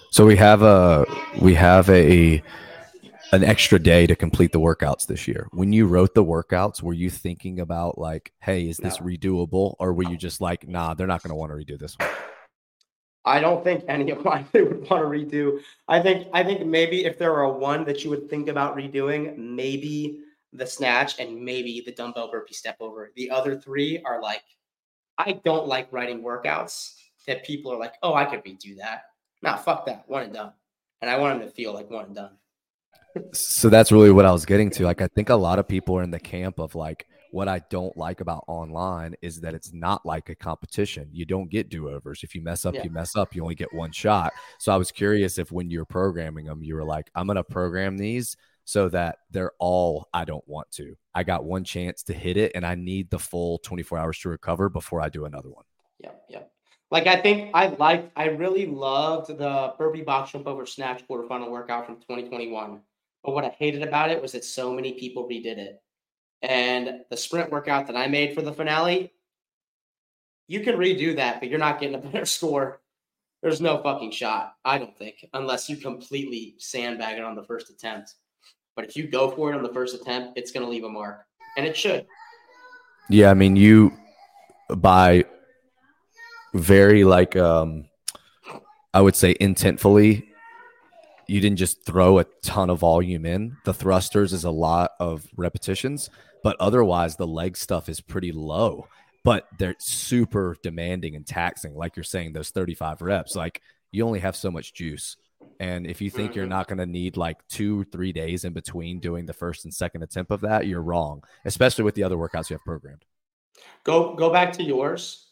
So 0.09 0.25
we 0.25 0.35
have 0.35 0.61
a 0.61 1.05
we 1.39 1.53
have 1.53 1.89
a 1.89 2.43
an 3.31 3.43
extra 3.43 3.79
day 3.79 4.05
to 4.07 4.15
complete 4.15 4.51
the 4.51 4.59
workouts 4.59 5.07
this 5.07 5.27
year. 5.27 5.47
When 5.51 5.71
you 5.71 5.87
wrote 5.87 6.13
the 6.13 6.23
workouts, 6.23 6.81
were 6.81 6.93
you 6.93 7.09
thinking 7.09 7.61
about 7.61 7.97
like, 7.97 8.33
hey, 8.41 8.67
is 8.67 8.77
this 8.77 8.99
no. 8.99 9.05
redoable, 9.05 9.75
or 9.79 9.93
were 9.93 10.03
you 10.03 10.17
just 10.17 10.41
like, 10.41 10.67
nah, 10.67 10.93
they're 10.93 11.07
not 11.07 11.23
going 11.23 11.29
to 11.29 11.35
want 11.35 11.51
to 11.51 11.55
redo 11.55 11.79
this 11.79 11.97
one? 11.97 12.09
I 13.23 13.39
don't 13.39 13.63
think 13.63 13.85
any 13.87 14.11
of 14.11 14.23
mine 14.25 14.47
they 14.51 14.63
would 14.63 14.89
want 14.89 15.03
to 15.03 15.07
redo. 15.07 15.59
I 15.87 16.01
think 16.01 16.27
I 16.33 16.43
think 16.43 16.65
maybe 16.65 17.05
if 17.05 17.17
there 17.17 17.31
were 17.31 17.43
a 17.43 17.51
one 17.51 17.85
that 17.85 18.03
you 18.03 18.09
would 18.09 18.29
think 18.29 18.49
about 18.49 18.75
redoing, 18.75 19.37
maybe 19.37 20.19
the 20.53 20.65
snatch, 20.65 21.19
and 21.19 21.41
maybe 21.41 21.81
the 21.85 21.91
dumbbell 21.91 22.29
burpee 22.29 22.53
step 22.53 22.77
over. 22.79 23.11
The 23.15 23.31
other 23.31 23.59
three 23.59 24.01
are 24.05 24.21
like, 24.21 24.43
I 25.17 25.39
don't 25.43 25.67
like 25.67 25.91
writing 25.91 26.21
workouts 26.21 26.93
that 27.27 27.45
people 27.45 27.71
are 27.71 27.77
like, 27.77 27.93
oh, 28.03 28.13
I 28.13 28.25
could 28.25 28.43
redo 28.43 28.77
that. 28.77 29.03
Nah, 29.41 29.57
fuck 29.57 29.85
that. 29.85 30.03
One 30.07 30.23
and 30.23 30.33
done. 30.33 30.53
And 31.01 31.09
I 31.09 31.17
want 31.17 31.39
them 31.39 31.47
to 31.47 31.53
feel 31.53 31.73
like 31.73 31.89
one 31.89 32.05
and 32.05 32.15
done. 32.15 32.37
so 33.33 33.69
that's 33.69 33.91
really 33.91 34.11
what 34.11 34.25
I 34.25 34.31
was 34.31 34.45
getting 34.45 34.69
to. 34.71 34.83
Like, 34.83 35.01
I 35.01 35.07
think 35.07 35.29
a 35.29 35.35
lot 35.35 35.59
of 35.59 35.67
people 35.67 35.97
are 35.97 36.03
in 36.03 36.11
the 36.11 36.19
camp 36.19 36.59
of 36.59 36.75
like, 36.75 37.05
what 37.31 37.47
I 37.47 37.61
don't 37.69 37.95
like 37.95 38.19
about 38.19 38.43
online 38.47 39.15
is 39.21 39.39
that 39.39 39.53
it's 39.53 39.73
not 39.73 40.05
like 40.05 40.29
a 40.29 40.35
competition. 40.35 41.07
You 41.11 41.25
don't 41.25 41.49
get 41.49 41.69
do 41.69 41.89
overs. 41.89 42.23
If 42.23 42.35
you 42.35 42.43
mess 42.43 42.65
up, 42.65 42.75
yeah. 42.75 42.83
you 42.83 42.89
mess 42.89 43.15
up. 43.15 43.33
You 43.33 43.41
only 43.41 43.55
get 43.55 43.73
one 43.73 43.91
shot. 43.91 44.33
So 44.59 44.73
I 44.73 44.77
was 44.77 44.91
curious 44.91 45.37
if 45.37 45.51
when 45.51 45.69
you're 45.69 45.85
programming 45.85 46.45
them, 46.45 46.61
you 46.61 46.75
were 46.75 46.83
like, 46.83 47.09
I'm 47.15 47.27
going 47.27 47.37
to 47.37 47.43
program 47.43 47.97
these 47.97 48.35
so 48.65 48.89
that 48.89 49.17
they're 49.31 49.53
all 49.59 50.07
I 50.13 50.25
don't 50.25 50.47
want 50.47 50.71
to. 50.71 50.95
I 51.13 51.23
got 51.23 51.43
one 51.43 51.63
chance 51.63 52.03
to 52.03 52.13
hit 52.13 52.37
it 52.37 52.51
and 52.55 52.65
I 52.65 52.75
need 52.75 53.09
the 53.09 53.19
full 53.19 53.59
24 53.59 53.97
hours 53.97 54.19
to 54.19 54.29
recover 54.29 54.69
before 54.69 55.01
I 55.01 55.09
do 55.09 55.25
another 55.25 55.49
one. 55.49 55.65
Yeah, 55.99 56.11
yeah. 56.29 56.43
Like 56.89 57.07
I 57.07 57.21
think 57.21 57.51
I 57.53 57.67
liked 57.67 58.11
I 58.15 58.25
really 58.25 58.65
loved 58.65 59.29
the 59.29 59.73
burpee 59.77 60.03
box 60.03 60.31
jump 60.31 60.47
over 60.47 60.65
snatch 60.65 61.07
quarterfinal 61.07 61.49
workout 61.49 61.85
from 61.85 61.95
2021. 61.95 62.81
But 63.23 63.33
what 63.33 63.45
I 63.45 63.49
hated 63.49 63.83
about 63.83 64.11
it 64.11 64.21
was 64.21 64.33
that 64.33 64.43
so 64.43 64.73
many 64.73 64.93
people 64.93 65.27
redid 65.27 65.57
it. 65.57 65.81
And 66.41 67.01
the 67.09 67.17
sprint 67.17 67.51
workout 67.51 67.87
that 67.87 67.95
I 67.95 68.07
made 68.07 68.33
for 68.33 68.41
the 68.41 68.53
finale, 68.53 69.13
you 70.47 70.61
can 70.61 70.75
redo 70.75 71.15
that, 71.17 71.39
but 71.39 71.49
you're 71.49 71.59
not 71.59 71.79
getting 71.79 71.95
a 71.95 71.99
better 72.09 72.25
score. 72.25 72.81
There's 73.41 73.61
no 73.61 73.81
fucking 73.81 74.11
shot, 74.11 74.53
I 74.63 74.77
don't 74.77 74.95
think, 74.97 75.25
unless 75.33 75.69
you 75.69 75.77
completely 75.77 76.55
sandbag 76.59 77.17
it 77.17 77.23
on 77.23 77.35
the 77.35 77.43
first 77.43 77.69
attempt. 77.69 78.13
But 78.75 78.85
if 78.85 78.95
you 78.95 79.07
go 79.07 79.29
for 79.31 79.51
it 79.51 79.55
on 79.55 79.63
the 79.63 79.73
first 79.73 79.95
attempt, 79.95 80.37
it's 80.37 80.51
going 80.51 80.65
to 80.65 80.69
leave 80.69 80.83
a 80.83 80.89
mark, 80.89 81.25
and 81.57 81.65
it 81.65 81.75
should. 81.75 82.05
Yeah, 83.09 83.29
I 83.29 83.33
mean, 83.33 83.55
you 83.55 83.91
by 84.69 85.25
very 86.53 87.03
like 87.03 87.35
um 87.35 87.85
I 88.93 89.01
would 89.01 89.15
say 89.15 89.33
intentfully 89.35 90.27
you 91.27 91.39
didn't 91.39 91.57
just 91.57 91.85
throw 91.85 92.19
a 92.19 92.25
ton 92.43 92.69
of 92.69 92.79
volume 92.79 93.25
in. 93.25 93.55
The 93.63 93.73
thrusters 93.73 94.33
is 94.33 94.43
a 94.43 94.51
lot 94.51 94.91
of 94.99 95.25
repetitions, 95.37 96.09
but 96.43 96.57
otherwise 96.59 97.15
the 97.15 97.27
leg 97.27 97.55
stuff 97.55 97.87
is 97.87 98.01
pretty 98.01 98.33
low. 98.33 98.87
But 99.23 99.47
they're 99.57 99.77
super 99.79 100.57
demanding 100.61 101.15
and 101.15 101.25
taxing, 101.25 101.73
like 101.73 101.95
you're 101.95 102.03
saying, 102.03 102.33
those 102.33 102.49
35 102.49 103.01
reps. 103.01 103.33
Like 103.33 103.61
you 103.91 104.05
only 104.05 104.19
have 104.19 104.35
so 104.35 104.51
much 104.51 104.73
juice. 104.73 105.15
And 105.61 105.85
if 105.85 106.01
you 106.01 106.09
think 106.09 106.33
you're 106.33 106.45
mm-hmm. 106.45 106.49
not 106.49 106.67
going 106.67 106.79
to 106.79 106.87
need 106.87 107.17
like 107.17 107.47
two, 107.47 107.83
three 107.83 108.11
days 108.11 108.45
in 108.45 108.51
between 108.51 108.99
doing 108.99 109.27
the 109.27 109.33
first 109.33 109.63
and 109.63 109.71
second 109.71 110.01
attempt 110.01 110.31
of 110.31 110.41
that, 110.41 110.65
you're 110.65 110.81
wrong, 110.81 111.23
especially 111.45 111.83
with 111.83 111.93
the 111.93 112.01
other 112.01 112.15
workouts 112.15 112.49
you 112.49 112.55
have 112.55 112.65
programmed. 112.65 113.05
Go 113.83 114.15
go 114.15 114.31
back 114.31 114.53
to 114.53 114.63
yours, 114.63 115.27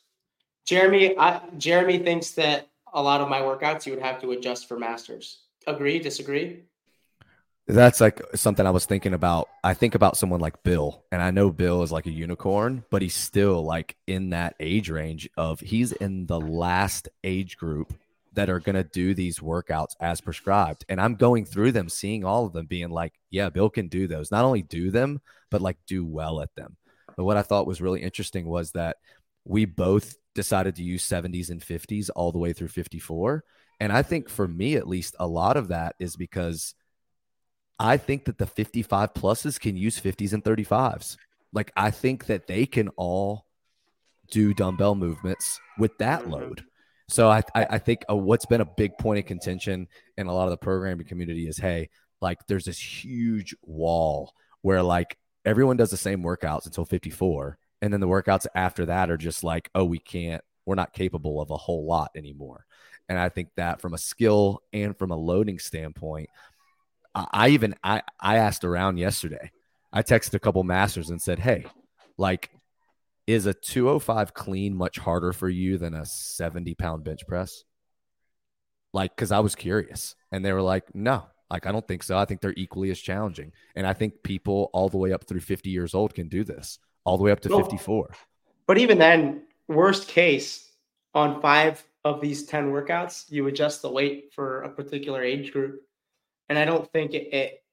Jeremy. 0.68 1.18
I, 1.18 1.42
Jeremy 1.58 1.98
thinks 1.98 2.30
that 2.32 2.70
a 2.94 3.02
lot 3.02 3.22
of 3.22 3.28
my 3.28 3.42
workouts 3.42 3.88
you 3.88 3.94
would 3.94 4.04
have 4.04 4.22
to 4.22 4.30
adjust 4.34 4.68
for 4.68 4.78
masters. 4.78 5.40
Agree? 5.66 5.98
Disagree? 5.98 6.62
That's 7.66 8.00
like 8.00 8.22
something 8.36 8.68
I 8.68 8.72
was 8.72 8.86
thinking 8.86 9.16
about. 9.16 9.50
I 9.64 9.74
think 9.74 9.96
about 9.96 10.16
someone 10.16 10.42
like 10.42 10.62
Bill, 10.62 11.04
and 11.12 11.24
I 11.24 11.32
know 11.32 11.50
Bill 11.50 11.82
is 11.82 11.92
like 11.92 12.06
a 12.06 12.12
unicorn, 12.12 12.84
but 12.92 13.02
he's 13.02 13.16
still 13.16 13.64
like 13.64 13.96
in 14.06 14.30
that 14.30 14.54
age 14.60 14.92
range 14.92 15.28
of 15.38 15.60
he's 15.60 15.92
in 15.92 16.28
the 16.28 16.40
last 16.40 17.10
age 17.24 17.58
group 17.58 17.96
that 18.40 18.50
are 18.50 18.62
going 18.62 18.78
to 18.78 18.86
do 18.86 19.14
these 19.14 19.40
workouts 19.40 19.98
as 20.00 20.22
prescribed. 20.22 20.86
And 20.88 21.02
I'm 21.02 21.16
going 21.16 21.44
through 21.44 21.74
them, 21.74 21.90
seeing 21.90 22.24
all 22.24 22.46
of 22.46 22.54
them, 22.54 22.68
being 22.68 22.90
like, 22.90 23.20
yeah, 23.30 23.50
Bill 23.50 23.70
can 23.70 23.90
do 23.90 24.08
those. 24.08 24.32
Not 24.32 24.46
only 24.46 24.62
do 24.62 24.92
them, 24.92 25.20
but 25.52 25.62
like 25.62 25.76
do 25.86 26.06
well 26.06 26.40
at 26.40 26.56
them. 26.56 26.78
But 27.18 27.26
what 27.26 27.36
I 27.36 27.42
thought 27.42 27.68
was 27.68 27.82
really 27.82 28.02
interesting 28.02 28.48
was 28.48 28.72
that 28.72 28.96
we 29.44 29.66
both 29.66 30.16
decided 30.36 30.78
to 30.78 30.84
use 30.84 31.06
70s 31.06 31.50
and 31.50 31.60
50s 31.60 32.10
all 32.16 32.32
the 32.32 32.38
way 32.38 32.54
through 32.54 32.70
54. 32.70 33.44
And 33.82 33.92
I 33.92 34.04
think 34.04 34.30
for 34.30 34.48
me, 34.48 34.78
at 34.78 34.88
least, 34.88 35.18
a 35.20 35.28
lot 35.28 35.58
of 35.58 35.68
that 35.68 35.96
is 36.00 36.16
because 36.16 36.76
I 37.78 37.98
think 37.98 38.24
that 38.24 38.38
the 38.38 38.48
55 38.48 39.14
pluses 39.16 39.60
can 39.60 39.76
use 39.76 40.00
50s 40.00 40.32
and 40.32 40.46
35s. 40.46 41.18
Like, 41.52 41.74
I 41.76 41.92
think 41.92 42.28
that 42.28 42.48
they 42.48 42.66
can 42.66 42.88
all 42.96 43.48
do 44.32 44.54
dumbbell 44.54 44.96
movements 44.96 45.60
with 45.78 45.98
that 45.98 46.30
load. 46.30 46.64
So 47.10 47.30
I, 47.30 47.42
I, 47.56 47.66
I 47.72 47.78
think 47.80 48.06
uh, 48.10 48.16
what's 48.16 48.46
been 48.46 48.62
a 48.62 48.66
big 48.66 48.98
point 48.98 49.20
of 49.20 49.26
contention 49.26 49.88
in 50.18 50.28
a 50.28 50.34
lot 50.34 50.46
of 50.46 50.52
the 50.52 50.58
programming 50.58 51.08
community 51.08 51.48
is, 51.48 51.58
hey, 51.58 51.90
like 52.22 52.38
there's 52.48 52.66
this 52.66 52.80
huge 52.80 53.56
wall 53.64 54.34
where 54.62 54.84
like 54.84 55.18
everyone 55.46 55.78
does 55.78 55.90
the 55.90 55.98
same 55.98 56.22
workouts 56.22 56.66
until 56.66 56.86
54, 56.86 57.58
and 57.82 57.92
then 57.92 58.00
the 58.00 58.08
workouts 58.08 58.46
after 58.54 58.86
that 58.88 59.10
are 59.10 59.18
just 59.18 59.44
like, 59.44 59.70
oh, 59.74 59.86
we 59.86 59.98
can't, 59.98 60.44
we're 60.66 60.76
not 60.76 60.94
capable 60.94 61.42
of 61.42 61.50
a 61.50 61.58
whole 61.58 61.86
lot 61.86 62.12
anymore. 62.16 62.66
And 63.08 63.18
I 63.18 63.30
think 63.30 63.50
that 63.56 63.82
from 63.82 63.94
a 63.94 63.98
skill 63.98 64.62
and 64.72 64.96
from 64.96 65.10
a 65.12 65.18
loading 65.18 65.58
standpoint, 65.58 66.30
I, 67.16 67.28
I 67.32 67.50
even 67.50 67.76
I 67.84 68.04
I 68.20 68.38
asked 68.38 68.64
around 68.64 68.98
yesterday. 68.98 69.52
I 69.92 70.04
texted 70.04 70.36
a 70.36 70.40
couple 70.40 70.64
masters 70.64 71.10
and 71.10 71.20
said, 71.20 71.40
"Hey, 71.40 71.66
like, 72.18 72.52
is 73.30 73.46
a 73.46 73.54
205 73.54 74.34
clean 74.34 74.76
much 74.76 74.98
harder 74.98 75.34
for 75.34 75.50
you 75.50 75.78
than 75.78 75.94
a 75.94 76.06
70 76.06 76.74
pound 76.76 77.04
bench 77.04 77.26
press?" 77.28 77.64
Like, 78.94 79.16
because 79.16 79.32
I 79.32 79.40
was 79.40 79.56
curious, 79.56 80.16
and 80.32 80.44
they 80.44 80.52
were 80.52 80.62
like, 80.62 80.96
"No, 80.96 81.26
like 81.50 81.66
I 81.66 81.72
don't 81.72 81.88
think 81.88 82.04
so. 82.04 82.18
I 82.18 82.26
think 82.26 82.42
they're 82.42 82.54
equally 82.58 82.92
as 82.92 83.00
challenging, 83.00 83.52
and 83.76 83.86
I 83.86 83.94
think 83.94 84.24
people 84.24 84.70
all 84.74 84.90
the 84.90 84.98
way 84.98 85.14
up 85.14 85.26
through 85.26 85.42
50 85.42 85.70
years 85.70 85.94
old 85.94 86.14
can 86.16 86.28
do 86.28 86.44
this, 86.44 86.80
all 87.04 87.18
the 87.18 87.24
way 87.24 87.32
up 87.32 87.42
to 87.42 87.50
Well, 87.50 87.64
54." 87.64 88.16
But 88.66 88.78
even 88.78 88.98
then, 88.98 89.44
worst 89.68 90.08
case, 90.08 90.70
on 91.14 91.42
five 91.42 91.84
of 92.04 92.22
these 92.22 92.46
10 92.46 92.72
workouts, 92.72 93.30
you 93.32 93.48
adjust 93.48 93.82
the 93.82 93.92
weight 93.92 94.32
for 94.34 94.62
a 94.62 94.70
particular 94.70 95.24
age 95.24 95.52
group. 95.52 95.82
And 96.48 96.58
I 96.58 96.66
don't 96.66 96.92
think 96.92 97.14
it, 97.14 97.34
it 97.34 97.64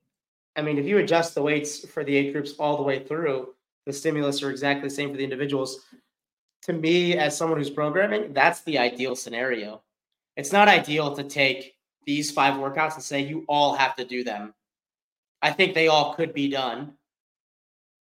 I 0.57 0.63
mean, 0.63 0.79
if 0.79 0.87
you 0.87 0.99
adjust 0.99 1.35
the 1.35 1.43
weights 1.43 1.87
for 1.87 2.03
the 2.03 2.17
age 2.17 2.33
groups 2.33 2.53
all 2.59 2.77
the 2.77 2.83
way 2.83 3.05
through, 3.05 3.55
the 3.87 3.93
stimulus 3.93 4.43
are 4.43 4.51
exactly 4.51 4.89
the 4.89 4.95
same 4.95 5.11
for 5.11 5.17
the 5.17 5.25
individuals. 5.25 5.87
To 6.63 6.73
me, 6.73 7.17
as 7.17 7.37
someone 7.37 7.59
who's 7.59 7.71
programming, 7.71 8.33
that's 8.33 8.63
the 8.63 8.79
ideal 8.79 9.15
scenario. 9.15 9.83
It's 10.37 10.53
not 10.53 10.69
ideal 10.69 11.15
to 11.15 11.23
take 11.23 11.77
these 12.05 12.31
five 12.31 12.55
workouts 12.55 12.95
and 12.95 13.03
say 13.03 13.21
you 13.21 13.45
all 13.49 13.75
have 13.75 13.97
to 13.97 14.05
do 14.05 14.25
them. 14.25 14.53
I 15.41 15.53
think 15.53 15.75
they 15.75 15.89
all 15.89 16.15
could 16.15 16.35
be 16.35 16.49
done. 16.49 16.95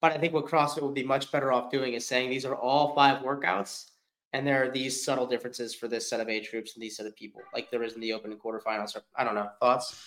But 0.02 0.12
I 0.12 0.18
think 0.18 0.34
what 0.34 0.46
CrossFit 0.46 0.82
would 0.82 0.94
be 0.94 1.04
much 1.04 1.32
better 1.32 1.52
off 1.52 1.72
doing 1.72 1.94
is 1.94 2.06
saying 2.06 2.30
these 2.30 2.46
are 2.46 2.56
all 2.56 2.94
five 2.94 3.24
workouts, 3.24 3.90
and 4.34 4.46
there 4.46 4.64
are 4.64 4.70
these 4.70 5.04
subtle 5.04 5.26
differences 5.26 5.74
for 5.74 5.88
this 5.88 6.10
set 6.10 6.20
of 6.20 6.30
age 6.30 6.52
groups 6.52 6.76
and 6.76 6.84
these 6.84 6.98
set 6.98 7.06
of 7.06 7.16
people, 7.16 7.42
like 7.54 7.72
there 7.72 7.84
is 7.84 7.94
in 7.94 8.02
the 8.02 8.14
open 8.14 8.32
and 8.32 8.40
quarterfinals. 8.40 8.96
Or 8.96 9.02
I 9.16 9.24
don't 9.24 9.36
know 9.36 9.50
thoughts. 9.60 10.00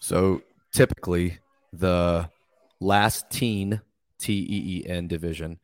So 0.00 0.42
typically, 0.72 1.38
the 1.72 2.28
last 2.80 3.30
teen 3.30 3.80
T 4.24 4.32
E 4.32 4.78
E 4.78 4.88
N 4.88 5.06
division, 5.06 5.58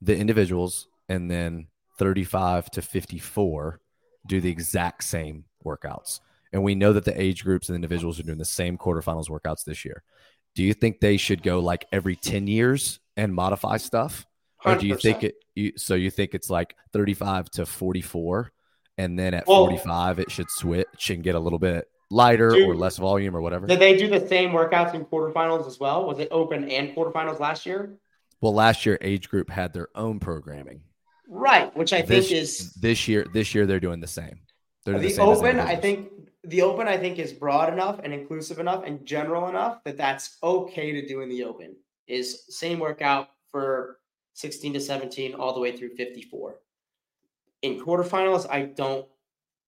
the 0.00 0.16
individuals, 0.16 0.88
and 1.08 1.30
then 1.30 1.66
35 1.98 2.70
to 2.70 2.82
54 2.82 3.80
do 4.26 4.40
the 4.40 4.50
exact 4.50 5.04
same 5.04 5.44
workouts. 5.64 6.20
And 6.52 6.62
we 6.62 6.74
know 6.74 6.92
that 6.94 7.04
the 7.04 7.20
age 7.20 7.44
groups 7.44 7.68
and 7.68 7.76
individuals 7.76 8.18
are 8.18 8.22
doing 8.22 8.38
the 8.38 8.44
same 8.44 8.78
quarterfinals 8.78 9.28
workouts 9.28 9.64
this 9.64 9.84
year. 9.84 10.02
Do 10.54 10.62
you 10.62 10.72
think 10.72 11.00
they 11.00 11.18
should 11.18 11.42
go 11.42 11.58
like 11.58 11.84
every 11.92 12.16
10 12.16 12.46
years 12.46 13.00
and 13.16 13.34
modify 13.34 13.76
stuff? 13.76 14.24
Or 14.64 14.74
do 14.74 14.86
you 14.86 14.96
think 14.96 15.22
it, 15.22 15.34
you, 15.54 15.72
so 15.76 15.94
you 15.94 16.10
think 16.10 16.34
it's 16.34 16.50
like 16.50 16.74
35 16.92 17.50
to 17.50 17.66
44, 17.66 18.50
and 18.96 19.18
then 19.18 19.34
at 19.34 19.46
Well- 19.46 19.66
45, 19.66 20.18
it 20.18 20.30
should 20.30 20.50
switch 20.50 21.10
and 21.10 21.22
get 21.22 21.34
a 21.34 21.38
little 21.38 21.58
bit 21.58 21.88
lighter 22.10 22.50
Dude, 22.50 22.68
or 22.68 22.74
less 22.74 22.96
volume 22.96 23.36
or 23.36 23.40
whatever? 23.40 23.66
Did 23.66 23.80
they 23.80 23.96
do 23.96 24.08
the 24.08 24.26
same 24.26 24.50
workouts 24.50 24.94
in 24.94 25.04
quarterfinals 25.04 25.66
as 25.66 25.78
well? 25.78 26.06
Was 26.06 26.18
it 26.18 26.28
open 26.30 26.70
and 26.70 26.94
quarterfinals 26.94 27.40
last 27.40 27.66
year? 27.66 27.98
Well, 28.40 28.54
last 28.54 28.86
year 28.86 28.98
age 29.00 29.28
group 29.28 29.50
had 29.50 29.72
their 29.72 29.88
own 29.94 30.20
programming. 30.20 30.82
Right, 31.28 31.74
which 31.76 31.92
I 31.92 32.02
this, 32.02 32.28
think 32.28 32.40
is 32.40 32.72
this 32.74 33.06
year. 33.06 33.26
This 33.32 33.54
year 33.54 33.66
they're 33.66 33.80
doing 33.80 34.00
the 34.00 34.06
same. 34.06 34.40
They're 34.84 34.98
the, 34.98 35.08
the 35.08 35.14
same 35.14 35.28
open. 35.28 35.60
I 35.60 35.76
think 35.76 36.08
the 36.44 36.62
open. 36.62 36.88
I 36.88 36.96
think 36.96 37.18
is 37.18 37.32
broad 37.32 37.70
enough 37.70 38.00
and 38.02 38.14
inclusive 38.14 38.58
enough 38.58 38.84
and 38.84 39.04
general 39.04 39.48
enough 39.48 39.84
that 39.84 39.98
that's 39.98 40.38
okay 40.42 40.92
to 40.92 41.06
do 41.06 41.20
in 41.20 41.28
the 41.28 41.44
open. 41.44 41.76
Is 42.06 42.44
same 42.48 42.78
workout 42.78 43.28
for 43.50 43.98
16 44.34 44.74
to 44.74 44.80
17 44.80 45.34
all 45.34 45.52
the 45.52 45.60
way 45.60 45.76
through 45.76 45.96
54. 45.96 46.60
In 47.62 47.78
quarterfinals, 47.80 48.48
I 48.48 48.62
don't. 48.62 49.06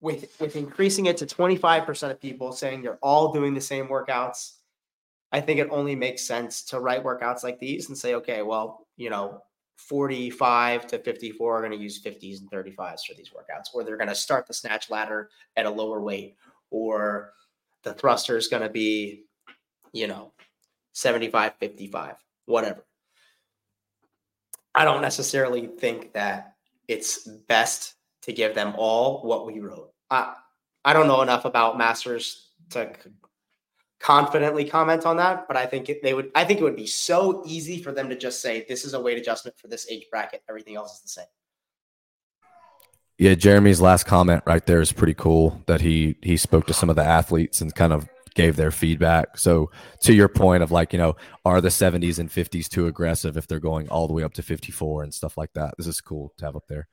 With 0.01 0.35
with 0.41 0.57
increasing 0.57 1.07
it 1.07 1.19
to 1.19 1.27
25% 1.27 2.11
of 2.11 2.21
people 2.21 2.53
saying 2.53 2.83
they're 2.83 2.99
all 3.03 3.33
doing 3.33 3.53
the 3.53 3.61
same 3.61 3.87
workouts, 3.87 4.53
I 5.33 5.41
think 5.41 5.61
it 5.61 5.69
only 5.71 5.95
makes 5.95 6.23
sense 6.23 6.63
to 6.65 6.81
write 6.81 7.05
workouts 7.05 7.45
like 7.45 7.59
these 7.59 7.89
and 7.89 7.97
say, 7.97 8.15
okay, 8.15 8.43
well, 8.43 8.87
you 8.97 9.11
know, 9.11 9.43
45 9.77 10.87
to 10.89 10.99
54 10.99 11.57
are 11.57 11.61
going 11.61 11.73
to 11.73 11.83
use 11.83 12.03
50s 12.03 12.41
and 12.41 12.51
35s 12.51 13.07
for 13.07 13.15
these 13.17 13.31
workouts, 13.31 13.75
or 13.75 13.85
they're 13.85 13.97
going 13.97 14.09
to 14.09 14.15
start 14.15 14.47
the 14.47 14.55
snatch 14.55 14.91
ladder 14.91 15.31
at 15.57 15.67
a 15.67 15.71
lower 15.71 16.01
weight, 16.01 16.37
or 16.71 17.33
the 17.83 17.95
thruster 17.95 18.37
is 18.37 18.49
going 18.49 18.63
to 18.63 18.69
be, 18.69 19.25
you 19.93 20.07
know, 20.07 20.33
75, 20.93 21.55
55, 21.59 22.17
whatever. 22.47 22.85
I 24.75 24.85
don't 24.85 25.03
necessarily 25.03 25.67
think 25.67 26.13
that 26.13 26.55
it's 26.89 27.27
best 27.27 27.95
to 28.23 28.33
give 28.33 28.55
them 28.55 28.75
all 28.77 29.23
what 29.23 29.47
we 29.47 29.61
wrote. 29.61 29.93
I, 30.11 30.35
I 30.85 30.93
don't 30.93 31.07
know 31.07 31.23
enough 31.23 31.45
about 31.45 31.79
masters 31.79 32.49
to 32.71 32.93
confidently 34.01 34.65
comment 34.65 35.05
on 35.05 35.19
that, 35.19 35.47
but 35.47 35.57
I 35.57 35.67
think 35.67 35.89
it, 35.89 36.03
they 36.03 36.15
would. 36.15 36.31
I 36.35 36.45
think 36.45 36.61
it 36.61 36.65
would 36.65 36.77
be 36.77 36.87
so 36.87 37.43
easy 37.47 37.83
for 37.83 37.93
them 37.93 38.09
to 38.09 38.17
just 38.17 38.41
say, 38.41 38.65
"This 38.69 38.85
is 38.85 38.95
a 38.95 39.01
weight 39.01 39.19
adjustment 39.19 39.59
for 39.59 39.69
this 39.69 39.87
age 39.91 40.07
bracket. 40.11 40.43
Everything 40.49 40.77
else 40.77 40.97
is 40.97 41.03
the 41.03 41.09
same." 41.09 41.27
Yeah, 43.19 43.35
Jeremy's 43.35 43.83
last 43.83 44.05
comment 44.05 44.43
right 44.47 44.65
there 44.65 44.81
is 44.81 44.93
pretty 44.93 45.15
cool. 45.15 45.63
That 45.67 45.83
he 45.83 46.17
he 46.23 46.37
spoke 46.37 46.67
to 46.67 46.75
some 46.75 46.89
of 46.89 46.97
the 46.97 47.05
athletes 47.05 47.61
and 47.61 47.75
kind 47.75 47.93
of 47.93 48.09
gave 48.35 48.57
their 48.57 48.71
feedback. 48.71 49.37
So 49.37 49.71
to 50.03 50.15
your 50.15 50.29
point 50.29 50.63
of 50.63 50.71
like, 50.71 50.93
you 50.93 50.99
know, 50.99 51.17
are 51.45 51.61
the 51.61 51.69
70s 51.69 52.19
and 52.19 52.31
50s 52.31 52.69
too 52.69 52.87
aggressive 52.87 53.37
if 53.37 53.47
they're 53.47 53.59
going 53.59 53.89
all 53.89 54.07
the 54.07 54.13
way 54.13 54.23
up 54.23 54.35
to 54.35 54.43
54 54.43 55.03
and 55.03 55.13
stuff 55.13 55.37
like 55.37 55.53
that? 55.55 55.75
This 55.77 55.89
is 55.89 56.01
cool 56.01 56.33
to 56.39 56.45
have 56.45 56.57
up 56.57 56.69
there. 56.69 56.89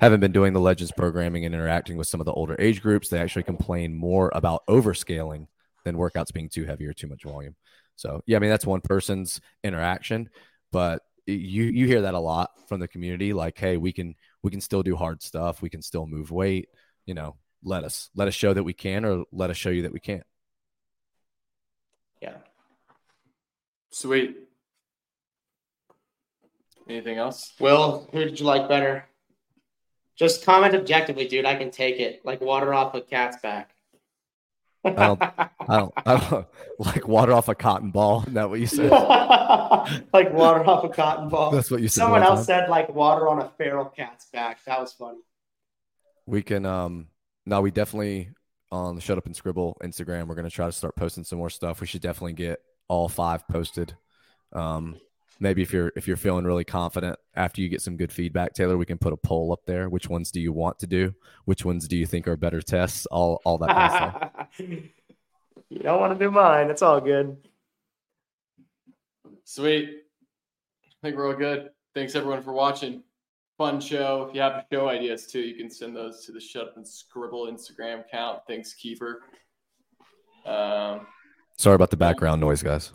Haven't 0.00 0.20
been 0.20 0.32
doing 0.32 0.52
the 0.52 0.60
Legends 0.60 0.92
programming 0.92 1.44
and 1.44 1.54
interacting 1.54 1.96
with 1.96 2.08
some 2.08 2.20
of 2.20 2.24
the 2.26 2.32
older 2.32 2.56
age 2.58 2.82
groups. 2.82 3.08
They 3.08 3.20
actually 3.20 3.44
complain 3.44 3.94
more 3.94 4.32
about 4.34 4.62
overscaling 4.68 5.46
than 5.84 5.96
workouts 5.96 6.32
being 6.32 6.48
too 6.48 6.64
heavy 6.64 6.86
or 6.86 6.92
too 6.92 7.06
much 7.06 7.22
volume. 7.22 7.54
So 7.96 8.22
yeah, 8.26 8.36
I 8.36 8.40
mean 8.40 8.50
that's 8.50 8.66
one 8.66 8.80
person's 8.80 9.40
interaction, 9.62 10.28
but 10.72 11.02
you 11.26 11.64
you 11.64 11.86
hear 11.86 12.02
that 12.02 12.14
a 12.14 12.18
lot 12.18 12.50
from 12.68 12.80
the 12.80 12.88
community. 12.88 13.32
Like, 13.32 13.56
hey, 13.58 13.76
we 13.76 13.92
can 13.92 14.14
we 14.42 14.50
can 14.50 14.60
still 14.60 14.82
do 14.82 14.96
hard 14.96 15.22
stuff. 15.22 15.62
We 15.62 15.70
can 15.70 15.82
still 15.82 16.06
move 16.06 16.30
weight. 16.30 16.68
You 17.06 17.14
know, 17.14 17.36
let 17.62 17.84
us 17.84 18.10
let 18.16 18.28
us 18.28 18.34
show 18.34 18.52
that 18.52 18.62
we 18.62 18.72
can, 18.72 19.04
or 19.04 19.24
let 19.32 19.50
us 19.50 19.56
show 19.56 19.70
you 19.70 19.82
that 19.82 19.92
we 19.92 20.00
can't. 20.00 20.24
Yeah. 22.20 22.36
Sweet. 23.90 24.36
Anything 26.88 27.18
else? 27.18 27.52
Will, 27.60 28.08
who 28.12 28.24
did 28.24 28.40
you 28.40 28.46
like 28.46 28.68
better? 28.68 29.06
Just 30.22 30.44
comment 30.44 30.72
objectively, 30.72 31.26
dude. 31.26 31.44
I 31.44 31.56
can 31.56 31.72
take 31.72 31.98
it. 31.98 32.24
Like 32.24 32.40
water 32.40 32.72
off 32.72 32.94
a 32.94 33.00
cat's 33.00 33.38
back. 33.42 33.74
I 34.84 34.90
don't, 34.90 35.20
I 35.22 35.50
don't, 35.68 35.92
I 35.96 36.30
don't 36.30 36.46
like 36.78 37.08
water 37.08 37.32
off 37.32 37.48
a 37.48 37.56
cotton 37.56 37.90
ball. 37.90 38.20
Isn't 38.20 38.34
that 38.34 38.48
what 38.48 38.60
you 38.60 38.68
said? 38.68 38.88
like 40.12 40.32
water 40.32 40.64
off 40.64 40.84
a 40.84 40.90
cotton 40.90 41.28
ball. 41.28 41.50
That's 41.50 41.72
what 41.72 41.82
you 41.82 41.88
said. 41.88 42.02
Someone 42.02 42.22
else 42.22 42.46
time. 42.46 42.60
said 42.62 42.70
like 42.70 42.88
water 42.94 43.26
on 43.26 43.40
a 43.40 43.50
feral 43.58 43.86
cat's 43.86 44.26
back. 44.26 44.64
That 44.64 44.78
was 44.78 44.92
funny. 44.92 45.18
We 46.26 46.40
can, 46.40 46.64
um, 46.66 47.08
no, 47.44 47.60
we 47.60 47.72
definitely 47.72 48.30
on 48.70 48.94
the 48.94 49.00
Shut 49.00 49.18
Up 49.18 49.26
and 49.26 49.34
Scribble 49.34 49.76
Instagram. 49.82 50.28
We're 50.28 50.36
gonna 50.36 50.50
try 50.50 50.66
to 50.66 50.72
start 50.72 50.94
posting 50.94 51.24
some 51.24 51.40
more 51.40 51.50
stuff. 51.50 51.80
We 51.80 51.88
should 51.88 52.00
definitely 52.00 52.34
get 52.34 52.60
all 52.86 53.08
five 53.08 53.48
posted. 53.48 53.96
Um, 54.52 55.00
maybe 55.40 55.62
if 55.62 55.72
you're 55.72 55.92
if 55.96 56.06
you're 56.06 56.16
feeling 56.16 56.44
really 56.44 56.64
confident 56.64 57.18
after 57.34 57.60
you 57.60 57.68
get 57.68 57.82
some 57.82 57.96
good 57.96 58.12
feedback, 58.12 58.54
Taylor, 58.54 58.76
we 58.76 58.86
can 58.86 58.98
put 58.98 59.12
a 59.12 59.16
poll 59.16 59.52
up 59.52 59.64
there. 59.66 59.88
Which 59.88 60.08
ones 60.08 60.30
do 60.30 60.40
you 60.40 60.52
want 60.52 60.78
to 60.80 60.86
do? 60.86 61.14
Which 61.44 61.64
ones 61.64 61.88
do 61.88 61.96
you 61.96 62.06
think 62.06 62.28
are 62.28 62.36
better 62.36 62.62
tests? 62.62 63.06
All 63.06 63.40
all 63.44 63.58
that 63.58 63.68
kind 63.68 63.92
of 63.92 64.48
stuff. 64.48 64.48
you 65.68 65.78
don't 65.80 66.00
want 66.00 66.18
to 66.18 66.24
do 66.24 66.30
mine. 66.30 66.70
It's 66.70 66.82
all 66.82 67.00
good. 67.00 67.36
Sweet. 69.44 70.02
I 70.86 71.06
think 71.06 71.16
we're 71.16 71.28
all 71.28 71.36
good. 71.36 71.70
Thanks 71.94 72.14
everyone 72.14 72.42
for 72.42 72.52
watching. 72.52 73.02
Fun 73.58 73.80
show. 73.80 74.26
If 74.28 74.34
you 74.34 74.40
have 74.40 74.64
show 74.72 74.88
ideas 74.88 75.26
too, 75.26 75.40
you 75.40 75.54
can 75.56 75.70
send 75.70 75.94
those 75.94 76.24
to 76.24 76.32
the 76.32 76.40
Shut 76.40 76.68
Up 76.68 76.76
and 76.76 76.86
Scribble 76.86 77.46
Instagram 77.46 78.00
account. 78.00 78.40
Thanks, 78.46 78.74
Kiefer. 78.74 79.16
Um, 80.46 81.06
Sorry 81.58 81.74
about 81.74 81.90
the 81.90 81.96
background 81.96 82.40
noise, 82.40 82.62
guys. 82.62 82.86
it's 82.86 82.94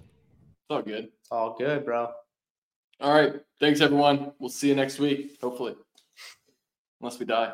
all 0.70 0.82
good. 0.82 1.06
It's 1.06 1.32
all 1.32 1.56
good, 1.58 1.86
bro. 1.86 2.10
All 2.99 3.14
right. 3.14 3.36
Thanks 3.60 3.82
everyone. 3.82 4.32
We'll 4.40 4.49
see 4.49 4.69
you 4.69 4.76
next 4.76 4.99
week, 4.99 5.38
hopefully. 5.41 5.76
Unless 6.99 7.19
we 7.19 7.26
die. 7.26 7.53